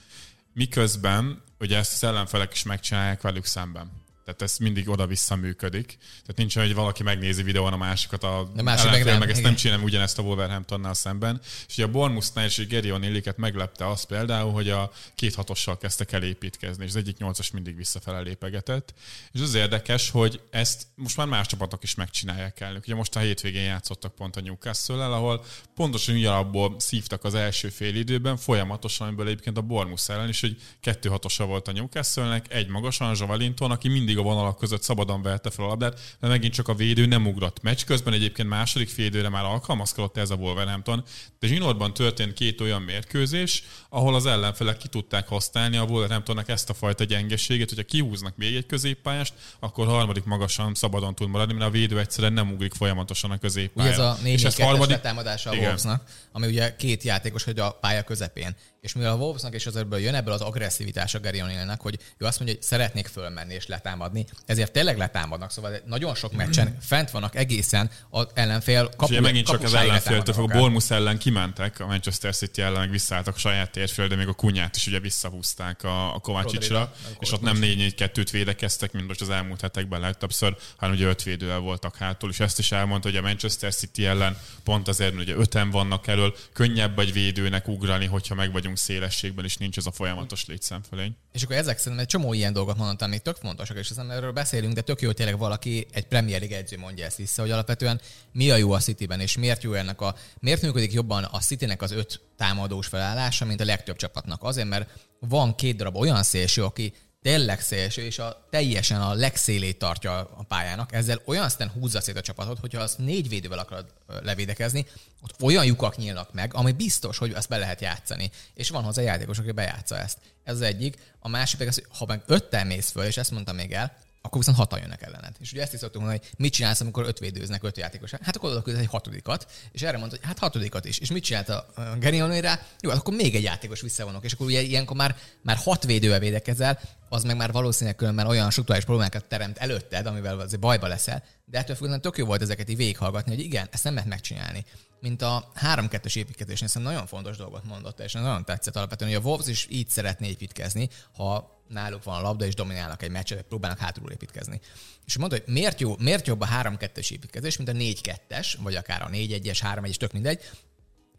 miközben 0.53 1.43
ugye 1.61 1.77
ezt 1.77 1.93
az 1.93 2.05
ellenfelek 2.05 2.53
is 2.53 2.63
megcsinálják 2.63 3.23
velük 3.23 3.45
szemben. 3.45 4.02
Tehát 4.25 4.43
ez 4.43 4.57
mindig 4.59 4.89
oda-vissza 4.89 5.37
működik. 5.37 5.99
Tehát 5.99 6.37
nincs 6.37 6.57
olyan, 6.57 6.69
hogy 6.69 6.77
valaki 6.77 7.03
megnézi 7.03 7.43
videón 7.43 7.73
a 7.73 7.77
másikat, 7.77 8.23
a 8.23 8.51
de 8.55 8.63
másik 8.63 8.91
meg, 8.91 9.05
nem, 9.05 9.19
meg 9.19 9.31
ezt 9.31 9.43
nem 9.43 9.55
csinálom 9.55 9.85
ugyanezt 9.85 10.19
a 10.19 10.23
Wolverhamptonnal 10.23 10.95
szemben. 10.95 11.41
És 11.69 11.75
ugye 11.77 11.87
a 11.87 11.91
Bournemouthnál 11.91 12.45
és 12.45 12.67
Gerion 12.67 13.03
Illiket 13.03 13.37
meglepte 13.37 13.89
az 13.89 14.05
például, 14.05 14.53
hogy 14.53 14.69
a 14.69 14.91
két 15.15 15.35
hatossal 15.35 15.79
kezdtek 15.79 16.13
el 16.13 16.23
építkezni, 16.23 16.85
és 16.85 16.91
az 16.91 16.97
egyik 16.97 17.17
nyolcas 17.19 17.51
mindig 17.51 17.77
visszafele 17.77 18.21
lépegetett. 18.21 18.95
És 19.33 19.41
az 19.41 19.55
érdekes, 19.55 20.11
hogy 20.11 20.41
ezt 20.51 20.87
most 20.95 21.17
már 21.17 21.27
más 21.27 21.47
csapatok 21.47 21.83
is 21.83 21.95
megcsinálják 21.95 22.61
el. 22.61 22.77
Ugye 22.77 22.95
most 22.95 23.17
a 23.17 23.21
hétvégén 23.21 23.63
játszottak 23.63 24.15
pont 24.15 24.37
a 24.37 24.41
newcastle 24.41 25.11
ahol 25.13 25.45
pontosan 25.75 26.15
ugyanabból 26.15 26.75
szívtak 26.79 27.25
az 27.25 27.35
első 27.35 27.69
fél 27.69 27.95
időben, 27.95 28.37
folyamatosan, 28.37 29.07
amiből 29.07 29.27
egyébként 29.27 29.57
a 29.57 29.61
Bournemouth 29.61 30.11
ellen 30.11 30.29
is, 30.29 30.41
hogy 30.41 30.57
kettő 30.81 31.09
hatosa 31.09 31.47
volt 31.47 31.69
a 31.69 31.73
newcastle 31.73 32.43
egy 32.49 32.69
magasan, 32.69 33.15
Zsavalinton, 33.15 33.71
aki 33.71 33.89
mindig 33.89 34.12
a 34.19 34.23
vonalak 34.23 34.59
között 34.59 34.83
szabadon 34.83 35.23
vette 35.23 35.51
fel 35.51 35.65
a 35.65 35.69
labdát, 35.69 36.01
de 36.21 36.29
megint 36.29 36.55
csak 36.55 36.69
a 36.69 36.75
védő 36.75 37.07
nem 37.07 37.27
ugrott. 37.27 37.63
Meccs 37.63 37.85
közben 37.85 38.13
egyébként 38.13 38.49
második 38.49 38.89
félidőre 38.89 39.29
már 39.29 39.45
alkalmazkodott 39.45 40.17
ez 40.17 40.31
a 40.31 40.35
Wolverhampton, 40.35 41.05
de 41.39 41.47
Zsinórban 41.47 41.95
történt 41.95 42.33
két 42.33 42.61
olyan 42.61 42.83
mérkőzés, 42.83 43.63
ahol 43.89 44.15
az 44.15 44.27
ellenfelek 44.27 44.77
ki 44.77 44.89
tudták 44.89 45.29
használni 45.29 45.77
a 45.77 45.83
Wolverhamptonnak 45.83 46.49
ezt 46.49 46.71
a 46.71 46.75
fajta 46.75 47.05
gyengeségét, 47.05 47.69
hogyha 47.69 47.85
kihúznak 47.85 48.37
még 48.37 48.55
egy 48.55 48.67
középpályást, 48.67 49.35
akkor 49.61 49.87
harmadik 49.87 50.25
magasan 50.25 50.75
szabadon 50.75 51.15
tud 51.15 51.29
maradni, 51.29 51.55
mert 51.55 51.67
a 51.67 51.71
védő 51.71 51.99
egyszerűen 51.99 52.33
nem 52.33 52.51
ugrik 52.53 52.75
folyamatosan 52.75 53.31
a 53.31 53.39
középpályán. 53.39 53.93
ez 53.93 53.99
a 53.99 54.19
négy 54.23 54.33
és 54.33 54.45
ez 54.45 54.61
harmadik 54.61 55.01
támadása 55.01 55.51
a 55.51 55.55
Wolvesnak, 55.55 56.03
ami 56.33 56.47
ugye 56.47 56.77
két 56.77 57.03
játékos, 57.03 57.45
hogy 57.45 57.59
a 57.59 57.71
pálya 57.71 58.03
közepén. 58.03 58.57
És 58.83 58.93
mivel 58.93 59.13
a 59.13 59.17
Wolvesnak 59.17 59.55
és 59.55 59.67
az 59.67 59.77
ebből 59.77 59.99
jön 59.99 60.15
ebből 60.15 60.33
az 60.35 60.41
agresszivitás 60.41 61.15
a 61.15 61.21
Gary 61.21 61.43
hogy 61.79 61.99
ő 62.19 62.25
azt 62.25 62.39
mondja, 62.39 62.57
hogy 62.57 62.67
szeretnék 62.67 63.07
fölmenni 63.07 63.55
és 63.55 63.67
letámadni, 63.67 64.27
ezért 64.47 64.73
tényleg 64.73 64.99
letámadnak. 64.99 65.51
Szóval 65.51 65.81
nagyon 65.87 66.15
sok 66.15 66.33
meccsen 66.33 66.77
fent 66.81 67.11
vannak 67.11 67.37
egészen 67.37 67.91
az 68.11 68.27
ellenfél 68.35 68.89
kapu, 68.97 69.21
megint 69.21 69.47
csak 69.47 69.63
az 69.63 69.75
ellenféltől 69.75 70.35
fog. 70.35 70.51
A 70.51 70.59
Bormus 70.59 70.91
ellen 70.91 71.19
kimentek, 71.19 71.81
a 71.81 71.87
Manchester 71.87 72.35
City 72.35 72.63
ellen 72.63 72.81
meg 72.81 72.91
visszaálltak 72.91 73.35
a 73.35 73.39
saját 73.39 73.71
térfél, 73.71 74.09
de 74.09 74.17
még 74.17 74.29
a 74.29 74.33
kunyát 74.33 74.77
is 74.77 74.87
ugye 74.87 75.01
visszahúzták 75.01 75.85
a, 75.85 76.15
a 76.15 76.19
Kovácsicsra, 76.19 76.93
és 77.19 77.33
ott 77.33 77.43
nem 77.43 77.59
4-4-2-t 77.61 78.29
védekeztek, 78.31 78.93
mint 78.93 79.07
most 79.07 79.21
az 79.21 79.31
elmúlt 79.31 79.61
hetekben 79.61 80.01
legtöbbször, 80.01 80.57
hanem 80.77 80.95
ugye 80.95 81.07
öt 81.07 81.23
védővel 81.23 81.59
voltak 81.59 81.97
hátul, 81.97 82.31
és 82.31 82.41
ezt 82.41 82.59
is 82.59 82.73
elmondta, 82.73 83.09
hogy 83.09 83.19
a 83.19 83.23
Manchester 83.23 83.75
City 83.75 84.07
ellen 84.07 84.39
pont 84.65 84.89
azért, 84.89 85.13
hogy 85.13 85.23
ugye 85.23 85.35
öten 85.35 85.71
vannak 85.71 86.07
elől, 86.07 86.35
könnyebb 86.53 86.99
egy 86.99 87.13
védőnek 87.13 87.69
ugrani, 87.69 88.07
hogyha 88.07 88.35
meg 88.35 88.53
vagyunk 88.53 88.71
szélességben, 88.75 89.45
és 89.45 89.57
nincs 89.57 89.77
ez 89.77 89.87
a 89.87 89.91
folyamatos 89.91 90.45
létszámfölény. 90.45 91.17
És 91.33 91.43
akkor 91.43 91.57
ezek 91.57 91.79
szerint 91.79 92.01
egy 92.01 92.07
csomó 92.07 92.33
ilyen 92.33 92.53
dolgot 92.53 92.77
mondtam, 92.77 93.11
még 93.11 93.21
tök 93.21 93.37
fontosak, 93.37 93.77
és 93.77 93.91
aztán 93.91 94.11
erről 94.11 94.33
beszélünk, 94.33 94.75
de 94.75 94.81
tök 94.81 95.01
jó, 95.01 95.13
tényleg 95.13 95.39
valaki, 95.39 95.87
egy 95.93 96.07
Premier 96.07 96.39
League 96.39 96.57
edző 96.57 96.79
mondja 96.79 97.05
ezt 97.05 97.17
vissza, 97.17 97.43
hogy 97.43 97.51
alapvetően 97.51 98.01
mi 98.33 98.51
a 98.51 98.57
jó 98.57 98.73
a 98.73 98.79
Cityben, 98.79 99.21
és 99.21 99.37
miért 99.37 99.63
jó 99.63 99.73
ennek 99.73 100.01
a, 100.01 100.15
miért 100.39 100.63
működik 100.63 100.93
jobban 100.93 101.25
a 101.25 101.39
Citynek 101.39 101.83
az 101.83 101.91
öt 101.91 102.21
támadós 102.37 102.87
felállása, 102.87 103.45
mint 103.45 103.61
a 103.61 103.65
legtöbb 103.65 103.97
csapatnak. 103.97 104.43
Azért, 104.43 104.69
mert 104.69 104.91
van 105.19 105.55
két 105.55 105.77
darab 105.77 105.97
olyan 105.97 106.23
szélső, 106.23 106.65
aki 106.65 106.93
tényleg 107.23 107.61
szélső, 107.61 108.03
és 108.03 108.19
a, 108.19 108.47
teljesen 108.51 109.01
a 109.01 109.15
legszélét 109.15 109.79
tartja 109.79 110.19
a 110.19 110.43
pályának. 110.49 110.93
Ezzel 110.93 111.23
olyan 111.25 111.49
szinten 111.49 111.69
húzza 111.69 112.01
szét 112.01 112.17
a 112.17 112.21
csapatot, 112.21 112.59
hogyha 112.59 112.81
azt 112.81 112.99
négy 112.99 113.29
védővel 113.29 113.59
akarod 113.59 113.87
levédekezni, 114.07 114.87
ott 115.23 115.43
olyan 115.43 115.65
lyukak 115.65 115.97
nyílnak 115.97 116.33
meg, 116.33 116.55
ami 116.55 116.73
biztos, 116.73 117.19
hogy 117.19 117.33
azt 117.33 117.49
be 117.49 117.57
lehet 117.57 117.81
játszani. 117.81 118.31
És 118.55 118.71
van 118.71 118.85
hozzá 118.85 119.03
játékos, 119.03 119.39
aki 119.39 119.53
bejátsza 119.53 119.99
ezt. 119.99 120.19
Ez 120.45 120.55
az 120.55 120.61
egyik. 120.61 120.99
A 121.19 121.29
másik 121.29 121.59
pedig 121.59 121.73
az, 121.73 121.83
hogy 121.85 121.99
ha 121.99 122.07
meg 122.07 122.23
öttel 122.27 122.65
mész 122.65 122.91
föl, 122.91 123.05
és 123.05 123.17
ezt 123.17 123.31
mondtam 123.31 123.57
még 123.57 123.73
el, 123.73 123.97
akkor 124.23 124.39
viszont 124.39 124.57
hatan 124.57 124.81
jönnek 124.81 125.03
ellened. 125.03 125.35
És 125.41 125.53
ugye 125.53 125.63
ezt 125.63 125.73
is 125.73 125.79
szoktunk 125.79 126.05
mondani, 126.05 126.25
hogy 126.27 126.39
mit 126.39 126.53
csinálsz, 126.53 126.81
amikor 126.81 127.07
öt 127.07 127.19
védőznek, 127.19 127.63
öt 127.63 127.77
játékos. 127.77 128.11
Hát 128.11 128.37
akkor 128.37 128.51
oda 128.51 128.79
egy 128.79 128.87
hatodikat, 128.87 129.47
és 129.73 129.83
erre 129.83 129.99
mondta, 129.99 130.17
hogy 130.17 130.27
hát 130.27 130.39
hatodikat 130.39 130.85
is. 130.85 130.99
És 130.99 131.11
mit 131.11 131.25
csinált 131.25 131.49
a 131.49 131.67
Gerioni 131.99 132.41
rá? 132.41 132.61
Jó, 132.81 132.91
hát 132.91 132.99
akkor 132.99 133.15
még 133.15 133.35
egy 133.35 133.43
játékos 133.43 133.81
visszavonok, 133.81 134.25
és 134.25 134.33
akkor 134.33 134.47
ugye 134.47 134.61
ilyenkor 134.61 134.97
már, 134.97 135.17
már 135.43 135.57
hat 135.57 135.85
védővel 135.85 136.19
védekezel, 136.19 136.81
az 137.09 137.23
meg 137.23 137.37
már 137.37 137.53
valószínűleg 137.53 137.97
különben 137.97 138.27
olyan 138.27 138.51
struktúrális 138.51 138.85
problémákat 138.85 139.25
teremt 139.25 139.59
előtted, 139.59 140.07
amivel 140.07 140.39
azért 140.39 140.61
bajba 140.61 140.87
leszel, 140.87 141.25
de 141.53 141.59
ettől 141.59 141.77
függően 141.77 142.01
tök 142.01 142.17
jó 142.17 142.27
volt 142.27 142.43
ezeket 142.43 142.71
így 142.71 142.77
végighallgatni, 142.77 143.35
hogy 143.35 143.45
igen, 143.45 143.69
ezt 143.71 143.85
nem 143.85 143.95
lehet 143.95 144.09
megcsinálni. 144.09 144.65
Mint 145.01 145.23
a 145.23 145.53
3-2-es 145.61 146.17
építkezésnél, 146.17 146.69
szerintem 146.69 146.93
nagyon 146.93 147.07
fontos 147.07 147.37
dolgot 147.37 147.65
mondott, 147.65 148.01
és 148.01 148.13
nagyon 148.13 148.45
tetszett 148.45 148.77
alapvetően, 148.77 149.11
hogy 149.11 149.21
a 149.21 149.27
Wolves 149.27 149.47
is 149.47 149.67
így 149.71 149.89
szeretné 149.89 150.29
építkezni, 150.29 150.89
ha 151.15 151.61
náluk 151.69 152.05
van 152.05 152.19
a 152.19 152.23
labda, 152.23 152.45
és 152.45 152.55
dominálnak 152.55 153.03
egy 153.03 153.11
meccset, 153.11 153.43
próbálnak 153.43 153.79
hátul 153.79 154.11
építkezni. 154.11 154.61
És 155.07 155.19
mondta, 155.19 155.37
hogy 155.37 155.55
miért, 155.55 155.81
jó, 155.81 155.97
miért 155.99 156.27
jobb 156.27 156.41
a 156.41 156.47
3-2-es 156.47 157.13
építkezés, 157.13 157.57
mint 157.57 157.69
a 157.69 157.73
4-2-es, 157.73 158.55
vagy 158.59 158.75
akár 158.75 159.03
a 159.03 159.09
4-1-es, 159.09 159.59
3-1-es, 159.63 159.97
tök 159.97 160.13
mindegy, 160.13 160.51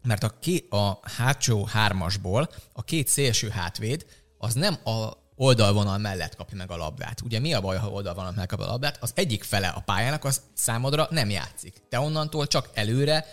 mert 0.02 0.22
a, 0.22 0.38
ké, 0.40 0.66
a 0.70 0.98
hátsó 1.16 1.64
hármasból 1.64 2.50
a 2.72 2.84
két 2.84 3.08
szélső 3.08 3.48
hátvéd 3.48 4.06
az 4.38 4.54
nem 4.54 4.78
a 4.84 5.23
oldalvonal 5.36 5.98
mellett 5.98 6.36
kapja 6.36 6.56
meg 6.56 6.70
a 6.70 6.76
labdát. 6.76 7.20
Ugye 7.20 7.38
mi 7.38 7.52
a 7.52 7.60
baj, 7.60 7.76
ha 7.76 7.88
oldalvonal 7.88 8.30
mellett 8.30 8.48
kapja 8.48 8.66
a 8.66 8.70
labdát? 8.70 8.98
Az 9.00 9.12
egyik 9.14 9.44
fele 9.44 9.68
a 9.68 9.80
pályának 9.80 10.24
az 10.24 10.40
számodra 10.54 11.06
nem 11.10 11.30
játszik. 11.30 11.82
Te 11.88 12.00
onnantól 12.00 12.46
csak 12.46 12.70
előre, 12.74 13.26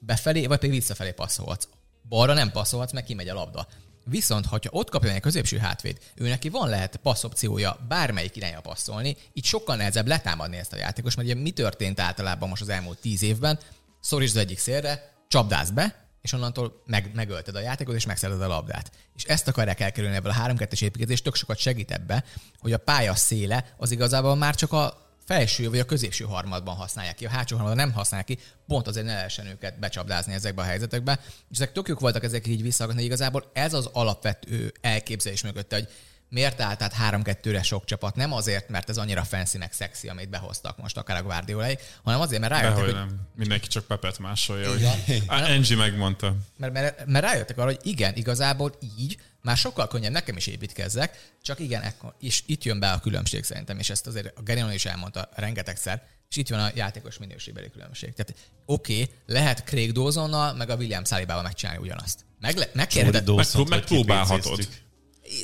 befelé, 0.00 0.46
vagy 0.46 0.58
pedig 0.58 0.74
visszafelé 0.74 1.12
passzolhatsz. 1.12 1.68
Balra 2.08 2.32
nem 2.32 2.50
passzolhatsz, 2.50 2.92
meg 2.92 3.04
kimegy 3.04 3.28
a 3.28 3.34
labda. 3.34 3.66
Viszont, 4.04 4.46
ha 4.46 4.58
ott 4.70 4.90
kapja 4.90 5.10
egy 5.10 5.20
középső 5.20 5.58
hátvéd, 5.58 5.98
ő 6.14 6.28
neki 6.28 6.48
van 6.48 6.68
lehet 6.68 6.96
passzopciója 6.96 7.78
bármelyik 7.88 8.36
irányba 8.36 8.60
passzolni, 8.60 9.16
így 9.32 9.44
sokkal 9.44 9.76
nehezebb 9.76 10.06
letámadni 10.06 10.56
ezt 10.56 10.72
a 10.72 10.76
játékos, 10.76 11.14
mert 11.14 11.28
ugye 11.28 11.40
mi 11.40 11.50
történt 11.50 12.00
általában 12.00 12.48
most 12.48 12.62
az 12.62 12.68
elmúlt 12.68 12.98
tíz 12.98 13.22
évben, 13.22 13.58
szorítsd 14.00 14.36
az 14.36 14.42
egyik 14.42 14.58
szélre, 14.58 15.12
csapdász 15.28 15.70
be, 15.70 16.07
és 16.20 16.32
onnantól 16.32 16.82
meg, 16.86 17.10
megölted 17.14 17.54
a 17.54 17.60
játékot, 17.60 17.94
és 17.94 18.06
megszerzed 18.06 18.42
a 18.42 18.46
labdát. 18.46 18.90
És 19.16 19.24
ezt 19.24 19.48
akarják 19.48 19.80
elkerülni 19.80 20.16
ebből 20.16 20.32
a 20.32 20.46
3-2-es 20.46 20.82
építkezés, 20.82 21.22
tök 21.22 21.34
sokat 21.34 21.58
segít 21.58 21.90
ebbe, 21.90 22.24
hogy 22.58 22.72
a 22.72 22.78
pálya 22.78 23.14
széle 23.14 23.74
az 23.76 23.90
igazából 23.90 24.36
már 24.36 24.54
csak 24.54 24.72
a 24.72 25.06
felső 25.24 25.70
vagy 25.70 25.78
a 25.78 25.84
középső 25.84 26.24
harmadban 26.24 26.74
használják 26.74 27.14
ki, 27.14 27.26
a 27.26 27.30
hátsó 27.30 27.56
harmadban 27.56 27.86
nem 27.86 27.94
használják 27.94 28.28
ki, 28.28 28.38
pont 28.66 28.86
azért 28.86 29.06
ne 29.06 29.14
lehessen 29.14 29.46
őket 29.46 29.78
becsapdázni 29.78 30.32
ezekbe 30.32 30.62
a 30.62 30.64
helyzetekbe. 30.64 31.20
És 31.50 31.56
ezek 31.58 31.72
tök 31.72 31.88
jók 31.88 32.00
voltak 32.00 32.24
ezek 32.24 32.46
így 32.46 32.62
visszahallgatni, 32.62 33.06
igazából 33.06 33.50
ez 33.52 33.74
az 33.74 33.88
alapvető 33.92 34.72
elképzelés 34.80 35.42
mögötte, 35.42 35.76
hogy 35.76 35.88
miért 36.28 36.60
állt 36.60 36.82
át 36.82 36.94
3-2-re 37.10 37.62
sok 37.62 37.84
csapat? 37.84 38.16
Nem 38.16 38.32
azért, 38.32 38.68
mert 38.68 38.88
ez 38.88 38.96
annyira 38.96 39.24
fancy 39.24 39.58
meg 39.58 39.72
szexi, 39.72 40.08
amit 40.08 40.28
behoztak 40.28 40.78
most 40.78 40.96
akár 40.96 41.16
a 41.16 41.22
guardiola 41.22 41.66
hanem 42.04 42.20
azért, 42.20 42.40
mert 42.40 42.52
rájöttek, 42.52 42.74
Dehogy 42.74 42.90
hogy... 42.90 43.00
nem. 43.00 43.20
Mindenki 43.36 43.68
csak 43.68 43.84
Pepet 43.84 44.18
másolja, 44.18 44.68
hogy 44.68 44.80
Igen. 44.80 45.22
Á, 45.26 45.50
Angie 45.50 45.76
megmondta. 45.76 46.36
Mert, 46.56 46.72
mert, 46.72 47.06
mert 47.06 47.24
rájöttek 47.24 47.58
arra, 47.58 47.66
hogy 47.66 47.80
igen, 47.82 48.14
igazából 48.14 48.72
így 48.98 49.18
már 49.42 49.56
sokkal 49.56 49.88
könnyebb 49.88 50.12
nekem 50.12 50.36
is 50.36 50.46
építkezzek, 50.46 51.32
csak 51.42 51.58
igen, 51.58 51.82
ekkor, 51.82 52.14
és 52.20 52.42
itt 52.46 52.64
jön 52.64 52.78
be 52.78 52.90
a 52.90 53.00
különbség 53.00 53.44
szerintem, 53.44 53.78
és 53.78 53.90
ezt 53.90 54.06
azért 54.06 54.38
a 54.38 54.42
Gerino 54.42 54.70
is 54.70 54.84
elmondta 54.84 55.28
rengetegszer, 55.34 56.02
és 56.30 56.36
itt 56.36 56.48
van 56.48 56.60
a 56.60 56.70
játékos 56.74 57.18
minőségbeli 57.18 57.70
különbség. 57.70 58.14
Tehát 58.14 58.34
oké, 58.66 59.02
okay, 59.02 59.14
lehet 59.26 59.64
Craig 59.64 59.92
Dawsonnal, 59.92 60.54
meg 60.54 60.70
a 60.70 60.74
William 60.76 61.04
Salibával 61.04 61.42
megcsinálni 61.42 61.80
ugyanazt. 61.80 62.24
Meg, 62.40 62.70
megkérheted, 62.72 63.28
hogy 63.28 63.84
kipécéztük. 63.84 64.86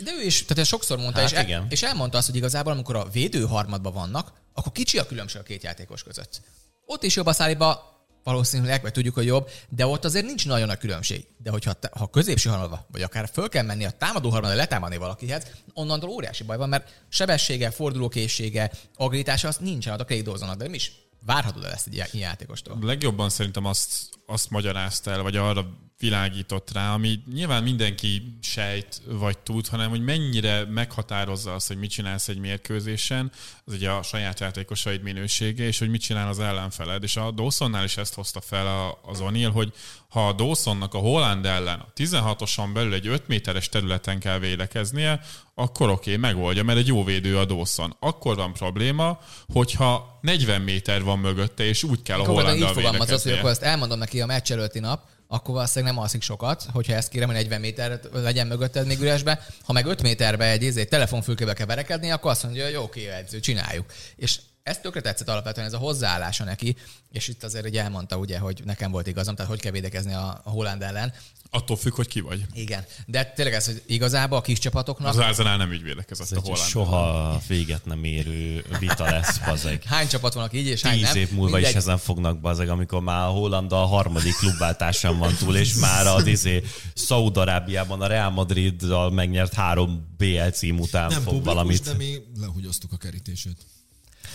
De 0.05 0.13
ő 0.13 0.25
is, 0.25 0.43
tehát 0.43 0.59
ezt 0.59 0.69
sokszor 0.69 0.99
mondta, 0.99 1.21
Hát 1.21 1.31
és, 1.31 1.37
el, 1.37 1.45
igen. 1.45 1.67
és 1.69 1.83
elmondta 1.83 2.19
azt, 2.19 2.27
hogy 2.27 2.37
igazából 2.37 2.73
amikor 2.73 2.97
a 2.97 3.09
védő 3.13 3.45
harmadban 3.45 3.93
vannak, 3.93 4.33
akkor 4.53 4.73
kicsi 4.73 4.99
a 4.99 5.07
különbség 5.07 5.41
a 5.41 5.45
két 5.45 5.63
játékos 5.63 6.03
között. 6.03 6.41
Ott 6.87 7.03
is 7.03 7.17
jobb 7.17 7.27
a 7.27 7.33
száliba, 7.33 7.95
valószínűleg, 8.25 8.83
vagy 8.83 8.93
tudjuk, 8.93 9.15
hogy 9.15 9.27
jobb, 9.27 9.51
de 9.69 9.87
ott 9.87 10.05
azért 10.05 10.25
nincs 10.25 10.47
nagyon 10.47 10.69
a 10.69 10.77
különbség. 10.77 11.27
De 11.39 11.51
hogyha 11.51 11.73
te, 11.73 11.91
ha 11.93 12.11
középső 12.11 12.51
harmadba, 12.51 12.87
vagy 12.91 13.03
akár 13.03 13.29
föl 13.33 13.49
kell 13.49 13.65
menni 13.65 13.85
a 13.85 13.91
támadó 13.91 14.31
harmadba, 14.31 14.57
letámadni 14.57 14.97
valakihez, 14.97 15.47
onnantól 15.73 16.11
óriási 16.11 16.45
baj 16.45 16.57
van, 16.57 16.69
mert 16.69 17.03
sebessége, 17.09 17.71
fordulókészsége, 17.71 18.71
agilitása 18.97 19.49
az 19.49 19.57
nincsen 19.57 20.01
a 20.01 20.05
Craig 20.05 20.23
Dawsonnak, 20.23 20.57
de 20.57 20.65
nem 20.65 20.75
is 20.75 20.93
várhatod 21.27 21.65
el 21.65 21.73
ezt 21.73 21.87
egy 21.87 21.95
ilyen 21.95 22.09
játékostól. 22.13 22.79
Legjobban 22.81 23.29
szerintem 23.29 23.65
azt, 23.65 24.09
azt 24.27 24.51
magyarázta 24.51 25.11
el, 25.11 25.23
vagy 25.23 25.37
arra 25.37 25.83
világított 25.99 26.73
rá, 26.73 26.95
ami 26.95 27.23
nyilván 27.33 27.63
mindenki 27.63 28.39
sejt 28.43 29.03
vagy 29.07 29.39
tud, 29.39 29.67
hanem 29.67 29.91
hogy 29.91 30.05
mennyire 30.05 30.65
meghatározza 30.65 31.55
azt, 31.55 31.69
hogy 31.69 31.77
mit 31.77 31.91
csinálsz 31.91 32.29
egy 32.29 32.39
mérkőzésen, 32.39 33.33
az 33.65 33.73
ugye 33.73 33.91
a 33.91 34.03
saját 34.03 34.41
játékosaid 34.41 35.03
minősége, 35.03 35.65
és 35.65 35.79
hogy 35.79 35.91
mit 35.91 36.01
csinál 36.01 36.29
az 36.29 36.39
ellenfeled. 36.39 37.03
És 37.03 37.17
a 37.17 37.31
Dawsonnál 37.31 37.85
is 37.85 37.97
ezt 37.97 38.15
hozta 38.15 38.41
fel 38.41 38.99
az 39.03 39.19
O'Neill, 39.23 39.51
hogy 39.53 39.73
ha 40.15 40.29
a 40.29 40.33
Dawsonnak 40.33 40.95
a 40.95 40.99
Holland 40.99 41.47
ellen 41.47 41.79
a 41.79 41.93
16-oson 41.97 42.71
belül 42.75 42.95
egy 42.95 43.07
5 43.07 43.29
méteres 43.29 43.69
területen 43.69 44.19
kell 44.19 44.39
védekeznie, 44.39 45.21
akkor 45.55 45.91
oké, 45.91 46.17
okay, 46.17 46.31
megoldja, 46.31 46.63
mert 46.63 46.79
egy 46.79 46.87
jó 46.87 47.05
védő 47.05 47.39
a 47.39 47.45
Dawson. 47.45 47.97
Akkor 48.01 48.37
van 48.37 48.53
probléma, 48.53 49.19
hogyha 49.53 50.19
40 50.21 50.61
méter 50.61 51.03
van 51.03 51.19
mögötte, 51.19 51.65
és 51.65 51.83
úgy 51.83 52.03
kell 52.03 52.19
a 52.19 52.21
így 52.21 52.27
Hollanddal 52.27 52.73
fogalmaz 52.73 52.83
az, 52.83 52.89
hogy 52.93 52.99
védekeznie. 52.99 53.39
akkor 53.39 53.51
ezt 53.51 53.63
elmondom 53.63 53.99
neki 53.99 54.21
a 54.21 54.27
meccs 54.27 54.53
előtti 54.53 54.79
nap, 54.79 55.03
akkor 55.29 55.55
valószínűleg 55.55 55.95
nem 55.95 56.03
alszik 56.03 56.23
sokat, 56.23 56.67
hogyha 56.73 56.95
ezt 56.95 57.09
kérem, 57.09 57.29
hogy 57.29 57.37
40 57.37 57.61
méter 57.61 58.01
legyen 58.13 58.47
mögötted 58.47 58.87
még 58.87 59.01
üresbe. 59.01 59.47
Ha 59.65 59.73
meg 59.73 59.87
5 59.87 60.03
méterbe 60.03 60.51
egy, 60.51 60.65
egy 60.65 60.89
telefonfülkébe 60.89 61.53
kell 61.53 61.67
verekedni, 61.67 62.11
akkor 62.11 62.31
azt 62.31 62.43
mondja, 62.43 62.65
hogy 62.65 62.73
jó, 62.73 62.83
oké, 62.83 63.09
edző, 63.09 63.41
csináljuk. 63.41 63.87
És 64.17 64.39
ezt 64.65 64.83
tökre 64.83 65.01
tetszett 65.01 65.29
alapvetően 65.29 65.67
ez 65.67 65.73
a 65.73 65.79
hozzáállása 65.79 66.45
neki, 66.45 66.77
és 67.13 67.29
itt 67.29 67.45
azért 67.45 67.67
ugye 67.67 67.83
elmondta, 67.83 68.17
ugye, 68.17 68.39
hogy 68.39 68.63
nekem 68.65 68.91
volt 68.91 69.07
igazam, 69.07 69.35
tehát 69.35 69.51
hogy 69.51 69.61
kell 69.61 69.73
védekezni 69.73 70.13
a, 70.15 70.41
a 70.45 70.51
Holland 70.51 70.83
ellen. 70.83 71.13
Attól 71.51 71.77
függ, 71.77 71.95
hogy 71.95 72.09
ki 72.09 72.21
vagy. 72.21 72.45
Igen. 72.53 72.85
De 73.07 73.25
tényleg 73.25 73.55
ez, 73.55 73.67
hogy 73.67 73.83
igazából 73.87 74.39
a 74.39 74.41
kis 74.41 74.59
csapatoknak 74.59 75.09
Az 75.09 75.19
Arsenal 75.19 75.57
nem 75.57 75.73
így 75.73 75.83
védekezett 75.83 76.27
Ez 76.27 76.33
a 76.33 76.37
egy 76.37 76.43
Holland. 76.43 76.69
soha 76.69 77.41
véget 77.49 77.85
nem 77.85 78.05
érő 78.05 78.65
vita 78.79 79.05
lesz, 79.05 79.39
bazeg. 79.39 79.83
hány 79.95 80.09
csapat 80.09 80.35
van, 80.35 80.45
aki 80.45 80.59
így 80.59 80.67
és 80.67 80.83
hány 80.83 80.99
Tíz 80.99 81.03
nem. 81.03 81.17
év 81.17 81.31
múlva 81.31 81.45
Mindegy. 81.55 81.71
is 81.71 81.77
ezen 81.77 81.99
fognak 81.99 82.41
bazeg, 82.41 82.69
amikor 82.69 83.01
már 83.03 83.27
a 83.27 83.31
Holland 83.31 83.73
a 83.73 83.77
harmadik 83.87 84.35
klubváltáson 84.37 85.19
van 85.19 85.35
túl, 85.37 85.57
és 85.57 85.75
már 85.75 86.07
az 86.07 86.27
izé 86.27 86.63
Szaúd-Arábiában 86.95 88.01
a 88.01 88.07
Real 88.07 88.31
Madriddal 88.31 89.11
megnyert 89.11 89.55
három 89.55 90.15
BL 90.17 90.49
cím 90.49 90.79
után 90.79 91.09
Nem 91.09 91.23
fog 91.23 91.25
publikus, 91.25 91.53
valamit. 91.53 91.83
de 91.85 91.93
mi 91.95 92.17
lehúgyoztuk 92.41 92.93
a 92.93 92.97
kerítését. 92.97 93.57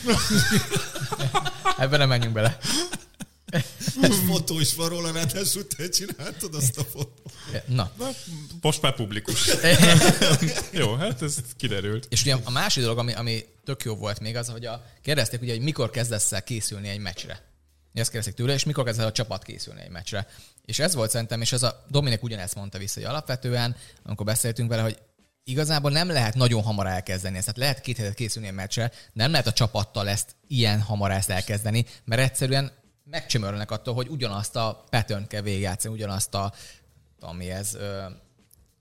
Ebben 1.77 1.99
nem 1.99 2.07
menjünk 2.07 2.33
bele. 2.33 2.57
Fotó 4.27 4.59
is 4.59 4.75
van 4.75 4.89
róla, 4.89 5.11
ráadásul 5.11 5.67
te 5.67 5.89
csináltad 5.89 6.55
azt 6.55 6.77
a 6.77 6.83
fotót. 6.83 7.31
Na, 7.65 7.91
Most 8.61 8.81
már 8.81 8.95
publikus. 8.95 9.49
Jó, 10.71 10.95
hát 10.95 11.21
ez 11.21 11.35
kiderült. 11.57 12.07
És 12.09 12.21
ugye 12.21 12.37
a 12.43 12.51
másik 12.51 12.83
dolog, 12.83 12.97
ami, 12.97 13.13
ami 13.13 13.45
tök 13.63 13.83
jó 13.83 13.95
volt 13.95 14.19
még, 14.19 14.35
az, 14.35 14.47
hogy 14.47 14.65
a, 14.65 14.85
kérdezték 15.01 15.41
ugye, 15.41 15.51
hogy 15.51 15.61
mikor 15.61 15.89
kezdesz 15.89 16.31
el 16.31 16.43
készülni 16.43 16.87
egy 16.87 16.99
meccsre. 16.99 17.47
Ezt 17.93 18.09
kérdezték 18.09 18.35
tőle, 18.35 18.53
és 18.53 18.63
mikor 18.63 18.83
kezdesz 18.83 19.03
el 19.03 19.09
a 19.09 19.13
csapat 19.13 19.43
készülni 19.43 19.81
egy 19.81 19.89
meccsre. 19.89 20.27
És 20.65 20.79
ez 20.79 20.95
volt 20.95 21.09
szerintem, 21.09 21.41
és 21.41 21.51
ez 21.51 21.63
a 21.63 21.85
Dominik 21.87 22.23
ugyanezt 22.23 22.55
mondta 22.55 22.77
vissza, 22.77 22.99
hogy 22.99 23.09
alapvetően, 23.09 23.75
amikor 24.03 24.25
beszéltünk 24.25 24.69
vele, 24.69 24.81
hogy 24.81 24.97
igazából 25.49 25.91
nem 25.91 26.09
lehet 26.09 26.35
nagyon 26.35 26.63
hamar 26.63 26.87
elkezdeni 26.87 27.37
ezt. 27.37 27.45
Tehát 27.45 27.59
lehet 27.59 27.81
két 27.81 27.97
hetet 27.97 28.13
készülni 28.13 28.47
egy 28.47 28.53
meccsre, 28.53 28.91
nem 29.13 29.31
lehet 29.31 29.47
a 29.47 29.53
csapattal 29.53 30.09
ezt 30.09 30.35
ilyen 30.47 30.81
hamar 30.81 31.11
ezt 31.11 31.29
elkezdeni, 31.29 31.85
mert 32.05 32.21
egyszerűen 32.21 32.71
megcsömörölnek 33.03 33.71
attól, 33.71 33.93
hogy 33.93 34.07
ugyanazt 34.07 34.55
a 34.55 34.83
pattern 34.89 35.27
kell 35.27 35.41
végigjátszani, 35.41 35.93
ugyanazt 35.93 36.33
a, 36.33 36.53
ami 37.19 37.49
ez, 37.49 37.77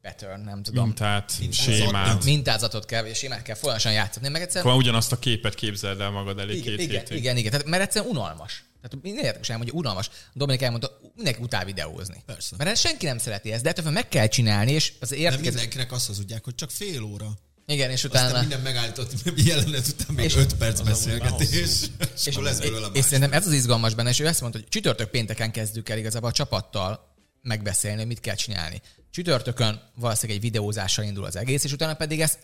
pattern, 0.03 0.41
nem 0.41 0.63
tudom. 0.63 0.85
Mintát, 0.85 1.33
Mintázat. 1.39 1.75
sémát. 1.75 2.25
Mintázatot 2.25 2.85
kell, 2.85 3.05
és 3.05 3.19
sémát 3.19 3.43
kell 3.43 3.55
folyamatosan 3.55 3.93
játszani, 3.93 4.29
meg 4.29 4.43
egyszerűen 4.43 4.67
Akkor 4.67 4.83
ugyanazt 4.83 5.13
a 5.13 5.19
képet 5.19 5.55
képzeld 5.55 6.01
el 6.01 6.11
magad 6.11 6.39
elé 6.39 6.53
igen, 6.53 6.65
két 6.65 6.81
igen, 6.81 7.01
hétig. 7.01 7.17
igen, 7.17 7.37
igen, 7.37 7.51
tehát, 7.51 7.67
mert 7.67 7.83
egyszerűen 7.83 8.11
unalmas. 8.11 8.65
Tehát 8.83 8.99
minden 9.03 9.25
érdemes 9.25 9.49
elmondja, 9.49 9.75
hogy 9.75 9.83
unalmas. 9.83 10.11
Dominik 10.33 10.63
elmondta, 10.63 11.01
mindenki 11.15 11.43
utál 11.43 11.65
videózni. 11.65 12.23
Persze. 12.27 12.55
Mert 12.59 12.79
senki 12.79 13.07
nem 13.07 13.19
szereti 13.19 13.53
ezt, 13.53 13.63
de 13.63 13.69
ettől 13.69 13.93
meg 13.93 14.09
kell 14.09 14.27
csinálni, 14.27 14.73
és 14.73 14.93
az 15.01 15.09
De 15.09 15.17
értékez... 15.17 15.45
mindenkinek 15.55 15.93
azt 15.93 16.07
hazudják, 16.07 16.45
hogy 16.45 16.55
csak 16.55 16.71
fél 16.71 17.03
óra. 17.03 17.39
Igen, 17.67 17.91
és 17.91 18.05
Aztán 18.05 18.25
utána... 18.25 18.41
minden 18.41 18.61
megállított 18.61 19.13
jelenet 19.37 19.87
után 19.89 20.15
még 20.15 20.25
És- 20.25 20.37
5 20.37 20.55
perc 20.55 20.81
beszélgetés, 20.81 21.51
és, 21.51 21.87
És, 22.27 22.27
akkor 22.27 22.43
lesz 22.43 22.59
belőle 22.59 22.89
és 22.93 23.05
szerintem 23.05 23.33
ez 23.33 23.47
az 23.47 23.53
izgalmas 23.53 23.95
benne, 23.95 24.09
és 24.09 24.21
ő 24.21 24.27
ezt 24.27 24.41
mondta, 24.41 24.59
hogy 24.59 24.69
csütörtök 24.69 25.11
pénteken 25.11 25.51
kezdjük 25.51 25.89
el 25.89 25.99
igazából 25.99 26.29
a 26.29 26.33
csapattal 26.33 27.17
megbeszélni, 27.43 27.99
hogy 27.99 28.07
mit 28.07 28.21
kell 28.21 28.35
csinálni. 28.35 28.81
Csütörtökön 29.11 29.83
valószínűleg 29.95 30.37
egy 30.37 30.51
videózással 30.51 31.05
indul 31.05 31.25
az 31.25 31.37
egész, 31.37 31.65
és 31.65 31.73
utána 31.73 31.95
pedig 31.95 32.21
ezt 32.21 32.39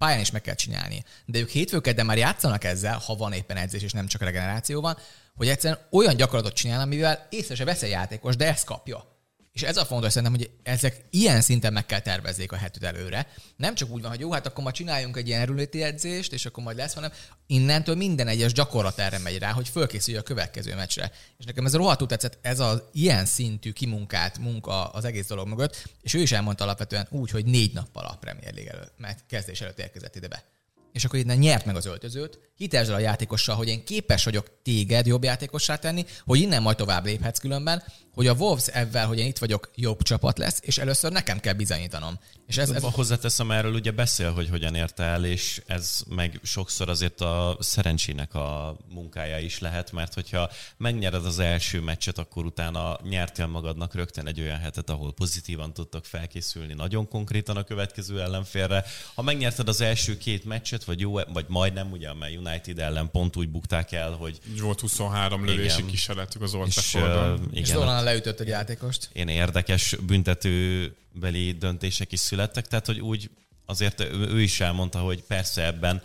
pályán 0.00 0.20
is 0.20 0.30
meg 0.30 0.40
kell 0.42 0.54
csinálni. 0.54 1.04
De 1.24 1.38
ők 1.38 1.48
hétfőkedden 1.48 2.06
már 2.06 2.18
játszanak 2.18 2.64
ezzel, 2.64 2.98
ha 2.98 3.14
van 3.14 3.32
éppen 3.32 3.56
edzés, 3.56 3.82
és 3.82 3.92
nem 3.92 4.06
csak 4.06 4.22
regeneráció 4.22 4.80
van, 4.80 4.96
hogy 5.36 5.48
egyszerűen 5.48 5.80
olyan 5.90 6.16
gyakorlatot 6.16 6.54
csinál, 6.54 6.80
amivel 6.80 7.26
észre 7.30 7.54
se 7.54 7.64
vesz 7.64 7.82
egy 7.82 7.90
játékos, 7.90 8.36
de 8.36 8.46
ezt 8.46 8.64
kapja. 8.64 9.19
És 9.52 9.62
ez 9.62 9.76
a 9.76 9.84
fontos 9.84 10.12
szerintem, 10.12 10.38
hogy 10.38 10.50
ezek 10.62 11.04
ilyen 11.10 11.40
szinten 11.40 11.72
meg 11.72 11.86
kell 11.86 12.00
tervezzék 12.00 12.52
a 12.52 12.56
hetőt 12.56 12.84
előre. 12.84 13.28
Nem 13.56 13.74
csak 13.74 13.90
úgy 13.90 14.00
van, 14.00 14.10
hogy 14.10 14.20
jó, 14.20 14.32
hát 14.32 14.46
akkor 14.46 14.64
ma 14.64 14.70
csináljunk 14.70 15.16
egy 15.16 15.28
ilyen 15.28 15.40
erőléti 15.40 15.82
edzést, 15.82 16.32
és 16.32 16.46
akkor 16.46 16.64
majd 16.64 16.76
lesz, 16.76 16.94
hanem 16.94 17.12
innentől 17.46 17.94
minden 17.94 18.28
egyes 18.28 18.52
gyakorlat 18.52 18.98
erre 18.98 19.18
megy 19.18 19.38
rá, 19.38 19.52
hogy 19.52 19.68
fölkészülj 19.68 20.16
a 20.16 20.22
következő 20.22 20.74
meccsre. 20.74 21.12
És 21.38 21.44
nekem 21.44 21.66
ez 21.66 21.74
rohadtul 21.74 22.06
tetszett, 22.06 22.38
ez 22.42 22.60
az 22.60 22.82
ilyen 22.92 23.24
szintű 23.24 23.72
kimunkált 23.72 24.38
munka 24.38 24.88
az 24.88 25.04
egész 25.04 25.26
dolog 25.26 25.48
mögött, 25.48 25.88
és 26.02 26.14
ő 26.14 26.20
is 26.20 26.32
elmondta 26.32 26.64
alapvetően 26.64 27.06
úgy, 27.10 27.30
hogy 27.30 27.44
négy 27.44 27.72
nappal 27.72 28.04
a 28.04 28.16
Premier 28.20 28.54
League 28.54 28.72
előtt, 28.72 28.94
mert 28.96 29.24
kezdés 29.26 29.60
előtt 29.60 29.78
érkezett 29.78 30.16
ide 30.16 30.28
be 30.28 30.44
és 30.92 31.04
akkor 31.04 31.18
innen 31.18 31.38
nyert 31.38 31.64
meg 31.64 31.76
az 31.76 31.86
öltözőt, 31.86 32.38
hitelsd 32.60 32.90
a 32.90 32.98
játékossal, 32.98 33.56
hogy 33.56 33.68
én 33.68 33.84
képes 33.84 34.24
vagyok 34.24 34.46
téged 34.62 35.06
jobb 35.06 35.24
játékossá 35.24 35.76
tenni, 35.76 36.04
hogy 36.24 36.38
innen 36.38 36.62
majd 36.62 36.76
tovább 36.76 37.04
léphetsz 37.04 37.38
különben, 37.38 37.82
hogy 38.14 38.26
a 38.26 38.32
Wolves 38.32 38.66
ebben, 38.66 39.06
hogy 39.06 39.18
én 39.18 39.26
itt 39.26 39.38
vagyok, 39.38 39.70
jobb 39.74 40.02
csapat 40.02 40.38
lesz, 40.38 40.60
és 40.62 40.78
először 40.78 41.12
nekem 41.12 41.40
kell 41.40 41.52
bizonyítanom. 41.52 42.18
És 42.46 42.58
ez, 42.58 42.70
ez... 42.70 42.82
Hozzáteszem 42.82 43.50
erről, 43.50 43.74
ugye 43.74 43.90
beszél, 43.90 44.32
hogy 44.32 44.48
hogyan 44.48 44.74
érte 44.74 45.02
el, 45.02 45.24
és 45.24 45.62
ez 45.66 46.00
meg 46.08 46.40
sokszor 46.42 46.88
azért 46.88 47.20
a 47.20 47.56
szerencsének 47.60 48.34
a 48.34 48.76
munkája 48.88 49.38
is 49.38 49.58
lehet, 49.58 49.92
mert 49.92 50.14
hogyha 50.14 50.50
megnyered 50.76 51.26
az 51.26 51.38
első 51.38 51.80
meccset, 51.80 52.18
akkor 52.18 52.44
utána 52.44 52.98
nyertél 53.08 53.46
magadnak 53.46 53.94
rögtön 53.94 54.26
egy 54.26 54.40
olyan 54.40 54.58
hetet, 54.58 54.90
ahol 54.90 55.12
pozitívan 55.12 55.72
tudtok 55.72 56.04
felkészülni 56.04 56.74
nagyon 56.74 57.08
konkrétan 57.08 57.56
a 57.56 57.64
következő 57.64 58.20
ellenfélre. 58.20 58.84
Ha 59.14 59.22
megnyerted 59.22 59.68
az 59.68 59.80
első 59.80 60.18
két 60.18 60.44
meccset, 60.44 60.79
vagy 60.84 61.00
jó, 61.00 61.12
vagy 61.12 61.44
majdnem, 61.48 61.90
ugye, 61.92 62.12
mert 62.12 62.36
United 62.36 62.78
ellen 62.78 63.10
pont 63.10 63.36
úgy 63.36 63.48
bukták 63.48 63.92
el, 63.92 64.10
hogy... 64.10 64.38
Volt 64.60 64.80
23 64.80 65.44
lövési 65.44 65.86
kísérletük 65.86 66.42
az 66.42 66.54
Old 66.54 66.66
és, 66.66 66.94
uh, 66.94 67.02
igen, 67.02 67.38
és 67.52 67.72
leütött 68.02 68.40
egy 68.40 68.48
játékost. 68.48 69.10
Én 69.12 69.28
érdekes 69.28 69.96
büntetőbeli 70.06 71.52
döntések 71.52 72.12
is 72.12 72.20
születtek, 72.20 72.66
tehát 72.66 72.86
hogy 72.86 73.00
úgy 73.00 73.30
azért 73.66 74.00
ő 74.12 74.42
is 74.42 74.60
elmondta, 74.60 74.98
hogy 74.98 75.22
persze 75.22 75.66
ebben 75.66 76.02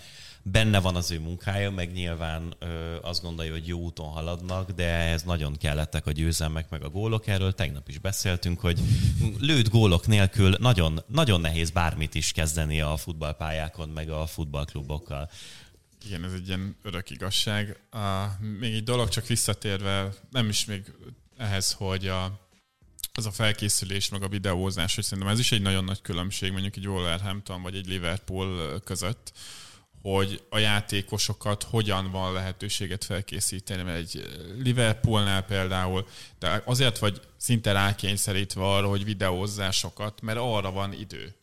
benne 0.51 0.79
van 0.79 0.95
az 0.95 1.11
ő 1.11 1.19
munkája, 1.19 1.71
meg 1.71 1.91
nyilván 1.91 2.55
ö, 2.59 2.95
azt 3.01 3.21
gondolja, 3.21 3.51
hogy 3.51 3.67
jó 3.67 3.79
úton 3.79 4.07
haladnak, 4.07 4.71
de 4.71 4.87
ez 4.87 5.23
nagyon 5.23 5.57
kellettek 5.57 6.05
a 6.05 6.11
győzelmek, 6.11 6.69
meg 6.69 6.83
a 6.83 6.89
gólok. 6.89 7.27
Erről 7.27 7.53
tegnap 7.53 7.89
is 7.89 7.97
beszéltünk, 7.97 8.59
hogy 8.59 8.79
lőtt 9.39 9.69
gólok 9.69 10.07
nélkül 10.07 10.55
nagyon, 10.59 11.03
nagyon 11.07 11.41
nehéz 11.41 11.69
bármit 11.69 12.15
is 12.15 12.31
kezdeni 12.31 12.81
a 12.81 12.97
futballpályákon, 12.97 13.89
meg 13.89 14.09
a 14.09 14.25
futballklubokkal. 14.25 15.29
Igen, 16.05 16.23
ez 16.23 16.33
egy 16.33 16.47
ilyen 16.47 16.75
örök 16.81 17.09
igazság. 17.09 17.79
Uh, 17.93 18.47
még 18.59 18.73
egy 18.73 18.83
dolog 18.83 19.09
csak 19.09 19.27
visszatérve, 19.27 20.13
nem 20.31 20.49
is 20.49 20.65
még 20.65 20.93
ehhez, 21.37 21.71
hogy 21.71 22.07
a, 22.07 22.47
az 23.13 23.25
a 23.25 23.31
felkészülés, 23.31 24.09
meg 24.09 24.23
a 24.23 24.27
videózás, 24.27 24.95
hogy 24.95 25.03
szerintem 25.03 25.33
ez 25.33 25.39
is 25.39 25.51
egy 25.51 25.61
nagyon 25.61 25.83
nagy 25.83 26.01
különbség 26.01 26.51
mondjuk 26.51 26.75
egy 26.75 26.87
Wolverhampton 26.87 27.61
vagy 27.61 27.75
egy 27.75 27.87
Liverpool 27.87 28.79
között, 28.79 29.33
hogy 30.11 30.43
a 30.49 30.57
játékosokat 30.57 31.63
hogyan 31.63 32.11
van 32.11 32.33
lehetőséget 32.33 33.03
felkészíteni, 33.03 33.81
mert 33.83 33.97
egy 33.97 34.21
Liverpoolnál 34.63 35.41
például, 35.41 36.07
de 36.39 36.61
azért 36.65 36.97
vagy 36.99 37.21
szinte 37.37 37.71
rákényszerítve 37.71 38.61
arra, 38.61 38.87
hogy 38.87 39.03
videózásokat, 39.03 40.21
mert 40.21 40.37
arra 40.41 40.71
van 40.71 40.93
idő 40.93 41.35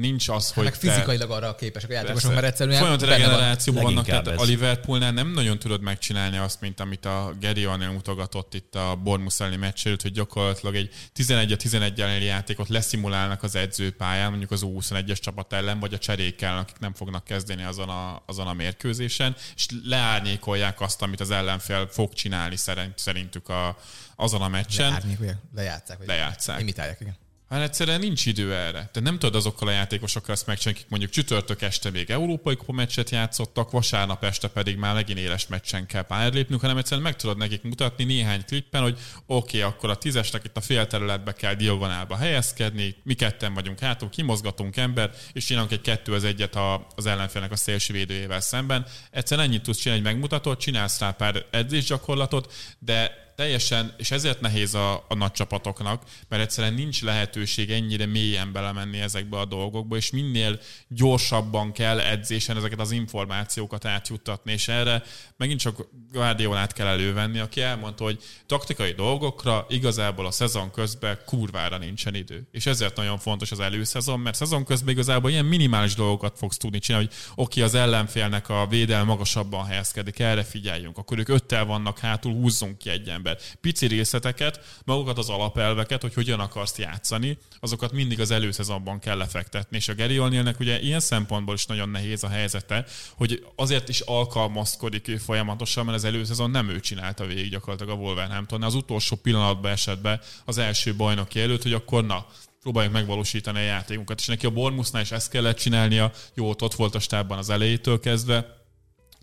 nincs 0.00 0.28
az, 0.28 0.44
hát 0.46 0.54
hogy 0.54 0.64
meg 0.64 0.74
fizikailag 0.74 1.28
te... 1.28 1.34
arra 1.34 1.54
képesek 1.54 1.90
a 1.90 1.92
játékosok, 1.92 2.34
mert 2.34 2.44
egyszerűen 2.44 2.78
Folyamat 2.78 3.02
regenerációban 3.02 3.82
vannak, 3.82 4.04
tehát 4.04 4.28
ez. 4.28 4.40
a 4.40 4.44
Liverpoolnál 4.44 5.12
nem 5.12 5.32
nagyon 5.32 5.58
tudod 5.58 5.80
megcsinálni 5.80 6.36
azt, 6.36 6.60
mint 6.60 6.80
amit 6.80 7.04
a 7.04 7.32
Gary 7.40 7.64
O'Neill 7.66 7.92
mutogatott 7.92 8.54
itt 8.54 8.74
a 8.74 8.96
Bournemouth 9.02 9.40
elleni 9.40 9.56
meccs 9.56 9.86
előtt, 9.86 10.02
hogy 10.02 10.12
gyakorlatilag 10.12 10.74
egy 10.74 10.90
11-11 11.16 11.98
elleni 11.98 12.24
játékot 12.24 12.68
leszimulálnak 12.68 13.42
az 13.42 13.54
edzőpályán, 13.54 14.28
mondjuk 14.28 14.50
az 14.50 14.62
U21-es 14.64 15.18
csapat 15.20 15.52
ellen, 15.52 15.80
vagy 15.80 15.94
a 15.94 15.98
cserékkel, 15.98 16.58
akik 16.58 16.78
nem 16.78 16.94
fognak 16.94 17.24
kezdeni 17.24 17.62
azon 17.62 17.88
a, 17.88 18.22
azon 18.26 18.46
a 18.46 18.52
mérkőzésen, 18.52 19.36
és 19.56 19.66
leárnyékolják 19.84 20.80
azt, 20.80 21.02
amit 21.02 21.20
az 21.20 21.30
ellenfél 21.30 21.88
fog 21.90 22.12
csinálni 22.12 22.56
szerintük 22.94 23.48
a, 23.48 23.76
azon 24.16 24.42
a 24.42 24.48
meccsen. 24.48 24.88
Leárnyékolják, 24.88 25.36
lejátszák. 25.54 25.98
Vagy 25.98 26.06
lejátszák. 26.06 26.60
Imitálják, 26.60 27.00
igen. 27.00 27.16
Hát 27.50 27.62
egyszerűen 27.62 28.00
nincs 28.00 28.26
idő 28.26 28.54
erre. 28.54 28.70
Tehát 28.70 29.02
nem 29.02 29.18
tudod 29.18 29.34
azokkal 29.34 29.68
a 29.68 29.70
játékosokkal 29.70 30.34
ezt 30.34 30.46
megcsinálni, 30.46 30.78
akik 30.78 30.90
mondjuk 30.90 31.10
csütörtök 31.10 31.62
este 31.62 31.90
még 31.90 32.10
európai 32.10 32.56
kupa 32.56 32.72
meccset 32.72 33.10
játszottak, 33.10 33.70
vasárnap 33.70 34.24
este 34.24 34.48
pedig 34.48 34.76
már 34.76 34.94
megint 34.94 35.18
éles 35.18 35.46
meccsen 35.46 35.86
kell 35.86 36.02
pályára 36.02 36.34
lépnünk, 36.34 36.60
hanem 36.60 36.76
egyszerűen 36.76 37.02
meg 37.02 37.16
tudod 37.16 37.36
nekik 37.36 37.62
mutatni 37.62 38.04
néhány 38.04 38.44
klippen, 38.44 38.82
hogy 38.82 38.98
oké, 39.26 39.58
okay, 39.58 39.70
akkor 39.70 39.90
a 39.90 39.94
tízesnek 39.94 40.44
itt 40.44 40.56
a 40.56 40.60
fél 40.60 40.86
területbe 40.86 41.32
kell 41.32 41.54
diagonálba 41.54 42.16
helyezkedni, 42.16 42.96
mi 43.02 43.14
ketten 43.14 43.54
vagyunk 43.54 43.78
hátul, 43.78 44.08
kimozgatunk 44.08 44.76
ember, 44.76 45.10
és 45.32 45.44
csinálunk 45.44 45.72
egy 45.72 45.80
kettő 45.80 46.12
az 46.12 46.24
egyet 46.24 46.58
az 46.96 47.06
ellenfélnek 47.06 47.52
a 47.52 47.56
szélső 47.56 47.92
védőjével 47.92 48.40
szemben. 48.40 48.86
Egyszerűen 49.10 49.46
ennyit 49.46 49.62
tudsz 49.62 49.78
csinálni, 49.78 50.02
hogy 50.02 50.12
megmutatod, 50.12 50.58
csinálsz 50.58 50.98
rá 51.00 51.10
pár 51.10 51.44
edzésgyakorlatot, 51.50 52.52
de 52.78 53.28
teljesen, 53.40 53.94
és 53.96 54.10
ezért 54.10 54.40
nehéz 54.40 54.74
a, 54.74 55.04
a 55.08 55.14
nagy 55.14 55.30
csapatoknak, 55.30 56.02
mert 56.28 56.42
egyszerűen 56.42 56.74
nincs 56.74 57.02
lehetőség 57.02 57.70
ennyire 57.70 58.06
mélyen 58.06 58.52
belemenni 58.52 59.00
ezekbe 59.00 59.38
a 59.38 59.44
dolgokba, 59.44 59.96
és 59.96 60.10
minél 60.10 60.60
gyorsabban 60.88 61.72
kell 61.72 62.00
edzésen 62.00 62.56
ezeket 62.56 62.80
az 62.80 62.90
információkat 62.90 63.84
átjuttatni, 63.84 64.52
és 64.52 64.68
erre 64.68 65.02
megint 65.36 65.60
csak 65.60 65.88
Guardiolát 66.12 66.72
kell 66.72 66.86
elővenni, 66.86 67.38
aki 67.38 67.60
elmondta, 67.60 68.04
hogy 68.04 68.22
taktikai 68.46 68.92
dolgokra 68.92 69.66
igazából 69.68 70.26
a 70.26 70.30
szezon 70.30 70.70
közben 70.70 71.18
kurvára 71.26 71.78
nincsen 71.78 72.14
idő. 72.14 72.48
És 72.52 72.66
ezért 72.66 72.96
nagyon 72.96 73.18
fontos 73.18 73.50
az 73.50 73.60
előszezon, 73.60 74.20
mert 74.20 74.36
szezon 74.36 74.64
közben 74.64 74.92
igazából 74.92 75.30
ilyen 75.30 75.44
minimális 75.44 75.94
dolgokat 75.94 76.38
fogsz 76.38 76.56
tudni 76.56 76.78
csinálni, 76.78 77.06
hogy 77.06 77.16
oké, 77.44 77.60
az 77.60 77.74
ellenfélnek 77.74 78.48
a 78.48 78.66
védel 78.66 79.04
magasabban 79.04 79.64
helyezkedik, 79.64 80.18
erre 80.18 80.42
figyeljünk, 80.42 80.98
akkor 80.98 81.18
ők 81.18 81.28
öttel 81.28 81.64
vannak 81.64 81.98
hátul, 81.98 82.32
húzzunk 82.32 82.78
ki 82.78 82.90
egy 82.90 83.08
ember 83.08 83.28
ember. 83.30 83.58
Pici 83.60 83.86
részleteket, 83.86 84.60
magukat 84.84 85.18
az 85.18 85.28
alapelveket, 85.28 86.02
hogy 86.02 86.14
hogyan 86.14 86.40
akarsz 86.40 86.78
játszani, 86.78 87.38
azokat 87.60 87.92
mindig 87.92 88.20
az 88.20 88.30
előszezonban 88.30 88.98
kell 88.98 89.16
lefektetni. 89.16 89.76
És 89.76 89.88
a 89.88 89.94
Gary 89.94 90.16
O'Neillnek 90.20 90.60
ugye 90.60 90.80
ilyen 90.80 91.00
szempontból 91.00 91.54
is 91.54 91.66
nagyon 91.66 91.88
nehéz 91.88 92.24
a 92.24 92.28
helyzete, 92.28 92.84
hogy 93.14 93.44
azért 93.56 93.88
is 93.88 94.00
alkalmazkodik 94.00 95.08
ő 95.08 95.16
folyamatosan, 95.16 95.84
mert 95.84 95.96
az 95.96 96.04
előszezon 96.04 96.50
nem 96.50 96.68
ő 96.68 96.80
csinálta 96.80 97.26
végig 97.26 97.50
gyakorlatilag 97.50 97.98
a 97.98 98.00
Wolverhampton. 98.00 98.62
Az 98.62 98.74
utolsó 98.74 99.16
pillanatban 99.16 99.70
esett 99.70 100.00
be 100.00 100.20
az 100.44 100.58
első 100.58 100.94
bajnoki 100.94 101.40
előtt, 101.40 101.62
hogy 101.62 101.72
akkor 101.72 102.04
na, 102.04 102.26
próbáljuk 102.62 102.92
megvalósítani 102.92 103.58
a 103.58 103.62
játékunkat. 103.62 104.18
És 104.18 104.26
neki 104.26 104.46
a 104.46 104.50
Bormusznál 104.50 105.02
is 105.02 105.10
ezt 105.10 105.30
kellett 105.30 105.56
csinálnia, 105.56 106.12
jó, 106.34 106.48
ott 106.48 106.74
volt 106.74 106.94
a 106.94 106.98
stábban 106.98 107.38
az 107.38 107.50
elejétől 107.50 108.00
kezdve, 108.00 108.59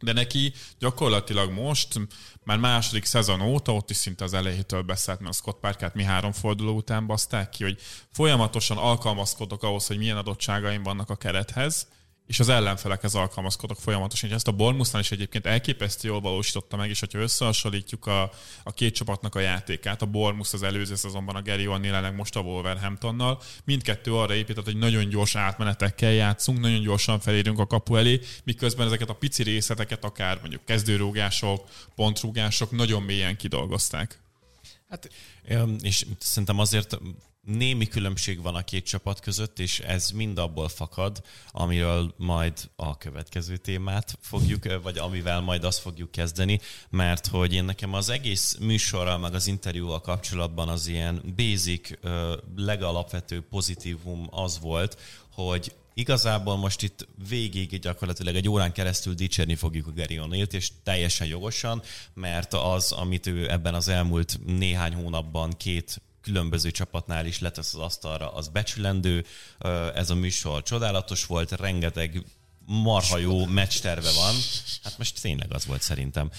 de 0.01 0.13
neki 0.13 0.53
gyakorlatilag 0.79 1.51
most, 1.51 1.99
már 2.43 2.57
második 2.57 3.05
szezon 3.05 3.41
óta, 3.41 3.73
ott 3.73 3.89
is 3.89 3.97
szinte 3.97 4.23
az 4.23 4.33
elejétől 4.33 4.81
beszélt, 4.81 5.19
mert 5.19 5.31
a 5.31 5.35
Scott 5.35 5.59
Parkert 5.59 5.95
mi 5.95 6.03
három 6.03 6.31
forduló 6.31 6.75
után 6.75 7.07
baszták 7.07 7.49
ki, 7.49 7.63
hogy 7.63 7.79
folyamatosan 8.11 8.77
alkalmazkodok 8.77 9.63
ahhoz, 9.63 9.87
hogy 9.87 9.97
milyen 9.97 10.17
adottságaim 10.17 10.83
vannak 10.83 11.09
a 11.09 11.15
kerethez, 11.15 11.87
és 12.27 12.39
az 12.39 12.49
ellenfelekhez 12.49 13.15
alkalmazkodok 13.15 13.79
folyamatosan. 13.79 14.29
És 14.29 14.35
ezt 14.35 14.47
a 14.47 14.51
Bormusznál 14.51 15.01
is 15.01 15.11
egyébként 15.11 15.45
elképesztő 15.45 16.07
jól 16.07 16.21
valósította 16.21 16.77
meg, 16.77 16.89
és 16.89 16.99
hogyha 16.99 17.19
összehasonlítjuk 17.19 18.05
a, 18.05 18.31
a 18.63 18.71
két 18.71 18.95
csapatnak 18.95 19.35
a 19.35 19.39
játékát, 19.39 20.01
a 20.01 20.05
Bormus 20.05 20.53
az 20.53 20.63
előző 20.63 20.95
szezonban 20.95 21.35
a 21.35 21.41
Gary 21.41 21.65
O'Neill 21.67 22.15
most 22.15 22.35
a 22.35 22.39
Wolverhamptonnal, 22.39 23.41
mindkettő 23.63 24.15
arra 24.15 24.33
épített, 24.33 24.65
hogy 24.65 24.77
nagyon 24.77 25.09
gyors 25.09 25.35
átmenetekkel 25.35 26.11
játszunk, 26.11 26.59
nagyon 26.59 26.81
gyorsan 26.81 27.19
felérünk 27.19 27.59
a 27.59 27.67
kapu 27.67 27.95
elé, 27.95 28.19
miközben 28.43 28.85
ezeket 28.85 29.09
a 29.09 29.13
pici 29.13 29.43
részleteket, 29.43 30.03
akár 30.03 30.39
mondjuk 30.39 30.65
kezdőrúgások, 30.65 31.69
pontrúgások 31.95 32.71
nagyon 32.71 33.03
mélyen 33.03 33.37
kidolgozták. 33.37 34.19
Hát, 34.89 35.09
és 35.81 36.05
szerintem 36.19 36.59
azért 36.59 36.97
némi 37.47 37.87
különbség 37.87 38.41
van 38.41 38.55
a 38.55 38.63
két 38.63 38.85
csapat 38.85 39.19
között, 39.19 39.59
és 39.59 39.79
ez 39.79 40.09
mind 40.09 40.37
abból 40.37 40.67
fakad, 40.67 41.21
amiről 41.51 42.13
majd 42.17 42.69
a 42.75 42.97
következő 42.97 43.57
témát 43.57 44.17
fogjuk, 44.21 44.81
vagy 44.81 44.97
amivel 44.97 45.41
majd 45.41 45.63
azt 45.63 45.79
fogjuk 45.79 46.11
kezdeni, 46.11 46.59
mert 46.89 47.27
hogy 47.27 47.53
én 47.53 47.63
nekem 47.63 47.93
az 47.93 48.09
egész 48.09 48.57
műsorral, 48.59 49.17
meg 49.17 49.33
az 49.33 49.47
interjúval 49.47 50.01
kapcsolatban 50.01 50.69
az 50.69 50.87
ilyen 50.87 51.33
basic, 51.35 51.89
legalapvető 52.55 53.41
pozitívum 53.41 54.27
az 54.31 54.59
volt, 54.59 54.97
hogy 55.31 55.71
igazából 55.93 56.57
most 56.57 56.83
itt 56.83 57.07
végig 57.29 57.79
gyakorlatilag 57.79 58.35
egy 58.35 58.49
órán 58.49 58.71
keresztül 58.71 59.13
dicsérni 59.13 59.55
fogjuk 59.55 59.87
a 59.87 59.91
Gary 59.95 60.19
O'Neill-t, 60.21 60.53
és 60.53 60.71
teljesen 60.83 61.27
jogosan, 61.27 61.81
mert 62.13 62.53
az, 62.53 62.91
amit 62.91 63.27
ő 63.27 63.51
ebben 63.51 63.73
az 63.73 63.87
elmúlt 63.87 64.39
néhány 64.45 64.93
hónapban 64.93 65.51
két 65.57 66.01
különböző 66.27 66.71
csapatnál 66.71 67.25
is 67.25 67.39
letesz 67.39 67.73
az 67.73 67.79
asztalra, 67.79 68.33
az 68.33 68.47
becsülendő. 68.47 69.25
Ez 69.95 70.09
a 70.09 70.15
műsor 70.15 70.63
csodálatos 70.63 71.25
volt, 71.25 71.51
rengeteg 71.51 72.23
marha 72.65 73.17
jó 73.17 73.45
meccsterve 73.45 74.11
van. 74.11 74.35
Hát 74.83 74.97
most 74.97 75.21
tényleg 75.21 75.53
az 75.53 75.65
volt 75.65 75.81
szerintem. 75.81 76.31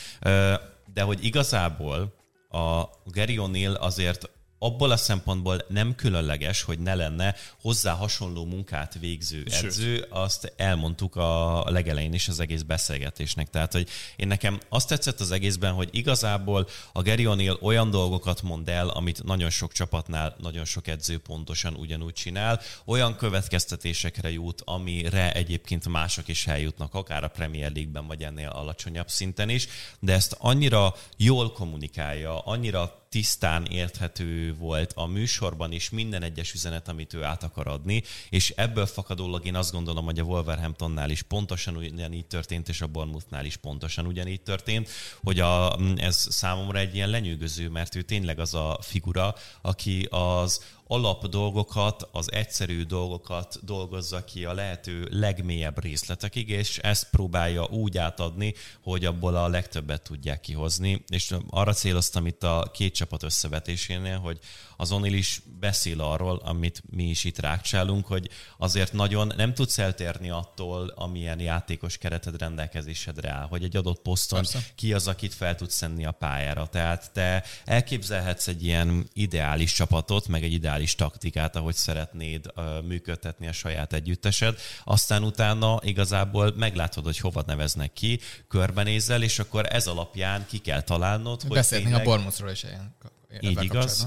De 0.92 1.02
hogy 1.02 1.24
igazából 1.24 2.14
a 2.48 2.84
Gary 3.04 3.36
O'Neill 3.38 3.78
azért 3.78 4.30
abból 4.58 4.90
a 4.90 4.96
szempontból 4.96 5.64
nem 5.68 5.94
különleges, 5.94 6.62
hogy 6.62 6.78
ne 6.78 6.94
lenne 6.94 7.34
hozzá 7.60 7.92
hasonló 7.92 8.44
munkát 8.44 8.98
végző 9.00 9.44
edző, 9.50 10.06
azt 10.10 10.52
elmondtuk 10.56 11.16
a 11.16 11.64
legelején 11.70 12.12
is 12.12 12.28
az 12.28 12.40
egész 12.40 12.62
beszélgetésnek. 12.62 13.50
Tehát, 13.50 13.72
hogy 13.72 13.88
én 14.16 14.28
nekem 14.28 14.60
azt 14.68 14.88
tetszett 14.88 15.20
az 15.20 15.30
egészben, 15.30 15.72
hogy 15.72 15.88
igazából 15.92 16.68
a 16.92 17.02
Gary 17.02 17.24
O'Neill 17.26 17.60
olyan 17.60 17.90
dolgokat 17.90 18.42
mond 18.42 18.68
el, 18.68 18.88
amit 18.88 19.24
nagyon 19.24 19.50
sok 19.50 19.72
csapatnál 19.72 20.36
nagyon 20.40 20.64
sok 20.64 20.86
edző 20.86 21.18
pontosan 21.18 21.74
ugyanúgy 21.74 22.12
csinál, 22.12 22.60
olyan 22.84 23.16
következtetésekre 23.16 24.30
jut, 24.30 24.62
amire 24.64 25.32
egyébként 25.32 25.88
mások 25.88 26.28
is 26.28 26.46
eljutnak, 26.46 26.94
akár 26.94 27.24
a 27.24 27.28
Premier 27.28 27.72
League-ben, 27.72 28.06
vagy 28.06 28.22
ennél 28.22 28.48
alacsonyabb 28.48 29.08
szinten 29.08 29.48
is, 29.48 29.68
de 30.00 30.12
ezt 30.12 30.36
annyira 30.38 30.94
jól 31.16 31.52
kommunikálja, 31.52 32.38
annyira 32.38 32.97
tisztán 33.08 33.64
érthető 33.64 34.54
volt 34.54 34.92
a 34.92 35.06
műsorban 35.06 35.72
is 35.72 35.90
minden 35.90 36.22
egyes 36.22 36.52
üzenet, 36.52 36.88
amit 36.88 37.14
ő 37.14 37.24
át 37.24 37.42
akar 37.42 37.66
adni, 37.66 38.02
és 38.30 38.50
ebből 38.50 38.86
fakadólag 38.86 39.46
én 39.46 39.54
azt 39.54 39.72
gondolom, 39.72 40.04
hogy 40.04 40.18
a 40.18 40.22
Wolverhamptonnál 40.22 41.10
is 41.10 41.22
pontosan 41.22 41.76
ugyanígy 41.76 42.26
történt, 42.26 42.68
és 42.68 42.80
a 42.80 42.86
Bournemouthnál 42.86 43.44
is 43.44 43.56
pontosan 43.56 44.06
ugyanígy 44.06 44.40
történt, 44.40 44.88
hogy 45.22 45.40
a, 45.40 45.78
ez 45.96 46.26
számomra 46.28 46.78
egy 46.78 46.94
ilyen 46.94 47.10
lenyűgöző, 47.10 47.68
mert 47.68 47.94
ő 47.94 48.02
tényleg 48.02 48.38
az 48.38 48.54
a 48.54 48.78
figura, 48.82 49.34
aki 49.62 50.06
az 50.10 50.76
alap 50.88 51.26
dolgokat, 51.26 52.08
az 52.12 52.32
egyszerű 52.32 52.82
dolgokat 52.82 53.58
dolgozza 53.64 54.24
ki 54.24 54.44
a 54.44 54.52
lehető 54.52 55.08
legmélyebb 55.10 55.82
részletekig, 55.82 56.48
és 56.48 56.78
ezt 56.78 57.10
próbálja 57.10 57.64
úgy 57.64 57.98
átadni, 57.98 58.54
hogy 58.82 59.04
abból 59.04 59.36
a 59.36 59.48
legtöbbet 59.48 60.02
tudják 60.02 60.40
kihozni. 60.40 61.04
És 61.08 61.34
arra 61.50 61.72
céloztam 61.72 62.26
itt 62.26 62.42
a 62.42 62.70
két 62.72 62.94
csapat 62.94 63.22
összevetésénél, 63.22 64.18
hogy 64.18 64.38
az 64.76 64.92
Onil 64.92 65.12
is 65.12 65.42
beszél 65.60 66.00
arról, 66.00 66.36
amit 66.44 66.82
mi 66.90 67.04
is 67.04 67.24
itt 67.24 67.38
rákcsálunk, 67.38 68.06
hogy 68.06 68.28
azért 68.58 68.92
nagyon 68.92 69.32
nem 69.36 69.54
tudsz 69.54 69.78
eltérni 69.78 70.30
attól, 70.30 70.92
amilyen 70.94 71.40
játékos 71.40 71.98
kereted 71.98 72.38
rendelkezésedre 72.38 73.30
áll, 73.30 73.46
hogy 73.46 73.62
egy 73.62 73.76
adott 73.76 74.02
poszton 74.02 74.38
Persze. 74.38 74.64
ki 74.74 74.92
az, 74.92 75.08
akit 75.08 75.34
fel 75.34 75.54
tudsz 75.54 75.74
szenni 75.74 76.04
a 76.04 76.10
pályára. 76.10 76.66
Tehát 76.66 77.10
te 77.12 77.44
elképzelhetsz 77.64 78.48
egy 78.48 78.64
ilyen 78.64 79.08
ideális 79.12 79.72
csapatot, 79.72 80.28
meg 80.28 80.42
egy 80.42 80.52
ideális 80.52 80.77
taktikát, 80.94 81.56
ahogy 81.56 81.74
szeretnéd 81.74 82.46
működtetni 82.84 83.48
a 83.48 83.52
saját 83.52 83.92
együttesed, 83.92 84.58
aztán 84.84 85.22
utána 85.22 85.78
igazából 85.82 86.52
meglátod, 86.56 87.04
hogy 87.04 87.18
hova 87.18 87.42
neveznek 87.46 87.92
ki, 87.92 88.20
körbenézel, 88.48 89.22
és 89.22 89.38
akkor 89.38 89.66
ez 89.70 89.86
alapján 89.86 90.46
ki 90.46 90.58
kell 90.58 90.80
találnod, 90.80 91.42
hogy 91.42 91.50
Beszélni 91.50 91.84
tényleg... 91.84 92.00
a 92.00 92.04
Bormuszról 92.04 92.50
is 92.50 92.62
ilyen 92.62 92.96
így 93.40 93.62
igaz, 93.62 94.06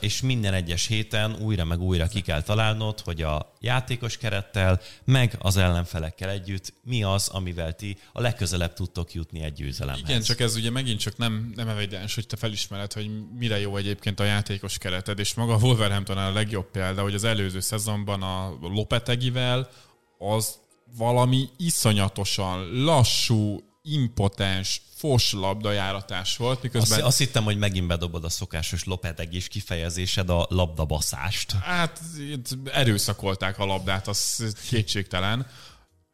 és 0.00 0.20
minden 0.20 0.54
egyes 0.54 0.86
héten 0.86 1.36
újra 1.40 1.64
meg 1.64 1.80
újra 1.80 2.06
ki 2.06 2.20
kell 2.20 2.42
találnod, 2.42 3.00
hogy 3.00 3.22
a 3.22 3.52
játékos 3.60 4.16
kerettel, 4.16 4.80
meg 5.04 5.36
az 5.38 5.56
ellenfelekkel 5.56 6.30
együtt 6.30 6.72
mi 6.82 7.02
az, 7.02 7.28
amivel 7.28 7.72
ti 7.72 7.96
a 8.12 8.20
legközelebb 8.20 8.72
tudtok 8.72 9.12
jutni 9.12 9.42
egy 9.42 9.52
győzelemhez. 9.52 10.08
Igen, 10.08 10.22
csak 10.22 10.40
ez 10.40 10.56
ugye 10.56 10.70
megint 10.70 11.00
csak 11.00 11.16
nem, 11.16 11.52
nem 11.54 11.68
evidens, 11.68 12.14
hogy 12.14 12.26
te 12.26 12.36
felismered, 12.36 12.92
hogy 12.92 13.10
mire 13.38 13.58
jó 13.60 13.76
egyébként 13.76 14.20
a 14.20 14.24
játékos 14.24 14.78
kereted, 14.78 15.18
és 15.18 15.34
maga 15.34 15.54
a 15.54 15.58
Wolverhampton 15.58 16.18
a 16.18 16.32
legjobb 16.32 16.70
példa, 16.70 17.02
hogy 17.02 17.14
az 17.14 17.24
előző 17.24 17.60
szezonban 17.60 18.22
a 18.22 18.58
Lopetegivel 18.60 19.70
az 20.18 20.58
valami 20.96 21.48
iszonyatosan 21.56 22.82
lassú, 22.84 23.62
impotens, 23.82 24.82
fos 24.98 25.32
labdajáratás 25.32 26.36
volt, 26.36 26.62
miközben... 26.62 26.98
Azt, 26.98 27.06
azt 27.06 27.18
hittem, 27.18 27.44
hogy 27.44 27.58
megint 27.58 27.86
bedobod 27.86 28.24
a 28.24 28.28
szokásos 28.28 28.84
is 29.30 29.48
kifejezésed, 29.48 30.30
a 30.30 30.46
labdabaszást. 30.50 31.52
Hát 31.52 32.00
erőszakolták 32.72 33.58
a 33.58 33.64
labdát, 33.64 34.08
az 34.08 34.54
kétségtelen, 34.68 35.46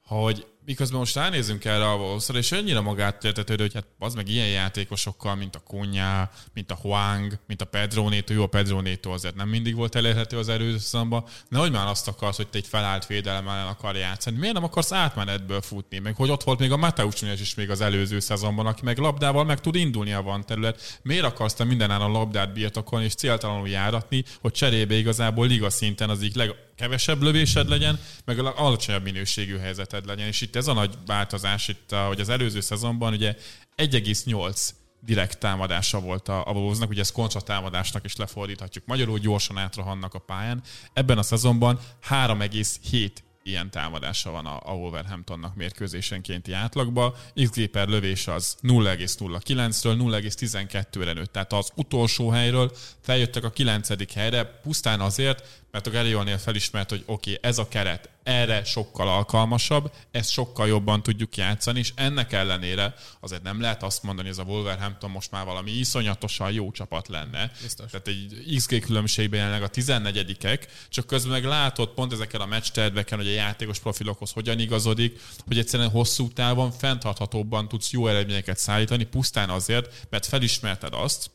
hogy 0.03 0.47
miközben 0.65 0.99
most 0.99 1.15
ránézünk 1.15 1.65
erre 1.65 1.91
a 1.91 1.97
Wolvesra, 1.97 2.39
és 2.39 2.53
annyira 2.53 2.83
magát 2.83 3.25
értetődő, 3.25 3.63
hogy 3.63 3.75
hát 3.75 3.87
az 3.99 4.15
meg 4.15 4.29
ilyen 4.29 4.49
játékosokkal, 4.49 5.35
mint 5.35 5.57
a 5.57 5.63
Kunyá, 5.67 6.31
mint 6.53 6.71
a 6.71 6.75
Huang, 6.75 7.39
mint 7.47 7.63
a 7.63 7.65
Pedro 7.65 8.09
Neto, 8.09 8.33
jó, 8.33 8.43
a 8.43 8.47
Pedro 8.47 8.81
Neto 8.81 9.11
azért 9.11 9.35
nem 9.35 9.49
mindig 9.49 9.75
volt 9.75 9.95
elérhető 9.95 10.39
az 10.39 10.49
erőszakban, 10.49 11.25
de 11.51 11.59
hogy 11.59 11.71
már 11.71 11.87
azt 11.87 12.09
akarsz, 12.09 12.37
hogy 12.37 12.49
te 12.49 12.59
egy 12.59 12.67
felállt 12.67 13.07
védelem 13.07 13.49
ellen 13.49 13.67
akar 13.67 13.97
játszani. 13.97 14.39
Miért 14.39 14.55
nem 14.55 14.65
akarsz 14.65 14.93
átmenetből 14.93 15.61
futni? 15.61 15.99
Meg 15.99 16.17
hogy 16.17 16.31
ott 16.31 16.43
volt 16.43 16.59
még 16.59 16.73
a 16.73 16.77
Mateusz 16.77 17.23
is 17.23 17.55
még 17.55 17.71
az 17.71 17.81
előző 17.81 18.21
szezonban, 18.21 18.67
aki 18.67 18.81
meg 18.85 18.99
labdával 18.99 19.45
meg 19.45 19.61
tud 19.61 19.75
indulni 19.75 20.13
a 20.13 20.23
van 20.23 20.47
terület. 20.47 21.01
Miért 21.03 21.25
akarsz 21.25 21.55
te 21.55 21.65
mindenán 21.65 22.01
a 22.01 22.09
labdát 22.09 22.53
birtokolni 22.53 23.05
és 23.05 23.15
céltalanul 23.15 23.69
járatni, 23.69 24.25
hogy 24.41 24.53
cserébe 24.53 24.95
igazából 24.95 25.47
liga 25.47 25.71
szinten 25.71 26.11
az 26.11 26.23
így 26.23 26.35
leg, 26.35 26.55
kevesebb 26.77 27.23
lövésed 27.23 27.69
legyen, 27.69 28.01
meg 28.25 28.39
alacsonyabb 28.39 29.03
minőségű 29.03 29.57
helyzeted 29.57 30.07
legyen. 30.07 30.27
És 30.27 30.41
itt 30.41 30.57
ez 30.57 30.67
a 30.67 30.73
nagy 30.73 30.95
változás, 31.07 31.69
itt, 31.69 31.95
hogy 32.07 32.21
az 32.21 32.29
előző 32.29 32.61
szezonban 32.61 33.13
ugye 33.13 33.37
1,8 33.77 34.71
direkt 35.01 35.39
támadása 35.39 36.01
volt 36.01 36.29
a, 36.29 36.47
a 36.47 36.53
Wolvesnak, 36.53 36.91
ugye 36.91 37.01
ezt 37.01 37.13
kontratámadásnak 37.13 38.05
is 38.05 38.17
lefordíthatjuk. 38.17 38.87
Magyarul 38.87 39.19
gyorsan 39.19 39.59
átrohannak 39.59 40.15
a 40.15 40.19
pályán. 40.19 40.63
Ebben 40.93 41.19
a 41.19 41.23
szezonban 41.23 41.79
3,7 42.09 43.11
ilyen 43.47 43.71
támadása 43.71 44.31
van 44.31 44.47
a, 44.47 44.61
a 44.65 44.75
Wolverhamptonnak 44.75 45.55
mérkőzésenkénti 45.55 46.53
átlagba. 46.53 47.17
XG 47.35 47.67
per 47.67 47.89
lövés 47.89 48.27
az 48.27 48.57
0,09-ről 48.63 49.97
0,12-re 49.97 51.13
nőtt. 51.13 51.33
Tehát 51.33 51.53
az 51.53 51.71
utolsó 51.75 52.29
helyről 52.29 52.73
feljöttek 53.01 53.45
a 53.45 53.51
9. 53.51 54.13
helyre, 54.15 54.45
pusztán 54.45 55.01
azért, 55.01 55.63
mert 55.71 55.87
a 55.87 55.91
Gary 55.91 56.37
felismert, 56.39 56.91
hogy 56.91 57.03
oké, 57.07 57.35
okay, 57.35 57.51
ez 57.51 57.59
a 57.59 57.69
keret 57.69 58.09
erre 58.25 58.65
sokkal 58.65 59.09
alkalmasabb, 59.09 59.93
ezt 60.11 60.31
sokkal 60.31 60.67
jobban 60.67 61.03
tudjuk 61.03 61.37
játszani, 61.37 61.79
és 61.79 61.93
ennek 61.95 62.33
ellenére 62.33 62.95
azért 63.21 63.43
nem 63.43 63.61
lehet 63.61 63.83
azt 63.83 64.03
mondani, 64.03 64.29
hogy 64.29 64.39
ez 64.39 64.45
a 64.47 64.51
Wolverhampton 64.51 65.11
most 65.11 65.31
már 65.31 65.45
valami 65.45 65.71
iszonyatosan 65.71 66.53
jó 66.53 66.71
csapat 66.71 67.09
lenne. 67.09 67.53
Biztos. 67.63 67.91
Tehát 67.91 68.09
egy 68.09 68.55
XG 68.57 68.81
különbségben 68.81 69.39
jelenleg 69.39 69.63
a 69.63 69.71
14-ek, 69.71 70.67
csak 70.89 71.07
közben 71.07 71.33
meg 71.33 71.45
látod 71.45 71.89
pont 71.89 72.13
ezeken 72.13 72.41
a 72.41 72.47
meccs 72.47 72.69
hogy 73.11 73.27
a 73.27 73.31
játékos 73.31 73.79
profilokhoz 73.79 74.31
hogyan 74.31 74.59
igazodik, 74.59 75.21
hogy 75.47 75.59
egyszerűen 75.59 75.91
hosszú 75.91 76.29
távon 76.29 76.71
fenntarthatóbban 76.71 77.69
tudsz 77.69 77.91
jó 77.91 78.07
eredményeket 78.07 78.59
szállítani, 78.59 79.05
pusztán 79.05 79.51
azért, 79.51 80.07
mert 80.11 80.27
felismerted 80.27 80.95
azt, 80.95 81.31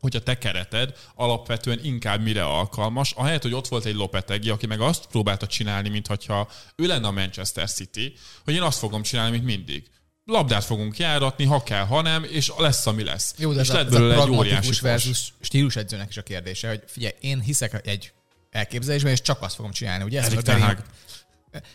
hogy 0.00 0.16
a 0.16 0.22
te 0.22 0.38
kereted 0.38 0.94
alapvetően 1.14 1.80
inkább 1.82 2.22
mire 2.22 2.44
alkalmas, 2.44 3.12
ahelyett, 3.12 3.42
hogy 3.42 3.54
ott 3.54 3.68
volt 3.68 3.84
egy 3.84 3.94
Lopetegi, 3.94 4.50
aki 4.50 4.66
meg 4.66 4.80
azt 4.80 5.06
próbálta 5.06 5.46
csinálni, 5.46 5.88
mintha 5.88 6.48
ő 6.76 6.86
lenne 6.86 7.06
a 7.06 7.10
Manchester 7.10 7.70
City, 7.70 8.14
hogy 8.44 8.54
én 8.54 8.62
azt 8.62 8.78
fogom 8.78 9.02
csinálni, 9.02 9.30
mint 9.30 9.44
mindig. 9.44 9.84
Labdát 10.24 10.64
fogunk 10.64 10.98
járatni, 10.98 11.44
ha 11.44 11.62
kell, 11.62 11.84
ha 11.84 12.02
nem, 12.02 12.24
és 12.24 12.52
lesz, 12.58 12.86
ami 12.86 13.04
lesz. 13.04 13.34
Jó, 13.38 13.52
de 13.52 13.60
és 13.60 13.68
ez 13.68 13.74
a, 13.74 13.78
ez 13.78 13.94
a 13.94 14.22
egy 14.22 14.30
óriási 14.30 14.80
versus 14.80 15.32
stílus 15.40 15.76
edzőnek 15.76 16.08
is 16.08 16.16
a 16.16 16.22
kérdése, 16.22 16.68
hogy 16.68 16.82
figyelj, 16.86 17.14
én 17.20 17.40
hiszek 17.40 17.86
egy 17.86 18.12
elképzelésben, 18.50 19.12
és 19.12 19.20
csak 19.20 19.42
azt 19.42 19.54
fogom 19.54 19.70
csinálni. 19.70 20.04
Ugye 20.04 20.22
ez 20.22 20.32
a 20.32 20.76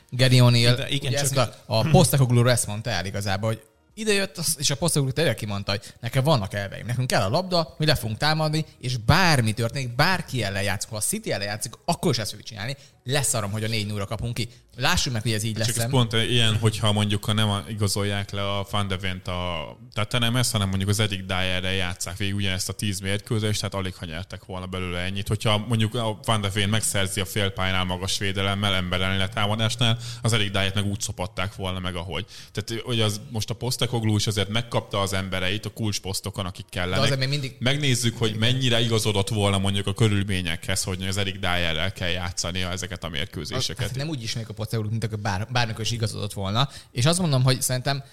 Gary 0.09 0.38
O'Neill, 0.41 0.86
igen, 0.89 1.11
ugye 1.11 1.24
csak 1.24 1.38
a, 1.65 1.78
a 1.78 1.89
Postecoglou 1.89 2.47
ezt 2.47 2.67
mondta 2.67 2.89
el 2.89 3.05
igazából, 3.05 3.49
hogy 3.49 3.61
ide 3.94 4.14
jött, 4.14 4.38
és 4.58 4.70
a 4.70 4.76
posztagúr 4.76 5.12
tényleg 5.12 5.36
kimondta, 5.36 5.72
hogy 5.72 5.94
nekem 6.00 6.24
vannak 6.24 6.54
elveim, 6.54 6.86
nekünk 6.86 7.08
kell 7.08 7.22
a 7.22 7.30
labda, 7.30 7.76
mi 7.78 7.86
le 7.86 7.96
fogunk 7.96 8.18
támadni, 8.18 8.66
és 8.80 8.98
bármi 8.98 9.54
történik, 9.54 9.96
bárki 9.96 10.44
ellen 10.44 10.64
játszunk, 10.64 10.92
ha 10.92 10.98
a 10.98 11.02
City 11.02 11.32
ellen 11.32 11.48
játszik, 11.48 11.74
akkor 11.86 12.12
is 12.12 12.18
ezt 12.18 12.30
fogjuk 12.30 12.48
csinálni. 12.48 12.78
Leszarom, 13.04 13.52
hogy 13.52 13.64
a 13.64 13.68
4 13.68 13.88
0 13.88 14.06
kapunk 14.06 14.34
ki. 14.34 14.49
Lássuk 14.78 15.14
meg, 15.14 15.22
hogy 15.22 15.32
ez 15.32 15.43
így 15.43 15.58
lesz. 15.58 15.68
Csak 15.68 15.78
ez 15.78 15.89
pont 15.89 16.14
ilyen, 16.14 16.58
hogyha 16.58 16.91
mondjuk 16.91 17.26
ha 17.26 17.34
nem 17.34 17.64
igazolják 17.70 18.32
le 18.32 18.58
a 18.58 18.68
Van 18.72 18.88
de 18.88 18.97
Vent 18.97 19.28
a 19.28 19.78
ezt, 20.36 20.52
hanem 20.52 20.68
mondjuk 20.68 20.89
az 20.89 20.99
Edik 20.99 21.26
Dyerre 21.26 21.72
játszák 21.72 22.18
végig 22.18 22.36
ugyanezt 22.36 22.70
a 22.70 22.74
10 22.74 22.99
mérkőzést, 22.99 23.60
tehát 23.60 23.76
alig 23.76 23.95
ha 23.95 24.06
nyertek 24.06 24.45
volna 24.45 24.66
belőle 24.66 24.99
ennyit. 24.99 25.28
Hogyha 25.28 25.58
mondjuk 25.58 25.95
a 25.95 26.20
Van 26.24 26.41
de 26.41 26.49
Ven 26.49 26.70
megszerzi 26.70 27.22
a 27.22 27.26
félpályánál 27.26 27.84
magas 27.84 28.18
védelemmel, 28.18 28.74
emberelni 28.74 29.30
támadásnál, 29.34 29.97
az 30.22 30.34
Edik 30.34 30.52
Dyert 30.52 30.76
meg 30.76 30.86
úgy 30.86 31.02
szopatták 31.02 31.56
volna 31.56 31.80
meg, 31.80 31.95
ahogy. 31.95 32.26
Tehát, 32.52 32.84
hogy 32.84 33.02
az 33.02 33.22
most 33.30 33.49
a 33.49 33.54
Postecoglou 33.54 34.16
is 34.16 34.28
azért 34.28 34.49
megkapta 34.49 35.02
az 35.02 35.14
embereit 35.14 35.66
a 35.66 35.70
kulcsposztokon, 35.70 36.45
akik 36.45 36.66
kellenek. 36.70 37.10
De 37.10 37.16
még 37.16 37.30
mindig... 37.30 37.56
Megnézzük, 37.60 38.18
hogy 38.18 38.36
mennyire 38.36 38.80
igazodott 38.80 39.30
volna 39.30 39.58
mondjuk 39.58 39.88
a 39.88 39.93
körülményekhez, 39.93 40.84
hogy 40.84 41.04
az 41.08 41.18
Erik 41.18 41.39
Dyerrel 41.39 41.91
kell 41.91 42.10
játszania 42.10 42.70
ezeket 42.92 43.04
a 43.04 43.18
mérkőzéseket. 43.18 43.88
Hát 43.88 43.96
nem 43.96 44.10
úgy 44.10 44.24
ismerik 44.24 44.50
a 44.50 44.54
Postecoglou, 44.54 44.92
mint 44.92 45.04
akkor 45.04 45.20
bár, 45.20 45.48
bármikor 45.52 45.82
is 45.82 45.92
igazodott 45.92 46.34
volna. 46.34 46.70
És 46.92 47.06
azt 47.06 47.20
mondom, 47.20 47.44
hogy 47.44 47.62
szerintem 47.62 48.04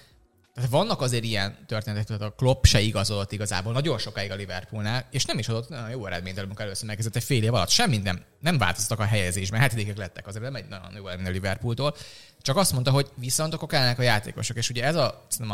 tehát 0.53 0.69
vannak 0.69 1.01
azért 1.01 1.23
ilyen 1.23 1.57
történetek, 1.67 2.07
hogy 2.07 2.27
a 2.27 2.31
Klopp 2.31 2.63
se 2.63 2.79
igazodott 2.79 3.31
igazából 3.31 3.73
nagyon 3.73 3.97
sokáig 3.97 4.31
a 4.31 4.35
Liverpoolnál, 4.35 5.07
és 5.11 5.25
nem 5.25 5.37
is 5.37 5.49
adott 5.49 5.69
nagyon 5.69 5.89
jó 5.89 6.05
eredményt, 6.05 6.37
amikor 6.37 6.61
először 6.61 6.87
megkezdett 6.87 7.15
egy 7.15 7.23
fél 7.23 7.43
év 7.43 7.53
alatt. 7.53 7.69
Semmit 7.69 8.03
nem, 8.03 8.23
nem 8.39 8.57
változtak 8.57 8.99
a 8.99 9.03
helyezésben, 9.03 9.59
hetedikek 9.59 9.97
lettek 9.97 10.27
azért, 10.27 10.43
nem 10.43 10.55
egy 10.55 10.67
nagyon 10.67 10.95
jó 10.95 11.07
eredmény 11.07 11.27
a 11.27 11.31
Liverpooltól. 11.31 11.95
Csak 12.41 12.57
azt 12.57 12.71
mondta, 12.73 12.91
hogy 12.91 13.09
viszont 13.15 13.53
akkor 13.53 13.67
kellene 13.67 13.95
a 13.97 14.01
játékosok, 14.01 14.57
és 14.57 14.69
ugye 14.69 14.83
ez 14.83 14.95
a, 14.95 15.25
a, 15.39 15.53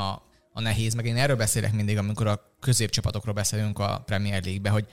a 0.54 0.62
nehéz, 0.62 0.94
meg 0.94 1.06
én 1.06 1.18
erről 1.18 1.36
beszélek 1.36 1.74
mindig, 1.74 1.98
amikor 1.98 2.28
a 2.28 2.56
középcsapatokról 2.60 3.34
beszélünk 3.34 3.80
a 3.80 4.04
Premier 4.06 4.44
League-be, 4.44 4.70
hogy 4.70 4.86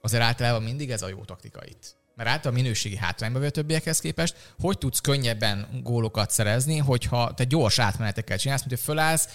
azért 0.00 0.22
általában 0.22 0.62
mindig 0.62 0.90
ez 0.90 1.02
a 1.02 1.08
jó 1.08 1.24
taktika 1.24 1.60
itt. 1.64 1.95
Mert 2.16 2.28
általában 2.28 2.62
minőségi 2.62 2.96
hátrányba 2.96 3.38
vagy 3.38 3.48
a 3.48 3.50
többiekhez 3.50 4.00
képest, 4.00 4.52
hogy 4.58 4.78
tudsz 4.78 5.00
könnyebben 5.00 5.80
gólokat 5.82 6.30
szerezni, 6.30 6.78
hogyha 6.78 7.34
te 7.34 7.44
gyors 7.44 7.78
átmenetekkel 7.78 8.38
csinálsz, 8.38 8.60
mint 8.60 8.72
hogy 8.72 8.84
fölállsz, 8.84 9.28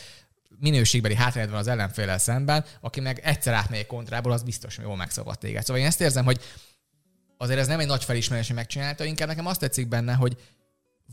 minőségbeli 0.59 1.15
hátrányod 1.15 1.49
van 1.49 1.59
az 1.59 1.67
ellenfélel 1.67 2.17
szemben, 2.17 2.65
aki 2.79 2.99
meg 2.99 3.19
egyszer 3.23 3.53
átmegy 3.53 3.79
egy 3.79 3.87
kontrából, 3.87 4.31
az 4.31 4.43
biztos, 4.43 4.75
hogy 4.75 4.85
jól 4.85 4.95
megszabad 4.95 5.37
téged. 5.37 5.65
Szóval 5.65 5.81
én 5.81 5.87
ezt 5.87 6.01
érzem, 6.01 6.25
hogy 6.25 6.41
azért 7.37 7.59
ez 7.59 7.67
nem 7.67 7.79
egy 7.79 7.87
nagy 7.87 8.03
felismerés, 8.03 8.47
hogy 8.47 8.55
megcsinálta, 8.55 9.03
inkább 9.03 9.27
nekem 9.27 9.45
azt 9.45 9.59
tetszik 9.59 9.87
benne, 9.87 10.13
hogy 10.13 10.37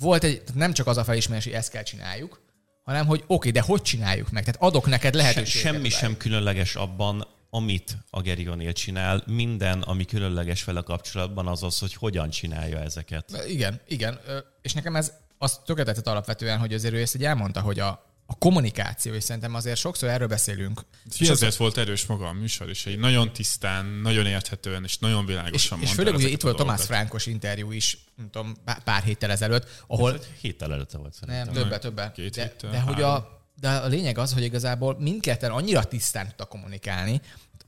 volt 0.01 0.25
egy, 0.25 0.43
nem 0.55 0.73
csak 0.73 0.87
az 0.87 0.97
a 0.97 1.05
felismerés, 1.05 1.45
hogy 1.45 1.53
ezt 1.53 1.71
kell 1.71 1.83
csináljuk, 1.83 2.41
hanem 2.85 3.07
hogy 3.07 3.19
oké, 3.19 3.35
okay, 3.35 3.51
de 3.51 3.61
hogy 3.61 3.83
csináljuk 3.83 4.31
meg? 4.31 4.45
Tehát 4.45 4.63
adok 4.63 4.87
neked 4.87 5.15
lehetőséget. 5.15 5.73
Semmi 5.73 5.89
sem 5.89 6.17
különleges 6.17 6.75
abban, 6.75 7.27
amit 7.51 7.97
a 8.11 8.21
Gerionél 8.21 8.73
csinál, 8.73 9.23
minden, 9.27 9.81
ami 9.81 10.05
különleges 10.05 10.65
vele 10.65 10.81
kapcsolatban, 10.81 11.47
az 11.47 11.63
az, 11.63 11.79
hogy 11.79 11.95
hogyan 11.95 12.31
csinálja 12.31 12.79
ezeket. 12.79 13.45
Igen, 13.49 13.81
igen. 13.87 14.21
És 14.63 14.73
nekem 14.73 14.97
ez 14.97 15.13
azt 15.39 15.65
tökéletes 15.65 16.03
alapvetően, 16.05 16.59
hogy 16.59 16.75
azért 16.75 16.95
ő 16.95 17.01
ezt 17.01 17.15
így 17.15 17.25
elmondta, 17.25 17.61
hogy 17.61 17.79
a, 17.79 18.07
a 18.27 18.35
kommunikáció, 18.39 19.13
és 19.13 19.23
szerintem 19.23 19.55
azért 19.55 19.79
sokszor 19.79 20.09
erről 20.09 20.29
beszélünk. 20.29 20.81
És 21.19 21.29
ezért 21.29 21.57
volt 21.57 21.77
erős 21.77 22.07
maga 22.07 22.27
a 22.27 22.33
műsor 22.33 22.71
is, 22.71 22.87
egy 22.87 22.99
nagyon 22.99 23.33
tisztán, 23.33 23.87
nagyon 23.87 24.27
érthetően 24.27 24.85
és 24.85 24.99
nagyon 24.99 25.27
világosan 25.27 25.81
És, 25.81 25.89
és 25.89 25.95
főleg 25.95 26.15
ugye 26.15 26.29
itt 26.29 26.43
volt 26.43 26.57
Tomás 26.57 26.85
Fránkos 26.85 27.27
interjú 27.27 27.71
is, 27.71 27.99
nem 28.17 28.31
tudom, 28.31 28.57
pár 28.85 29.03
héttel 29.03 29.31
ezelőtt, 29.31 29.85
ahol... 29.87 30.15
Ez 30.15 30.27
héttel 30.41 30.73
előtte 30.73 30.99
volt 30.99 31.15
szerintem. 31.15 31.45
Nem, 31.45 31.63
többet, 31.63 31.81
többet. 31.81 32.13
Két 32.13 32.35
de, 32.35 32.43
héttel, 32.43 32.71
de, 32.71 32.81
hogy 32.81 33.03
a, 33.03 33.38
de 33.61 33.69
a 33.69 33.87
lényeg 33.87 34.19
az, 34.19 34.33
hogy 34.33 34.43
igazából 34.43 34.97
mindketten 34.99 35.51
annyira 35.51 35.85
tisztán 35.85 36.27
tudta 36.27 36.45
kommunikálni, 36.45 37.21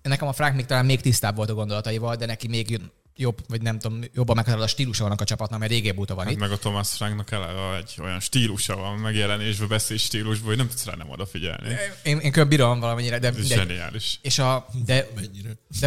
nekem 0.03 0.29
a 0.29 0.33
Frank 0.33 0.55
még 0.55 0.67
talán 0.67 0.87
még 0.87 1.01
tisztább 1.01 1.37
volt 1.37 1.51
a 1.51 1.55
gondolataival, 1.55 2.17
de 2.17 2.27
neki 2.27 2.49
még 2.49 2.81
jobb, 3.17 3.39
vagy 3.49 3.63
nem 3.63 3.79
tudom, 3.79 4.01
jobban 4.15 4.37
meghatározó 4.37 4.67
a 4.67 4.69
stílusa 4.69 5.09
van 5.09 5.17
a 5.19 5.25
csapatnak, 5.25 5.59
mert 5.59 5.71
régébb 5.71 5.99
óta 5.99 6.15
van 6.15 6.25
hát 6.25 6.33
itt. 6.33 6.41
Meg 6.41 6.51
a 6.51 6.59
Thomas 6.59 6.91
Franknak 6.91 7.31
eleve 7.31 7.77
egy 7.77 7.95
olyan 7.99 8.21
stílusa 8.21 8.77
van 8.77 8.99
megjelenésben, 8.99 9.69
beszél 9.69 9.97
stílusban, 9.97 10.49
hogy 10.49 10.57
nem 10.57 10.69
tudsz 10.69 10.85
rá 10.85 10.95
nem 10.95 11.11
odafigyelni. 11.11 11.77
Én, 12.03 12.19
én 12.19 12.33
kb. 12.33 12.49
bírom 12.49 12.81
valamennyire, 12.81 13.19
de... 13.19 13.29
Ez 13.29 13.47
zseniális. 13.47 14.19
És 14.23 14.39
a... 14.39 14.67
De, 14.85 15.09
Mennyire? 15.15 15.51
de, 15.81 15.87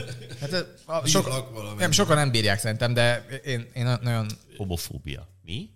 hát 0.40 0.52
a, 0.52 0.92
a, 0.92 1.06
sok, 1.06 1.78
nem, 1.78 1.90
sokan 1.90 2.16
nem 2.16 2.30
bírják 2.30 2.58
szerintem, 2.58 2.94
de 2.94 3.26
én, 3.44 3.70
én 3.74 3.84
nagyon... 3.84 4.26
Homofóbia. 4.56 5.28
Mi? 5.44 5.70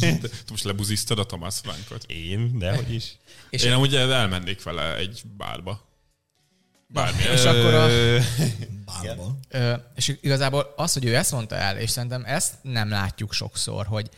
Te 0.00 0.28
most 0.50 0.64
lebuziztad 0.64 1.18
a 1.18 1.26
Thomas 1.26 1.58
Frankot. 1.58 2.04
Én? 2.06 2.58
Dehogy 2.58 2.92
is. 2.94 3.16
És 3.50 3.62
én 3.62 3.72
amúgy 3.72 3.94
elmennék 3.94 4.62
vele 4.62 4.96
egy 4.96 5.22
bárba. 5.36 5.86
Bármi. 6.86 7.22
És 7.22 7.44
akkor 7.44 7.74
a... 7.74 7.88
Bárba. 8.84 9.38
És 9.94 10.18
igazából 10.20 10.72
az, 10.76 10.92
hogy 10.92 11.04
ő 11.04 11.16
ezt 11.16 11.32
mondta 11.32 11.54
el, 11.54 11.78
és 11.78 11.90
szerintem 11.90 12.24
ezt 12.24 12.54
nem 12.62 12.88
látjuk 12.88 13.32
sokszor, 13.32 13.86
hogy 13.86 14.10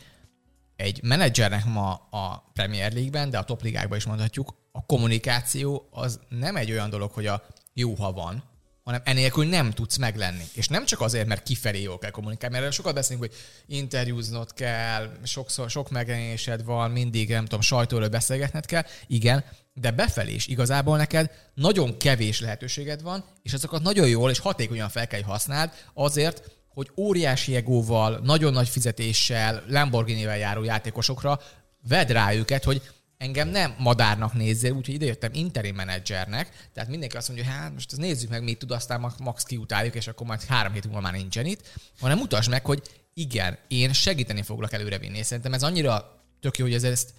egy 0.75 1.03
menedzsernek 1.03 1.65
ma 1.65 1.93
a 1.93 2.51
Premier 2.53 2.91
League-ben, 2.91 3.29
de 3.29 3.37
a 3.37 3.43
top 3.43 3.61
ligákban 3.61 3.97
is 3.97 4.05
mondhatjuk, 4.05 4.55
a 4.71 4.85
kommunikáció 4.85 5.87
az 5.91 6.19
nem 6.29 6.55
egy 6.55 6.71
olyan 6.71 6.89
dolog, 6.89 7.11
hogy 7.11 7.25
a 7.25 7.47
jó, 7.73 7.93
ha 7.93 8.11
van, 8.11 8.43
hanem 8.83 9.01
enélkül 9.03 9.45
nem 9.45 9.71
tudsz 9.71 9.97
meglenni. 9.97 10.43
És 10.53 10.67
nem 10.67 10.85
csak 10.85 11.01
azért, 11.01 11.27
mert 11.27 11.43
kifelé 11.43 11.81
jól 11.81 11.97
kell 11.97 12.09
kommunikálni, 12.09 12.59
mert 12.59 12.73
sokat 12.73 12.93
beszélünk, 12.93 13.25
hogy 13.25 13.35
interjúznod 13.65 14.53
kell, 14.53 15.11
sokszor, 15.23 15.69
sok 15.69 15.89
megjelenésed 15.89 16.63
van, 16.63 16.91
mindig, 16.91 17.29
nem 17.29 17.43
tudom, 17.43 17.61
sajtóról 17.61 18.07
beszélgetned 18.07 18.65
kell. 18.65 18.83
Igen, 19.07 19.43
de 19.73 19.91
befelé 19.91 20.33
is 20.33 20.47
igazából 20.47 20.97
neked 20.97 21.31
nagyon 21.53 21.97
kevés 21.97 22.41
lehetőséged 22.41 23.01
van, 23.01 23.25
és 23.43 23.53
azokat 23.53 23.81
nagyon 23.81 24.07
jól 24.07 24.29
és 24.29 24.39
hatékonyan 24.39 24.89
fel 24.89 25.07
kell 25.07 25.21
használd 25.21 25.71
azért, 25.93 26.51
hogy 26.67 26.91
óriási 26.97 27.55
egóval, 27.55 28.19
nagyon 28.23 28.53
nagy 28.53 28.69
fizetéssel, 28.69 29.63
Lamborghini-vel 29.67 30.37
járó 30.37 30.63
játékosokra 30.63 31.39
vedd 31.87 32.07
rá 32.07 32.33
őket, 32.33 32.63
hogy 32.63 32.81
engem 33.21 33.49
nem 33.49 33.75
madárnak 33.77 34.33
nézzél, 34.33 34.71
úgyhogy 34.71 34.95
idejöttem 34.95 35.31
interim 35.33 35.75
menedzsernek, 35.75 36.69
tehát 36.73 36.89
mindenki 36.89 37.17
azt 37.17 37.27
mondja, 37.27 37.45
hogy 37.45 37.55
hát 37.55 37.73
most 37.73 37.97
nézzük 37.97 38.29
meg, 38.29 38.43
mit 38.43 38.57
tud, 38.57 38.71
aztán 38.71 39.13
max 39.19 39.43
kiutáljuk, 39.43 39.95
és 39.95 40.07
akkor 40.07 40.27
majd 40.27 40.43
három 40.43 40.73
hét 40.73 40.85
múlva 40.85 41.01
már 41.01 41.13
nincsen 41.13 41.45
itt, 41.45 41.79
hanem 41.99 42.17
mutasd 42.17 42.49
meg, 42.49 42.65
hogy 42.65 42.81
igen, 43.13 43.57
én 43.67 43.93
segíteni 43.93 44.41
foglak 44.41 44.73
előrevinni. 44.73 45.23
Szerintem 45.23 45.53
ez 45.53 45.63
annyira 45.63 46.23
tök 46.39 46.57
jó, 46.57 46.65
hogy 46.65 46.73
ez 46.73 46.83
ezt 46.83 47.13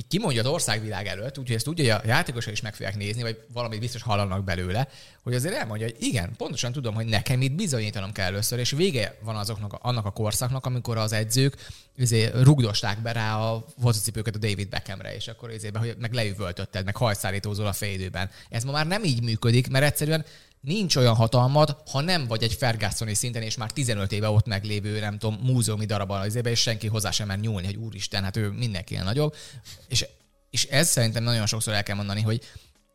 így 0.00 0.06
kimondja 0.08 0.40
az 0.40 0.46
országvilág 0.46 1.06
előtt, 1.06 1.38
úgyhogy 1.38 1.56
ezt 1.56 1.68
úgy, 1.68 1.78
hogy 1.78 1.88
a 1.88 2.00
játékosok 2.04 2.52
is 2.52 2.60
meg 2.60 2.74
fogják 2.74 2.96
nézni, 2.96 3.22
vagy 3.22 3.38
valamit 3.52 3.80
biztos 3.80 4.02
hallanak 4.02 4.44
belőle, 4.44 4.88
hogy 5.22 5.34
azért 5.34 5.54
elmondja, 5.54 5.86
hogy 5.86 5.96
igen, 5.98 6.36
pontosan 6.36 6.72
tudom, 6.72 6.94
hogy 6.94 7.06
nekem 7.06 7.42
itt 7.42 7.52
bizonyítanom 7.52 8.12
kell 8.12 8.26
először, 8.26 8.58
és 8.58 8.70
vége 8.70 9.18
van 9.22 9.36
azoknak, 9.36 9.78
annak 9.82 10.06
a 10.06 10.10
korszaknak, 10.10 10.66
amikor 10.66 10.96
az 10.96 11.12
edzők 11.12 11.56
izé, 11.96 12.30
rugdosták 12.34 13.02
be 13.02 13.12
rá 13.12 13.36
a 13.36 13.64
focicipőket 13.80 14.34
a 14.34 14.38
David 14.38 14.68
Beckhamre, 14.68 15.14
és 15.14 15.28
akkor 15.28 15.50
izébe, 15.50 15.78
hogy 15.78 15.94
meg 15.98 16.12
leüvöltötted, 16.12 16.84
meg 16.84 16.96
hajszárítózol 16.96 17.66
a 17.66 17.72
félidőben. 17.72 18.30
Ez 18.48 18.64
ma 18.64 18.72
már 18.72 18.86
nem 18.86 19.04
így 19.04 19.22
működik, 19.22 19.68
mert 19.68 19.84
egyszerűen 19.84 20.24
nincs 20.60 20.96
olyan 20.96 21.14
hatalmad, 21.14 21.76
ha 21.90 22.00
nem 22.00 22.26
vagy 22.26 22.42
egy 22.42 22.52
Fergusoni 22.52 23.14
szinten, 23.14 23.42
és 23.42 23.56
már 23.56 23.70
15 23.70 24.12
éve 24.12 24.28
ott 24.28 24.46
meglévő, 24.46 25.00
nem 25.00 25.18
tudom, 25.18 25.40
múzeumi 25.42 25.84
darabban 25.84 26.20
az 26.20 26.34
ébe, 26.34 26.50
és 26.50 26.60
senki 26.60 26.86
hozzá 26.86 27.10
sem 27.10 27.26
mer 27.26 27.38
nyúlni, 27.38 27.66
hogy 27.66 27.76
úristen, 27.76 28.22
hát 28.22 28.36
ő 28.36 28.48
mindenkinél 28.48 29.04
nagyobb. 29.04 29.34
És, 29.88 30.06
és 30.50 30.64
ez 30.64 30.88
szerintem 30.88 31.22
nagyon 31.22 31.46
sokszor 31.46 31.74
el 31.74 31.82
kell 31.82 31.96
mondani, 31.96 32.20
hogy 32.20 32.44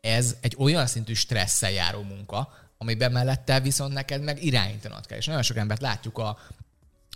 ez 0.01 0.35
egy 0.41 0.55
olyan 0.59 0.87
szintű 0.87 1.13
stresszel 1.13 1.71
járó 1.71 2.01
munka, 2.01 2.53
amiben 2.77 3.11
mellette 3.11 3.59
viszont 3.59 3.93
neked 3.93 4.23
meg 4.23 4.43
irányítanod 4.43 5.05
kell. 5.05 5.17
És 5.17 5.25
nagyon 5.25 5.41
sok 5.41 5.57
embert 5.57 5.81
látjuk 5.81 6.17
a 6.17 6.37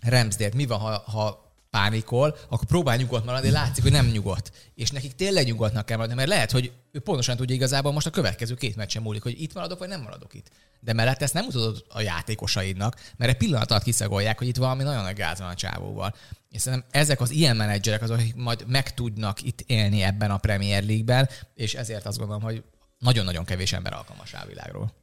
Ramsdale, 0.01 0.51
mi 0.55 0.65
van, 0.65 0.79
ha, 0.79 1.03
ha 1.05 1.48
pánikol, 1.69 2.37
akkor 2.49 2.67
próbál 2.67 2.97
nyugodt 2.97 3.25
maradni, 3.25 3.49
látszik, 3.49 3.83
hogy 3.83 3.91
nem 3.91 4.07
nyugodt. 4.07 4.51
És 4.75 4.91
nekik 4.91 5.15
tényleg 5.15 5.45
nyugodtnak 5.45 5.85
kell 5.85 5.97
maradni, 5.97 6.17
mert 6.17 6.29
lehet, 6.29 6.51
hogy 6.51 6.71
ő 6.91 6.99
pontosan 6.99 7.35
tudja 7.35 7.55
igazából 7.55 7.91
most 7.91 8.07
a 8.07 8.09
következő 8.09 8.55
két 8.55 8.75
meccsen 8.75 9.01
múlik, 9.01 9.23
hogy 9.23 9.41
itt 9.41 9.53
maradok, 9.53 9.79
vagy 9.79 9.87
nem 9.87 10.01
maradok 10.01 10.33
itt. 10.33 10.47
De 10.79 10.93
mellett 10.93 11.21
ezt 11.21 11.33
nem 11.33 11.43
mutatod 11.43 11.85
a 11.89 12.01
játékosaidnak, 12.01 13.01
mert 13.17 13.31
egy 13.31 13.37
pillanat 13.37 13.71
alatt 13.71 13.83
kiszagolják, 13.83 14.37
hogy 14.37 14.47
itt 14.47 14.57
valami 14.57 14.83
nagyon 14.83 15.03
nagy 15.03 15.15
gáz 15.15 15.39
van 15.39 15.49
a 15.49 15.55
csávóval. 15.55 16.15
És 16.49 16.61
szerintem 16.61 16.89
ezek 16.91 17.21
az 17.21 17.31
ilyen 17.31 17.55
menedzserek 17.55 18.01
azok, 18.01 18.17
akik 18.17 18.35
majd 18.35 18.63
meg 18.67 18.93
tudnak 18.93 19.41
itt 19.41 19.61
élni 19.61 20.01
ebben 20.01 20.31
a 20.31 20.37
Premier 20.37 20.83
League-ben, 20.83 21.29
és 21.55 21.73
ezért 21.73 22.05
azt 22.05 22.17
gondolom, 22.17 22.41
hogy 22.41 22.63
nagyon-nagyon 22.99 23.45
kevés 23.45 23.73
ember 23.73 23.93
alkalmas 23.93 24.31
rá 24.31 24.41
a 24.41 24.47
világról. 24.47 24.93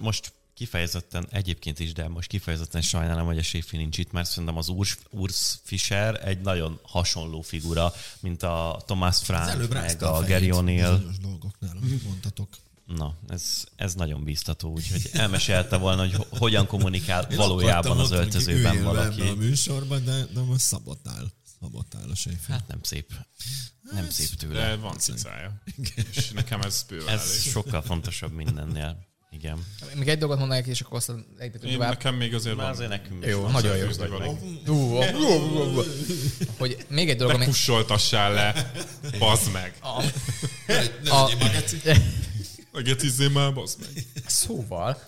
most 0.00 0.32
kifejezetten 0.56 1.26
egyébként 1.30 1.78
is, 1.78 1.92
de 1.92 2.08
most 2.08 2.28
kifejezetten 2.28 2.82
sajnálom, 2.82 3.26
hogy 3.26 3.38
a 3.38 3.42
Séfi 3.42 3.76
nincs 3.76 3.98
itt, 3.98 4.12
mert 4.12 4.28
szerintem 4.28 4.56
az 4.56 4.68
Urs, 4.68 4.98
Urs 5.10 5.58
Fischer 5.62 6.28
egy 6.28 6.40
nagyon 6.40 6.78
hasonló 6.82 7.40
figura, 7.40 7.92
mint 8.20 8.42
a 8.42 8.82
Thomas 8.86 9.18
Frank, 9.22 9.68
meg 9.68 10.02
a, 10.02 10.16
a 10.16 10.24
Gary 10.24 10.48
O'Neill. 10.52 11.00
dolgoknál, 11.20 11.76
amit 11.76 12.04
mondtatok. 12.04 12.48
Na, 12.86 13.16
ez, 13.28 13.64
ez 13.76 13.94
nagyon 13.94 14.24
bíztató, 14.24 14.70
úgyhogy 14.70 15.10
elmesélte 15.12 15.76
volna, 15.76 16.00
hogy 16.00 16.26
hogyan 16.30 16.66
kommunikál 16.66 17.22
Én 17.30 17.36
valójában 17.36 17.98
az 17.98 18.10
öltözőben 18.10 18.82
valaki. 18.82 19.20
a 19.20 19.34
műsorban, 19.34 20.04
de, 20.04 20.24
de 20.24 20.40
most 20.40 20.60
szabotál. 20.60 21.32
Szabotál 21.60 22.10
a 22.10 22.14
Séfi. 22.14 22.52
Hát 22.52 22.68
nem 22.68 22.82
szép. 22.82 23.12
Nem 23.82 24.02
hát, 24.02 24.12
szép 24.12 24.34
tőle. 24.34 24.60
De 24.68 24.76
van 24.76 24.98
cicája. 24.98 25.62
És 26.12 26.30
nekem 26.30 26.60
ez 26.60 26.84
bőven 26.88 27.08
Ez 27.14 27.28
elég. 27.28 27.40
sokkal 27.52 27.82
fontosabb 27.82 28.32
mindennél. 28.32 29.14
Igen. 29.30 29.64
Még 29.94 30.08
egy 30.08 30.18
dolgot 30.18 30.38
mondanék, 30.38 30.66
és 30.66 30.80
akkor 30.80 30.96
aztán 30.96 31.26
egyébként 31.38 31.72
tovább. 31.72 31.90
Nekem 31.90 32.14
még 32.14 32.34
azért 32.34 32.56
van. 32.56 32.64
azért 32.64 32.88
nekünk 32.88 33.26
jó, 33.26 33.40
van 33.40 33.52
nagyon 33.52 33.76
jó. 33.76 33.86
Vagy 33.86 34.10
hogy 36.58 36.76
még 36.88 37.10
egy 37.10 37.16
dolog, 37.16 37.34
ami... 37.34 37.44
Pussoltassál 37.44 38.32
le, 38.32 38.72
bazd 39.18 39.52
meg. 39.52 39.74
A, 39.80 40.02
a, 41.08 41.30
a 42.72 42.80
gecizzé 42.80 43.28
már, 43.28 43.54
bazd 43.54 43.78
meg. 43.80 44.04
Szóval, 44.26 45.02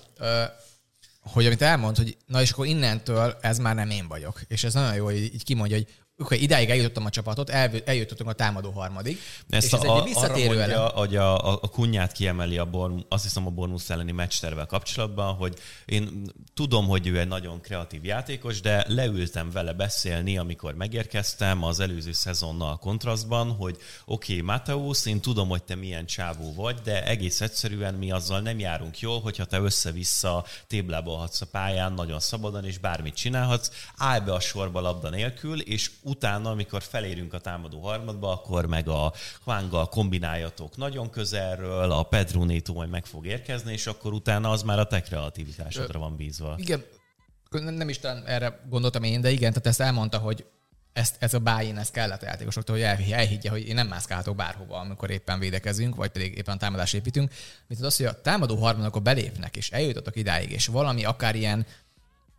hogy 1.20 1.46
amit 1.46 1.62
elmond, 1.62 1.96
hogy 1.96 2.16
na 2.26 2.40
és 2.40 2.50
akkor 2.50 2.66
innentől 2.66 3.36
ez 3.40 3.58
már 3.58 3.74
nem 3.74 3.90
én 3.90 4.08
vagyok. 4.08 4.40
És 4.48 4.64
ez 4.64 4.74
nagyon 4.74 4.94
jó, 4.94 5.04
hogy 5.04 5.16
így 5.16 5.44
kimondja, 5.44 5.76
hogy 5.76 5.86
okay, 6.18 6.42
idáig 6.42 6.70
eljutottam 6.70 7.04
a 7.04 7.10
csapatot, 7.10 7.50
el, 7.50 7.70
eljutottunk 7.84 8.30
a 8.30 8.32
támadó 8.32 8.70
harmadig. 8.70 9.18
Ezt 9.48 9.66
és 9.66 9.72
ez 9.72 9.82
a, 9.82 9.96
egy 9.96 10.04
visszatérő 10.04 10.46
arra 10.46 10.56
mondja, 10.56 10.80
hogy 10.80 11.16
a, 11.16 11.52
a, 11.52 11.58
a 11.62 11.68
kunyát 11.68 12.12
kiemeli 12.12 12.58
a 12.58 12.64
Born, 12.64 13.04
azt 13.08 13.22
hiszem 13.22 13.46
a 13.46 13.50
Bornusz 13.50 13.90
elleni 13.90 14.12
meccstervel 14.12 14.66
kapcsolatban, 14.66 15.34
hogy 15.34 15.58
én 15.84 16.30
tudom, 16.54 16.86
hogy 16.86 17.06
ő 17.06 17.18
egy 17.18 17.28
nagyon 17.28 17.60
kreatív 17.60 18.04
játékos, 18.04 18.60
de 18.60 18.84
leültem 18.88 19.50
vele 19.50 19.72
beszélni, 19.72 20.38
amikor 20.38 20.74
megérkeztem 20.74 21.64
az 21.64 21.80
előző 21.80 22.12
szezonnal 22.12 22.76
kontrasztban, 22.76 23.50
hogy 23.50 23.76
oké, 24.06 24.32
okay, 24.32 24.44
Mateusz, 24.44 25.06
én 25.06 25.20
tudom, 25.20 25.48
hogy 25.48 25.62
te 25.62 25.74
milyen 25.74 26.06
csávó 26.06 26.54
vagy, 26.54 26.78
de 26.84 27.06
egész 27.06 27.40
egyszerűen 27.40 27.94
mi 27.94 28.10
azzal 28.10 28.40
nem 28.40 28.58
járunk 28.58 29.00
jól, 29.00 29.20
hogyha 29.20 29.44
te 29.44 29.58
össze-vissza 29.58 30.44
téblábolhatsz 30.66 31.40
a 31.40 31.46
pályán 31.46 31.92
nagyon 31.92 32.20
szabadon, 32.20 32.64
és 32.64 32.78
bármit 32.78 33.14
csinálhatsz, 33.14 33.70
állj 33.96 34.20
be 34.20 34.32
a 34.32 34.40
sorba 34.40 34.80
labda 34.80 35.10
nélkül, 35.10 35.60
és 35.60 35.90
utána, 36.09 36.50
amikor 36.50 36.82
felérünk 36.82 37.32
a 37.32 37.38
támadó 37.38 37.80
harmadba, 37.80 38.32
akkor 38.32 38.66
meg 38.66 38.88
a 38.88 39.12
Huanggal 39.44 39.88
kombináljatok 39.88 40.76
nagyon 40.76 41.11
közelről, 41.11 41.90
a 41.90 42.02
Pedro 42.02 42.44
Neto 42.44 42.72
majd 42.72 42.90
meg 42.90 43.06
fog 43.06 43.26
érkezni, 43.26 43.72
és 43.72 43.86
akkor 43.86 44.12
utána 44.12 44.50
az 44.50 44.62
már 44.62 44.78
a 44.78 44.86
te 44.86 45.02
kreativitásodra 45.02 45.98
van 45.98 46.16
bízva. 46.16 46.54
Igen, 46.56 46.84
nem, 47.50 47.88
is 47.88 47.98
talán 47.98 48.26
erre 48.26 48.61
gondoltam 48.68 49.02
én, 49.02 49.20
de 49.20 49.30
igen, 49.30 49.50
tehát 49.50 49.66
ezt 49.66 49.80
elmondta, 49.80 50.18
hogy 50.18 50.44
ezt, 50.92 51.16
ez 51.18 51.34
a 51.34 51.38
bájén, 51.38 51.78
ez 51.78 51.90
kellett 51.90 52.22
a 52.22 52.26
játékosoktól, 52.26 52.76
hogy 52.76 53.12
elhiggye, 53.12 53.50
hogy 53.50 53.68
én 53.68 53.74
nem 53.74 53.86
mászkálhatok 53.86 54.36
bárhova, 54.36 54.78
amikor 54.78 55.11
éppen 55.11 55.38
védekezünk, 55.38 55.94
vagy 55.94 56.11
pedig 56.11 56.36
éppen 56.36 56.59
támadást 56.59 56.94
építünk. 56.94 57.32
Mint 57.66 57.80
az, 57.80 57.96
hogy 57.96 58.06
a 58.06 58.20
támadó 58.20 58.56
harmadok 58.56 59.02
belépnek, 59.02 59.56
és 59.56 59.70
eljutottak 59.70 60.16
idáig, 60.16 60.50
és 60.50 60.66
valami 60.66 61.04
akár 61.04 61.34
ilyen 61.34 61.66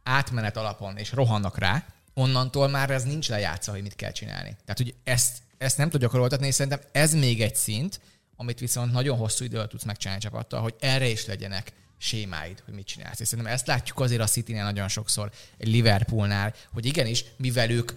átmenet 0.03 0.57
alapon, 0.57 0.97
és 0.97 1.11
rohannak 1.11 1.57
rá, 1.57 1.85
onnantól 2.19 2.67
már 2.67 2.89
ez 2.89 3.03
nincs 3.03 3.29
lejátszva, 3.29 3.71
hogy 3.71 3.81
mit 3.81 3.95
kell 3.95 4.11
csinálni. 4.11 4.49
Tehát, 4.49 4.77
hogy 4.77 4.95
ezt, 5.03 5.37
ezt 5.57 5.77
nem 5.77 5.89
tudja 5.89 6.07
gyakoroltatni, 6.07 6.47
és 6.47 6.55
szerintem 6.55 6.81
ez 6.91 7.13
még 7.13 7.41
egy 7.41 7.55
szint, 7.55 7.99
amit 8.35 8.59
viszont 8.59 8.91
nagyon 8.91 9.17
hosszú 9.17 9.43
idő 9.43 9.57
alatt 9.57 9.69
tudsz 9.69 9.83
megcsinálni 9.83 10.21
csapattal, 10.21 10.61
hogy 10.61 10.75
erre 10.79 11.07
is 11.07 11.25
legyenek 11.25 11.71
sémáid, 11.97 12.61
hogy 12.65 12.73
mit 12.73 12.85
csinálsz. 12.85 13.19
És 13.19 13.27
szerintem 13.27 13.53
ezt 13.53 13.67
látjuk 13.67 13.99
azért 13.99 14.21
a 14.21 14.27
city 14.27 14.53
nagyon 14.53 14.87
sokszor, 14.87 15.31
egy 15.57 15.67
Liverpoolnál, 15.67 16.53
hogy 16.73 16.85
igenis, 16.85 17.25
mivel 17.37 17.69
ők 17.69 17.91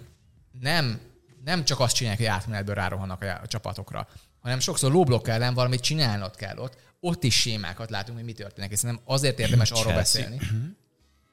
nem, 0.59 0.99
nem 1.43 1.65
csak 1.65 1.79
azt 1.79 1.95
csinálják, 1.95 2.21
hogy 2.21 2.29
átmenetből 2.29 2.75
rárohannak 2.75 3.21
a, 3.21 3.39
a 3.43 3.47
csapatokra, 3.47 4.07
hanem 4.39 4.59
sokszor 4.59 4.91
lóblokk 4.91 5.27
ellen 5.27 5.53
valamit 5.53 5.81
csinálnod 5.81 6.35
kell 6.35 6.57
ott. 6.57 6.77
Ott 6.99 7.23
is 7.23 7.39
sémákat 7.39 7.89
látunk, 7.89 8.17
hogy 8.17 8.25
mi 8.25 8.33
történik, 8.33 8.71
és 8.71 8.79
szerintem 8.79 9.03
azért 9.07 9.39
érdemes 9.39 9.71
arról 9.71 9.93
beszélni. 9.93 10.39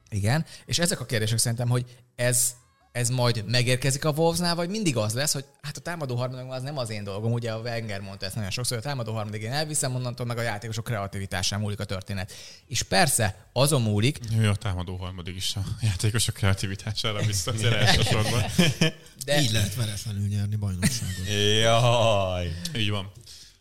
Igen, 0.09 0.45
és 0.65 0.79
ezek 0.79 0.99
a 0.99 1.05
kérdések 1.05 1.37
szerintem, 1.37 1.69
hogy 1.69 1.97
ez 2.15 2.55
ez 2.91 3.09
majd 3.09 3.43
megérkezik 3.47 4.05
a 4.05 4.09
Wolvesnál, 4.09 4.55
vagy 4.55 4.69
mindig 4.69 4.97
az 4.97 5.13
lesz, 5.13 5.33
hogy 5.33 5.45
hát 5.61 5.77
a 5.77 5.79
támadó 5.79 6.15
harmadikban 6.15 6.55
az 6.55 6.63
nem 6.63 6.77
az 6.77 6.89
én 6.89 7.03
dolgom, 7.03 7.31
ugye 7.31 7.51
a 7.51 7.59
Wenger 7.59 8.01
mondta 8.01 8.25
ezt 8.25 8.35
nagyon 8.35 8.49
sokszor, 8.49 8.77
hogy 8.77 8.85
a 8.85 8.89
támadó 8.89 9.13
harmadik 9.13 9.41
én 9.41 9.51
elviszem, 9.51 9.95
onnantól 9.95 10.25
meg 10.25 10.37
a 10.37 10.41
játékosok 10.41 10.83
kreativitásán 10.83 11.59
múlik 11.59 11.79
a 11.79 11.85
történet. 11.85 12.31
És 12.67 12.83
persze, 12.83 13.45
azon 13.53 13.81
múlik... 13.81 14.19
Jó, 14.41 14.49
a 14.49 14.55
támadó 14.55 14.95
harmadik 14.95 15.35
is 15.35 15.55
a 15.55 15.61
játékosok 15.81 16.35
kreativitására 16.35 17.21
vissza 17.25 17.51
az 17.51 17.63
elsősorban. 17.63 18.43
De... 19.25 19.41
Így 19.41 19.51
lehet 19.51 19.75
veretlenül 19.75 20.27
nyerni 20.27 20.55
bajnokságot. 20.55 21.27
Jaj! 21.61 22.51
Így 22.75 22.89
van. 22.89 23.11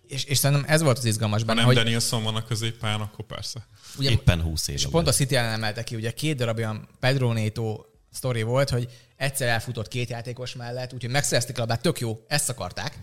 És, 0.06 0.24
és 0.24 0.38
szerintem 0.38 0.70
ez 0.70 0.82
volt 0.82 0.98
az 0.98 1.04
izgalmas 1.04 1.44
benne, 1.44 1.60
Ha 1.60 1.66
nem 1.66 1.74
hogy... 1.74 1.84
Danielson 1.84 2.22
van 2.22 2.36
a 2.36 2.44
középpályán, 2.44 3.00
akkor 3.00 3.24
persze. 3.24 3.66
Ugye, 3.98 4.10
Éppen 4.10 4.40
20 4.40 4.68
éve. 4.68 4.78
És 4.78 4.86
pont 4.86 5.08
a 5.08 5.12
City 5.12 5.36
ellen 5.36 5.52
emelte 5.52 5.84
ki, 5.84 5.94
ugye 5.94 6.10
két 6.10 6.36
darab 6.36 6.56
olyan 6.56 6.88
Pedro 7.00 7.32
Neto 7.32 7.84
sztori 8.12 8.42
volt, 8.42 8.70
hogy 8.70 8.88
egyszer 9.20 9.48
elfutott 9.48 9.88
két 9.88 10.10
játékos 10.10 10.54
mellett, 10.54 10.92
úgyhogy 10.92 11.10
megszerezték 11.10 11.56
a 11.56 11.60
labdát, 11.60 11.80
tök 11.80 12.00
jó, 12.00 12.24
ezt 12.28 12.48
akarták, 12.48 12.98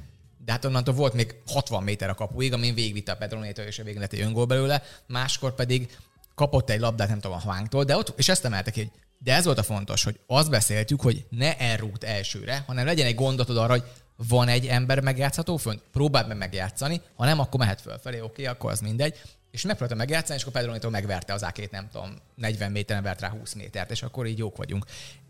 de 0.46 0.52
hát 0.52 0.66
onnantól 0.66 0.94
volt 0.94 1.14
még 1.14 1.36
60 1.48 1.84
méter 1.84 2.10
a 2.10 2.14
kapuig, 2.14 2.54
amin 2.54 2.74
végigvitte 2.74 3.12
a 3.12 3.16
Pedronétől, 3.16 3.66
és 3.66 3.80
a 3.80 3.84
végén 3.84 4.00
lett 4.00 4.14
egy 4.14 4.22
öngól 4.22 4.46
belőle, 4.46 4.84
máskor 5.08 5.56
pedig 5.56 5.98
kapott 6.36 6.70
egy 6.70 6.80
labdát, 6.80 7.08
nem 7.08 7.20
tudom, 7.20 7.38
a 7.38 7.42
Hvánktól, 7.42 7.84
de 7.84 7.98
ott, 7.98 8.14
és 8.18 8.30
ezt 8.30 8.46
emelte 8.46 8.72
ki, 8.72 8.80
hogy 8.80 8.92
de 9.20 9.34
ez 9.34 9.46
volt 9.46 9.58
a 9.58 9.64
fontos, 9.64 10.04
hogy 10.04 10.20
azt 10.28 10.50
beszéltük, 10.50 11.02
hogy 11.02 11.26
ne 11.30 11.58
elrúgt 11.58 12.04
elsőre, 12.04 12.64
hanem 12.68 12.86
legyen 12.86 13.06
egy 13.06 13.16
gondotod 13.16 13.58
arra, 13.58 13.72
hogy 13.72 13.84
van 14.16 14.48
egy 14.48 14.66
ember 14.66 15.00
megjátszható 15.00 15.58
fönt, 15.58 15.82
próbáld 15.92 16.28
meg 16.28 16.38
megjátszani, 16.38 17.02
ha 17.16 17.26
nem, 17.26 17.40
akkor 17.40 17.60
mehet 17.60 17.82
fölfelé, 17.82 18.20
oké, 18.20 18.28
okay, 18.28 18.46
akkor 18.46 18.72
az 18.72 18.80
mindegy. 18.80 19.22
És 19.52 19.64
megpróbálta 19.64 20.04
megjátszani, 20.04 20.38
és 20.38 20.42
akkor 20.42 20.54
Pedronitól 20.54 20.92
megverte 20.92 21.34
az 21.34 21.44
ákét, 21.44 21.72
nem 21.72 21.90
tudom, 21.92 22.16
40 22.36 22.72
méteren 22.72 23.04
vert 23.04 23.22
rá 23.22 23.30
20 23.30 23.54
métert, 23.54 23.92
és 23.92 24.04
akkor 24.04 24.26
így 24.26 24.38
jók 24.38 24.58
vagyunk. 24.58 24.86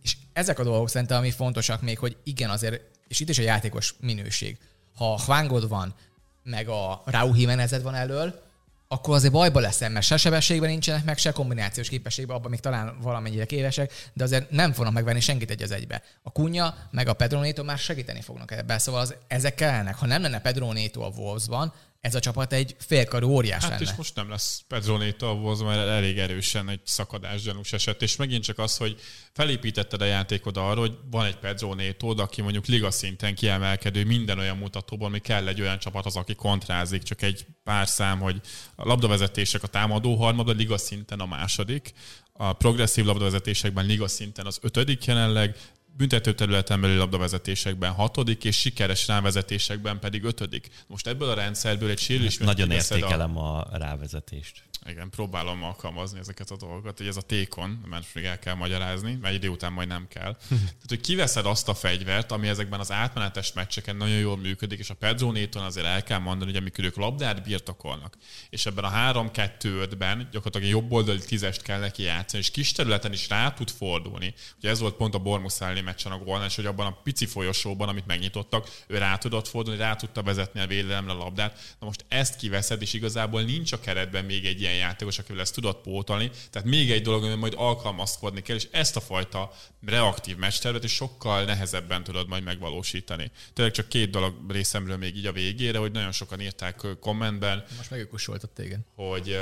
És 0.07 0.17
ezek 0.33 0.59
a 0.59 0.63
dolgok 0.63 0.89
szerintem, 0.89 1.17
ami 1.17 1.31
fontosak 1.31 1.81
még, 1.81 1.99
hogy 1.99 2.17
igen, 2.23 2.49
azért, 2.49 2.81
és 3.07 3.19
itt 3.19 3.29
is 3.29 3.37
a 3.37 3.41
játékos 3.41 3.93
minőség. 3.99 4.57
Ha 4.95 5.21
Hwangod 5.25 5.67
van, 5.67 5.95
meg 6.43 6.67
a 6.67 7.01
Raúl 7.05 7.37
Jimenezed 7.37 7.81
van 7.81 7.95
elől, 7.95 8.41
akkor 8.87 9.15
azért 9.15 9.33
bajba 9.33 9.59
leszel, 9.59 9.89
mert 9.89 10.05
se 10.05 10.17
sebességben 10.17 10.69
nincsenek 10.69 11.03
meg, 11.03 11.17
se 11.17 11.31
kombinációs 11.31 11.89
képességben, 11.89 12.35
abban 12.35 12.49
még 12.49 12.59
talán 12.59 12.97
valamennyire 13.01 13.45
kévesek, 13.45 14.09
de 14.13 14.23
azért 14.23 14.51
nem 14.51 14.73
fognak 14.73 14.93
megvenni 14.93 15.19
senkit 15.19 15.49
egy 15.49 15.61
az 15.61 15.71
egybe. 15.71 16.03
A 16.21 16.31
Kunya 16.31 16.75
meg 16.91 17.07
a 17.07 17.13
Pedronéto 17.13 17.63
már 17.63 17.77
segíteni 17.77 18.21
fognak 18.21 18.51
ebben, 18.51 18.79
szóval 18.79 19.01
az, 19.01 19.15
ezek 19.27 19.55
kellene. 19.55 19.91
Ha 19.91 20.05
nem 20.05 20.21
lenne 20.21 20.41
Pedronéto 20.41 21.01
a 21.01 21.11
Wolvesban, 21.15 21.73
ez 22.01 22.15
a 22.15 22.19
csapat 22.19 22.53
egy 22.53 22.75
félkarú 22.79 23.29
óriás 23.29 23.61
hát 23.61 23.71
lenne. 23.71 23.83
és 23.83 23.97
most 23.97 24.15
nem 24.15 24.29
lesz 24.29 24.63
Pedronéta 24.67 25.29
ahhoz, 25.29 25.61
mert 25.61 25.87
elég 25.87 26.17
erősen 26.17 26.69
egy 26.69 26.79
szakadás 26.83 27.41
gyanús 27.41 27.73
eset, 27.73 28.01
és 28.01 28.15
megint 28.15 28.43
csak 28.43 28.59
az, 28.59 28.77
hogy 28.77 28.99
felépítetted 29.33 30.01
a 30.01 30.05
játékod 30.05 30.57
arra, 30.57 30.79
hogy 30.79 30.97
van 31.11 31.25
egy 31.25 31.37
Pedronéto, 31.37 32.13
aki 32.17 32.41
mondjuk 32.41 32.65
liga 32.65 32.91
szinten 32.91 33.35
kiemelkedő 33.35 34.05
minden 34.05 34.39
olyan 34.39 34.57
mutatóban, 34.57 35.07
ami 35.07 35.19
kell 35.19 35.47
egy 35.47 35.61
olyan 35.61 35.79
csapat 35.79 36.05
az, 36.05 36.15
aki 36.15 36.35
kontrázik, 36.35 37.03
csak 37.03 37.21
egy 37.21 37.45
pár 37.63 37.87
szám, 37.87 38.19
hogy 38.19 38.41
a 38.75 38.87
labdavezetések 38.87 39.63
a 39.63 39.67
támadó 39.67 40.15
harmad, 40.15 40.49
a 40.49 40.51
liga 40.51 40.77
szinten 40.77 41.19
a 41.19 41.25
második, 41.25 41.93
a 42.33 42.53
progresszív 42.53 43.05
labdavezetésekben 43.05 43.85
liga 43.85 44.07
szinten 44.07 44.45
az 44.45 44.59
ötödik 44.61 45.05
jelenleg, 45.05 45.57
büntető 45.97 46.33
területen 46.33 46.81
belül 46.81 46.97
labdavezetésekben 46.97 47.91
hatodik, 47.91 48.43
és 48.43 48.59
sikeres 48.59 49.07
rávezetésekben 49.07 49.99
pedig 49.99 50.23
ötödik. 50.23 50.69
Most 50.87 51.07
ebből 51.07 51.29
a 51.29 51.33
rendszerből 51.33 51.89
egy 51.89 51.99
sérülés... 51.99 52.37
Nagyon 52.37 52.71
értékelem 52.71 53.37
a... 53.37 53.57
a 53.71 53.77
rávezetést. 53.77 54.63
Igen, 54.85 55.09
próbálom 55.09 55.63
alkalmazni 55.63 56.19
ezeket 56.19 56.51
a 56.51 56.55
dolgokat, 56.55 56.97
hogy 56.97 57.07
ez 57.07 57.17
a 57.17 57.21
tékon, 57.21 57.69
mert 57.89 58.05
még 58.13 58.23
el 58.23 58.39
kell 58.39 58.53
magyarázni, 58.53 59.17
mert 59.21 59.33
egy 59.33 59.43
idő 59.43 59.47
után 59.47 59.73
majd 59.73 59.87
nem 59.87 60.07
kell. 60.07 60.33
Tehát, 60.47 60.85
hogy 60.87 61.01
kiveszed 61.01 61.45
azt 61.45 61.69
a 61.69 61.73
fegyvert, 61.73 62.31
ami 62.31 62.47
ezekben 62.47 62.79
az 62.79 62.91
átmenetes 62.91 63.53
meccseken 63.53 63.95
nagyon 63.95 64.17
jól 64.17 64.37
működik, 64.37 64.79
és 64.79 64.89
a 64.89 64.93
Pedro 64.93 65.31
Néton 65.31 65.63
azért 65.63 65.85
el 65.85 66.03
kell 66.03 66.19
mondani, 66.19 66.51
hogy 66.51 66.59
amikor 66.59 66.83
ők 66.83 66.95
labdát 66.95 67.43
birtokolnak, 67.43 68.17
és 68.49 68.65
ebben 68.65 68.83
a 68.83 68.91
3-2-5-ben 68.91 70.27
gyakorlatilag 70.31 70.69
jobb 70.69 70.91
oldali 70.91 71.19
tízest 71.19 71.61
kell 71.61 71.79
neki 71.79 72.03
játszani, 72.03 72.43
és 72.43 72.51
kis 72.51 72.71
területen 72.71 73.13
is 73.13 73.29
rá 73.29 73.51
tud 73.51 73.69
fordulni. 73.69 74.33
Ugye 74.57 74.69
ez 74.69 74.79
volt 74.79 74.95
pont 74.95 75.15
a 75.15 75.19
Bormus 75.19 75.61
elleni 75.61 75.81
meccsen 75.81 76.11
a 76.11 76.17
gólnál, 76.17 76.47
és 76.47 76.55
hogy 76.55 76.65
abban 76.65 76.85
a 76.85 76.99
pici 77.03 77.25
folyosóban, 77.25 77.89
amit 77.89 78.05
megnyitottak, 78.05 78.69
ő 78.87 78.97
rá 78.97 79.17
tudott 79.17 79.47
fordulni, 79.47 79.79
rá 79.79 79.95
tudta 79.95 80.23
vezetni 80.23 80.59
a 80.59 80.67
védelemre 80.67 81.11
a 81.11 81.17
labdát. 81.17 81.75
Na 81.79 81.85
most 81.85 82.05
ezt 82.07 82.35
kiveszed, 82.35 82.81
és 82.81 82.93
igazából 82.93 83.41
nincs 83.41 83.71
a 83.71 83.79
keretben 83.79 84.25
még 84.25 84.45
egy 84.45 84.61
ilyen 84.67 84.87
játékos, 84.87 85.19
akivel 85.19 85.41
ezt 85.41 85.53
tudod 85.53 85.75
pótolni. 85.75 86.31
Tehát 86.49 86.67
még 86.67 86.91
egy 86.91 87.01
dolog, 87.01 87.23
hogy 87.23 87.37
majd 87.37 87.53
alkalmazkodni 87.57 88.41
kell, 88.41 88.55
és 88.55 88.67
ezt 88.71 88.95
a 88.95 88.99
fajta 88.99 89.51
reaktív 89.85 90.37
meccstervet 90.37 90.83
is 90.83 90.93
sokkal 90.93 91.43
nehezebben 91.43 92.03
tudod 92.03 92.27
majd 92.27 92.43
megvalósítani. 92.43 93.31
Tényleg 93.53 93.73
csak 93.73 93.89
két 93.89 94.09
dolog 94.09 94.35
részemről 94.47 94.97
még 94.97 95.15
így 95.15 95.25
a 95.25 95.31
végére, 95.31 95.77
hogy 95.77 95.91
nagyon 95.91 96.11
sokan 96.11 96.41
írták 96.41 96.81
kommentben. 96.99 97.63
Most 97.77 97.89
megökusoltat 97.89 98.49
téged. 98.49 98.79
Hogy 98.95 99.37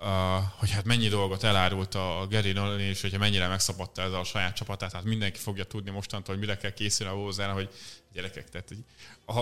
Uh, 0.00 0.42
hogy 0.58 0.70
hát 0.70 0.84
mennyi 0.84 1.08
dolgot 1.08 1.42
elárult 1.42 1.94
a 1.94 2.26
Gary 2.30 2.52
Nolan, 2.52 2.80
és 2.80 3.00
hogyha 3.00 3.18
mennyire 3.18 3.48
megszabadta 3.48 4.02
ez 4.02 4.12
a 4.12 4.24
saját 4.24 4.54
csapatát, 4.56 4.92
hát 4.92 5.04
mindenki 5.04 5.38
fogja 5.38 5.64
tudni 5.64 5.90
mostantól, 5.90 6.34
hogy 6.34 6.44
mire 6.44 6.56
kell 6.56 6.70
készülni 6.70 7.12
a 7.12 7.16
Vózára, 7.16 7.52
hogy 7.52 7.68
gyerekek, 8.16 8.48
tehát 8.48 8.68
hogy 8.68 8.78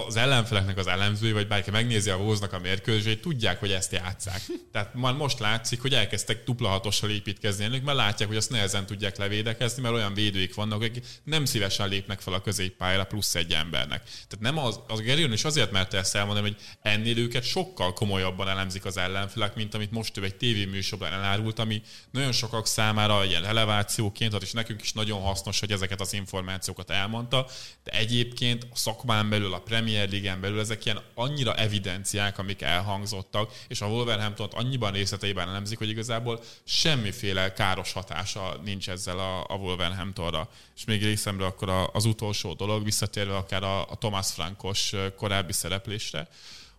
az 0.07 0.17
ellenfeleknek 0.17 0.79
az 0.79 0.87
elemzői, 0.87 1.33
vagy 1.33 1.49
bárki 1.49 1.71
megnézi 1.71 2.11
a 2.11 2.17
Vóznak 2.17 2.53
a 2.53 2.59
mérkőzését, 2.59 3.21
tudják, 3.21 3.61
hogy 3.61 3.73
ezt 3.73 3.93
játszák. 3.93 4.41
Tehát 4.73 4.95
már 4.95 5.13
most 5.15 5.39
látszik, 5.39 5.81
hogy 5.81 5.95
elkezdtek 5.95 6.45
dupla 6.45 6.69
hatossal 6.69 7.11
építkezni 7.11 7.65
ennek, 7.65 7.83
mert 7.83 7.97
látják, 7.97 8.29
hogy 8.29 8.37
azt 8.37 8.51
nehezen 8.51 8.87
tudják 8.87 9.17
levédekezni, 9.17 9.83
mert 9.83 9.95
olyan 9.95 10.15
védőik 10.15 10.55
vannak, 10.55 10.83
akik 10.83 11.05
nem 11.25 11.45
szívesen 11.45 11.89
lépnek 11.89 12.21
fel 12.21 12.33
a 12.33 12.41
középpályára 12.41 13.05
plusz 13.05 13.35
egy 13.35 13.53
embernek. 13.53 14.03
Tehát 14.03 14.39
nem 14.41 14.59
az, 14.59 14.81
az 14.89 15.01
Gerion 15.01 15.33
is 15.33 15.45
azért 15.45 15.71
mert 15.71 15.95
ezt 15.95 16.15
elmondani, 16.15 16.49
hogy 16.49 16.57
ennél 16.83 17.19
őket 17.19 17.45
sokkal 17.45 17.93
komolyabban 17.93 18.49
elemzik 18.49 18.85
az 18.85 18.97
ellenfelek, 18.97 19.55
mint 19.55 19.75
amit 19.75 19.91
most 19.91 20.19
ő 20.19 20.25
egy 20.25 20.37
tévéműsorban 20.37 21.13
elárult, 21.13 21.59
ami 21.59 21.83
nagyon 22.11 22.33
sokak 22.33 22.67
számára 22.67 23.25
ilyen 23.25 23.43
relevációként, 23.43 24.43
és 24.43 24.53
nekünk 24.53 24.83
is 24.83 24.93
nagyon 24.93 25.21
hasznos, 25.21 25.61
hogy 25.61 25.73
ezeket 25.73 26.01
az 26.01 26.13
információkat 26.13 26.91
elmondta, 26.91 27.47
de 27.85 27.91
egyébként 27.91 28.64
a 28.73 28.77
szakmán 28.77 29.29
belül, 29.29 29.55
a 29.55 29.61
Premier 29.61 30.09
League-en 30.09 30.41
belül 30.41 30.61
ezek 30.61 30.85
ilyen 30.85 31.01
annyira 31.15 31.55
evidenciák, 31.55 32.39
amik 32.39 32.63
elhangzottak, 32.63 33.53
és 33.69 33.81
a 33.81 33.87
wolverhampton 33.87 34.49
annyiban 34.53 34.93
részleteiben 34.93 35.49
elemzik, 35.49 35.79
hogy 35.79 35.89
igazából 35.89 36.41
semmiféle 36.65 37.53
káros 37.53 37.93
hatása 37.93 38.61
nincs 38.65 38.89
ezzel 38.89 39.19
a, 39.19 39.45
a 39.49 39.55
Wolverhamptonra. 39.55 40.49
És 40.77 40.85
még 40.85 41.03
részemről 41.03 41.47
akkor 41.47 41.91
az 41.93 42.05
utolsó 42.05 42.53
dolog, 42.53 42.85
visszatérve 42.85 43.37
akár 43.37 43.63
a, 43.63 43.91
a 43.91 43.97
Thomas 43.99 44.33
Frankos 44.33 44.93
korábbi 45.17 45.53
szereplésre, 45.53 46.29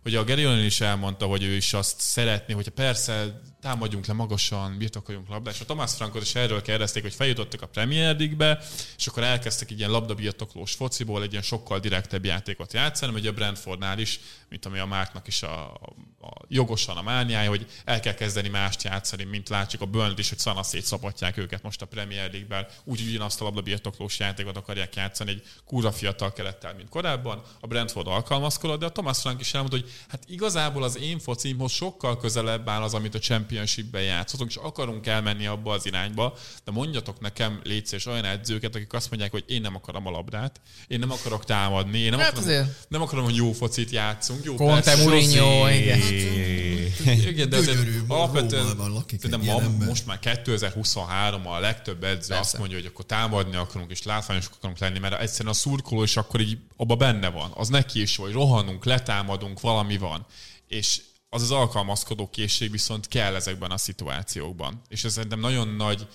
hogy 0.02 0.14
a 0.14 0.24
Gary 0.24 0.64
is 0.64 0.80
elmondta, 0.80 1.26
hogy 1.26 1.42
ő 1.42 1.54
is 1.54 1.72
azt 1.72 2.00
szeretné, 2.00 2.54
hogyha 2.54 2.70
persze 2.70 3.40
támadjunk 3.66 4.06
le 4.06 4.14
magasan, 4.14 4.78
birtokoljunk 4.78 5.28
labdát. 5.28 5.54
És 5.54 5.60
a 5.60 5.64
Tomás 5.64 5.92
Frankot 5.92 6.22
is 6.22 6.34
erről 6.34 6.62
kérdezték, 6.62 7.02
hogy 7.02 7.14
feljutottak 7.14 7.62
a 7.62 7.66
Premier 7.66 8.16
League-be, 8.16 8.62
és 8.96 9.06
akkor 9.06 9.22
elkezdtek 9.22 9.70
egy 9.70 9.78
ilyen 9.78 9.90
labdabirtoklós 9.90 10.74
fociból 10.74 11.22
egy 11.22 11.30
ilyen 11.30 11.42
sokkal 11.42 11.78
direktebb 11.78 12.24
játékot 12.24 12.72
játszani, 12.72 13.12
hogy 13.12 13.26
a 13.26 13.32
Brentfordnál 13.32 13.98
is, 13.98 14.20
mint 14.48 14.66
ami 14.66 14.78
a 14.78 14.86
Márknak 14.86 15.26
is 15.26 15.42
a, 15.42 15.72
a, 16.20 16.32
jogosan 16.48 16.96
a 16.96 17.02
mániája, 17.02 17.48
hogy 17.48 17.66
el 17.84 18.00
kell 18.00 18.14
kezdeni 18.14 18.48
mást 18.48 18.82
játszani, 18.82 19.24
mint 19.24 19.48
látjuk 19.48 19.82
a 19.82 19.86
Burnley 19.86 20.18
is, 20.18 20.28
hogy 20.28 20.38
szanaszét 20.38 20.84
szabadják 20.84 21.36
őket 21.36 21.62
most 21.62 21.82
a 21.82 21.86
Premier 21.86 22.30
League-ben, 22.30 22.66
úgy 22.84 23.00
ugyanazt 23.08 23.40
a 23.40 23.44
labdabirtoklós 23.44 24.18
játékot 24.18 24.56
akarják 24.56 24.94
játszani 24.96 25.30
egy 25.30 25.42
kurva 25.64 25.92
fiatal 25.92 26.32
kerettel, 26.32 26.74
mint 26.74 26.88
korábban. 26.88 27.42
A 27.60 27.66
Brentford 27.66 28.06
alkalmazkodott, 28.06 28.80
de 28.80 28.86
a 28.86 28.92
Thomas 28.92 29.20
Frank 29.20 29.40
is 29.40 29.54
elmondta, 29.54 29.78
hogy 29.78 29.90
hát 30.08 30.22
igazából 30.26 30.82
az 30.82 30.98
én 30.98 31.18
focimhoz 31.18 31.72
sokkal 31.72 32.16
közelebb 32.16 32.68
áll 32.68 32.82
az, 32.82 32.94
amit 32.94 33.14
a 33.14 33.18
Championshipben 33.56 34.02
játszhatunk, 34.02 34.50
és 34.50 34.56
akarunk 34.56 35.06
elmenni 35.06 35.46
abba 35.46 35.72
az 35.72 35.86
irányba, 35.86 36.34
de 36.64 36.70
mondjatok 36.70 37.20
nekem, 37.20 37.60
létsz 37.64 37.92
és 37.92 38.06
olyan 38.06 38.24
edzőket, 38.24 38.74
akik 38.74 38.92
azt 38.92 39.10
mondják, 39.10 39.30
hogy 39.30 39.44
én 39.46 39.60
nem 39.60 39.74
akarom 39.74 40.06
a 40.06 40.10
labdát, 40.10 40.60
én 40.86 40.98
nem 40.98 41.10
akarok 41.10 41.44
támadni, 41.44 41.98
én 41.98 42.10
nem, 42.10 42.18
Hát 42.18 42.28
akarom, 42.28 42.48
azért. 42.48 42.86
nem 42.88 43.02
akarom, 43.02 43.24
hogy 43.24 43.36
jó 43.36 43.52
focit 43.52 43.90
játszunk. 43.90 44.44
Jó, 44.44 44.54
Conte, 44.54 44.96
Mourinho, 44.96 45.68
igen. 45.68 45.98
igen, 47.30 47.48
de 47.48 47.56
azért 47.56 47.78
alapvetően 48.08 48.76
ma, 49.44 49.60
ember. 49.60 49.88
most 49.88 50.06
már 50.06 50.18
2023 50.18 51.46
a 51.46 51.58
legtöbb 51.58 52.04
edző 52.04 52.28
Persze. 52.28 52.38
azt 52.38 52.58
mondja, 52.58 52.76
hogy 52.76 52.86
akkor 52.86 53.04
támadni 53.04 53.56
akarunk 53.56 53.90
és 53.90 54.02
látványosok 54.02 54.52
akarunk 54.56 54.78
lenni, 54.78 54.98
mert 54.98 55.20
egyszerűen 55.20 55.54
a 55.54 55.56
szurkoló 55.56 56.02
is 56.02 56.16
akkor 56.16 56.40
így 56.40 56.58
abba 56.76 56.96
benne 56.96 57.28
van. 57.28 57.50
Az 57.54 57.68
neki 57.68 58.00
is, 58.00 58.16
hogy 58.16 58.32
rohanunk, 58.32 58.84
letámadunk, 58.84 59.60
valami 59.60 59.98
van. 59.98 60.26
És 60.68 61.00
az 61.36 61.42
az 61.42 61.50
alkalmazkodó 61.50 62.28
készség 62.30 62.70
viszont 62.70 63.08
kell 63.08 63.34
ezekben 63.34 63.70
a 63.70 63.76
szituációkban. 63.76 64.80
És 64.88 65.04
ez 65.04 65.12
szerintem 65.12 65.40
nagyon 65.40 65.68
nagy, 65.68 66.08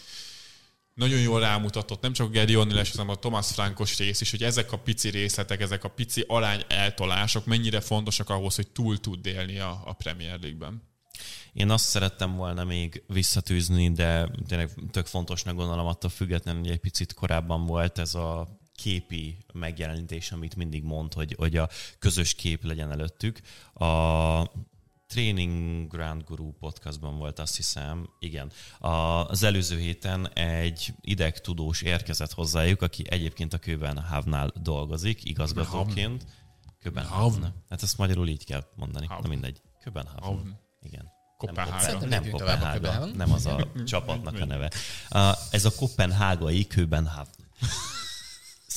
nagyon 0.94 1.20
jól 1.20 1.40
rámutatott, 1.40 2.02
nem 2.02 2.14
csak 2.14 2.28
a 2.28 2.30
Gary 2.30 2.54
O'Neill, 2.58 2.90
hanem 2.92 3.10
a 3.10 3.16
Thomas 3.16 3.52
Frankos 3.52 3.98
rész 3.98 4.22
is, 4.22 4.32
hogy 4.32 4.44
ezek 4.44 4.72
a 4.72 4.78
pici 4.78 5.10
részletek, 5.10 5.62
ezek 5.62 5.84
a 5.84 5.90
pici 5.90 6.24
arány 6.28 6.64
eltolások 6.68 7.46
mennyire 7.46 7.82
fontosak 7.82 8.30
ahhoz, 8.30 8.56
hogy 8.56 8.68
túl 8.68 9.00
tud 9.00 9.26
élni 9.26 9.60
a, 9.60 9.82
a 9.86 9.94
Premier 9.94 10.40
League-ben. 10.40 10.90
Én 11.54 11.70
azt 11.70 11.86
szerettem 11.86 12.36
volna 12.36 12.64
még 12.64 13.04
visszatűzni, 13.08 13.92
de 13.92 14.32
tényleg 14.48 14.70
tök 14.92 15.06
fontosnak 15.06 15.56
gondolom 15.56 15.88
attól 15.88 16.10
függetlenül, 16.10 16.62
hogy 16.62 16.72
egy 16.72 16.80
picit 16.80 17.14
korábban 17.14 17.66
volt 17.66 17.98
ez 17.98 18.16
a 18.16 18.60
képi 18.76 19.38
megjelenítés, 19.54 20.32
amit 20.32 20.56
mindig 20.56 20.84
mond, 20.84 21.14
hogy, 21.14 21.36
hogy 21.38 21.58
a 21.58 21.70
közös 22.00 22.34
kép 22.34 22.64
legyen 22.64 22.92
előttük. 22.92 23.40
A 23.74 24.52
Training 25.12 25.88
Ground 25.88 26.24
Guru 26.24 26.52
podcastban 26.52 27.18
volt, 27.18 27.40
azt 27.40 27.56
hiszem, 27.56 28.10
igen. 28.20 28.52
A, 28.80 28.88
az 29.28 29.44
előző 29.44 29.80
héten 29.80 30.30
egy 30.34 30.94
idegtudós 31.02 31.82
érkezett 31.82 32.32
hozzájuk, 32.32 32.82
aki 32.82 33.04
egyébként 33.10 33.54
a 33.54 33.58
Köbenhavnál 33.58 34.52
dolgozik, 34.62 35.24
igazgatóként. 35.26 36.26
Köbenhavn. 36.80 37.54
Hát 37.70 37.84
ezt 37.84 37.98
magyarul 37.98 38.28
így 38.28 38.46
kell 38.46 38.64
mondani. 38.76 39.06
Havn. 39.06 39.22
Na 39.22 39.30
mindegy. 39.30 39.62
Köbenhavn. 39.84 40.24
Havn. 40.24 40.50
Igen. 40.82 41.12
Kopenhága. 41.38 42.06
Nem, 42.06 42.30
Kopenhága, 42.30 43.06
nem 43.06 43.34
az 43.34 43.46
a 43.46 43.72
csapatnak 43.86 44.40
a 44.40 44.46
neve. 44.46 44.72
Ez 45.52 45.66
a 45.66 45.72
kopenhágai 45.76 46.68
Köbenhavn. 46.68 47.30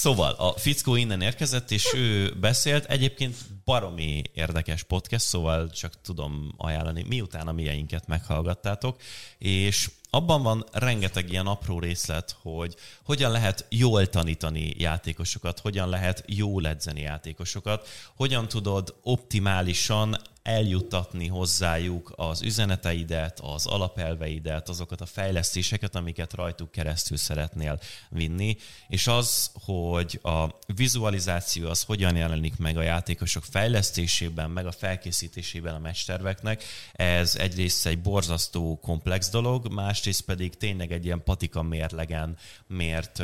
Szóval 0.05 0.33
a 0.33 0.53
fickó 0.53 0.97
innen 0.97 1.21
érkezett, 1.21 1.71
és 1.71 1.93
ő 1.95 2.35
beszélt. 2.41 2.85
Egyébként 2.85 3.37
baromi 3.65 4.23
érdekes 4.35 4.83
podcast, 4.83 5.25
szóval 5.25 5.71
csak 5.71 6.01
tudom 6.03 6.55
ajánlani, 6.57 7.05
miután 7.09 7.49
a 7.49 7.53
mieinket 7.53 8.07
meghallgattátok. 8.07 9.01
És 9.39 9.91
abban 10.11 10.43
van 10.43 10.65
rengeteg 10.73 11.31
ilyen 11.31 11.47
apró 11.47 11.79
részlet, 11.79 12.37
hogy 12.43 12.75
hogyan 13.05 13.31
lehet 13.31 13.67
jól 13.69 14.07
tanítani 14.07 14.75
játékosokat, 14.79 15.59
hogyan 15.59 15.89
lehet 15.89 16.25
jól 16.27 16.67
edzeni 16.67 17.01
játékosokat, 17.01 17.89
hogyan 18.17 18.49
tudod 18.49 18.95
optimálisan 19.03 20.17
eljuttatni 20.45 21.27
hozzájuk 21.27 22.13
az 22.17 22.43
üzeneteidet, 22.43 23.41
az 23.41 23.67
alapelveidet, 23.67 24.69
azokat 24.69 25.01
a 25.01 25.07
fejlesztéseket, 25.07 25.95
amiket 25.95 26.35
rajtuk 26.35 26.71
keresztül 26.71 27.17
szeretnél 27.17 27.81
vinni, 28.09 28.57
és 28.89 29.07
az, 29.07 29.51
hogy 29.65 30.21
a 30.23 30.47
vizualizáció 30.75 31.69
az 31.69 31.83
hogyan 31.83 32.17
jelenik 32.17 32.57
meg 32.57 32.77
a 32.77 32.83
játékosok 32.83 33.45
fejlesztésében, 33.45 34.51
meg 34.51 34.67
a 34.67 34.73
felkészítésében 34.73 35.75
a 35.75 35.79
mesterveknek, 35.79 36.65
ez 36.93 37.35
egyrészt 37.37 37.87
egy 37.87 38.01
borzasztó 38.01 38.79
komplex 38.83 39.31
dolog, 39.31 39.73
másrészt 39.73 40.25
pedig 40.25 40.57
tényleg 40.57 40.93
egy 40.93 41.05
ilyen 41.05 41.23
patika 41.25 41.63
mérlegen 41.63 42.37
mért 42.67 43.23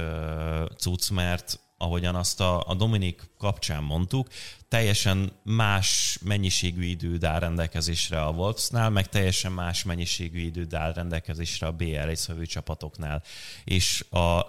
cucc, 0.76 1.10
mert 1.10 1.58
ahogyan 1.82 2.14
azt 2.14 2.40
a, 2.40 2.64
a 2.66 2.74
Dominik 2.74 3.30
kapcsán 3.38 3.82
mondtuk, 3.82 4.28
teljesen 4.68 5.32
más 5.42 6.18
mennyiségű 6.22 6.82
időd 6.82 7.24
áll 7.24 7.38
rendelkezésre 7.38 8.22
a 8.22 8.30
Wolvesnál, 8.30 8.90
meg 8.90 9.08
teljesen 9.08 9.52
más 9.52 9.84
mennyiségű 9.84 10.40
időd 10.40 10.74
áll 10.74 10.92
rendelkezésre 10.92 11.66
a 11.66 11.72
BL 11.72 12.00
részvevő 12.04 12.46
csapatoknál. 12.46 13.22
És 13.64 14.04
a, 14.10 14.40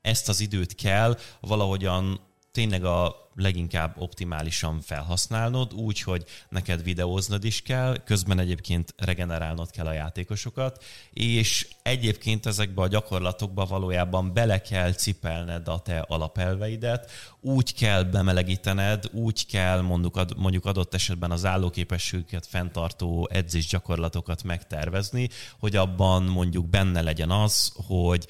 ezt 0.00 0.28
az 0.28 0.40
időt 0.40 0.74
kell 0.74 1.18
valahogyan 1.40 2.20
tényleg 2.56 2.84
a 2.84 3.30
leginkább 3.34 3.94
optimálisan 3.98 4.80
felhasználnod, 4.80 5.74
úgy, 5.74 6.00
hogy 6.00 6.24
neked 6.48 6.82
videóznod 6.82 7.44
is 7.44 7.62
kell, 7.62 8.02
közben 8.04 8.38
egyébként 8.38 8.94
regenerálnod 8.96 9.70
kell 9.70 9.86
a 9.86 9.92
játékosokat, 9.92 10.84
és 11.10 11.68
egyébként 11.82 12.46
ezekbe 12.46 12.82
a 12.82 12.88
gyakorlatokba 12.88 13.64
valójában 13.64 14.32
bele 14.32 14.60
kell 14.60 14.92
cipelned 14.92 15.68
a 15.68 15.78
te 15.78 15.98
alapelveidet, 15.98 17.10
úgy 17.40 17.74
kell 17.74 18.02
bemelegítened, 18.02 19.04
úgy 19.12 19.46
kell 19.46 19.80
mondjuk, 19.80 20.16
ad, 20.16 20.36
mondjuk 20.36 20.64
adott 20.64 20.94
esetben 20.94 21.30
az 21.30 21.44
állóképességüket 21.44 22.46
fenntartó 22.46 23.28
edzés 23.32 23.66
gyakorlatokat 23.66 24.42
megtervezni, 24.42 25.28
hogy 25.58 25.76
abban 25.76 26.22
mondjuk 26.22 26.66
benne 26.66 27.02
legyen 27.02 27.30
az, 27.30 27.72
hogy 27.86 28.26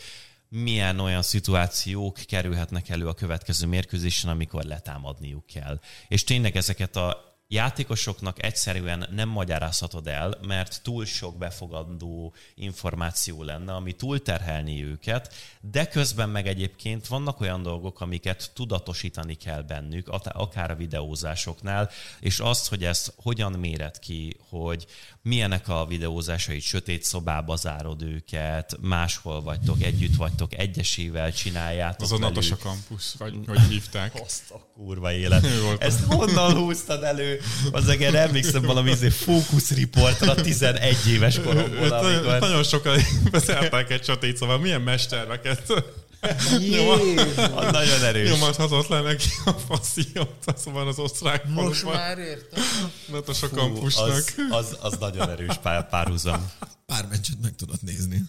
milyen 0.49 1.01
olyan 1.01 1.23
szituációk 1.23 2.19
kerülhetnek 2.27 2.89
elő 2.89 3.09
a 3.09 3.15
következő 3.15 3.67
mérkőzésen, 3.67 4.31
amikor 4.31 4.63
letámadniuk 4.63 5.47
kell. 5.47 5.81
És 6.09 6.25
tényleg 6.25 6.57
ezeket 6.57 6.97
a 6.97 7.35
játékosoknak 7.49 8.45
egyszerűen 8.45 9.09
nem 9.11 9.29
magyarázhatod 9.29 10.07
el, 10.07 10.39
mert 10.47 10.83
túl 10.83 11.05
sok 11.05 11.39
befogadó 11.39 12.35
információ 12.55 13.43
lenne, 13.43 13.75
ami 13.75 13.93
túlterhelni 13.93 14.85
őket, 14.85 15.35
de 15.61 15.87
közben 15.87 16.29
meg 16.29 16.47
egyébként 16.47 17.07
vannak 17.07 17.41
olyan 17.41 17.63
dolgok, 17.63 18.01
amiket 18.01 18.51
tudatosítani 18.55 19.35
kell 19.35 19.63
bennük, 19.63 20.09
akár 20.23 20.71
a 20.71 20.77
videózásoknál, 20.77 21.91
és 22.21 22.39
azt, 22.39 22.69
hogy 22.69 22.85
ezt 22.85 23.13
hogyan 23.17 23.53
méred 23.53 23.99
ki, 23.99 24.37
hogy 24.49 24.87
milyenek 25.27 25.69
a 25.69 25.87
videózásait, 25.89 26.63
sötét 26.63 27.05
szobába 27.05 27.57
zárod 27.57 28.03
őket, 28.03 28.77
máshol 28.81 29.43
vagytok, 29.43 29.83
együtt 29.83 30.17
vagytok, 30.17 30.55
egyesével 30.59 31.33
csináljátok 31.33 32.01
Az 32.01 32.13
a 32.13 32.19
velük. 32.19 32.35
Natasha 32.35 32.57
Campus, 32.57 33.15
vagy 33.19 33.35
hogy 33.47 33.61
hívták. 33.61 34.13
Azt 34.27 34.51
a 34.51 34.61
kurva 34.75 35.13
élet. 35.13 35.47
Ezt 35.79 36.05
honnan 36.05 36.55
húztad 36.55 37.03
elő? 37.03 37.41
Az 37.73 37.89
egér 37.89 38.15
emlékszem 38.15 38.63
valami 38.63 38.91
izé 38.91 39.09
Focus 39.09 39.71
Reportra 39.71 40.35
11 40.35 40.97
éves 41.09 41.37
nagyon, 41.37 41.57
amikor... 41.57 42.39
nagyon 42.41 42.63
sokan 42.63 43.01
beszéltek 43.31 43.91
egy 43.91 44.05
sötét 44.05 44.37
szóval 44.37 44.59
milyen 44.59 44.81
mesterveket 44.81 45.73
Az 46.21 47.71
nagyon 47.73 48.05
erős. 48.05 48.31
nyomadhatott 48.31 48.89
le 48.89 49.01
neki 49.01 49.29
a 49.45 49.51
fasziót, 49.53 50.45
szóval 50.57 50.89
az 50.89 50.99
osztrák 50.99 51.45
Most 51.49 51.81
faluban. 51.81 52.01
már 52.03 52.19
értem. 52.19 52.63
Natasha 53.07 53.49
Fú, 53.49 53.57
Campusnak. 53.57 54.09
az, 54.09 54.33
az, 54.51 54.77
az 54.81 54.97
nagyon 55.01 55.31
erős 55.31 55.57
pár, 55.63 55.89
párhuzam. 55.89 56.51
Pár 56.87 57.07
meccset 57.11 57.37
meg 57.43 57.55
tudod 57.57 57.79
nézni. 57.81 58.23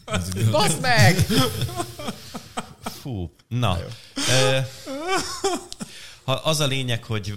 Baszd 0.52 0.82
meg! 0.82 1.26
Fú, 3.02 3.36
na. 3.48 3.78
Ha 6.24 6.32
az 6.32 6.60
a 6.60 6.66
lényeg, 6.66 7.04
hogy 7.04 7.34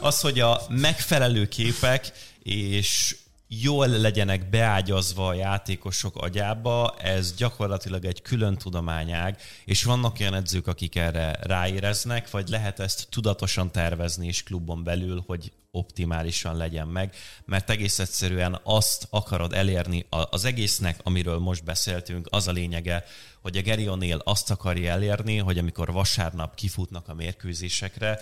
az, 0.00 0.20
hogy 0.20 0.40
a 0.40 0.62
megfelelő 0.68 1.48
képek 1.48 2.12
és 2.42 3.16
jól 3.60 3.86
legyenek 3.86 4.50
beágyazva 4.50 5.26
a 5.26 5.34
játékosok 5.34 6.16
agyába, 6.16 6.96
ez 6.98 7.34
gyakorlatilag 7.34 8.04
egy 8.04 8.22
külön 8.22 8.56
tudományág, 8.56 9.40
és 9.64 9.84
vannak 9.84 10.16
olyan 10.20 10.34
edzők, 10.34 10.66
akik 10.66 10.96
erre 10.96 11.38
ráéreznek, 11.40 12.30
vagy 12.30 12.48
lehet 12.48 12.80
ezt 12.80 13.06
tudatosan 13.10 13.72
tervezni 13.72 14.26
is 14.26 14.42
klubon 14.42 14.84
belül, 14.84 15.22
hogy 15.26 15.52
optimálisan 15.70 16.56
legyen 16.56 16.88
meg, 16.88 17.14
mert 17.44 17.70
egész 17.70 17.98
egyszerűen 17.98 18.60
azt 18.62 19.06
akarod 19.10 19.52
elérni 19.52 20.06
az 20.08 20.44
egésznek, 20.44 21.00
amiről 21.02 21.38
most 21.38 21.64
beszéltünk, 21.64 22.26
az 22.30 22.48
a 22.48 22.52
lényege, 22.52 23.04
hogy 23.40 23.56
a 23.56 23.62
Gary 23.62 23.86
O'Neill 23.88 24.22
azt 24.24 24.50
akarja 24.50 24.90
elérni, 24.90 25.36
hogy 25.36 25.58
amikor 25.58 25.92
vasárnap 25.92 26.54
kifutnak 26.54 27.08
a 27.08 27.14
mérkőzésekre, 27.14 28.20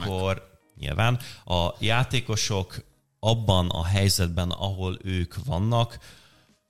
akkor 0.00 0.58
nyilván 0.78 1.18
a 1.44 1.74
játékosok 1.78 2.86
abban 3.20 3.68
a 3.68 3.84
helyzetben, 3.84 4.50
ahol 4.50 4.98
ők 5.02 5.34
vannak, 5.44 5.98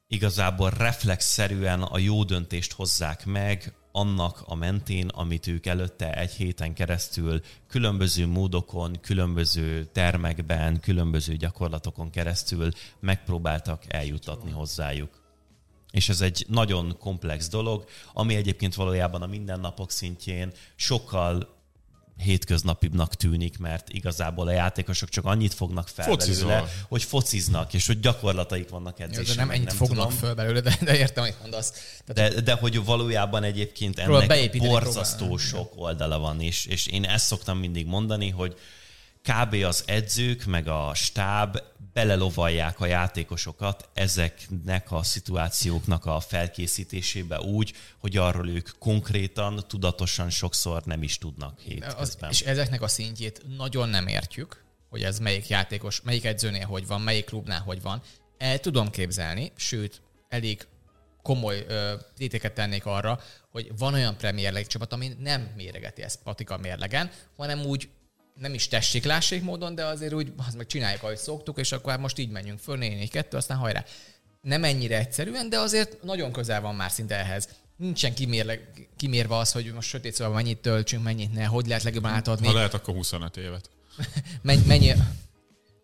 igazából 0.07 0.71
reflexzerűen 0.71 1.83
a 1.83 1.99
jó 1.99 2.25
döntést 2.25 2.73
hozzák 2.73 3.27
meg, 3.27 3.73
annak 3.93 4.43
a 4.47 4.55
mentén, 4.55 5.09
amit 5.09 5.47
ők 5.47 5.67
előtte 5.67 6.15
egy 6.15 6.31
héten 6.31 6.75
keresztül 6.75 7.41
különböző 7.69 8.27
módokon, 8.27 9.01
különböző 9.01 9.85
termekben, 9.85 10.81
különböző 10.81 11.37
gyakorlatokon 11.37 12.11
keresztül 12.11 12.71
megpróbáltak 13.01 13.83
eljutatni 13.89 14.51
hozzájuk. 14.51 15.27
És 15.91 16.09
ez 16.09 16.21
egy 16.21 16.45
nagyon 16.49 16.97
komplex 16.99 17.49
dolog, 17.49 17.85
ami 18.13 18.35
egyébként 18.35 18.75
valójában 18.75 19.23
a 19.23 19.27
mindennapok 19.27 19.91
szintjén 19.91 20.53
sokkal 20.77 21.58
hétköznapibbnak 22.19 23.15
tűnik, 23.15 23.59
mert 23.59 23.89
igazából 23.89 24.47
a 24.49 24.51
játékosok 24.51 25.09
csak 25.09 25.25
annyit 25.25 25.55
fognak 25.55 25.89
fel 25.89 26.05
Focizol. 26.05 26.49
belőle, 26.49 26.69
hogy 26.89 27.03
fociznak, 27.03 27.75
és 27.75 27.87
hogy 27.87 28.01
gyakorlataik 28.01 28.69
vannak 28.69 29.01
edzésen. 29.01 29.37
de 29.37 29.43
nem 29.43 29.51
ennyit 29.51 29.73
fognak 29.73 30.09
tudom. 30.09 30.19
föl 30.19 30.35
belőle, 30.35 30.61
de, 30.61 30.79
de 30.81 30.97
értem, 30.97 31.25
hogy 31.25 31.35
mondasz. 31.41 31.73
Tehát 32.07 32.35
De, 32.35 32.41
de 32.41 32.53
hogy 32.53 32.85
valójában 32.85 33.43
egyébként 33.43 33.99
ennek 33.99 34.57
borzasztó 34.59 35.27
próbál. 35.27 35.45
sok 35.45 35.73
oldala 35.77 36.19
van, 36.19 36.41
és, 36.41 36.67
és 36.67 36.87
én 36.87 37.05
ezt 37.05 37.27
szoktam 37.27 37.59
mindig 37.59 37.87
mondani, 37.87 38.31
hogy 38.31 38.57
kb. 39.23 39.55
az 39.65 39.83
edzők, 39.87 40.45
meg 40.45 40.69
a 40.69 40.91
stáb 40.95 41.59
belelovalják 41.99 42.81
a 42.81 42.87
játékosokat 42.87 43.89
ezeknek 43.95 44.93
a 44.93 45.03
szituációknak 45.03 46.07
a 46.07 46.21
felkészítésébe 46.21 47.41
úgy, 47.41 47.73
hogy 47.99 48.17
arról 48.17 48.49
ők 48.49 48.69
konkrétan, 48.79 49.65
tudatosan 49.69 50.31
sokszor 50.31 50.83
nem 50.85 51.03
is 51.03 51.19
tudnak 51.19 51.61
hétközben. 51.61 52.31
és 52.31 52.41
ezeknek 52.41 52.83
a 52.83 52.89
szintjét 52.89 53.43
nagyon 53.57 53.89
nem 53.89 54.07
értjük, 54.07 54.65
hogy 54.89 55.03
ez 55.03 55.19
melyik 55.19 55.49
játékos, 55.49 56.01
melyik 56.01 56.25
edzőnél 56.25 56.67
hogy 56.67 56.87
van, 56.87 57.01
melyik 57.01 57.25
klubnál 57.25 57.61
hogy 57.61 57.83
van. 57.83 58.03
El 58.39 58.59
tudom 58.59 58.91
képzelni, 58.91 59.53
sőt, 59.57 60.03
elég 60.29 60.67
komoly 61.23 61.65
ö, 61.69 61.95
téteket 62.17 62.53
tennék 62.53 62.87
arra, 62.87 63.21
hogy 63.51 63.71
van 63.79 63.95
olyan 63.95 64.17
Premier 64.17 64.53
League 64.53 64.71
csapat, 64.71 64.93
ami 64.93 65.11
nem 65.19 65.53
méregeti 65.57 66.03
ezt 66.03 66.23
patika 66.23 66.57
mérlegen, 66.57 67.11
hanem 67.37 67.61
úgy 67.61 67.89
nem 68.39 68.55
is 68.55 68.69
tessék, 68.69 69.05
lássék 69.05 69.43
módon, 69.43 69.75
de 69.75 69.85
azért 69.85 70.13
úgy 70.13 70.33
az 70.49 70.55
meg 70.55 70.67
csináljuk, 70.67 71.03
ahogy 71.03 71.17
szoktuk, 71.17 71.59
és 71.59 71.73
akkor 71.73 71.93
hát 71.93 72.01
most 72.01 72.19
így 72.19 72.31
menjünk 72.31 72.59
föl, 72.59 72.77
4 72.77 72.97
4 72.97 73.11
2 73.11 73.37
aztán 73.37 73.59
hajrá. 73.59 73.85
Nem 74.41 74.65
ennyire 74.65 74.99
egyszerűen, 74.99 75.49
de 75.49 75.59
azért 75.59 76.03
nagyon 76.03 76.33
közel 76.33 76.61
van 76.61 76.75
már 76.75 76.91
szinte 76.91 77.15
ehhez. 77.15 77.49
Nincsen 77.77 78.15
kimérle, 78.15 78.59
kimérve 78.97 79.37
az, 79.37 79.53
hogy 79.53 79.73
most 79.73 79.89
sötét 79.89 80.15
szóval 80.15 80.35
mennyit 80.35 80.59
töltsünk, 80.59 81.03
mennyit 81.03 81.33
ne, 81.33 81.45
hogy 81.45 81.67
lehet 81.67 81.83
legjobban 81.83 82.13
átadni 82.13 82.47
Ha 82.47 82.53
lehet, 82.53 82.75
akkor 82.75 82.95
25 82.95 83.37
évet. 83.37 83.71
mennyi, 84.43 84.63
mennyi, 84.67 84.93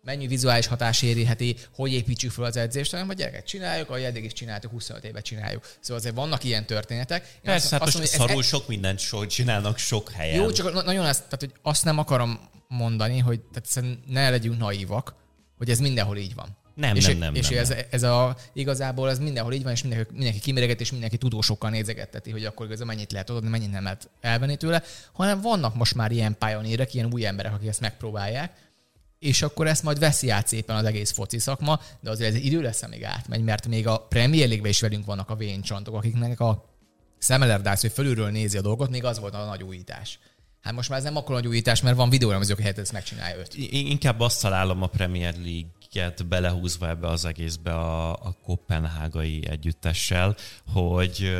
mennyi 0.05 0.27
vizuális 0.27 0.67
hatás 0.67 1.01
érheti, 1.01 1.55
hogy 1.75 1.91
építsük 1.91 2.31
fel 2.31 2.43
az 2.43 2.57
edzést, 2.57 2.91
hanem 2.91 3.09
a 3.09 3.13
gyereket 3.13 3.45
csináljuk, 3.45 3.89
ahogy 3.89 4.03
eddig 4.03 4.23
is 4.23 4.33
csináltuk, 4.33 4.71
25 4.71 5.03
éve 5.03 5.21
csináljuk. 5.21 5.63
Szóval 5.79 5.97
azért 5.97 6.15
vannak 6.15 6.43
ilyen 6.43 6.65
történetek. 6.65 7.23
Én 7.35 7.39
Persze, 7.43 7.69
hát 7.71 7.79
most 7.79 7.93
mondom, 7.93 8.11
szarul 8.13 8.39
ez- 8.41 8.45
sok 8.47 8.67
mindent 8.67 8.99
so, 8.99 9.25
csinálnak 9.25 9.77
sok 9.77 10.11
helyen. 10.11 10.35
Jó, 10.35 10.51
csak 10.51 10.73
na- 10.73 10.81
nagyon 10.83 11.05
azt, 11.05 11.23
tehát, 11.23 11.39
hogy 11.39 11.53
azt 11.61 11.83
nem 11.83 11.97
akarom 11.97 12.39
mondani, 12.67 13.19
hogy 13.19 13.39
tehát 13.41 13.89
ne 14.07 14.29
legyünk 14.29 14.57
naívak, 14.57 15.15
hogy 15.57 15.69
ez 15.69 15.79
mindenhol 15.79 16.17
így 16.17 16.35
van. 16.35 16.57
Nem, 16.75 16.95
és 16.95 17.05
nem, 17.05 17.17
nem, 17.17 17.35
És 17.35 17.49
nem, 17.49 17.59
ez, 17.59 17.69
nem. 17.69 17.79
ez 17.89 18.03
a, 18.03 18.35
igazából 18.53 19.09
ez 19.09 19.19
mindenhol 19.19 19.53
így 19.53 19.63
van, 19.63 19.71
és 19.71 19.81
mindenki, 19.81 20.11
mindenki 20.13 20.39
kiméreget, 20.39 20.81
és 20.81 20.91
mindenki 20.91 21.17
tudósokkal 21.17 21.69
nézegetteti, 21.69 22.31
hogy 22.31 22.45
akkor 22.45 22.71
ez 22.71 22.79
mennyit 22.79 23.11
lehet 23.11 23.29
adni, 23.29 23.49
mennyit 23.49 23.71
nem 23.71 23.83
lehet 23.83 24.09
elvenni 24.21 24.55
tőle, 24.57 24.83
hanem 25.13 25.41
vannak 25.41 25.75
most 25.75 25.95
már 25.95 26.11
ilyen 26.11 26.35
pioneerek, 26.39 26.93
ilyen 26.93 27.09
új 27.11 27.25
emberek, 27.25 27.53
akik 27.53 27.67
ezt 27.67 27.79
megpróbálják, 27.79 28.51
és 29.25 29.41
akkor 29.41 29.67
ezt 29.67 29.83
majd 29.83 29.99
veszi 29.99 30.29
át 30.29 30.47
szépen 30.47 30.75
az 30.75 30.85
egész 30.85 31.11
foci 31.11 31.39
szakma, 31.39 31.79
de 31.99 32.09
azért 32.09 32.35
ez 32.35 32.41
idő 32.41 32.61
lesz, 32.61 32.83
amíg 32.83 33.03
átmegy, 33.03 33.43
mert 33.43 33.67
még 33.67 33.87
a 33.87 33.97
Premier 33.97 34.47
League-ben 34.47 34.71
is 34.71 34.81
velünk 34.81 35.05
vannak 35.05 35.29
a 35.29 35.35
véncsantok, 35.35 35.95
akiknek 35.95 36.39
a 36.39 36.65
szemelerdász, 37.17 37.81
hogy 37.81 37.91
fölülről 37.91 38.29
nézi 38.29 38.57
a 38.57 38.61
dolgot, 38.61 38.89
még 38.89 39.03
az 39.03 39.19
volt 39.19 39.33
a 39.33 39.45
nagy 39.45 39.63
újítás. 39.63 40.19
Hát 40.61 40.73
most 40.73 40.89
már 40.89 40.97
ez 40.97 41.03
nem 41.03 41.15
akkor 41.15 41.35
nagy 41.35 41.47
újítás, 41.47 41.81
mert 41.81 41.95
van 41.95 42.09
videóramozó, 42.09 42.53
hogy 42.53 42.63
helyett 42.63 42.77
ezt 42.77 42.91
megcsinálja 42.91 43.37
öt. 43.37 43.55
Én 43.55 43.87
inkább 43.87 44.19
azt 44.19 44.41
találom 44.41 44.81
a 44.81 44.87
Premier 44.87 45.33
League-et 45.33 46.27
belehúzva 46.27 46.89
ebbe 46.89 47.07
az 47.07 47.25
egészbe 47.25 47.73
a, 47.73 48.11
a 48.11 48.35
kopenhágai 48.43 49.47
együttessel, 49.49 50.35
hogy, 50.73 51.37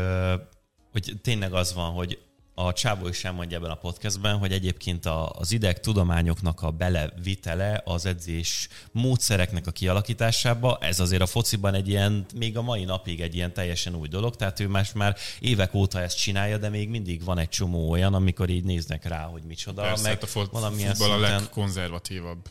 hogy 0.91 1.13
tényleg 1.21 1.53
az 1.53 1.73
van, 1.73 1.91
hogy 1.91 2.19
a 2.55 2.73
Csábó 2.73 3.07
is 3.07 3.23
elmondja 3.23 3.57
ebben 3.57 3.69
a 3.69 3.75
podcastben, 3.75 4.37
hogy 4.37 4.51
egyébként 4.51 5.05
az 5.31 5.51
ideg 5.51 5.79
tudományoknak 5.79 6.61
a 6.61 6.71
belevitele 6.71 7.81
az 7.85 8.05
edzés 8.05 8.67
módszereknek 8.91 9.67
a 9.67 9.71
kialakításába, 9.71 10.77
ez 10.81 10.99
azért 10.99 11.21
a 11.21 11.25
fociban 11.25 11.73
egy 11.73 11.87
ilyen, 11.87 12.25
még 12.35 12.57
a 12.57 12.61
mai 12.61 12.83
napig 12.83 13.21
egy 13.21 13.35
ilyen 13.35 13.53
teljesen 13.53 13.95
új 13.95 14.07
dolog, 14.07 14.35
tehát 14.35 14.59
ő 14.59 14.67
más 14.67 14.93
már 14.93 15.15
évek 15.39 15.73
óta 15.73 16.01
ezt 16.01 16.17
csinálja, 16.17 16.57
de 16.57 16.69
még 16.69 16.89
mindig 16.89 17.23
van 17.23 17.37
egy 17.37 17.49
csomó 17.49 17.89
olyan, 17.89 18.13
amikor 18.13 18.49
így 18.49 18.63
néznek 18.63 19.05
rá, 19.05 19.23
hogy 19.23 19.43
micsoda, 19.43 19.81
Persze, 19.81 20.03
meg 20.03 20.11
hát 20.11 20.23
a 20.23 20.27
fut- 20.27 20.51
valamilyen 20.51 20.95
a 20.99 21.17
legkonzervatívabb 21.17 22.49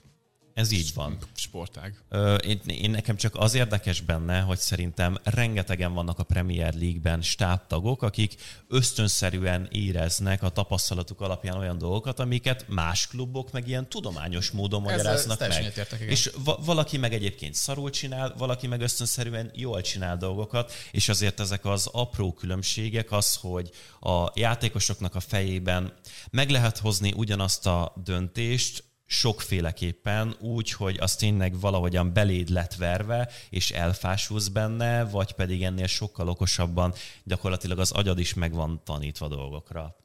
ez 0.54 0.70
így 0.70 0.90
van. 0.94 1.18
sportág. 1.34 2.02
Ö, 2.08 2.34
Én, 2.34 2.60
én 2.66 2.90
nekem 2.90 3.16
csak 3.16 3.34
az 3.36 3.54
érdekes 3.54 4.00
benne, 4.00 4.40
hogy 4.40 4.58
szerintem 4.58 5.18
rengetegen 5.22 5.94
vannak 5.94 6.18
a 6.18 6.22
Premier 6.22 6.74
League-ben 6.74 7.22
stábtagok, 7.22 8.02
akik 8.02 8.34
ösztönszerűen 8.68 9.68
éreznek 9.70 10.42
a 10.42 10.48
tapasztalatuk 10.48 11.20
alapján 11.20 11.56
olyan 11.56 11.78
dolgokat, 11.78 12.18
amiket 12.20 12.64
más 12.68 13.06
klubok 13.06 13.52
meg 13.52 13.68
ilyen 13.68 13.88
tudományos 13.88 14.50
módon 14.50 14.82
magyaráznak 14.82 15.38
teljesen 15.38 15.62
meg. 15.62 15.70
egyetértek, 15.72 16.00
igen. 16.00 16.12
És 16.12 16.30
va- 16.44 16.64
valaki 16.64 16.96
meg 16.98 17.12
egyébként 17.12 17.54
szarul 17.54 17.90
csinál, 17.90 18.34
valaki 18.38 18.66
meg 18.66 18.80
ösztönszerűen 18.80 19.50
jól 19.54 19.80
csinál 19.80 20.16
dolgokat, 20.16 20.72
és 20.90 21.08
azért 21.08 21.40
ezek 21.40 21.64
az 21.64 21.86
apró 21.92 22.32
különbségek 22.32 23.12
az, 23.12 23.34
hogy 23.40 23.70
a 24.00 24.30
játékosoknak 24.34 25.14
a 25.14 25.20
fejében 25.20 25.92
meg 26.30 26.50
lehet 26.50 26.78
hozni 26.78 27.12
ugyanazt 27.16 27.66
a 27.66 27.92
döntést, 28.04 28.84
sokféleképpen 29.06 30.36
úgy, 30.40 30.70
hogy 30.72 30.96
az 31.00 31.16
tényleg 31.16 31.60
valahogyan 31.60 32.12
beléd 32.12 32.48
lett 32.48 32.74
verve, 32.74 33.30
és 33.50 33.70
elfásulsz 33.70 34.48
benne, 34.48 35.04
vagy 35.04 35.32
pedig 35.32 35.62
ennél 35.62 35.86
sokkal 35.86 36.28
okosabban 36.28 36.94
gyakorlatilag 37.24 37.78
az 37.78 37.90
agyad 37.90 38.18
is 38.18 38.34
meg 38.34 38.52
van 38.52 38.84
tanítva 38.84 39.28
dolgokra. 39.28 39.96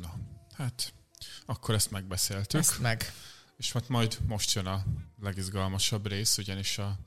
Na, 0.00 0.14
hát 0.52 0.92
akkor 1.46 1.74
ezt 1.74 1.90
megbeszéltük. 1.90 2.60
Ezt 2.60 2.80
meg. 2.80 3.12
És 3.56 3.72
hát 3.72 3.88
majd 3.88 4.18
most 4.26 4.54
jön 4.54 4.66
a 4.66 4.84
legizgalmasabb 5.20 6.06
rész, 6.06 6.38
ugyanis 6.38 6.78
a 6.78 6.98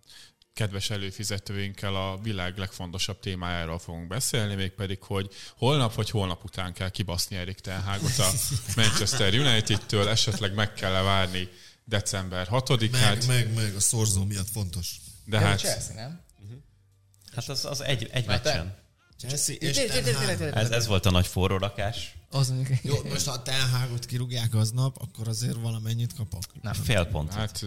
kedves 0.53 0.89
előfizetőinkkel 0.89 1.95
a 1.95 2.17
világ 2.21 2.57
legfontosabb 2.57 3.19
témájáról 3.19 3.79
fogunk 3.79 4.07
beszélni, 4.07 4.55
mégpedig, 4.55 5.01
hogy 5.01 5.33
holnap 5.57 5.93
vagy 5.93 6.09
holnap 6.09 6.43
után 6.43 6.73
kell 6.73 6.89
kibaszni 6.89 7.35
Erik 7.35 7.59
Ten 7.59 7.81
Hagot 7.81 8.17
a 8.19 8.29
Manchester 8.75 9.33
United-től, 9.33 10.07
esetleg 10.09 10.53
meg 10.53 10.73
kell 10.73 11.01
várni 11.03 11.49
december 11.85 12.47
6-át, 12.51 12.91
Meg, 12.91 13.27
meg, 13.27 13.53
meg, 13.53 13.75
a 13.75 13.79
szorzó 13.79 14.23
miatt 14.23 14.49
fontos. 14.49 14.95
de 15.25 15.37
a 15.37 15.39
hát 15.39 15.59
Chelsea, 15.59 15.93
nem? 15.93 16.21
Hát 17.35 17.49
az, 17.49 17.65
az 17.65 17.81
egy, 17.81 18.09
egy 18.11 18.25
Mert 18.25 18.43
te- 18.43 18.49
meccsen. 18.53 18.81
Chelsea 19.17 19.55
és. 19.55 19.77
Ez, 20.53 20.69
ez 20.69 20.87
volt 20.87 21.05
a 21.05 21.11
nagy 21.11 21.27
forrórakás. 21.27 22.15
Az. 22.29 22.53
Jó, 22.81 22.95
most 23.03 23.25
ha 23.25 23.31
a 23.31 23.41
Ten 23.41 23.69
Hagot 23.69 24.05
kirúgják 24.05 24.53
aznap, 24.53 25.01
akkor 25.01 25.27
azért 25.27 25.55
valamennyit 25.55 26.13
kapok. 26.13 26.41
Nem. 26.61 26.73
Fél 26.73 27.05
pont. 27.05 27.33
hát 27.33 27.65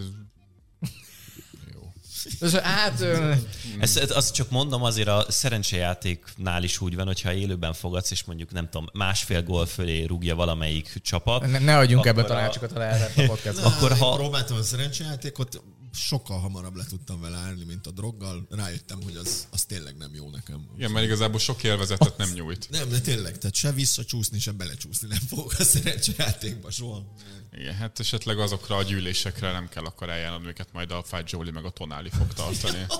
hát, 2.63 3.01
ö, 3.01 3.33
Ez, 3.79 3.97
ez, 3.97 4.11
azt 4.11 4.33
csak 4.33 4.49
mondom, 4.49 4.83
azért 4.83 5.07
a 5.07 5.25
szerencsejátéknál 5.29 6.63
is 6.63 6.81
úgy 6.81 6.95
van, 6.95 7.05
hogyha 7.05 7.33
élőben 7.33 7.73
fogadsz, 7.73 8.11
és 8.11 8.23
mondjuk 8.23 8.51
nem 8.51 8.69
tudom, 8.69 8.87
másfél 8.93 9.43
gól 9.43 9.65
fölé 9.65 10.03
rúgja 10.03 10.35
valamelyik 10.35 10.93
csapat. 11.01 11.47
ne, 11.47 11.59
ne 11.59 11.77
adjunk 11.77 12.05
ebből 12.05 12.23
a- 12.23 12.27
tanácsokat 12.27 12.71
a 12.71 12.79
lehetett 12.79 13.17
a 13.17 13.27
podcastban. 13.33 13.71
Akkor 13.71 13.97
ha... 13.97 14.15
próbáltam 14.15 14.57
a 14.57 14.61
szerencsejátékot, 14.63 15.61
sokkal 15.97 16.39
hamarabb 16.39 16.75
le 16.75 16.85
tudtam 16.85 17.21
vele 17.21 17.37
állni, 17.37 17.63
mint 17.63 17.87
a 17.87 17.91
droggal. 17.91 18.47
Rájöttem, 18.49 19.01
hogy 19.03 19.15
az, 19.15 19.47
az 19.51 19.65
tényleg 19.65 19.97
nem 19.97 20.13
jó 20.15 20.29
nekem. 20.29 20.67
Igen, 20.77 20.91
mert 20.91 21.05
igazából 21.05 21.39
sok 21.39 21.63
élvezetet 21.63 22.17
nem 22.17 22.29
nyújt. 22.33 22.67
Nem, 22.69 22.89
de 22.89 22.99
tényleg, 22.99 23.37
tehát 23.37 23.55
se 23.55 23.71
visszacsúszni, 23.71 24.39
se 24.39 24.51
belecsúszni 24.51 25.07
nem 25.07 25.19
fogok 25.27 25.53
a 25.59 25.63
szerencsejátékba 25.63 26.71
soha. 26.71 27.13
Igen, 27.51 27.75
hát 27.75 27.99
esetleg 27.99 28.39
azokra 28.39 28.75
a 28.75 28.83
gyűlésekre 28.83 29.51
nem 29.51 29.69
kell 29.69 29.83
akkor 29.83 30.09
eljárnod, 30.09 30.43
amiket 30.43 30.73
majd 30.73 30.91
a 30.91 31.03
Fágy 31.03 31.27
Zsóli 31.27 31.51
meg 31.51 31.65
a 31.65 31.69
Tonáli 31.69 32.09
fog 32.09 32.33
tartani. 32.33 32.85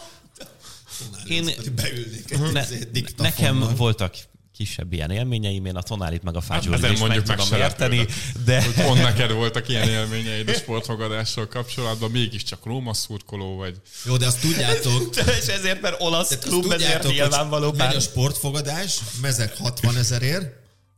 Én- 1.28 1.48
Én... 1.48 1.76
Beülnék 1.76 2.38
Ne, 2.38 2.52
ne, 2.52 3.02
nekem 3.18 3.76
voltak 3.76 4.16
kisebb 4.58 4.94
ilyen 4.94 5.12
élményeim, 5.12 5.66
én 5.66 5.76
a 5.76 5.82
Tonálit 5.82 6.24
meg 6.24 6.36
a 6.36 6.42
Fágyólit 6.42 6.78
ezen 6.78 6.92
is 6.92 7.00
mondjuk 7.00 7.28
meg 7.28 7.38
tudom 7.38 7.60
érteni, 7.60 8.06
de 8.46 8.64
Hogy 8.64 8.74
pont 8.74 9.02
neked 9.02 9.32
voltak 9.32 9.70
ilyen 9.70 9.90
élményeid 9.90 10.50
a 10.50 10.54
sportfogadással 10.54 11.48
kapcsolatban, 11.48 12.12
mégiscsak 12.12 12.66
Róma 12.66 12.94
szurkoló 12.94 13.56
vagy. 13.56 13.76
Jó, 14.06 14.18
de 14.18 14.26
azt 14.26 14.42
tudjátok, 14.42 15.16
és 15.42 15.48
ezért, 15.48 15.82
mert 15.82 16.02
olasz 16.02 16.32
azt 16.32 16.40
klub, 16.40 16.72
ezért 16.72 16.80
tudjátok, 16.80 17.12
nyilvánvaló 17.12 17.72
megy 17.72 17.96
a 17.96 18.00
sportfogadás, 18.00 19.00
mezek 19.22 19.58
60 19.58 19.98
ezerért, 19.98 20.44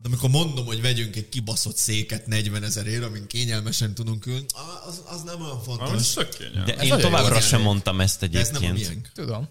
de 0.02 0.08
amikor 0.08 0.30
mondom, 0.30 0.66
hogy 0.66 0.82
vegyünk 0.82 1.16
egy 1.16 1.30
kibaszott 1.30 1.78
széket 1.78 2.28
40 2.28 2.64
ezerért, 2.64 3.04
amin 3.04 3.28
kényelmesen 3.28 3.94
tudunk 3.94 4.26
ülni, 4.26 4.46
az, 4.88 5.02
az 5.06 5.22
nem 5.22 5.42
olyan 5.42 5.62
fontos. 5.62 6.14
kényelmes. 6.38 6.66
De 6.66 6.76
Ez 6.76 6.84
én 6.84 6.98
továbbra 6.98 7.36
az 7.36 7.46
sem 7.48 7.62
mondtam 7.62 8.02
ezt 8.02 8.30
De 8.30 8.40
ez 8.40 8.50
nem 8.50 8.64
a 8.64 8.66
egyébként. 8.66 8.90
miénk. 8.90 9.12
Tudom. 9.14 9.50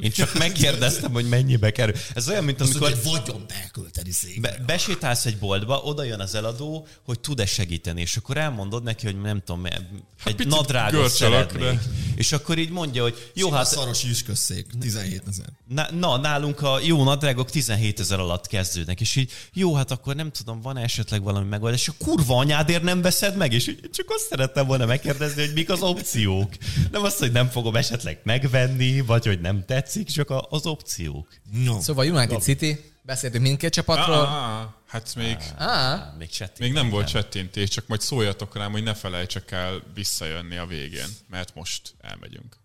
Én 0.00 0.10
csak 0.10 0.34
megkérdeztem, 0.44 1.12
hogy 1.12 1.28
mennyibe 1.28 1.70
kerül. 1.70 1.94
Ez 2.14 2.28
olyan, 2.28 2.44
mint 2.44 2.60
Azt 2.60 2.70
amikor 2.70 2.88
mondja, 2.90 3.10
hogy 3.12 3.20
vagyon 3.26 3.44
elkölteni 3.62 4.10
be, 4.40 4.62
besétálsz 4.66 5.26
egy 5.26 5.38
boltba, 5.38 5.80
oda 5.80 6.02
jön 6.02 6.20
az 6.20 6.34
eladó, 6.34 6.86
hogy 7.04 7.20
tud-e 7.20 7.46
segíteni, 7.46 8.00
és 8.00 8.16
akkor 8.16 8.36
elmondod 8.36 8.82
neki, 8.82 9.06
hogy 9.06 9.20
nem 9.20 9.42
tudom, 9.44 9.64
egy 9.66 10.34
picit 10.34 10.46
nadrágot 10.46 11.10
szeretnék. 11.10 11.62
de- 11.62 11.80
És 12.14 12.32
akkor 12.32 12.58
így 12.58 12.70
mondja, 12.70 13.02
hogy 13.02 13.30
jó, 13.34 13.50
hát 13.50 13.56
hát 13.58 13.66
szaros 13.66 14.04
üskösszék, 14.04 14.66
17 14.80 15.22
ezer. 15.28 15.46
Na, 15.68 15.86
na, 15.92 16.16
nálunk 16.16 16.62
a 16.62 16.78
jó 16.82 17.04
nadrágok 17.04 17.50
17 17.50 18.00
ezer 18.00 18.18
alatt 18.18 18.46
kezdődnek, 18.46 19.00
és 19.00 19.16
így, 19.16 19.32
jó, 19.52 19.74
hát 19.74 19.90
akkor 19.90 20.14
nem 20.14 20.30
tudom, 20.30 20.60
van 20.60 20.76
esetleg 20.76 21.22
valami 21.22 21.48
megoldás, 21.48 21.80
és 21.80 21.88
a 21.88 22.04
kurva 22.04 22.36
anyádért 22.36 22.82
nem 22.82 23.02
veszed 23.02 23.36
meg, 23.36 23.52
és 23.52 23.66
így 23.68 23.90
csak 23.92 24.06
azt 24.10 24.26
szerettem 24.30 24.66
volna 24.66 24.86
megkérdezni, 24.86 25.44
hogy 25.44 25.54
mik 25.54 25.70
az 25.70 25.80
opciók. 25.80 26.52
Nem 26.90 27.02
azt, 27.04 27.18
hogy 27.18 27.32
nem 27.32 27.48
fogom 27.48 27.76
esetleg 27.76 28.20
megvenni, 28.24 29.00
vagy 29.00 29.26
hogy 29.26 29.40
nem 29.40 29.64
tetszik, 29.66 30.06
csak 30.08 30.30
a, 30.30 30.46
az 30.50 30.66
opciók. 30.66 31.28
No. 31.64 31.80
Szóval 31.80 32.06
United 32.10 32.40
City, 32.42 32.92
beszéltünk 33.02 33.42
mindkét 33.42 33.68
Ah, 33.68 33.74
csapatról. 33.74 34.16
ah, 34.16 34.60
ah, 34.60 34.68
hát 34.86 35.14
még, 35.14 35.36
Ah, 35.58 36.16
Még 36.18 36.28
csetting. 36.28 36.58
még 36.60 36.72
nem 36.72 36.88
volt 36.90 37.06
csettintés, 37.08 37.68
csak 37.68 37.86
majd 37.86 38.00
szóljatok 38.00 38.56
rám, 38.56 38.72
hogy 38.72 38.82
ne 38.82 38.94
felejtsek 38.94 39.50
el 39.50 39.82
visszajönni 39.94 40.56
a 40.56 40.66
végén, 40.66 41.08
mert 41.28 41.54
most 41.54 41.94
elmegyünk. 42.00 42.56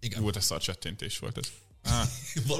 Igen. 0.00 0.22
Volt 0.22 0.36
ez 0.36 0.50
a 0.50 0.58
csettintés 0.58 1.18
volt 1.18 1.38
ez. 1.38 1.48
Ah, 1.84 2.06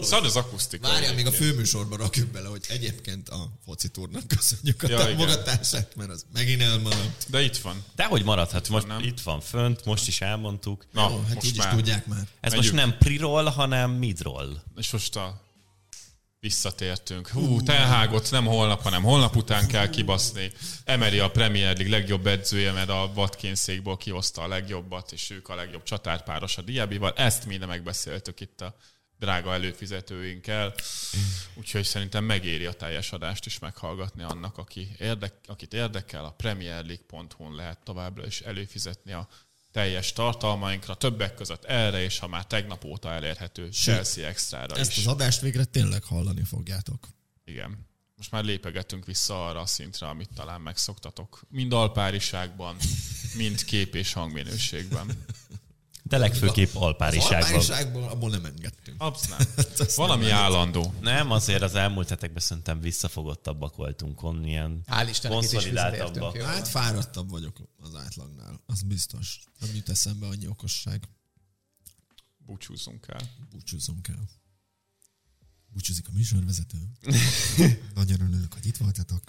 szad 0.02 0.24
az 0.24 0.36
akusztika. 0.36 0.88
Várjál, 0.88 1.14
még 1.14 1.26
a 1.26 1.32
főműsorban 1.32 1.98
rakjuk 1.98 2.28
bele, 2.28 2.48
hogy 2.48 2.64
egyébként 2.68 3.28
a 3.28 3.48
foci 3.64 3.88
túrnak 3.88 4.28
köszönjük 4.28 4.82
a 4.82 4.88
Ja, 4.88 4.96
támogatását, 4.98 5.96
mert 5.96 6.10
az 6.10 6.24
megint 6.32 6.62
elmaradt. 6.62 7.26
De 7.30 7.42
itt 7.42 7.56
van. 7.56 7.84
De 7.94 8.04
hogy 8.04 8.24
maradhat? 8.24 8.68
Most 8.68 8.86
nem? 8.86 8.98
itt 9.02 9.20
van 9.20 9.40
fönt, 9.40 9.84
most 9.84 10.08
is 10.08 10.20
elmondtuk. 10.20 10.86
Na, 10.92 11.08
Jó, 11.10 11.20
hát 11.26 11.34
most 11.34 11.46
úgyis 11.46 11.64
már. 11.64 11.74
tudják 11.74 12.06
már. 12.06 12.26
Ez 12.40 12.52
Megyünk. 12.52 12.72
most 12.74 12.86
nem 12.86 12.98
pre-roll, 12.98 13.44
hanem 13.44 13.90
mid-roll. 13.90 14.62
És 14.76 14.90
most 14.90 15.16
a 15.16 15.40
visszatértünk. 16.40 17.28
Hú, 17.28 17.62
Tenhágot 17.62 18.30
nem 18.30 18.44
holnap, 18.46 18.82
hanem 18.82 19.02
holnap 19.02 19.36
után 19.36 19.66
kell 19.66 19.88
kibaszni. 19.88 20.52
Emeri 20.84 21.18
a 21.18 21.30
Premier 21.30 21.76
League 21.76 21.98
legjobb 21.98 22.26
edzője, 22.26 22.72
mert 22.72 22.88
a 22.88 23.10
Watkins-székból 23.14 23.96
kihozta 23.96 24.42
a 24.42 24.48
legjobbat, 24.48 25.12
és 25.12 25.30
ők 25.30 25.48
a 25.48 25.54
legjobb 25.54 25.82
csatárpáros 25.82 26.56
a 26.56 26.62
Diabival. 26.62 27.12
Ezt 27.16 27.46
minden 27.46 27.68
megbeszéltük 27.68 28.40
itt 28.40 28.60
a 28.60 28.76
drága 29.22 29.52
előfizetőinkkel. 29.52 30.74
Úgyhogy 31.54 31.84
szerintem 31.84 32.24
megéri 32.24 32.66
a 32.66 32.72
teljes 32.72 33.12
adást 33.12 33.46
is 33.46 33.58
meghallgatni 33.58 34.22
annak, 34.22 34.58
aki 34.58 34.88
érdek, 34.98 35.34
akit 35.46 35.74
érdekel. 35.74 36.24
A 36.24 36.30
premierleague.hu-n 36.30 37.54
lehet 37.54 37.78
továbbra 37.84 38.26
is 38.26 38.40
előfizetni 38.40 39.12
a 39.12 39.28
teljes 39.72 40.12
tartalmainkra, 40.12 40.94
többek 40.94 41.34
között 41.34 41.64
erre, 41.64 42.02
és 42.02 42.18
ha 42.18 42.26
már 42.26 42.46
tegnap 42.46 42.84
óta 42.84 43.10
elérhető 43.10 43.68
Chelsea 43.70 44.26
Extra-ra 44.26 44.76
Ezt 44.76 44.90
is. 44.90 44.98
az 44.98 45.06
adást 45.06 45.40
végre 45.40 45.64
tényleg 45.64 46.02
hallani 46.04 46.44
fogjátok. 46.44 47.08
Igen. 47.44 47.90
Most 48.16 48.30
már 48.30 48.44
lépegetünk 48.44 49.04
vissza 49.04 49.46
arra 49.46 49.60
a 49.60 49.66
szintre, 49.66 50.08
amit 50.08 50.30
talán 50.34 50.60
megszoktatok. 50.60 51.42
Mind 51.48 51.72
alpáriságban, 51.72 52.76
mind 53.36 53.64
kép 53.64 53.94
és 53.94 54.12
hangminőségben. 54.12 55.06
De 56.12 56.18
legfőképp 56.18 56.74
Az 56.74 56.82
alpáriságban. 56.82 58.04
abból 58.08 58.30
nem 58.30 58.44
engedtünk. 58.44 59.00
Absz 59.02 59.28
nem. 59.38 59.38
Azt 59.78 59.94
Valami 59.94 60.24
nem 60.26 60.36
állandó. 60.36 60.94
Nem, 61.00 61.30
azért 61.30 61.62
az 61.62 61.74
elmúlt 61.74 62.08
hetekben 62.08 62.42
szerintem 62.42 62.80
visszafogottabbak 62.80 63.76
voltunk 63.76 64.22
on, 64.22 64.46
ilyen 64.46 64.84
hál' 64.86 65.06
Istennek 65.08 65.42
is 65.42 65.50
konszolidáltabbak. 65.50 66.36
Hát 66.36 66.68
fáradtabb 66.68 67.30
vagyok 67.30 67.56
az 67.82 67.94
átlagnál. 67.94 68.60
Az 68.66 68.82
biztos. 68.82 69.40
Nem 69.60 69.74
jut 69.74 69.88
eszembe 69.88 70.26
annyi 70.26 70.46
okosság. 70.46 71.08
Búcsúzzunk 72.38 73.06
el. 73.08 73.20
Búcsúzzunk 73.50 74.08
el. 74.08 74.28
Búcsúzik 75.72 76.08
a 76.08 76.10
műsorvezető. 76.14 76.78
Nagyon 77.94 78.20
örülök, 78.20 78.52
hogy 78.52 78.66
itt 78.66 78.76
voltatok. 78.76 79.22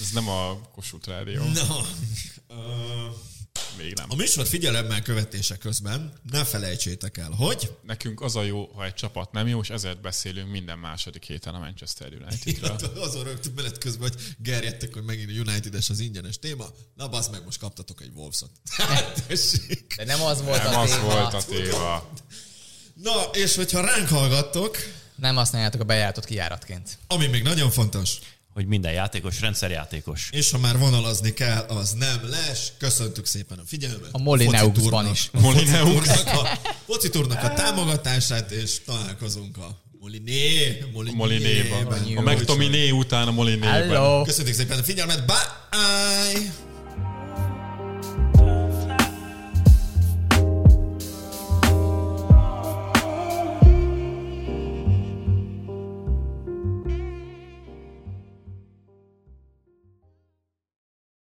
Ez 0.00 0.10
nem 0.10 0.28
a 0.28 0.60
Kossuth 0.60 1.08
Rádió. 1.08 1.44
Na, 1.44 1.86
Még 3.76 3.94
nem. 3.94 4.06
a 4.08 4.14
műsor 4.14 4.46
figyelemmel 4.46 5.02
követése 5.02 5.56
közben 5.56 6.12
ne 6.30 6.44
felejtsétek 6.44 7.18
el, 7.18 7.30
hogy 7.30 7.72
Nekünk 7.82 8.20
az 8.20 8.36
a 8.36 8.42
jó, 8.42 8.66
ha 8.74 8.84
egy 8.84 8.94
csapat 8.94 9.32
nem 9.32 9.46
jó, 9.48 9.60
és 9.60 9.70
ezért 9.70 10.00
beszélünk 10.00 10.50
minden 10.50 10.78
második 10.78 11.24
héten 11.24 11.54
a 11.54 11.58
Manchester 11.58 12.08
Unitedről. 12.12 13.02
azon 13.02 13.24
rögtön 13.24 13.52
menet 13.56 13.78
közben, 13.78 14.08
hogy 14.10 14.22
gerjedtek, 14.38 14.92
hogy 14.94 15.02
megint 15.04 15.30
a 15.30 15.50
United-es 15.50 15.90
az 15.90 16.00
ingyenes 16.00 16.38
téma. 16.38 16.66
Na, 16.94 17.08
bazd 17.08 17.30
meg, 17.30 17.44
most 17.44 17.58
kaptatok 17.58 18.00
egy 18.02 18.10
Wolves-ot. 18.14 18.50
Hát. 18.76 19.24
De 19.96 20.04
nem 20.04 20.22
az 20.22 20.42
volt 20.42 20.62
Nem 20.62 20.74
a 20.74 20.80
az 20.80 20.90
téma. 20.90 21.02
volt 21.02 21.34
a 21.34 21.42
téma. 21.44 22.08
Na, 22.94 23.22
és 23.32 23.54
hogyha 23.54 23.80
ránk 23.80 24.08
hallgattok, 24.08 24.76
Nem 25.16 25.34
használjátok 25.34 25.80
a 25.80 25.84
bejáratot 25.84 26.24
kijáratként. 26.24 26.98
ami 27.06 27.26
még 27.26 27.42
nagyon 27.42 27.70
fontos, 27.70 28.18
Hogy 28.52 28.66
minden 28.66 28.92
játékos, 28.92 29.40
rendszerjátékos. 29.40 30.28
és 30.32 30.50
ha 30.50 30.58
már 30.58 30.78
vonalazni 30.78 31.32
kell, 31.32 31.64
az 31.68 31.92
nem 31.92 32.28
les. 32.30 32.72
Köszöntük 32.78 33.26
szépen 33.26 33.58
a 33.58 33.62
figyelmet. 33.66 34.08
A 34.12 34.18
Molineuxban 34.18 35.10
is. 35.10 35.28
A 35.32 35.40
Tournak 35.40 36.26
a, 36.26 36.58
Foci 36.86 37.10
Tournak 37.10 37.42
a 37.42 37.52
támogatását, 37.52 38.50
és 38.50 38.80
találkozunk 38.84 39.56
a 39.56 39.80
Moliné, 40.00 40.84
Molinéban. 40.92 41.16
Molinéban. 41.16 42.26
A 42.26 42.30
McTominé 42.30 42.90
után 42.90 43.28
a 43.28 43.30
Molinéban. 43.30 43.70
Hello! 43.70 44.22
Köszönjük 44.22 44.54
szépen 44.54 44.78
a 44.78 44.82
figyelmet, 44.82 45.26
bye! 45.26 46.68